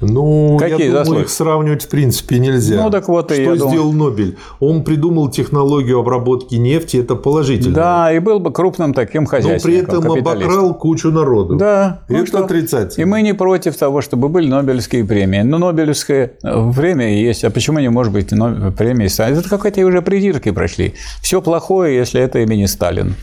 Ну, 0.00 0.56
Какие 0.58 0.72
я 0.72 0.86
думаю, 0.88 1.04
заслуги? 1.04 1.20
их 1.22 1.28
сравнивать 1.30 1.84
в 1.84 1.88
принципе 1.88 2.38
нельзя. 2.38 2.82
Ну, 2.82 2.90
так 2.90 3.08
вот 3.08 3.30
и 3.32 3.36
Что 3.36 3.54
думаю- 3.56 3.70
сделал 3.70 3.92
Нобель? 3.92 4.36
Он 4.60 4.82
придумал 4.82 5.28
технологию 5.30 5.98
обработки 6.00 6.56
нефти, 6.56 6.98
это 6.98 7.14
положительно. 7.14 7.74
Да, 7.74 8.12
и 8.12 8.18
был 8.18 8.40
бы 8.40 8.52
крупным 8.52 8.92
таким 8.92 9.22
Но 9.22 9.28
хозяйственником, 9.28 10.02
при 10.02 10.10
этом 10.10 10.12
обокрал 10.18 10.74
кучу 10.74 11.10
народу. 11.10 11.54
Да. 11.56 12.00
И 12.08 12.12
ну 12.12 12.18
это 12.18 12.26
что? 12.26 12.44
отрицательно. 12.44 13.02
И 13.02 13.04
мы 13.06 13.22
не 13.22 13.34
против 13.34 13.76
того, 13.76 14.00
чтобы 14.00 14.28
были 14.28 14.48
Нобелевские 14.48 15.04
премии. 15.04 15.40
Но 15.42 15.58
Нобелевское 15.58 16.32
время 16.42 17.14
есть. 17.20 17.44
А 17.44 17.50
почему 17.50 17.78
не 17.78 17.88
может 17.88 18.12
быть 18.12 18.32
но- 18.32 18.72
премии 18.72 19.06
Сталина? 19.06 19.38
Это 19.38 19.48
какие-то 19.48 19.86
уже 19.86 20.02
придирки 20.02 20.50
прошли. 20.50 20.94
Все 21.22 21.40
плохое, 21.40 21.96
если 21.96 22.20
это 22.20 22.40
имени 22.40 22.66
Сталин. 22.66 23.14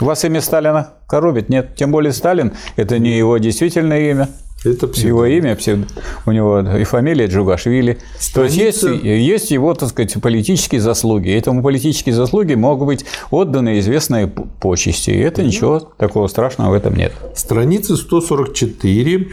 Вас 0.00 0.24
имя 0.24 0.40
Сталина 0.40 0.94
коробит? 1.06 1.48
Нет. 1.48 1.74
Тем 1.76 1.90
более 1.92 2.12
Сталин– 2.12 2.52
это 2.76 2.98
не 2.98 3.16
его 3.16 3.38
действительное 3.38 4.10
имя. 4.10 4.28
Это 4.62 4.86
псевдо. 4.88 5.08
Его 5.08 5.24
имя, 5.24 5.54
псевдо- 5.56 5.86
у 6.26 6.32
него 6.32 6.60
и 6.60 6.84
фамилия 6.84 7.26
Джугашвили. 7.26 7.98
То 8.34 8.44
есть 8.44 8.56
есть, 8.56 8.78
Страница- 8.78 9.06
есть 9.06 9.50
его, 9.50 9.72
так 9.72 9.88
сказать, 9.88 10.14
политические 10.20 10.82
заслуги. 10.82 11.30
Этому 11.30 11.62
политические 11.62 12.14
заслуги 12.14 12.52
могут 12.54 12.86
быть 12.86 13.04
отданы 13.30 13.78
известные 13.78 14.26
почести. 14.26 15.10
И 15.12 15.18
это 15.18 15.42
ничего 15.42 15.78
такого 15.78 16.26
страшного 16.28 16.70
в 16.70 16.74
этом 16.74 16.94
нет. 16.94 17.12
Страница 17.34 17.96
144. 17.96 19.28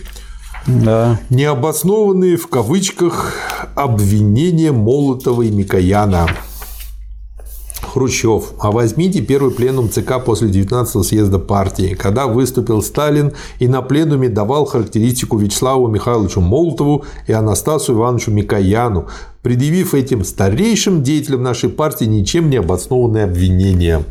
Да. 0.66 1.20
Необоснованные 1.30 2.38
в 2.38 2.48
кавычках 2.48 3.34
обвинения 3.76 4.72
Молотова 4.72 5.42
и 5.42 5.52
Микояна. 5.52 6.28
Хрущев. 7.86 8.54
А 8.60 8.72
возьмите 8.72 9.22
первый 9.22 9.52
пленум 9.52 9.90
ЦК 9.90 10.24
после 10.24 10.50
19 10.50 11.06
съезда 11.06 11.40
партии, 11.40 11.96
когда 11.96 12.28
выступил 12.28 12.82
Сталин 12.82 13.34
и 13.60 13.68
на 13.68 13.82
пленуме 13.82 14.30
давал 14.30 14.66
характеристику 14.66 15.38
Вячеславу 15.38 15.88
Михайловичу 15.88 16.42
Молотову 16.42 17.06
и 17.28 17.34
Анастасу 17.34 17.94
Ивановичу 17.94 18.32
Микояну, 18.32 19.08
предъявив 19.42 19.94
этим 19.94 20.24
старейшим 20.24 21.04
деятелям 21.04 21.44
нашей 21.44 21.70
партии 21.70 22.06
ничем 22.06 22.50
не 22.50 22.58
обоснованные 22.58 23.24
обвинения. 23.24 24.04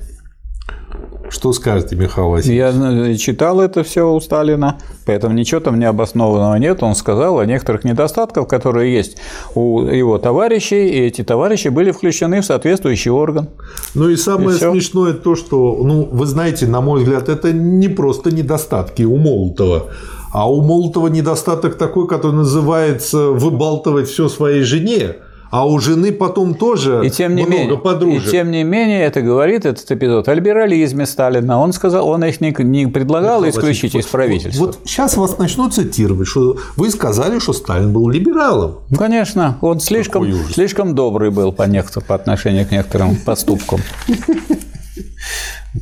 Что 1.31 1.53
скажете, 1.53 1.97
Михаил 1.97 2.31
Васильевич? 2.31 2.77
Я 2.77 3.17
читал 3.17 3.61
это 3.61 3.83
все 3.83 4.11
у 4.13 4.21
Сталина, 4.21 4.79
поэтому 5.05 5.35
ничего 5.35 5.61
там 5.61 5.79
необоснованного 5.79 6.57
нет. 6.57 6.83
Он 6.83 6.95
сказал 6.95 7.39
о 7.39 7.47
некоторых 7.47 7.85
недостатках, 7.85 8.49
которые 8.49 8.95
есть 8.95 9.17
у 9.55 9.83
его 9.83 10.19
товарищей, 10.19 10.89
и 10.89 11.01
эти 11.07 11.23
товарищи 11.25 11.69
были 11.69 11.91
включены 11.91 12.41
в 12.41 12.45
соответствующий 12.45 13.11
орган. 13.11 13.49
Ну 13.95 14.09
и 14.09 14.17
самое 14.17 14.57
И 14.57 14.61
смешное 14.61 15.15
то, 15.15 15.35
что, 15.35 15.79
ну, 15.83 16.09
вы 16.11 16.27
знаете, 16.27 16.67
на 16.67 16.81
мой 16.81 17.03
взгляд, 17.03 17.29
это 17.29 17.53
не 17.53 17.89
просто 17.89 18.31
недостатки 18.31 19.03
у 19.03 19.17
Молотова, 19.17 19.87
а 20.33 20.51
у 20.51 20.61
Молотова 20.63 21.09
недостаток 21.09 21.77
такой, 21.77 22.07
который 22.07 22.37
называется 22.37 23.31
выбалтывать 23.31 24.09
все 24.09 24.29
своей 24.29 24.63
жене, 24.63 25.17
а 25.57 25.65
у 25.67 25.79
жены 25.79 26.13
потом 26.13 26.55
тоже 26.55 27.01
И 27.05 27.09
тем 27.11 27.35
не 27.35 27.43
много 27.45 27.57
менее, 27.59 27.79
подружек. 27.79 28.29
и 28.29 28.31
тем 28.31 28.51
не 28.51 28.63
менее, 28.63 29.05
это 29.05 29.23
говорит 29.23 29.65
этот 29.65 29.91
эпизод 29.91 30.29
о 30.29 30.35
либерализме 30.35 31.07
Сталина. 31.07 31.59
Он 31.61 31.73
сказал, 31.73 32.07
он 32.09 32.23
их 32.25 32.41
не, 32.43 32.55
не 32.59 32.87
предлагал 32.87 33.41
Михаил 33.41 33.51
исключить 33.59 33.95
Васильевич, 33.95 34.05
из 34.07 34.11
правительства. 34.11 34.67
Вот, 34.67 34.79
сейчас 34.85 35.17
вас 35.17 35.39
начнут 35.39 35.73
цитировать, 35.73 36.29
что 36.29 36.57
вы 36.77 36.91
сказали, 36.91 37.39
что 37.39 37.55
Сталин 37.55 37.93
был 37.93 38.09
либералом. 38.11 38.81
Ну, 38.91 38.97
Конечно, 38.99 39.57
он 39.63 39.81
слишком, 39.81 40.31
слишком 40.53 40.95
добрый 40.95 41.31
был 41.31 41.53
по, 41.53 41.63
некотор- 41.63 42.05
по 42.05 42.15
отношению 42.15 42.67
к 42.67 42.71
некоторым 42.73 43.17
поступкам. 43.17 43.81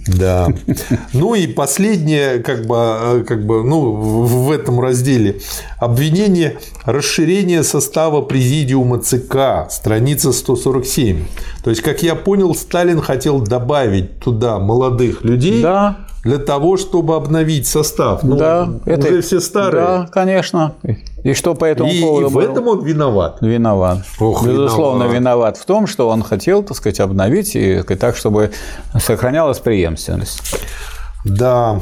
Да. 0.09 0.49
Ну 1.13 1.35
и 1.35 1.47
последнее, 1.47 2.41
как 2.41 2.67
бы, 2.67 2.77
э, 2.77 3.25
как 3.27 3.47
бы, 3.47 3.63
ну, 3.63 3.93
в 3.93 4.51
этом 4.51 4.81
разделе 4.81 5.41
обвинение 5.79 6.59
расширения 6.85 7.63
состава 7.63 8.23
президиума 8.23 8.99
ЦК, 8.99 9.71
страница 9.71 10.33
147. 10.33 11.25
То 11.63 11.71
есть, 11.71 11.83
как 11.83 12.03
я 12.03 12.15
понял, 12.15 12.55
Сталин 12.55 13.01
хотел 13.01 13.41
добавить 13.41 14.19
туда 14.19 14.59
молодых 14.59 15.25
людей 15.25 15.63
Да, 15.63 16.04
для 16.25 16.39
того, 16.39 16.77
чтобы 16.77 17.15
обновить 17.17 17.67
состав. 17.67 18.23
Ну, 18.23 18.37
да, 18.37 18.69
уже 18.87 19.21
все 19.23 19.41
старые. 19.41 19.85
Да, 19.85 20.09
конечно. 20.13 20.75
И 21.23 21.35
что 21.35 21.55
по 21.55 21.65
этому 21.65 21.91
И, 21.91 21.99
и 21.99 22.03
поводу 22.03 22.29
в 22.29 22.33
было? 22.35 22.43
этом 22.43 22.69
он 22.69 22.85
виноват. 22.85 23.39
Виноват. 23.41 23.99
Ох, 24.19 24.45
Безусловно, 24.47 25.05
виноват. 25.05 25.17
виноват. 25.21 25.57
в 25.59 25.65
том, 25.65 25.87
что 25.87 26.09
он 26.09 26.23
хотел, 26.23 26.63
так 26.63 26.77
сказать, 26.77 27.01
обновить 27.01 27.55
и 27.55 27.83
так, 27.83 28.17
чтобы 28.17 28.51
сохранялась 28.99 29.59
преемственность. 29.59 30.41
Да. 31.25 31.81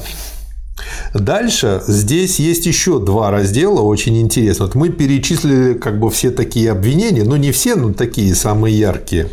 Дальше 1.14 1.82
здесь 1.86 2.38
есть 2.40 2.66
еще 2.66 2.98
два 2.98 3.30
раздела, 3.30 3.80
очень 3.80 4.20
интересно. 4.20 4.66
Вот 4.66 4.74
мы 4.74 4.88
перечислили 4.88 5.74
как 5.74 5.98
бы 6.00 6.10
все 6.10 6.30
такие 6.30 6.70
обвинения, 6.70 7.24
но 7.24 7.36
не 7.36 7.52
все, 7.52 7.76
но 7.76 7.92
такие 7.92 8.34
самые 8.34 8.78
яркие. 8.78 9.28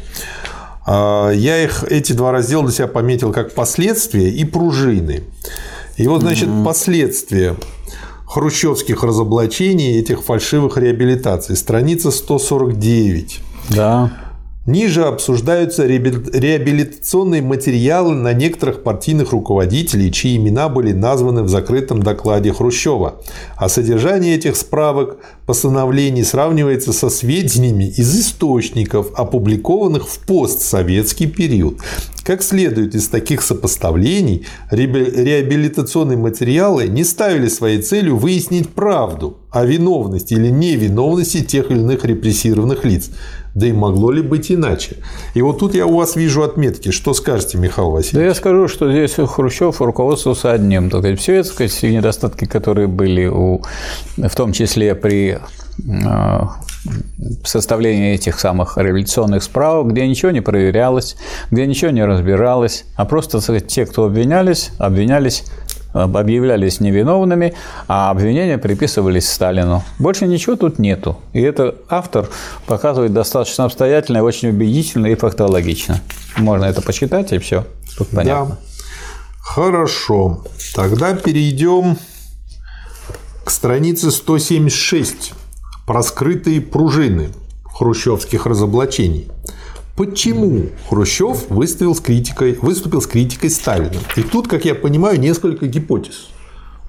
А, 0.92 1.30
Я 1.30 1.64
их, 1.64 1.84
эти 1.84 2.14
два 2.14 2.32
раздела 2.32 2.64
для 2.64 2.72
себя 2.72 2.88
пометил 2.88 3.32
как 3.32 3.53
последствия 3.53 4.27
и 4.30 4.43
пружины. 4.43 5.22
И 5.98 6.08
вот, 6.08 6.22
значит, 6.22 6.50
последствия 6.66 7.56
хрущевских 8.26 9.03
разоблачений, 9.03 10.00
этих 10.00 10.24
фальшивых 10.24 10.77
реабилитаций. 10.77 11.56
Страница 11.56 12.09
149. 12.09 13.40
Да. 13.69 14.11
Ниже 14.69 15.06
обсуждаются 15.06 15.88
реабили- 15.88 16.30
реабилитационные 16.31 17.41
материалы 17.41 18.14
на 18.14 18.33
некоторых 18.33 18.83
партийных 18.83 19.31
руководителей, 19.31 20.11
чьи 20.11 20.38
имена 20.38 20.69
были 20.69 20.91
названы 20.91 21.41
в 21.41 21.49
закрытом 21.49 22.03
докладе 22.03 22.53
Хрущева. 22.53 23.15
А 23.57 23.67
содержание 23.67 24.35
этих 24.35 24.56
справок 24.56 25.17
постановлений 25.48 26.23
сравнивается 26.23 26.93
со 26.93 27.09
сведениями 27.09 27.85
из 27.85 28.15
источников, 28.15 29.07
опубликованных 29.15 30.07
в 30.07 30.19
постсоветский 30.27 31.25
период. 31.25 31.80
Как 32.23 32.43
следует 32.43 32.93
из 32.93 33.07
таких 33.07 33.41
сопоставлений, 33.41 34.45
реабили- 34.69 35.23
реабилитационные 35.23 36.19
материалы 36.19 36.88
не 36.88 37.03
ставили 37.03 37.48
своей 37.48 37.81
целью 37.81 38.17
выяснить 38.17 38.69
правду 38.69 39.38
о 39.49 39.65
виновности 39.65 40.35
или 40.35 40.49
невиновности 40.49 41.43
тех 41.43 41.72
или 41.72 41.80
иных 41.80 42.06
репрессированных 42.06 42.85
лиц. 42.85 43.09
Да 43.56 43.68
и 43.68 43.72
могло 43.72 44.11
ли 44.11 44.22
быть 44.22 44.52
иначе? 44.52 44.98
И 45.34 45.42
вот 45.42 45.60
тут 45.60 45.74
я 45.76 45.86
у 45.86 45.95
вас 45.98 46.16
вижу 46.16 46.44
отметки. 46.44 46.92
Что 46.92 47.14
скажете, 47.14 47.58
Михаил 47.58 47.90
Да 47.90 47.94
Васильевич? 47.95 48.28
я 48.28 48.34
скажу, 48.36 48.68
что 48.68 48.92
здесь 48.92 49.16
Хрущев 49.16 49.82
руководствовался 49.82 50.52
одним. 50.52 50.90
Так 50.90 51.02
сказать, 51.02 51.19
все 51.19 51.44
так 51.44 51.52
сказать, 51.53 51.72
все 51.72 51.94
недостатки, 51.94 52.45
которые 52.45 52.88
были 52.88 53.26
у, 53.28 53.61
в 54.18 54.36
том 54.36 54.53
числе 54.53 54.94
при 54.95 55.40
э, 55.88 56.40
составлении 57.44 58.14
этих 58.14 58.40
самых 58.40 58.78
революционных 58.78 59.44
справок, 59.44 59.92
где 59.92 60.08
ничего 60.08 60.32
не 60.32 60.42
проверялось, 60.42 61.16
где 61.52 61.66
ничего 61.66 61.92
не 61.92 62.06
разбиралось, 62.06 62.86
а 62.95 63.06
просто 63.06 63.42
сказать, 63.42 63.68
те, 63.68 63.86
кто 63.86 64.06
обвинялись, 64.06 64.72
обвинялись 64.78 65.44
об- 65.44 65.68
объявлялись 65.93 66.80
невиновными, 66.80 67.53
а 67.88 68.11
обвинения 68.11 68.58
приписывались 68.58 69.30
Сталину. 69.30 69.84
Больше 69.98 70.27
ничего 70.27 70.56
тут 70.56 70.80
нету. 70.80 71.18
И 71.34 71.42
это 71.42 71.76
автор 71.90 72.30
показывает 72.68 73.14
достаточно 73.14 73.66
обстоятельно, 73.66 74.24
очень 74.24 74.50
убедительно 74.50 75.08
и 75.08 75.16
фактологично. 75.16 76.01
Можно 76.38 76.66
это 76.66 76.82
почитать, 76.82 77.32
и 77.34 77.38
все. 77.40 77.66
Тут 77.98 78.09
понятно. 78.09 78.56
Да. 78.56 78.58
Хорошо. 79.40 80.43
Тогда 80.76 81.16
перейдем 81.16 81.98
к 83.43 83.50
странице 83.50 84.11
176. 84.11 85.34
Про 85.88 86.03
скрытые 86.03 86.61
пружины 86.61 87.30
хрущевских 87.64 88.45
разоблачений. 88.45 89.27
Почему 90.00 90.68
Хрущев 90.88 91.50
выступил 91.50 91.94
с 91.94 92.00
критикой, 92.00 92.58
выступил 92.61 93.02
с 93.02 93.06
критикой 93.06 93.50
Сталина? 93.50 94.00
И 94.16 94.22
тут, 94.22 94.48
как 94.48 94.64
я 94.64 94.74
понимаю, 94.74 95.19
несколько 95.19 95.68
гипотез 95.68 96.30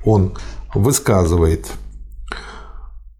он 0.05 0.35
высказывает. 0.77 1.73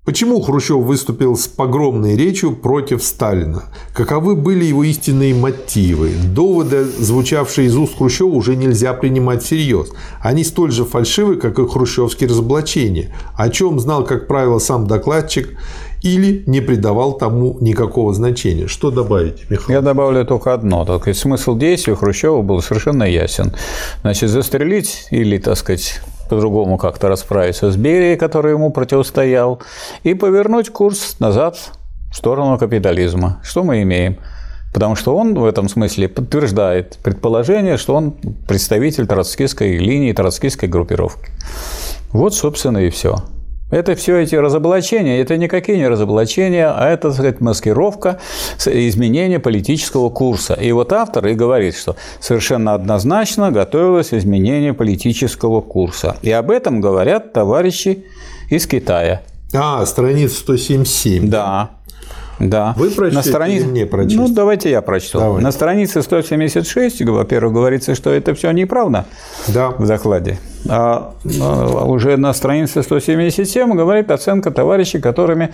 Почему 0.05 0.41
Хрущев 0.43 0.77
выступил 0.77 1.37
с 1.37 1.49
погромной 1.49 2.15
речью 2.17 2.55
против 2.55 3.03
Сталина? 3.03 3.65
Каковы 3.93 4.37
были 4.37 4.65
его 4.65 4.85
истинные 4.85 5.35
мотивы? 5.35 6.13
Доводы, 6.35 6.85
звучавшие 6.85 7.67
из 7.67 7.77
уст 7.77 7.99
Хрущева, 7.99 8.29
уже 8.29 8.55
нельзя 8.55 8.95
принимать 8.95 9.43
всерьез. 9.43 9.91
Они 10.21 10.45
столь 10.45 10.71
же 10.71 10.85
фальшивы, 10.85 11.35
как 11.35 11.59
и 11.59 11.67
хрущевские 11.67 12.31
разоблачения, 12.31 13.13
о 13.37 13.49
чем 13.51 13.81
знал, 13.81 14.05
как 14.05 14.29
правило, 14.29 14.61
сам 14.61 14.87
докладчик 14.87 15.59
или 16.03 16.43
не 16.47 16.61
придавал 16.61 17.15
тому 17.15 17.57
никакого 17.61 18.15
значения. 18.15 18.67
Что 18.67 18.91
добавить, 18.91 19.51
Михаил? 19.51 19.79
Я 19.79 19.81
добавлю 19.83 20.25
только 20.25 20.55
одно. 20.55 20.85
Так 20.85 21.03
сказать, 21.03 21.19
смысл 21.19 21.57
действий 21.57 21.95
Хрущева 21.95 22.43
был 22.43 22.63
совершенно 22.63 23.05
ясен. 23.05 23.53
Значит, 24.03 24.31
застрелить 24.31 25.07
или, 25.11 25.39
так 25.39 25.57
сказать, 25.57 26.01
по-другому 26.29 26.79
как-то 26.79 27.09
расправиться 27.09 27.71
с 27.71 27.77
Берией, 27.77 28.17
который 28.17 28.53
ему 28.53 28.71
противостоял, 28.71 29.61
и 30.05 30.15
повернуть 30.15 30.71
курс 30.71 31.17
назад 31.19 31.59
в 32.11 32.17
сторону 32.17 32.59
капитализма. 32.59 33.41
Что 33.43 33.65
мы 33.65 33.83
имеем? 33.83 34.17
Потому 34.73 34.95
что 34.95 35.17
он 35.17 35.35
в 35.35 35.45
этом 35.45 35.69
смысле 35.69 36.09
подтверждает 36.09 36.99
предположение, 37.03 37.77
что 37.77 37.97
он 37.97 38.13
представитель 38.47 39.07
троцкистской 39.07 39.79
линии, 39.79 40.13
троцкистской 40.13 40.69
группировки. 40.69 41.31
Вот, 42.13 42.35
собственно, 42.35 42.79
и 42.79 42.91
все. 42.91 43.17
Это 43.71 43.95
все 43.95 44.19
эти 44.19 44.35
разоблачения, 44.35 45.21
это 45.21 45.37
никакие 45.37 45.79
не 45.79 45.89
разоблачения, 45.89 46.71
а 46.71 46.89
это, 46.89 47.09
так 47.09 47.13
сказать, 47.13 47.41
маскировка 47.41 48.19
изменения 48.67 49.39
политического 49.39 50.11
курса. 50.11 50.55
И 50.55 50.73
вот 50.73 50.93
автор 50.93 51.27
и 51.29 51.35
говорит, 51.35 51.77
что 51.77 51.97
совершенно 52.21 52.75
однозначно 52.75 53.51
готовилось 53.51 54.13
изменение 54.13 54.75
политического 54.75 55.61
курса. 55.61 56.17
И 56.23 56.31
об 56.31 56.51
этом 56.51 56.81
говорят 56.81 57.33
товарищи 57.33 58.05
из 58.49 58.67
Китая. 58.67 59.23
А, 59.53 59.85
страница 59.85 60.41
177. 60.41 61.29
Да. 61.29 61.71
Да. 62.41 62.75
Вы 62.77 62.91
прочтете 62.91 63.31
или 63.57 63.65
мне 63.65 63.87
прочесть? 63.87 64.17
Ну, 64.17 64.29
давайте 64.29 64.71
я 64.71 64.81
прочту. 64.81 65.19
Давайте. 65.19 65.45
На 65.45 65.53
странице 65.53 66.03
176, 66.03 67.03
во-первых, 67.05 67.53
говорится, 67.53 67.95
что 67.95 68.11
это 68.11 68.35
все 68.35 68.51
неправда 68.51 69.05
Да. 69.49 69.69
в 69.71 69.87
докладе. 69.87 70.39
А 70.69 71.13
а, 71.41 71.85
уже 71.85 72.17
на 72.17 72.33
странице 72.33 72.83
177 72.83 73.75
говорит 73.77 74.11
оценка 74.11 74.51
товарищей, 74.51 75.01
которыми, 75.01 75.51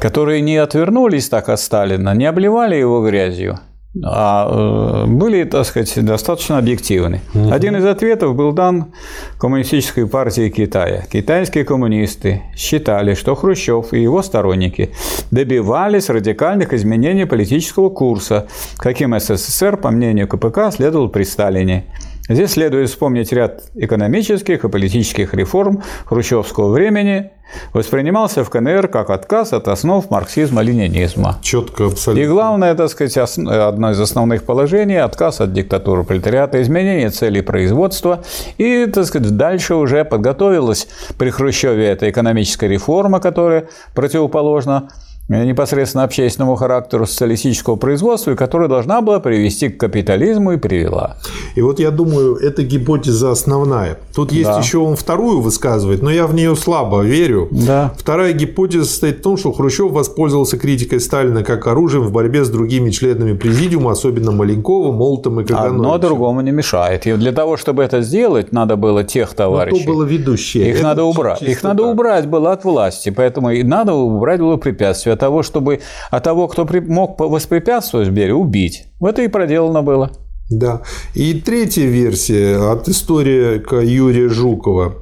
которые 0.00 0.40
не 0.40 0.56
отвернулись 0.56 1.28
так 1.28 1.48
от 1.50 1.60
Сталина, 1.60 2.14
не 2.14 2.24
обливали 2.24 2.76
его 2.76 3.06
грязью, 3.06 3.58
а 4.02 5.04
э, 5.04 5.06
были, 5.06 5.44
так 5.44 5.66
сказать, 5.66 6.04
достаточно 6.04 6.58
объективны. 6.58 7.20
Один 7.50 7.76
из 7.76 7.84
ответов 7.84 8.34
был 8.34 8.52
дан 8.52 8.92
Коммунистической 9.38 10.06
партии 10.06 10.48
Китая. 10.48 11.04
Китайские 11.10 11.64
коммунисты 11.64 12.42
считали, 12.56 13.14
что 13.14 13.34
Хрущев 13.34 13.92
и 13.92 14.02
его 14.02 14.22
сторонники 14.22 14.90
добивались 15.30 16.08
радикальных 16.08 16.72
изменений 16.72 17.24
политического 17.24 17.88
курса, 17.88 18.48
каким 18.76 19.18
СССР, 19.18 19.76
по 19.76 19.90
мнению 19.90 20.26
КПК, 20.26 20.70
следовал 20.72 21.08
при 21.08 21.22
Сталине. 21.22 21.84
Здесь 22.26 22.52
следует 22.52 22.88
вспомнить 22.88 23.32
ряд 23.32 23.64
экономических 23.74 24.64
и 24.64 24.68
политических 24.68 25.34
реформ 25.34 25.82
хрущевского 26.06 26.72
времени, 26.72 27.32
воспринимался 27.74 28.44
в 28.44 28.50
КНР 28.50 28.88
как 28.88 29.10
отказ 29.10 29.52
от 29.52 29.68
основ 29.68 30.10
марксизма-ленинизма. 30.10 31.36
Четко, 31.42 31.86
абсолютно. 31.88 32.22
И 32.22 32.26
главное, 32.26 32.74
так 32.74 32.88
сказать, 32.88 33.18
одно 33.18 33.90
из 33.90 34.00
основных 34.00 34.44
положений– 34.44 34.96
отказ 35.04 35.42
от 35.42 35.52
диктатуры 35.52 36.02
пролетариата, 36.04 36.62
изменение 36.62 37.10
целей 37.10 37.42
производства. 37.42 38.24
И, 38.56 38.86
так 38.86 39.04
сказать, 39.04 39.36
дальше 39.36 39.74
уже 39.74 40.06
подготовилась 40.06 40.88
при 41.18 41.28
Хрущеве 41.28 41.88
эта 41.88 42.08
экономическая 42.08 42.68
реформа, 42.68 43.20
которая 43.20 43.68
противоположна 43.94 44.88
непосредственно 45.28 46.04
общественному 46.04 46.54
характеру 46.56 47.06
социалистического 47.06 47.76
производства, 47.76 48.32
и 48.32 48.36
которая 48.36 48.68
должна 48.68 49.00
была 49.00 49.20
привести 49.20 49.68
к 49.68 49.78
капитализму 49.78 50.52
и 50.52 50.56
привела. 50.58 51.16
И 51.54 51.62
вот 51.62 51.80
я 51.80 51.90
думаю, 51.90 52.36
эта 52.36 52.62
гипотеза 52.62 53.30
основная. 53.30 53.98
Тут 54.14 54.32
есть 54.32 54.50
да. 54.50 54.58
еще 54.58 54.78
он 54.78 54.96
вторую 54.96 55.40
высказывает, 55.40 56.02
но 56.02 56.10
я 56.10 56.26
в 56.26 56.34
нее 56.34 56.54
слабо 56.56 57.02
верю. 57.02 57.48
Да. 57.50 57.94
Вторая 57.96 58.32
гипотеза 58.32 58.84
состоит 58.84 59.20
в 59.20 59.22
том, 59.22 59.36
что 59.38 59.52
Хрущев 59.52 59.92
воспользовался 59.92 60.58
критикой 60.58 61.00
Сталина 61.00 61.42
как 61.42 61.66
оружием 61.66 62.04
в 62.04 62.12
борьбе 62.12 62.44
с 62.44 62.50
другими 62.50 62.90
членами 62.90 63.32
президиума, 63.34 63.92
особенно 63.92 64.32
Маленковым, 64.32 64.96
Молотом 64.96 65.40
и 65.40 65.44
Кагановичем. 65.44 65.76
Одно 65.76 65.98
другому 65.98 66.42
не 66.42 66.50
мешает. 66.50 67.06
И 67.06 67.12
для 67.14 67.32
того, 67.32 67.56
чтобы 67.56 67.82
это 67.82 68.02
сделать, 68.02 68.52
надо 68.52 68.76
было 68.76 69.04
тех 69.04 69.32
товарищей. 69.32 69.78
Но 69.78 69.84
то 69.84 69.92
было 69.92 70.04
ведущее. 70.04 70.68
Их 70.68 70.76
это 70.76 70.84
надо 70.84 71.04
убрать. 71.04 71.40
Их 71.40 71.62
надо 71.62 71.82
так. 71.82 71.92
убрать 71.92 72.26
было 72.26 72.52
от 72.52 72.64
власти. 72.64 73.10
Поэтому 73.10 73.50
и 73.50 73.62
надо 73.62 73.94
убрать 73.94 74.40
было 74.40 74.56
препятствие 74.56 75.13
для 75.14 75.16
того, 75.16 75.42
чтобы 75.44 75.80
а 76.10 76.20
того, 76.20 76.48
кто 76.48 76.66
мог 76.86 77.20
воспрепятствовать 77.20 78.08
Берию, 78.08 78.38
убить. 78.38 78.86
Это 79.00 79.22
и 79.22 79.28
проделано 79.28 79.82
было. 79.82 80.10
Да. 80.50 80.82
И 81.14 81.34
третья 81.34 81.86
версия 81.86 82.72
от 82.72 82.88
историка 82.88 83.76
Юрия 83.76 84.28
Жукова. 84.28 84.94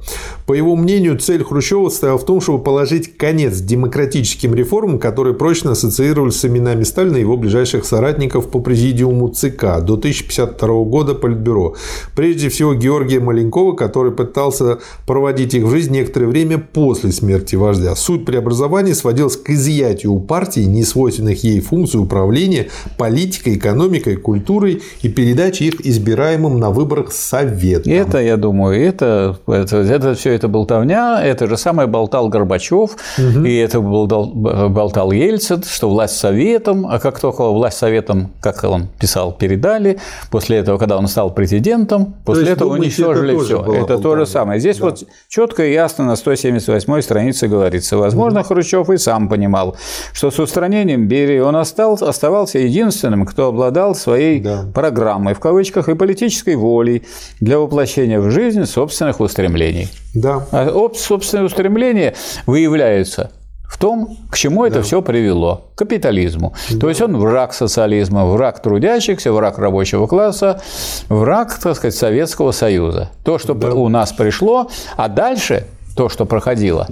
По 0.45 0.53
его 0.53 0.75
мнению, 0.75 1.17
цель 1.19 1.43
Хрущева 1.43 1.89
стояла 1.89 2.17
в 2.17 2.25
том, 2.25 2.39
чтобы 2.39 2.63
положить 2.63 3.17
конец 3.17 3.59
демократическим 3.59 4.55
реформам, 4.55 4.99
которые 4.99 5.33
прочно 5.33 5.71
ассоциировались 5.71 6.39
с 6.39 6.45
именами 6.45 6.83
Сталина 6.83 7.17
и 7.17 7.21
его 7.21 7.35
ближайших 7.35 7.85
соратников 7.85 8.49
по 8.49 8.59
президиуму 8.59 9.29
ЦК 9.29 9.81
до 9.81 9.95
1052 9.95 10.67
года 10.85 11.13
Политбюро. 11.13 11.75
Прежде 12.15 12.49
всего 12.49 12.73
Георгия 12.73 13.19
Маленкова, 13.19 13.75
который 13.75 14.11
пытался 14.11 14.79
проводить 15.05 15.53
их 15.53 15.63
в 15.63 15.71
жизнь 15.71 15.91
некоторое 15.91 16.27
время 16.27 16.57
после 16.57 17.11
смерти 17.11 17.55
вождя. 17.55 17.95
Суть 17.95 18.25
преобразования 18.25 18.95
сводилась 18.95 19.35
к 19.35 19.49
изъятию 19.49 20.13
у 20.13 20.19
партии 20.19 20.61
несвойственных 20.61 21.43
ей 21.43 21.59
функций 21.59 21.99
управления 21.99 22.69
политикой, 22.97 23.55
экономикой, 23.55 24.15
культурой 24.15 24.81
и 25.01 25.09
перед 25.09 25.33
передачи 25.33 25.63
их 25.63 25.81
избираемым 25.85 26.59
на 26.59 26.69
выборах 26.69 27.11
советам. 27.11 27.91
Это, 27.91 28.19
я 28.19 28.37
думаю, 28.37 28.79
это, 28.79 29.39
это, 29.47 29.77
это 29.77 30.13
все 30.13 30.32
это 30.33 30.47
болтовня, 30.47 31.23
это 31.23 31.47
же 31.47 31.57
самое 31.57 31.87
болтал 31.87 32.29
Горбачев, 32.29 32.91
угу. 33.17 33.45
и 33.45 33.55
это 33.55 33.79
болтал, 33.79 34.27
болтал 34.27 35.11
Ельцин, 35.11 35.63
что 35.63 35.89
власть 35.89 36.17
советом, 36.17 36.87
а 36.87 36.99
как 36.99 37.19
только 37.19 37.43
власть 37.49 37.77
советом, 37.77 38.31
как 38.41 38.63
он 38.63 38.87
писал, 38.99 39.31
передали, 39.33 39.99
после 40.31 40.57
этого, 40.57 40.77
когда 40.77 40.97
он 40.97 41.07
стал 41.07 41.33
президентом, 41.33 42.15
после 42.25 42.49
этого 42.49 42.75
думаете, 42.75 43.05
уничтожили 43.05 43.35
это 43.35 43.43
все. 43.43 43.59
Это 43.59 43.69
болтовня. 43.69 44.03
то 44.03 44.15
же 44.17 44.25
самое. 44.25 44.59
Здесь 44.59 44.77
да. 44.77 44.85
вот 44.85 45.03
четко 45.27 45.65
и 45.65 45.73
ясно 45.73 46.05
на 46.05 46.15
178 46.15 47.01
странице 47.01 47.47
говорится. 47.47 47.97
Возможно, 47.97 48.41
угу. 48.41 48.47
Хрущев 48.47 48.89
и 48.89 48.97
сам 48.97 49.29
понимал, 49.29 49.75
что 50.13 50.31
с 50.31 50.39
устранением 50.39 51.07
Берии 51.07 51.39
он 51.39 51.55
остался, 51.55 52.07
оставался 52.07 52.59
единственным, 52.59 53.25
кто 53.25 53.47
обладал 53.47 53.95
своей 53.95 54.39
да. 54.39 54.65
программой, 54.73 55.33
в 55.33 55.39
кавычках, 55.39 55.89
и 55.89 55.95
политической 55.95 56.55
волей 56.55 57.03
для 57.39 57.59
воплощения 57.59 58.19
в 58.19 58.29
жизнь 58.29 58.65
собственных 58.65 59.19
устремлений. 59.19 59.89
Да. 60.23 60.45
А 60.51 60.89
собственные 60.95 61.45
устремления 61.45 62.15
выявляются 62.47 63.31
в 63.73 63.77
том, 63.77 64.17
к 64.29 64.37
чему 64.37 64.65
это 64.65 64.77
да. 64.77 64.81
все 64.83 65.01
привело– 65.01 65.65
к 65.75 65.79
капитализму. 65.79 66.53
Да. 66.69 66.79
То 66.79 66.89
есть 66.89 67.01
он 67.01 67.17
враг 67.17 67.53
социализма, 67.53 68.25
враг 68.25 68.61
трудящихся, 68.61 69.33
враг 69.33 69.57
рабочего 69.57 70.05
класса, 70.05 70.61
враг, 71.09 71.57
так 71.57 71.75
сказать, 71.75 71.95
Советского 71.95 72.51
Союза. 72.51 73.09
То, 73.23 73.39
что 73.39 73.55
да. 73.55 73.73
у 73.73 73.89
нас 73.89 74.13
пришло, 74.13 74.69
а 74.95 75.09
дальше 75.09 75.65
то, 75.95 76.07
что 76.07 76.25
проходило 76.25 76.87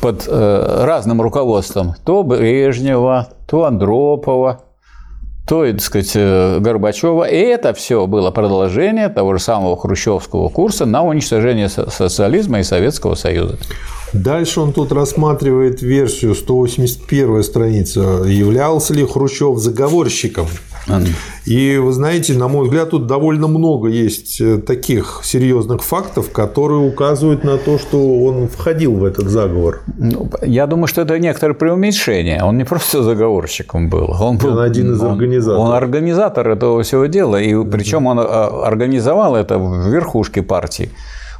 под 0.00 0.24
э, 0.28 0.84
разным 0.84 1.22
руководством, 1.22 1.94
то 2.04 2.22
Брежнева, 2.22 3.28
то 3.46 3.64
Андропова, 3.64 4.62
то, 5.48 5.64
так 5.64 5.80
сказать, 5.80 6.12
э, 6.14 6.58
Горбачева. 6.60 7.24
И 7.24 7.36
это 7.36 7.72
все 7.72 8.06
было 8.06 8.30
продолжение 8.30 9.08
того 9.08 9.34
же 9.34 9.42
самого 9.42 9.76
хрущевского 9.76 10.48
курса 10.48 10.84
на 10.84 11.02
уничтожение 11.02 11.68
социализма 11.68 12.60
и 12.60 12.62
Советского 12.62 13.14
Союза. 13.14 13.58
Дальше 14.12 14.60
он 14.60 14.72
тут 14.72 14.92
рассматривает 14.92 15.82
версию 15.82 16.34
181 16.34 17.42
страница. 17.42 18.00
Являлся 18.26 18.94
ли 18.94 19.06
Хрущев 19.06 19.58
заговорщиком? 19.58 20.46
И 21.44 21.78
вы 21.78 21.92
знаете, 21.92 22.34
на 22.34 22.48
мой 22.48 22.64
взгляд, 22.64 22.90
тут 22.90 23.06
довольно 23.06 23.48
много 23.48 23.88
есть 23.88 24.40
э, 24.40 24.58
таких 24.58 25.20
серьезных 25.24 25.82
фактов, 25.82 26.30
которые 26.30 26.80
указывают 26.80 27.44
на 27.44 27.56
то, 27.56 27.78
что 27.78 27.98
он 28.24 28.48
входил 28.48 28.94
в 28.94 29.04
этот 29.04 29.28
заговор. 29.28 29.80
Ну, 29.96 30.30
я 30.42 30.66
думаю, 30.66 30.86
что 30.86 31.02
это 31.02 31.18
некоторое 31.18 31.54
преуменьшение. 31.54 32.42
Он 32.42 32.58
не 32.58 32.64
просто 32.64 33.02
заговорщиком 33.02 33.88
был. 33.88 34.14
Он 34.20 34.36
был 34.38 34.52
он 34.52 34.58
один 34.58 34.92
из 34.92 35.02
организаторов. 35.02 35.60
Он, 35.60 35.68
он 35.68 35.74
организатор 35.74 36.48
этого 36.48 36.82
всего 36.82 37.06
дела. 37.06 37.36
И 37.36 37.54
причем 37.64 38.06
он 38.06 38.18
а, 38.20 38.66
организовал 38.66 39.36
это 39.36 39.58
в 39.58 39.88
верхушке 39.88 40.42
партии. 40.42 40.90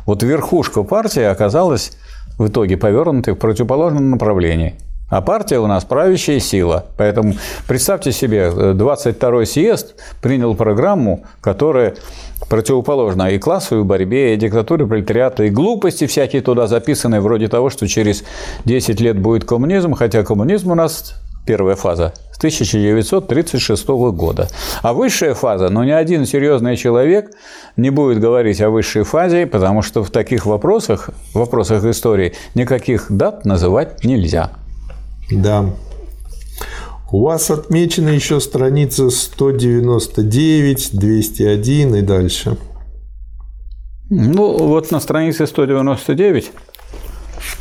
Вот 0.06 0.22
верхушка 0.22 0.84
партии 0.84 1.22
оказалась 1.22 1.92
в 2.38 2.46
итоге 2.48 2.76
повернутой 2.76 3.34
в 3.34 3.36
противоположном 3.36 4.10
направлении. 4.10 4.74
А 5.08 5.22
партия 5.22 5.58
у 5.58 5.66
нас 5.66 5.84
правящая 5.84 6.38
сила. 6.38 6.86
Поэтому 6.98 7.34
представьте 7.66 8.12
себе, 8.12 8.50
22-й 8.52 9.46
съезд 9.46 9.94
принял 10.20 10.54
программу, 10.54 11.24
которая 11.40 11.94
противоположна 12.50 13.30
и 13.30 13.38
классовой 13.38 13.84
борьбе, 13.84 14.34
и 14.34 14.36
диктатуре 14.36 14.86
пролетариата, 14.86 15.44
и 15.44 15.50
глупости 15.50 16.06
всякие 16.06 16.42
туда 16.42 16.66
записаны, 16.66 17.20
вроде 17.20 17.48
того, 17.48 17.70
что 17.70 17.88
через 17.88 18.22
10 18.64 19.00
лет 19.00 19.18
будет 19.18 19.44
коммунизм, 19.44 19.94
хотя 19.94 20.22
коммунизм 20.24 20.72
у 20.72 20.74
нас 20.74 21.14
первая 21.46 21.76
фаза 21.76 22.12
с 22.32 22.36
1936 22.36 23.88
года. 23.88 24.48
А 24.82 24.92
высшая 24.92 25.32
фаза, 25.32 25.70
но 25.70 25.84
ни 25.84 25.90
один 25.90 26.26
серьезный 26.26 26.76
человек 26.76 27.30
не 27.78 27.88
будет 27.88 28.20
говорить 28.20 28.60
о 28.60 28.68
высшей 28.68 29.04
фазе, 29.04 29.46
потому 29.46 29.80
что 29.80 30.04
в 30.04 30.10
таких 30.10 30.44
вопросах, 30.44 31.08
вопросах 31.32 31.84
истории, 31.84 32.34
никаких 32.54 33.06
дат 33.08 33.46
называть 33.46 34.04
нельзя. 34.04 34.50
Да. 35.30 35.70
У 37.10 37.22
вас 37.22 37.50
отмечена 37.50 38.10
еще 38.10 38.38
страница 38.40 39.08
199, 39.08 40.90
201 40.92 41.94
и 41.94 42.02
дальше. 42.02 42.56
Ну, 44.10 44.56
вот 44.58 44.90
на 44.90 45.00
странице 45.00 45.46
199, 45.46 46.50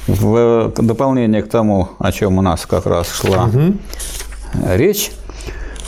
в 0.08 0.74
дополнение 0.78 1.42
к 1.44 1.50
тому, 1.50 1.90
о 2.00 2.12
чем 2.12 2.38
у 2.38 2.42
нас 2.42 2.66
как 2.66 2.86
раз 2.86 3.10
шла 3.10 3.46
угу. 3.46 3.74
речь, 4.66 5.12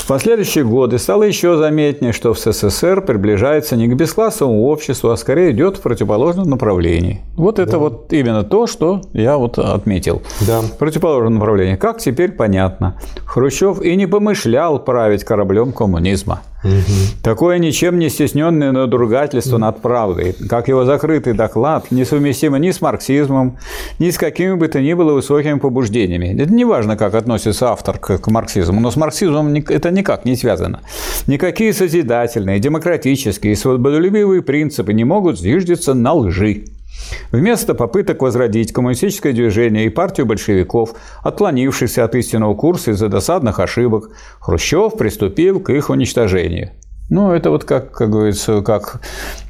последующие 0.05 0.63
годы 0.63 0.97
стало 0.97 1.23
еще 1.23 1.57
заметнее, 1.57 2.13
что 2.13 2.33
в 2.33 2.39
СССР 2.39 3.01
приближается 3.01 3.75
не 3.75 3.87
к 3.87 3.95
бесклассовому 3.95 4.65
обществу, 4.65 5.09
а 5.09 5.17
скорее 5.17 5.51
идет 5.51 5.77
в 5.77 5.81
противоположном 5.81 6.49
направлении. 6.49 7.21
Вот 7.35 7.59
это 7.59 7.73
да. 7.73 7.77
вот 7.79 8.13
именно 8.13 8.43
то, 8.43 8.67
что 8.67 9.01
я 9.13 9.37
вот 9.37 9.57
отметил. 9.57 10.21
Да. 10.47 10.61
Противоположное 10.77 11.37
направление. 11.37 11.77
Как 11.77 11.99
теперь 11.99 12.31
понятно. 12.31 12.99
Хрущев 13.25 13.81
и 13.81 13.95
не 13.95 14.07
помышлял 14.07 14.79
править 14.79 15.23
кораблем 15.23 15.71
коммунизма. 15.71 16.41
Угу. 16.63 17.21
Такое 17.23 17.57
ничем 17.57 17.99
не 17.99 18.09
стесненное 18.09 18.71
надругательство 18.71 19.55
угу. 19.55 19.61
над 19.61 19.81
правдой, 19.81 20.35
как 20.49 20.67
его 20.67 20.83
закрытый 20.83 21.33
доклад, 21.33 21.89
несовместимо 21.91 22.59
ни 22.59 22.71
с 22.71 22.81
марксизмом, 22.81 23.57
ни 23.97 24.09
с 24.09 24.17
какими 24.17 24.55
бы 24.55 24.67
то 24.67 24.81
ни 24.81 24.93
было 24.93 25.13
высокими 25.13 25.57
побуждениями. 25.57 26.35
Это 26.41 26.51
не 26.51 26.65
важно, 26.65 26.97
как 26.97 27.15
относится 27.15 27.71
автор 27.71 27.97
к, 27.97 28.17
к 28.17 28.27
марксизму, 28.27 28.79
но 28.81 28.91
с 28.91 28.97
марксизмом 28.97 29.53
это 29.55 29.91
никак 29.91 30.25
не 30.25 30.35
связано. 30.35 30.81
Никакие 31.27 31.73
созидательные, 31.73 32.59
демократические 32.59 33.55
свободолюбивые 33.55 34.41
принципы 34.41 34.93
не 34.93 35.05
могут 35.05 35.39
зиждиться 35.39 35.93
на 35.93 36.13
лжи. 36.13 36.65
Вместо 37.31 37.75
попыток 37.75 38.21
возродить 38.21 38.73
коммунистическое 38.73 39.33
движение 39.33 39.85
и 39.85 39.89
партию 39.89 40.25
большевиков, 40.25 40.93
отклонившихся 41.23 42.03
от 42.03 42.15
истинного 42.15 42.55
курса 42.55 42.91
из-за 42.91 43.07
досадных 43.07 43.59
ошибок, 43.59 44.09
Хрущев 44.39 44.97
приступил 44.97 45.59
к 45.59 45.69
их 45.69 45.89
уничтожению. 45.89 46.71
Ну, 47.09 47.31
это 47.31 47.49
вот 47.49 47.63
как, 47.63 47.91
как 47.91 48.11
говорится, 48.11 48.61
как 48.61 49.01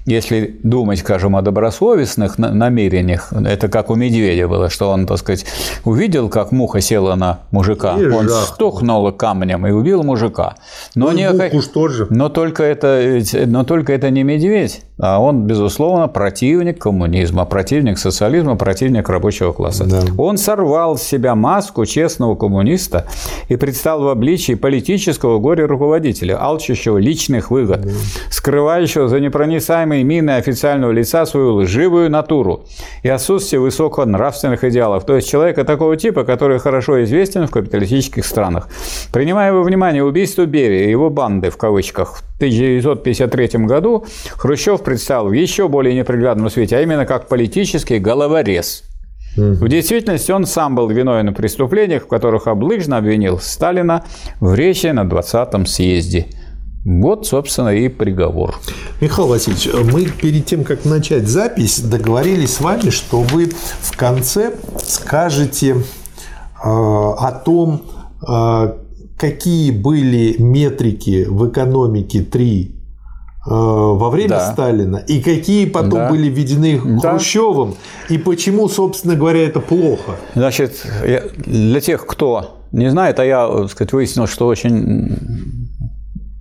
если 0.06 0.60
думать, 0.64 1.00
скажем, 1.00 1.36
о 1.36 1.42
добросовестных 1.42 2.38
намерениях, 2.38 3.32
это 3.32 3.68
как 3.68 3.90
у 3.90 3.96
медведя 3.96 4.48
было, 4.48 4.70
что 4.70 4.90
он, 4.90 5.06
так 5.06 5.18
сказать, 5.18 5.46
увидел, 5.86 6.30
как 6.30 6.52
муха 6.52 6.82
села 6.82 7.16
на 7.16 7.42
мужика, 7.52 7.98
и 8.00 8.06
он 8.08 8.28
жах. 8.28 8.48
стукнул 8.48 9.12
камнем 9.12 9.66
и 9.68 9.72
убил 9.72 10.04
мужика. 10.04 10.56
Но, 10.96 11.08
ну, 11.08 11.18
не, 11.18 11.62
тоже. 11.74 12.08
но, 12.10 12.30
только 12.30 12.64
это, 12.64 13.22
но 13.46 13.64
только 13.64 13.94
это 13.94 14.10
не 14.10 14.24
медведь, 14.24 14.84
а 15.02 15.20
он, 15.22 15.44
безусловно, 15.44 16.08
противник 16.10 16.80
коммунизма, 16.80 17.46
противник 17.46 17.98
социализма, 17.98 18.58
противник 18.58 19.08
рабочего 19.08 19.54
класса. 19.54 19.86
Да. 19.86 20.02
Он 20.18 20.38
сорвал 20.38 20.98
с 20.98 21.04
себя 21.04 21.36
маску 21.36 21.86
честного 21.86 22.36
коммуниста 22.36 23.06
и 23.48 23.56
предстал 23.56 24.02
в 24.02 24.10
обличии 24.10 24.56
политического 24.56 25.40
горе-руководителя, 25.40 26.38
алчущего 26.42 26.98
личных 26.98 27.50
выгод, 27.50 27.82
да. 27.82 27.92
скрывающего 28.30 29.08
за 29.08 29.20
непроницаемой 29.90 30.04
миной 30.04 30.38
официального 30.38 30.92
лица 30.92 31.26
свою 31.26 31.56
лживую 31.56 32.10
натуру 32.10 32.66
и 33.04 33.10
отсутствие 33.10 33.60
высокого 33.60 34.06
нравственных 34.06 34.64
идеалов, 34.64 35.06
то 35.06 35.16
есть 35.16 35.30
человека 35.30 35.64
такого 35.64 35.96
типа, 35.98 36.24
который 36.24 36.60
хорошо 36.60 37.04
известен 37.04 37.48
в 37.48 37.52
капиталистических 37.52 38.26
странах. 38.26 38.70
Принимая 39.12 39.52
во 39.54 39.64
внимание 39.64 40.04
убийство 40.04 40.46
Берия 40.46 40.86
и 40.86 40.92
его 40.92 41.10
банды, 41.10 41.50
в 41.50 41.58
кавычках, 41.58 42.18
в 42.18 42.36
1953 42.38 43.66
году 43.66 44.06
Хрущев 44.38 44.82
предстал 44.82 45.28
в 45.28 45.34
еще 45.34 45.68
более 45.68 45.96
неприглядном 45.96 46.50
свете, 46.50 46.78
а 46.78 46.82
именно 46.82 47.06
как 47.06 47.28
политический 47.28 48.00
головорез. 48.00 48.84
В 49.36 49.68
действительности 49.68 50.32
он 50.32 50.46
сам 50.46 50.76
был 50.76 50.90
виновен 50.90 51.30
в 51.30 51.34
преступлениях, 51.34 52.04
в 52.04 52.08
которых 52.08 52.48
облыжно 52.48 52.98
обвинил 52.98 53.40
Сталина 53.40 54.04
в 54.42 54.56
речи 54.56 54.88
на 54.88 55.04
20-м 55.04 55.66
съезде. 55.66 56.26
Вот, 56.86 57.28
собственно, 57.28 57.70
и 57.70 57.90
приговор. 57.90 58.56
Михаил 59.02 59.28
Васильевич, 59.28 59.70
мы 59.92 60.06
перед 60.06 60.46
тем, 60.46 60.64
как 60.64 60.86
начать 60.86 61.28
запись, 61.28 61.80
договорились 61.82 62.54
с 62.54 62.62
вами, 62.62 62.90
что 62.90 63.22
вы 63.22 63.52
в 63.82 63.98
конце 63.98 64.54
скажете 64.82 65.76
э, 65.76 65.82
о 66.64 67.42
том, 67.44 67.82
э, 68.28 68.74
какие 69.18 69.72
были 69.72 70.42
метрики 70.42 71.26
в 71.30 71.50
экономике 71.50 72.22
3 72.22 72.72
э, 73.46 73.50
во 73.50 74.10
время 74.10 74.30
да. 74.30 74.54
Сталина 74.54 74.98
и 75.06 75.22
какие 75.22 75.66
потом 75.66 76.00
да. 76.00 76.10
были 76.10 76.30
введены 76.30 76.82
да. 77.02 77.12
Хрущевым 77.12 77.76
и 78.08 78.18
почему, 78.18 78.70
собственно 78.70 79.16
говоря, 79.16 79.44
это 79.46 79.60
плохо. 79.60 80.16
Значит, 80.34 80.86
для 81.46 81.82
тех, 81.82 82.06
кто 82.06 82.62
не 82.72 82.90
знает, 82.90 83.20
а 83.20 83.26
я, 83.26 83.48
так 83.48 83.72
сказать, 83.72 83.92
выяснил, 83.92 84.28
что 84.28 84.48
очень 84.48 85.59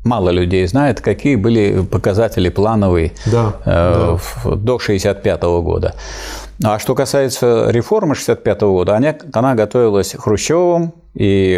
мало 0.08 0.30
людей 0.30 0.66
знает, 0.66 1.00
какие 1.00 1.36
были 1.36 1.82
показатели 1.82 2.48
плановые 2.48 3.12
да, 3.26 3.52
э, 3.64 4.16
да. 4.44 4.50
до 4.50 4.74
1965 4.76 5.42
года. 5.62 5.94
А 6.64 6.78
что 6.78 6.94
касается 6.94 7.70
реформы 7.70 8.14
1965 8.14 8.60
года, 8.62 8.96
она, 8.96 9.14
она 9.32 9.54
готовилась 9.54 10.14
Хрущевым 10.18 10.92
и 11.14 11.56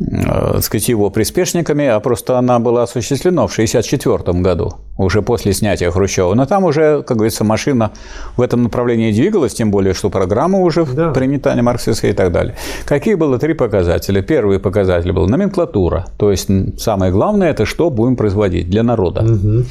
э, 0.00 0.60
сказать, 0.60 0.88
его 0.88 1.10
приспешниками, 1.10 1.86
а 1.86 2.00
просто 2.00 2.38
она 2.38 2.58
была 2.58 2.84
осуществлена 2.84 3.46
в 3.46 3.52
1964 3.52 4.40
году, 4.40 4.74
уже 4.96 5.22
после 5.22 5.52
снятия 5.52 5.90
Хрущева. 5.90 6.34
Но 6.34 6.46
там 6.46 6.64
уже, 6.64 7.02
как 7.02 7.16
говорится, 7.16 7.44
машина 7.44 7.92
в 8.36 8.42
этом 8.42 8.62
направлении 8.62 9.12
двигалась, 9.12 9.54
тем 9.54 9.70
более, 9.70 9.94
что 9.94 10.10
программа 10.10 10.60
уже 10.60 10.84
да. 10.84 11.10
принята 11.10 11.54
не 11.54 11.62
марксистская 11.62 12.12
и 12.12 12.14
так 12.14 12.32
далее. 12.32 12.54
Какие 12.84 13.14
было 13.14 13.38
три 13.38 13.54
показателя? 13.54 14.22
Первый 14.22 14.58
показатель 14.58 15.12
был 15.12 15.28
номенклатура, 15.28 16.06
то 16.16 16.30
есть 16.30 16.48
самое 16.80 17.12
главное– 17.12 17.50
это 17.50 17.64
что 17.64 17.90
будем 17.90 18.16
производить 18.16 18.70
для 18.70 18.82
народа. 18.82 19.22
Угу. 19.22 19.64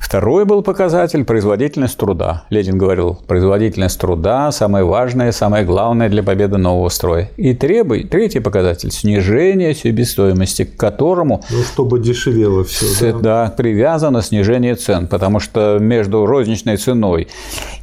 Второй 0.00 0.44
был 0.44 0.62
показатель– 0.62 1.24
производительность 1.26 1.96
труда. 1.96 2.44
Ленин 2.50 2.78
говорил, 2.78 3.18
производительность 3.26 3.98
труда– 3.98 4.50
самое 4.52 4.84
важное, 4.84 5.32
самое 5.32 5.64
главное 5.64 6.08
для 6.08 6.22
победы 6.22 6.58
нового 6.58 6.88
строя. 6.88 7.30
И 7.36 7.54
требуй, 7.54 8.04
третий 8.04 8.40
показатель– 8.40 8.90
снижение 8.92 9.61
себестоимости, 9.74 10.64
к 10.64 10.76
которому… 10.76 11.42
Ну, 11.50 11.62
чтобы 11.62 11.98
дешевело 11.98 12.64
все, 12.64 13.12
да? 13.12 13.18
Да, 13.20 13.54
привязано 13.56 14.22
снижение 14.22 14.74
цен, 14.74 15.06
потому 15.06 15.40
что 15.40 15.78
между 15.80 16.26
розничной 16.26 16.76
ценой 16.76 17.28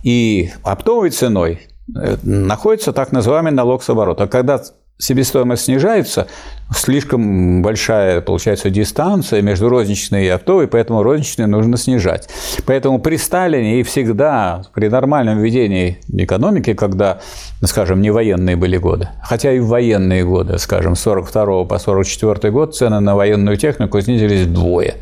и 0.03 0.51
оптовой 0.63 1.09
ценой 1.09 1.59
э, 1.95 2.17
находится 2.23 2.93
так 2.93 3.11
называемый 3.11 3.51
налог 3.51 3.83
с 3.83 3.89
оборота. 3.89 4.27
Когда 4.27 4.61
себестоимость 4.99 5.63
снижается, 5.63 6.27
слишком 6.75 7.61
большая 7.61 8.19
получается 8.19 8.69
дистанция 8.69 9.41
между 9.41 9.69
розничной 9.69 10.25
и 10.25 10.27
оптовой, 10.27 10.67
поэтому 10.67 11.03
розничную 11.03 11.49
нужно 11.49 11.77
снижать. 11.77 12.29
Поэтому 12.65 12.99
при 12.99 13.15
Сталине 13.15 13.79
и 13.79 13.83
всегда 13.83 14.63
при 14.73 14.89
нормальном 14.89 15.39
ведении 15.39 15.99
экономики, 16.11 16.73
когда, 16.73 17.21
скажем, 17.63 18.01
не 18.01 18.11
военные 18.11 18.57
были 18.57 18.75
годы, 18.77 19.07
хотя 19.23 19.53
и 19.53 19.59
в 19.59 19.67
военные 19.67 20.25
годы, 20.25 20.59
скажем, 20.59 20.95
с 20.95 21.01
42 21.01 21.63
по 21.63 21.79
44 21.79 22.51
год 22.51 22.75
цены 22.75 22.99
на 22.99 23.15
военную 23.15 23.55
технику 23.55 24.01
снизились 24.01 24.47
вдвое 24.47 24.95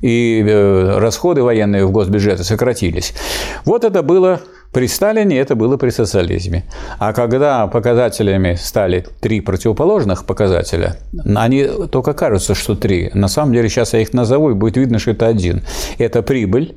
и 0.00 0.44
э, 0.46 0.98
расходы 0.98 1.42
военные 1.42 1.86
в 1.86 1.90
госбюджеты 1.90 2.44
сократились. 2.44 3.14
Вот 3.64 3.84
это 3.84 4.02
было 4.02 4.40
при 4.74 4.88
Сталине 4.88 5.38
это 5.38 5.54
было 5.54 5.76
при 5.76 5.90
социализме. 5.90 6.64
А 6.98 7.12
когда 7.12 7.66
показателями 7.68 8.56
стали 8.56 9.06
три 9.20 9.40
противоположных 9.40 10.26
показателя, 10.26 10.96
они 11.36 11.68
только 11.90 12.12
кажутся, 12.12 12.54
что 12.54 12.74
три. 12.74 13.10
На 13.14 13.28
самом 13.28 13.52
деле 13.52 13.68
сейчас 13.68 13.94
я 13.94 14.00
их 14.00 14.12
назову, 14.12 14.50
и 14.50 14.54
будет 14.54 14.76
видно, 14.76 14.98
что 14.98 15.12
это 15.12 15.28
один. 15.28 15.62
Это 15.98 16.22
прибыль, 16.22 16.74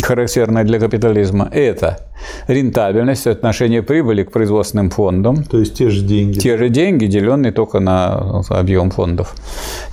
характерное 0.00 0.64
для 0.64 0.78
капитализма, 0.78 1.48
это 1.52 1.98
рентабельность, 2.46 3.26
отношение 3.26 3.82
прибыли 3.82 4.22
к 4.22 4.30
производственным 4.30 4.90
фондам. 4.90 5.44
То 5.44 5.58
есть 5.58 5.74
те 5.74 5.90
же 5.90 6.02
деньги. 6.02 6.38
Те 6.38 6.56
же 6.56 6.68
деньги, 6.68 7.06
деленные 7.06 7.52
только 7.52 7.80
на 7.80 8.42
объем 8.48 8.90
фондов. 8.90 9.34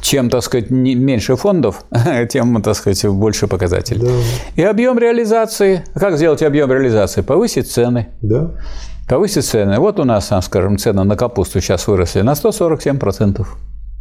Чем, 0.02 0.30
так 0.30 0.44
сказать, 0.44 0.70
меньше 0.70 1.36
фондов, 1.36 1.84
тем, 2.30 2.62
так 2.62 2.76
сказать, 2.76 3.06
больше 3.08 3.48
показателей. 3.48 4.02
Да. 4.02 4.14
И 4.56 4.64
объем 4.64 4.98
реализации. 4.98 5.84
Как 5.94 6.18
сделать 6.18 6.44
объем 6.44 6.72
реализации? 6.72 7.22
Повысить 7.22 7.70
цены. 7.70 8.08
Да. 8.22 8.52
Повысить 9.10 9.46
цены. 9.46 9.80
Вот 9.80 10.00
у 10.00 10.06
нас, 10.06 10.32
скажем, 10.44 10.78
цены 10.78 11.04
на 11.04 11.18
капусту 11.18 11.60
сейчас 11.62 11.88
выросли 11.88 12.22
на 12.22 12.34
147%. 12.34 13.46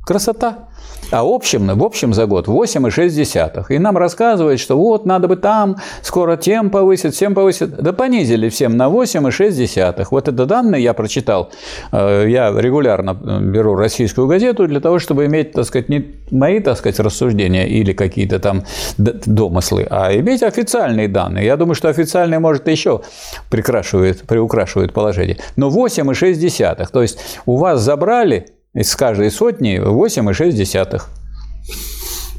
Красота. 0.08 0.70
А 1.10 1.22
в 1.22 1.28
общем, 1.28 1.66
в 1.78 1.84
общем 1.84 2.14
за 2.14 2.24
год 2.24 2.48
8,6. 2.48 3.66
И 3.68 3.78
нам 3.78 3.98
рассказывают, 3.98 4.58
что 4.58 4.78
вот 4.78 5.04
надо 5.04 5.28
бы 5.28 5.36
там, 5.36 5.76
скоро 6.00 6.38
тем 6.38 6.70
повысит, 6.70 7.14
всем 7.14 7.34
повысит. 7.34 7.76
Да 7.76 7.92
понизили 7.92 8.48
всем 8.48 8.78
на 8.78 8.86
8,6. 8.86 10.06
Вот 10.10 10.28
это 10.28 10.46
данные 10.46 10.82
я 10.82 10.94
прочитал. 10.94 11.50
Э, 11.92 12.24
я 12.26 12.50
регулярно 12.58 13.12
беру 13.12 13.74
российскую 13.74 14.28
газету 14.28 14.66
для 14.66 14.80
того, 14.80 14.98
чтобы 14.98 15.26
иметь, 15.26 15.52
так 15.52 15.66
сказать, 15.66 15.90
не 15.90 16.06
мои, 16.30 16.60
так 16.60 16.78
сказать, 16.78 16.98
рассуждения 17.00 17.68
или 17.68 17.92
какие-то 17.92 18.38
там 18.38 18.64
домыслы, 18.96 19.86
а 19.90 20.10
иметь 20.16 20.42
официальные 20.42 21.08
данные. 21.08 21.44
Я 21.44 21.58
думаю, 21.58 21.74
что 21.74 21.90
официальные, 21.90 22.38
может, 22.38 22.66
еще 22.66 23.02
прикрашивают, 23.50 24.22
приукрашивают 24.22 24.94
положение. 24.94 25.36
Но 25.56 25.68
8,6. 25.68 26.86
То 26.90 27.02
есть 27.02 27.18
у 27.44 27.58
вас 27.58 27.82
забрали 27.82 28.46
из 28.78 28.94
каждой 28.94 29.30
сотни 29.30 29.78
8,6. 29.78 31.02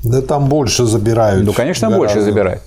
Да 0.04 0.22
там 0.22 0.48
больше 0.48 0.86
забирают. 0.86 1.46
Ну, 1.46 1.54
конечно, 1.54 1.90
гораздо. 1.90 2.00
больше 2.00 2.22
забирают. 2.22 2.62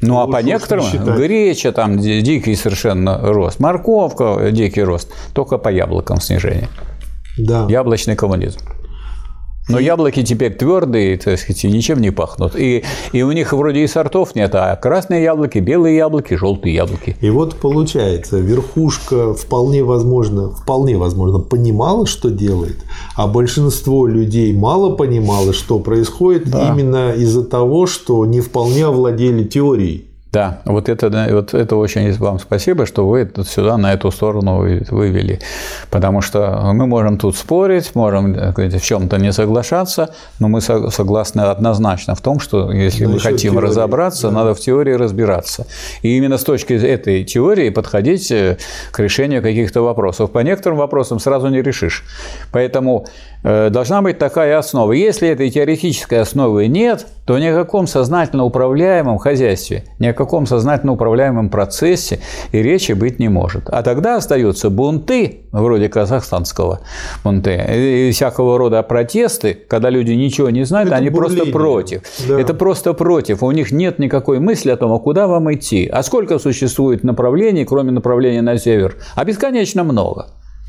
Ну, 0.00 0.20
а 0.20 0.26
по 0.26 0.42
некоторым 0.42 0.84
греча 1.16 1.72
там 1.72 1.98
дикий 1.98 2.54
совершенно 2.54 3.18
рост, 3.18 3.60
морковка 3.60 4.50
дикий 4.52 4.82
рост, 4.82 5.08
только 5.32 5.58
по 5.58 5.70
яблокам 5.70 6.20
снижение. 6.20 6.68
Да. 7.38 7.66
Яблочный 7.68 8.14
коммунизм. 8.14 8.60
Но 9.68 9.80
яблоки 9.80 10.22
теперь 10.22 10.54
твердые, 10.54 11.18
так 11.18 11.38
сказать, 11.38 11.64
ничем 11.64 12.00
не 12.00 12.10
пахнут. 12.10 12.54
И, 12.56 12.84
и 13.12 13.22
у 13.22 13.32
них 13.32 13.52
вроде 13.52 13.80
и 13.80 13.86
сортов 13.88 14.34
нет, 14.36 14.54
а 14.54 14.76
красные 14.76 15.24
яблоки, 15.24 15.58
белые 15.58 15.96
яблоки, 15.96 16.34
желтые 16.34 16.74
яблоки. 16.74 17.16
И 17.20 17.30
вот 17.30 17.56
получается, 17.56 18.38
верхушка 18.38 19.34
вполне 19.34 19.82
возможно, 19.82 20.50
вполне 20.50 20.96
возможно 20.96 21.40
понимала, 21.40 22.06
что 22.06 22.30
делает, 22.30 22.76
а 23.16 23.26
большинство 23.26 24.06
людей 24.06 24.52
мало 24.52 24.94
понимало, 24.94 25.52
что 25.52 25.80
происходит 25.80 26.48
да. 26.48 26.68
именно 26.68 27.12
из-за 27.12 27.44
того, 27.44 27.86
что 27.86 28.24
не 28.24 28.40
вполне 28.40 28.86
овладели 28.86 29.42
теорией. 29.42 30.05
Да, 30.32 30.60
вот 30.64 30.88
это, 30.88 31.28
вот 31.30 31.54
это 31.54 31.76
очень 31.76 32.12
вам 32.18 32.38
спасибо, 32.38 32.84
что 32.84 33.08
вы 33.08 33.30
сюда 33.46 33.78
на 33.78 33.94
эту 33.94 34.10
сторону 34.10 34.58
вывели. 34.58 35.40
Потому 35.90 36.20
что 36.20 36.72
мы 36.74 36.86
можем 36.86 37.16
тут 37.16 37.36
спорить, 37.36 37.94
можем 37.94 38.34
в 38.34 38.80
чем-то 38.80 39.16
не 39.18 39.32
соглашаться, 39.32 40.10
но 40.38 40.48
мы 40.48 40.60
согласны 40.60 41.40
однозначно 41.42 42.14
в 42.14 42.20
том, 42.20 42.40
что 42.40 42.70
если 42.72 43.06
мы 43.06 43.18
хотим 43.18 43.52
теории, 43.52 43.66
разобраться, 43.66 44.28
да. 44.28 44.34
надо 44.34 44.54
в 44.54 44.60
теории 44.60 44.92
разбираться. 44.92 45.66
И 46.02 46.16
именно 46.16 46.36
с 46.38 46.44
точки 46.44 46.74
этой 46.74 47.24
теории 47.24 47.70
подходить 47.70 48.30
э, 48.30 48.58
к 48.90 48.98
решению 48.98 49.42
каких-то 49.42 49.80
вопросов. 49.80 50.32
По 50.32 50.40
некоторым 50.40 50.78
вопросам 50.78 51.18
сразу 51.18 51.48
не 51.48 51.62
решишь. 51.62 52.04
Поэтому 52.52 53.06
должна 53.46 54.02
быть 54.02 54.18
такая 54.18 54.58
основа. 54.58 54.92
Если 54.92 55.28
этой 55.28 55.50
теоретической 55.50 56.20
основы 56.20 56.66
нет, 56.66 57.06
то 57.26 57.38
ни 57.38 57.46
о 57.46 57.54
каком 57.54 57.86
сознательно 57.86 58.44
управляемом 58.44 59.18
хозяйстве, 59.18 59.84
ни 60.00 60.06
о 60.06 60.12
каком 60.12 60.46
сознательно 60.46 60.92
управляемом 60.92 61.48
процессе 61.48 62.18
и 62.50 62.60
речи 62.60 62.92
быть 62.92 63.20
не 63.20 63.28
может. 63.28 63.68
А 63.68 63.82
тогда 63.82 64.16
остаются 64.16 64.68
бунты, 64.68 65.42
вроде 65.52 65.88
казахстанского 65.88 66.80
бунты, 67.22 68.08
и 68.08 68.10
всякого 68.12 68.58
рода 68.58 68.82
протесты, 68.82 69.54
когда 69.54 69.90
люди 69.90 70.12
ничего 70.12 70.50
не 70.50 70.64
знают, 70.64 70.88
Это 70.88 70.96
они 70.96 71.10
бурление. 71.10 71.52
просто 71.52 71.52
против. 71.52 72.02
Да. 72.28 72.40
Это 72.40 72.54
просто 72.54 72.92
против. 72.94 73.42
У 73.42 73.50
них 73.52 73.70
нет 73.70 73.98
никакой 74.00 74.40
мысли 74.40 74.70
о 74.70 74.76
том, 74.76 74.92
а 74.92 74.98
куда 74.98 75.28
вам 75.28 75.52
идти. 75.54 75.86
А 75.86 76.02
сколько 76.02 76.38
существует 76.38 77.04
направлений, 77.04 77.64
кроме 77.64 77.92
направления 77.92 78.42
на 78.42 78.58
север? 78.58 78.96
А 79.14 79.24
бесконечно 79.24 79.84
много. 79.84 80.26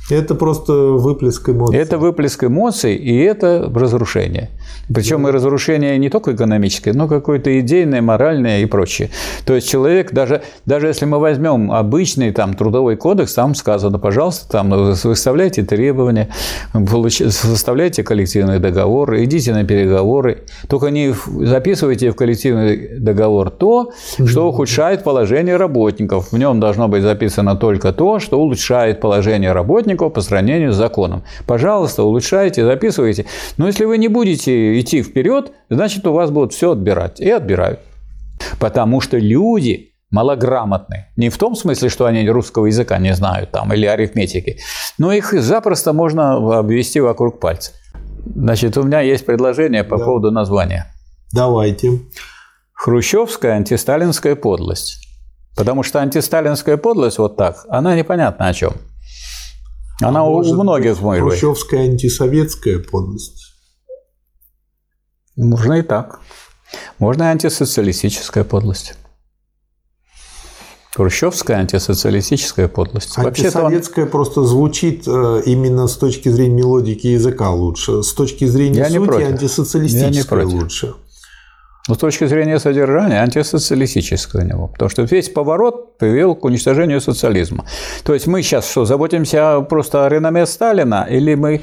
Это 0.09 0.35
просто 0.35 0.71
выплеск 0.73 1.49
эмоций. 1.49 1.77
Это 1.77 1.97
выплеск 1.97 2.43
эмоций 2.43 2.95
и 2.95 3.17
это 3.17 3.69
разрушение. 3.73 4.49
Причем 4.93 5.27
и 5.27 5.31
разрушение 5.31 5.97
не 5.97 6.09
только 6.09 6.33
экономическое, 6.33 6.93
но 6.93 7.09
какое-то 7.09 7.59
идейное, 7.59 8.01
моральное 8.01 8.61
и 8.61 8.65
прочее. 8.65 9.09
То 9.45 9.53
есть 9.53 9.69
человек, 9.69 10.13
даже, 10.13 10.43
даже 10.65 10.87
если 10.87 11.03
мы 11.05 11.19
возьмем 11.19 11.73
обычный 11.73 12.31
там, 12.31 12.53
трудовой 12.53 12.95
кодекс, 12.95 13.33
там 13.33 13.53
сказано, 13.53 13.99
пожалуйста, 13.99 14.49
там 14.49 14.69
выставляйте 14.69 15.63
требования, 15.63 16.29
получ- 16.73 17.29
составляйте 17.29 18.03
коллективный 18.03 18.59
договор, 18.59 19.13
идите 19.17 19.53
на 19.53 19.65
переговоры. 19.65 20.45
Только 20.69 20.87
не 20.87 21.13
записывайте 21.41 22.11
в 22.11 22.15
коллективный 22.15 22.97
договор 22.97 23.49
то, 23.49 23.91
что 24.25 24.47
ухудшает 24.47 25.03
положение 25.03 25.57
работников. 25.57 26.31
В 26.31 26.37
нем 26.37 26.61
должно 26.61 26.87
быть 26.87 27.03
записано 27.03 27.57
только 27.57 27.91
то, 27.91 28.19
что 28.19 28.39
улучшает 28.39 29.01
положение 29.01 29.51
работников 29.51 29.96
по 29.97 30.21
сравнению 30.21 30.71
с 30.71 30.75
законом. 30.75 31.23
Пожалуйста, 31.45 32.03
улучшайте, 32.03 32.63
записывайте. 32.65 33.25
Но 33.57 33.67
если 33.67 33.85
вы 33.85 33.97
не 33.97 34.07
будете 34.07 34.79
идти 34.79 35.01
вперед, 35.03 35.51
значит, 35.69 36.05
у 36.07 36.13
вас 36.13 36.31
будут 36.31 36.53
все 36.53 36.71
отбирать. 36.71 37.19
И 37.19 37.29
отбирают. 37.29 37.79
Потому 38.59 39.01
что 39.01 39.17
люди 39.17 39.93
малограмотны. 40.11 41.07
Не 41.17 41.29
в 41.29 41.37
том 41.37 41.55
смысле, 41.55 41.89
что 41.89 42.05
они 42.05 42.29
русского 42.29 42.67
языка 42.67 42.97
не 42.97 43.13
знают 43.13 43.51
там, 43.51 43.73
или 43.73 43.85
арифметики, 43.85 44.59
но 44.97 45.11
их 45.11 45.33
запросто 45.33 45.91
можно 45.93 46.59
обвести 46.59 46.99
вокруг 47.01 47.39
пальца. 47.39 47.71
Значит, 48.35 48.77
у 48.77 48.83
меня 48.83 49.01
есть 49.01 49.25
предложение 49.25 49.83
по 49.83 49.97
Да. 49.97 50.05
поводу 50.05 50.31
названия. 50.31 50.85
Давайте. 51.33 51.99
Хрущевская 52.73 53.53
антисталинская 53.53 54.35
подлость. 54.35 54.99
Потому 55.55 55.81
что 55.83 55.99
антисталинская 55.99 56.77
подлость 56.77 57.17
вот 57.17 57.35
так, 57.35 57.65
она 57.69 57.95
непонятна 57.95 58.47
о 58.47 58.53
чем. 58.53 58.73
Она 60.01 60.19
А 60.19 60.23
у 60.23 60.35
может 60.37 60.53
многих 60.53 60.93
быть, 60.93 61.01
может 61.01 61.23
быть. 61.23 61.31
Хрущевская 61.39 61.81
антисоветская 61.89 62.79
подлость. 62.79 63.43
Можно 65.35 65.73
и 65.73 65.81
так. 65.81 66.19
Можно 66.99 67.23
и 67.23 67.25
антисоциалистическая 67.27 68.43
подлость. 68.43 68.95
Хрущевская 70.95 71.57
антисоциалистическая 71.59 72.67
подлость. 72.67 73.17
Вообще-то 73.17 73.59
он- 73.59 73.65
Антисоветская 73.67 74.05
просто 74.07 74.43
звучит 74.43 75.07
э, 75.07 75.43
именно 75.45 75.87
с 75.87 75.95
точки 75.95 76.29
зрения 76.29 76.55
мелодики 76.55 77.05
языка 77.07 77.51
лучше. 77.51 78.01
С 78.01 78.13
точки 78.13 78.45
зрения 78.45 78.79
Я 78.79 78.89
сути 78.89 79.21
антисоциалистическая 79.33 80.43
лучше. 80.45 80.95
Но 81.87 81.95
с 81.95 81.97
точки 81.97 82.25
зрения 82.25 82.59
содержания 82.59 83.21
антисоциалистическое 83.21 84.43
у 84.43 84.45
него. 84.45 84.67
Потому 84.67 84.89
что 84.89 85.03
весь 85.03 85.29
поворот 85.29 85.97
привел 85.97 86.35
к 86.35 86.43
уничтожению 86.45 86.99
социализма. 87.01 87.65
То 88.03 88.13
есть 88.13 88.27
мы 88.27 88.41
сейчас 88.41 88.69
что, 88.69 88.85
заботимся 88.85 89.61
просто 89.61 90.05
о 90.05 90.09
реноме 90.09 90.45
Сталина 90.45 91.07
или 91.09 91.35
мы 91.35 91.61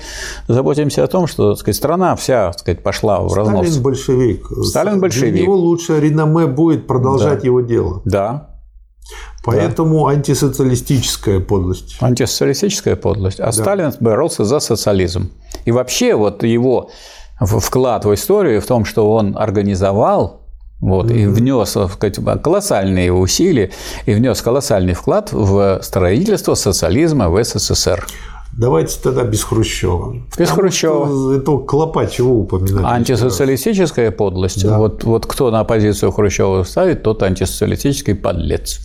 заботимся 0.49 1.05
о 1.05 1.07
том, 1.07 1.27
что 1.27 1.51
так 1.53 1.61
сказать, 1.61 1.77
страна 1.77 2.17
вся 2.17 2.47
так 2.53 2.59
сказать, 2.61 2.83
пошла 2.83 3.21
в 3.21 3.33
разнос? 3.35 3.67
Сталин 3.67 3.83
большевик. 3.83 4.47
Сталин 4.65 5.01
большевик. 5.01 5.35
Для 5.35 5.43
него 5.43 5.57
лучше 5.57 6.01
реноме 6.01 6.47
будет 6.47 6.87
продолжать 6.87 7.41
Да. 7.41 7.47
его 7.47 7.61
дело. 7.61 8.03
Да, 8.05 8.51
Поэтому 9.45 10.07
антисоциалистическая 10.07 11.39
подлость. 11.41 11.97
антисоциалистическая 12.01 12.97
подлость. 12.97 13.41
А 13.41 13.53
Сталин 13.53 13.93
боролся 14.01 14.45
за 14.45 14.59
социализм. 14.61 15.31
И 15.67 15.71
вообще 15.73 16.15
вот 16.15 16.43
его 16.43 16.91
вклад 17.41 18.05
в 18.05 18.15
историю 18.15 18.61
в 18.61 18.67
том, 18.67 18.85
что 18.85 19.13
он 19.13 19.37
организовал 19.37 20.41
вот, 20.81 21.11
и 21.11 21.27
внес 21.27 21.73
так 21.73 21.93
сказать, 21.93 22.43
колоссальные 22.43 23.13
усилия 23.13 23.71
и 24.07 24.15
внес 24.15 24.43
колоссальный 24.43 24.95
вклад 24.95 25.33
в 25.33 25.81
строительство 25.83 26.55
социализма 26.55 27.31
в 27.31 27.43
СССР. 27.43 28.07
Давайте 28.57 29.01
тогда 29.03 29.25
без 29.25 29.43
Хрущева. 29.43 30.13
Без 30.39 30.49
Потому 30.49 30.55
Хрущева. 30.55 31.37
Это 31.37 31.59
клопа 31.59 32.07
чего 32.07 32.39
упоминать? 32.39 32.85
Антисоциалистическая 32.85 34.13
подлость. 34.13 34.65
Да. 34.65 34.79
Вот, 34.79 35.03
вот 35.05 35.27
кто 35.27 35.51
на 35.51 35.65
позицию 35.65 36.13
Хрущева 36.13 36.63
ставит, 36.63 37.03
тот 37.03 37.23
антисоциалистический 37.23 38.15
подлец. 38.15 38.81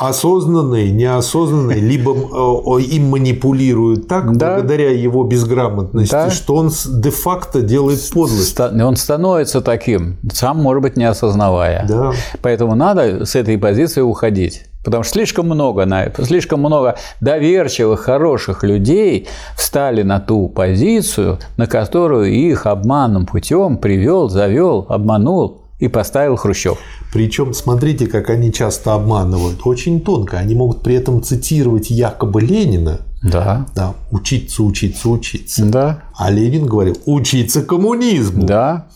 Осознанный, 0.00 0.90
неосознанный, 0.90 1.78
либо 1.78 2.12
э, 2.12 2.80
им 2.84 3.10
манипулируют 3.10 4.08
так, 4.08 4.34
Да. 4.34 4.54
благодаря 4.54 4.90
его 4.92 5.24
безграмотности, 5.24 6.12
Да. 6.12 6.30
что 6.30 6.54
он 6.54 6.70
де-факто 6.88 7.60
делает 7.60 8.00
подлость. 8.10 8.58
Он 8.58 8.96
становится 8.96 9.60
таким, 9.60 10.16
сам, 10.32 10.56
может 10.62 10.82
быть, 10.82 10.96
не 10.96 11.04
осознавая. 11.04 11.84
Да. 11.86 12.12
Поэтому 12.40 12.74
надо 12.74 13.26
с 13.26 13.36
этой 13.36 13.58
позиции 13.58 14.00
уходить. 14.00 14.62
Потому 14.82 15.04
что 15.04 15.12
слишком 15.12 15.44
много, 15.44 15.86
слишком 16.22 16.60
много 16.60 16.96
доверчивых, 17.20 18.00
хороших 18.00 18.64
людей 18.64 19.28
встали 19.54 20.02
на 20.02 20.18
ту 20.20 20.48
позицию, 20.48 21.38
на 21.58 21.66
которую 21.66 22.32
их 22.32 22.64
обманным 22.64 23.26
путем 23.26 23.76
привел, 23.76 24.30
завел, 24.30 24.86
обманул 24.88 25.59
и 25.80 25.88
поставил 25.88 26.36
Хрущев. 26.36 26.78
Причем 27.12 27.52
смотрите, 27.54 28.06
как 28.06 28.30
они 28.30 28.52
часто 28.52 28.94
обманывают. 28.94 29.60
Очень 29.66 30.00
тонко. 30.00 30.38
Они 30.38 30.54
могут 30.54 30.82
при 30.82 30.94
этом 30.94 31.22
цитировать 31.22 31.90
якобы 31.90 32.40
Ленина. 32.40 33.00
Да. 33.22 33.66
Да, 33.74 33.94
учиться, 34.10 34.62
учиться, 34.62 35.08
учиться. 35.08 35.64
Да. 35.66 36.04
А 36.16 36.30
Ленин 36.30 36.66
говорил, 36.66 36.96
учиться 37.06 37.62
коммунизму. 37.62 38.44
Да. 38.46 38.86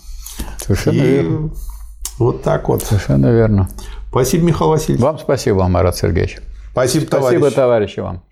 Совершенно 0.58 0.94
И 0.94 1.00
верно. 1.00 1.50
вот 2.18 2.42
так 2.42 2.68
вот. 2.68 2.82
Совершенно 2.82 3.26
верно. 3.32 3.68
Спасибо, 4.10 4.44
Михаил 4.44 4.70
Васильевич. 4.70 5.02
Вам 5.02 5.18
спасибо, 5.18 5.66
Марат 5.68 5.96
Сергеевич. 5.96 6.38
Спасибо, 6.72 7.04
Спасибо, 7.06 7.50
товарищ. 7.50 7.54
товарищи, 7.54 8.00
вам. 8.00 8.22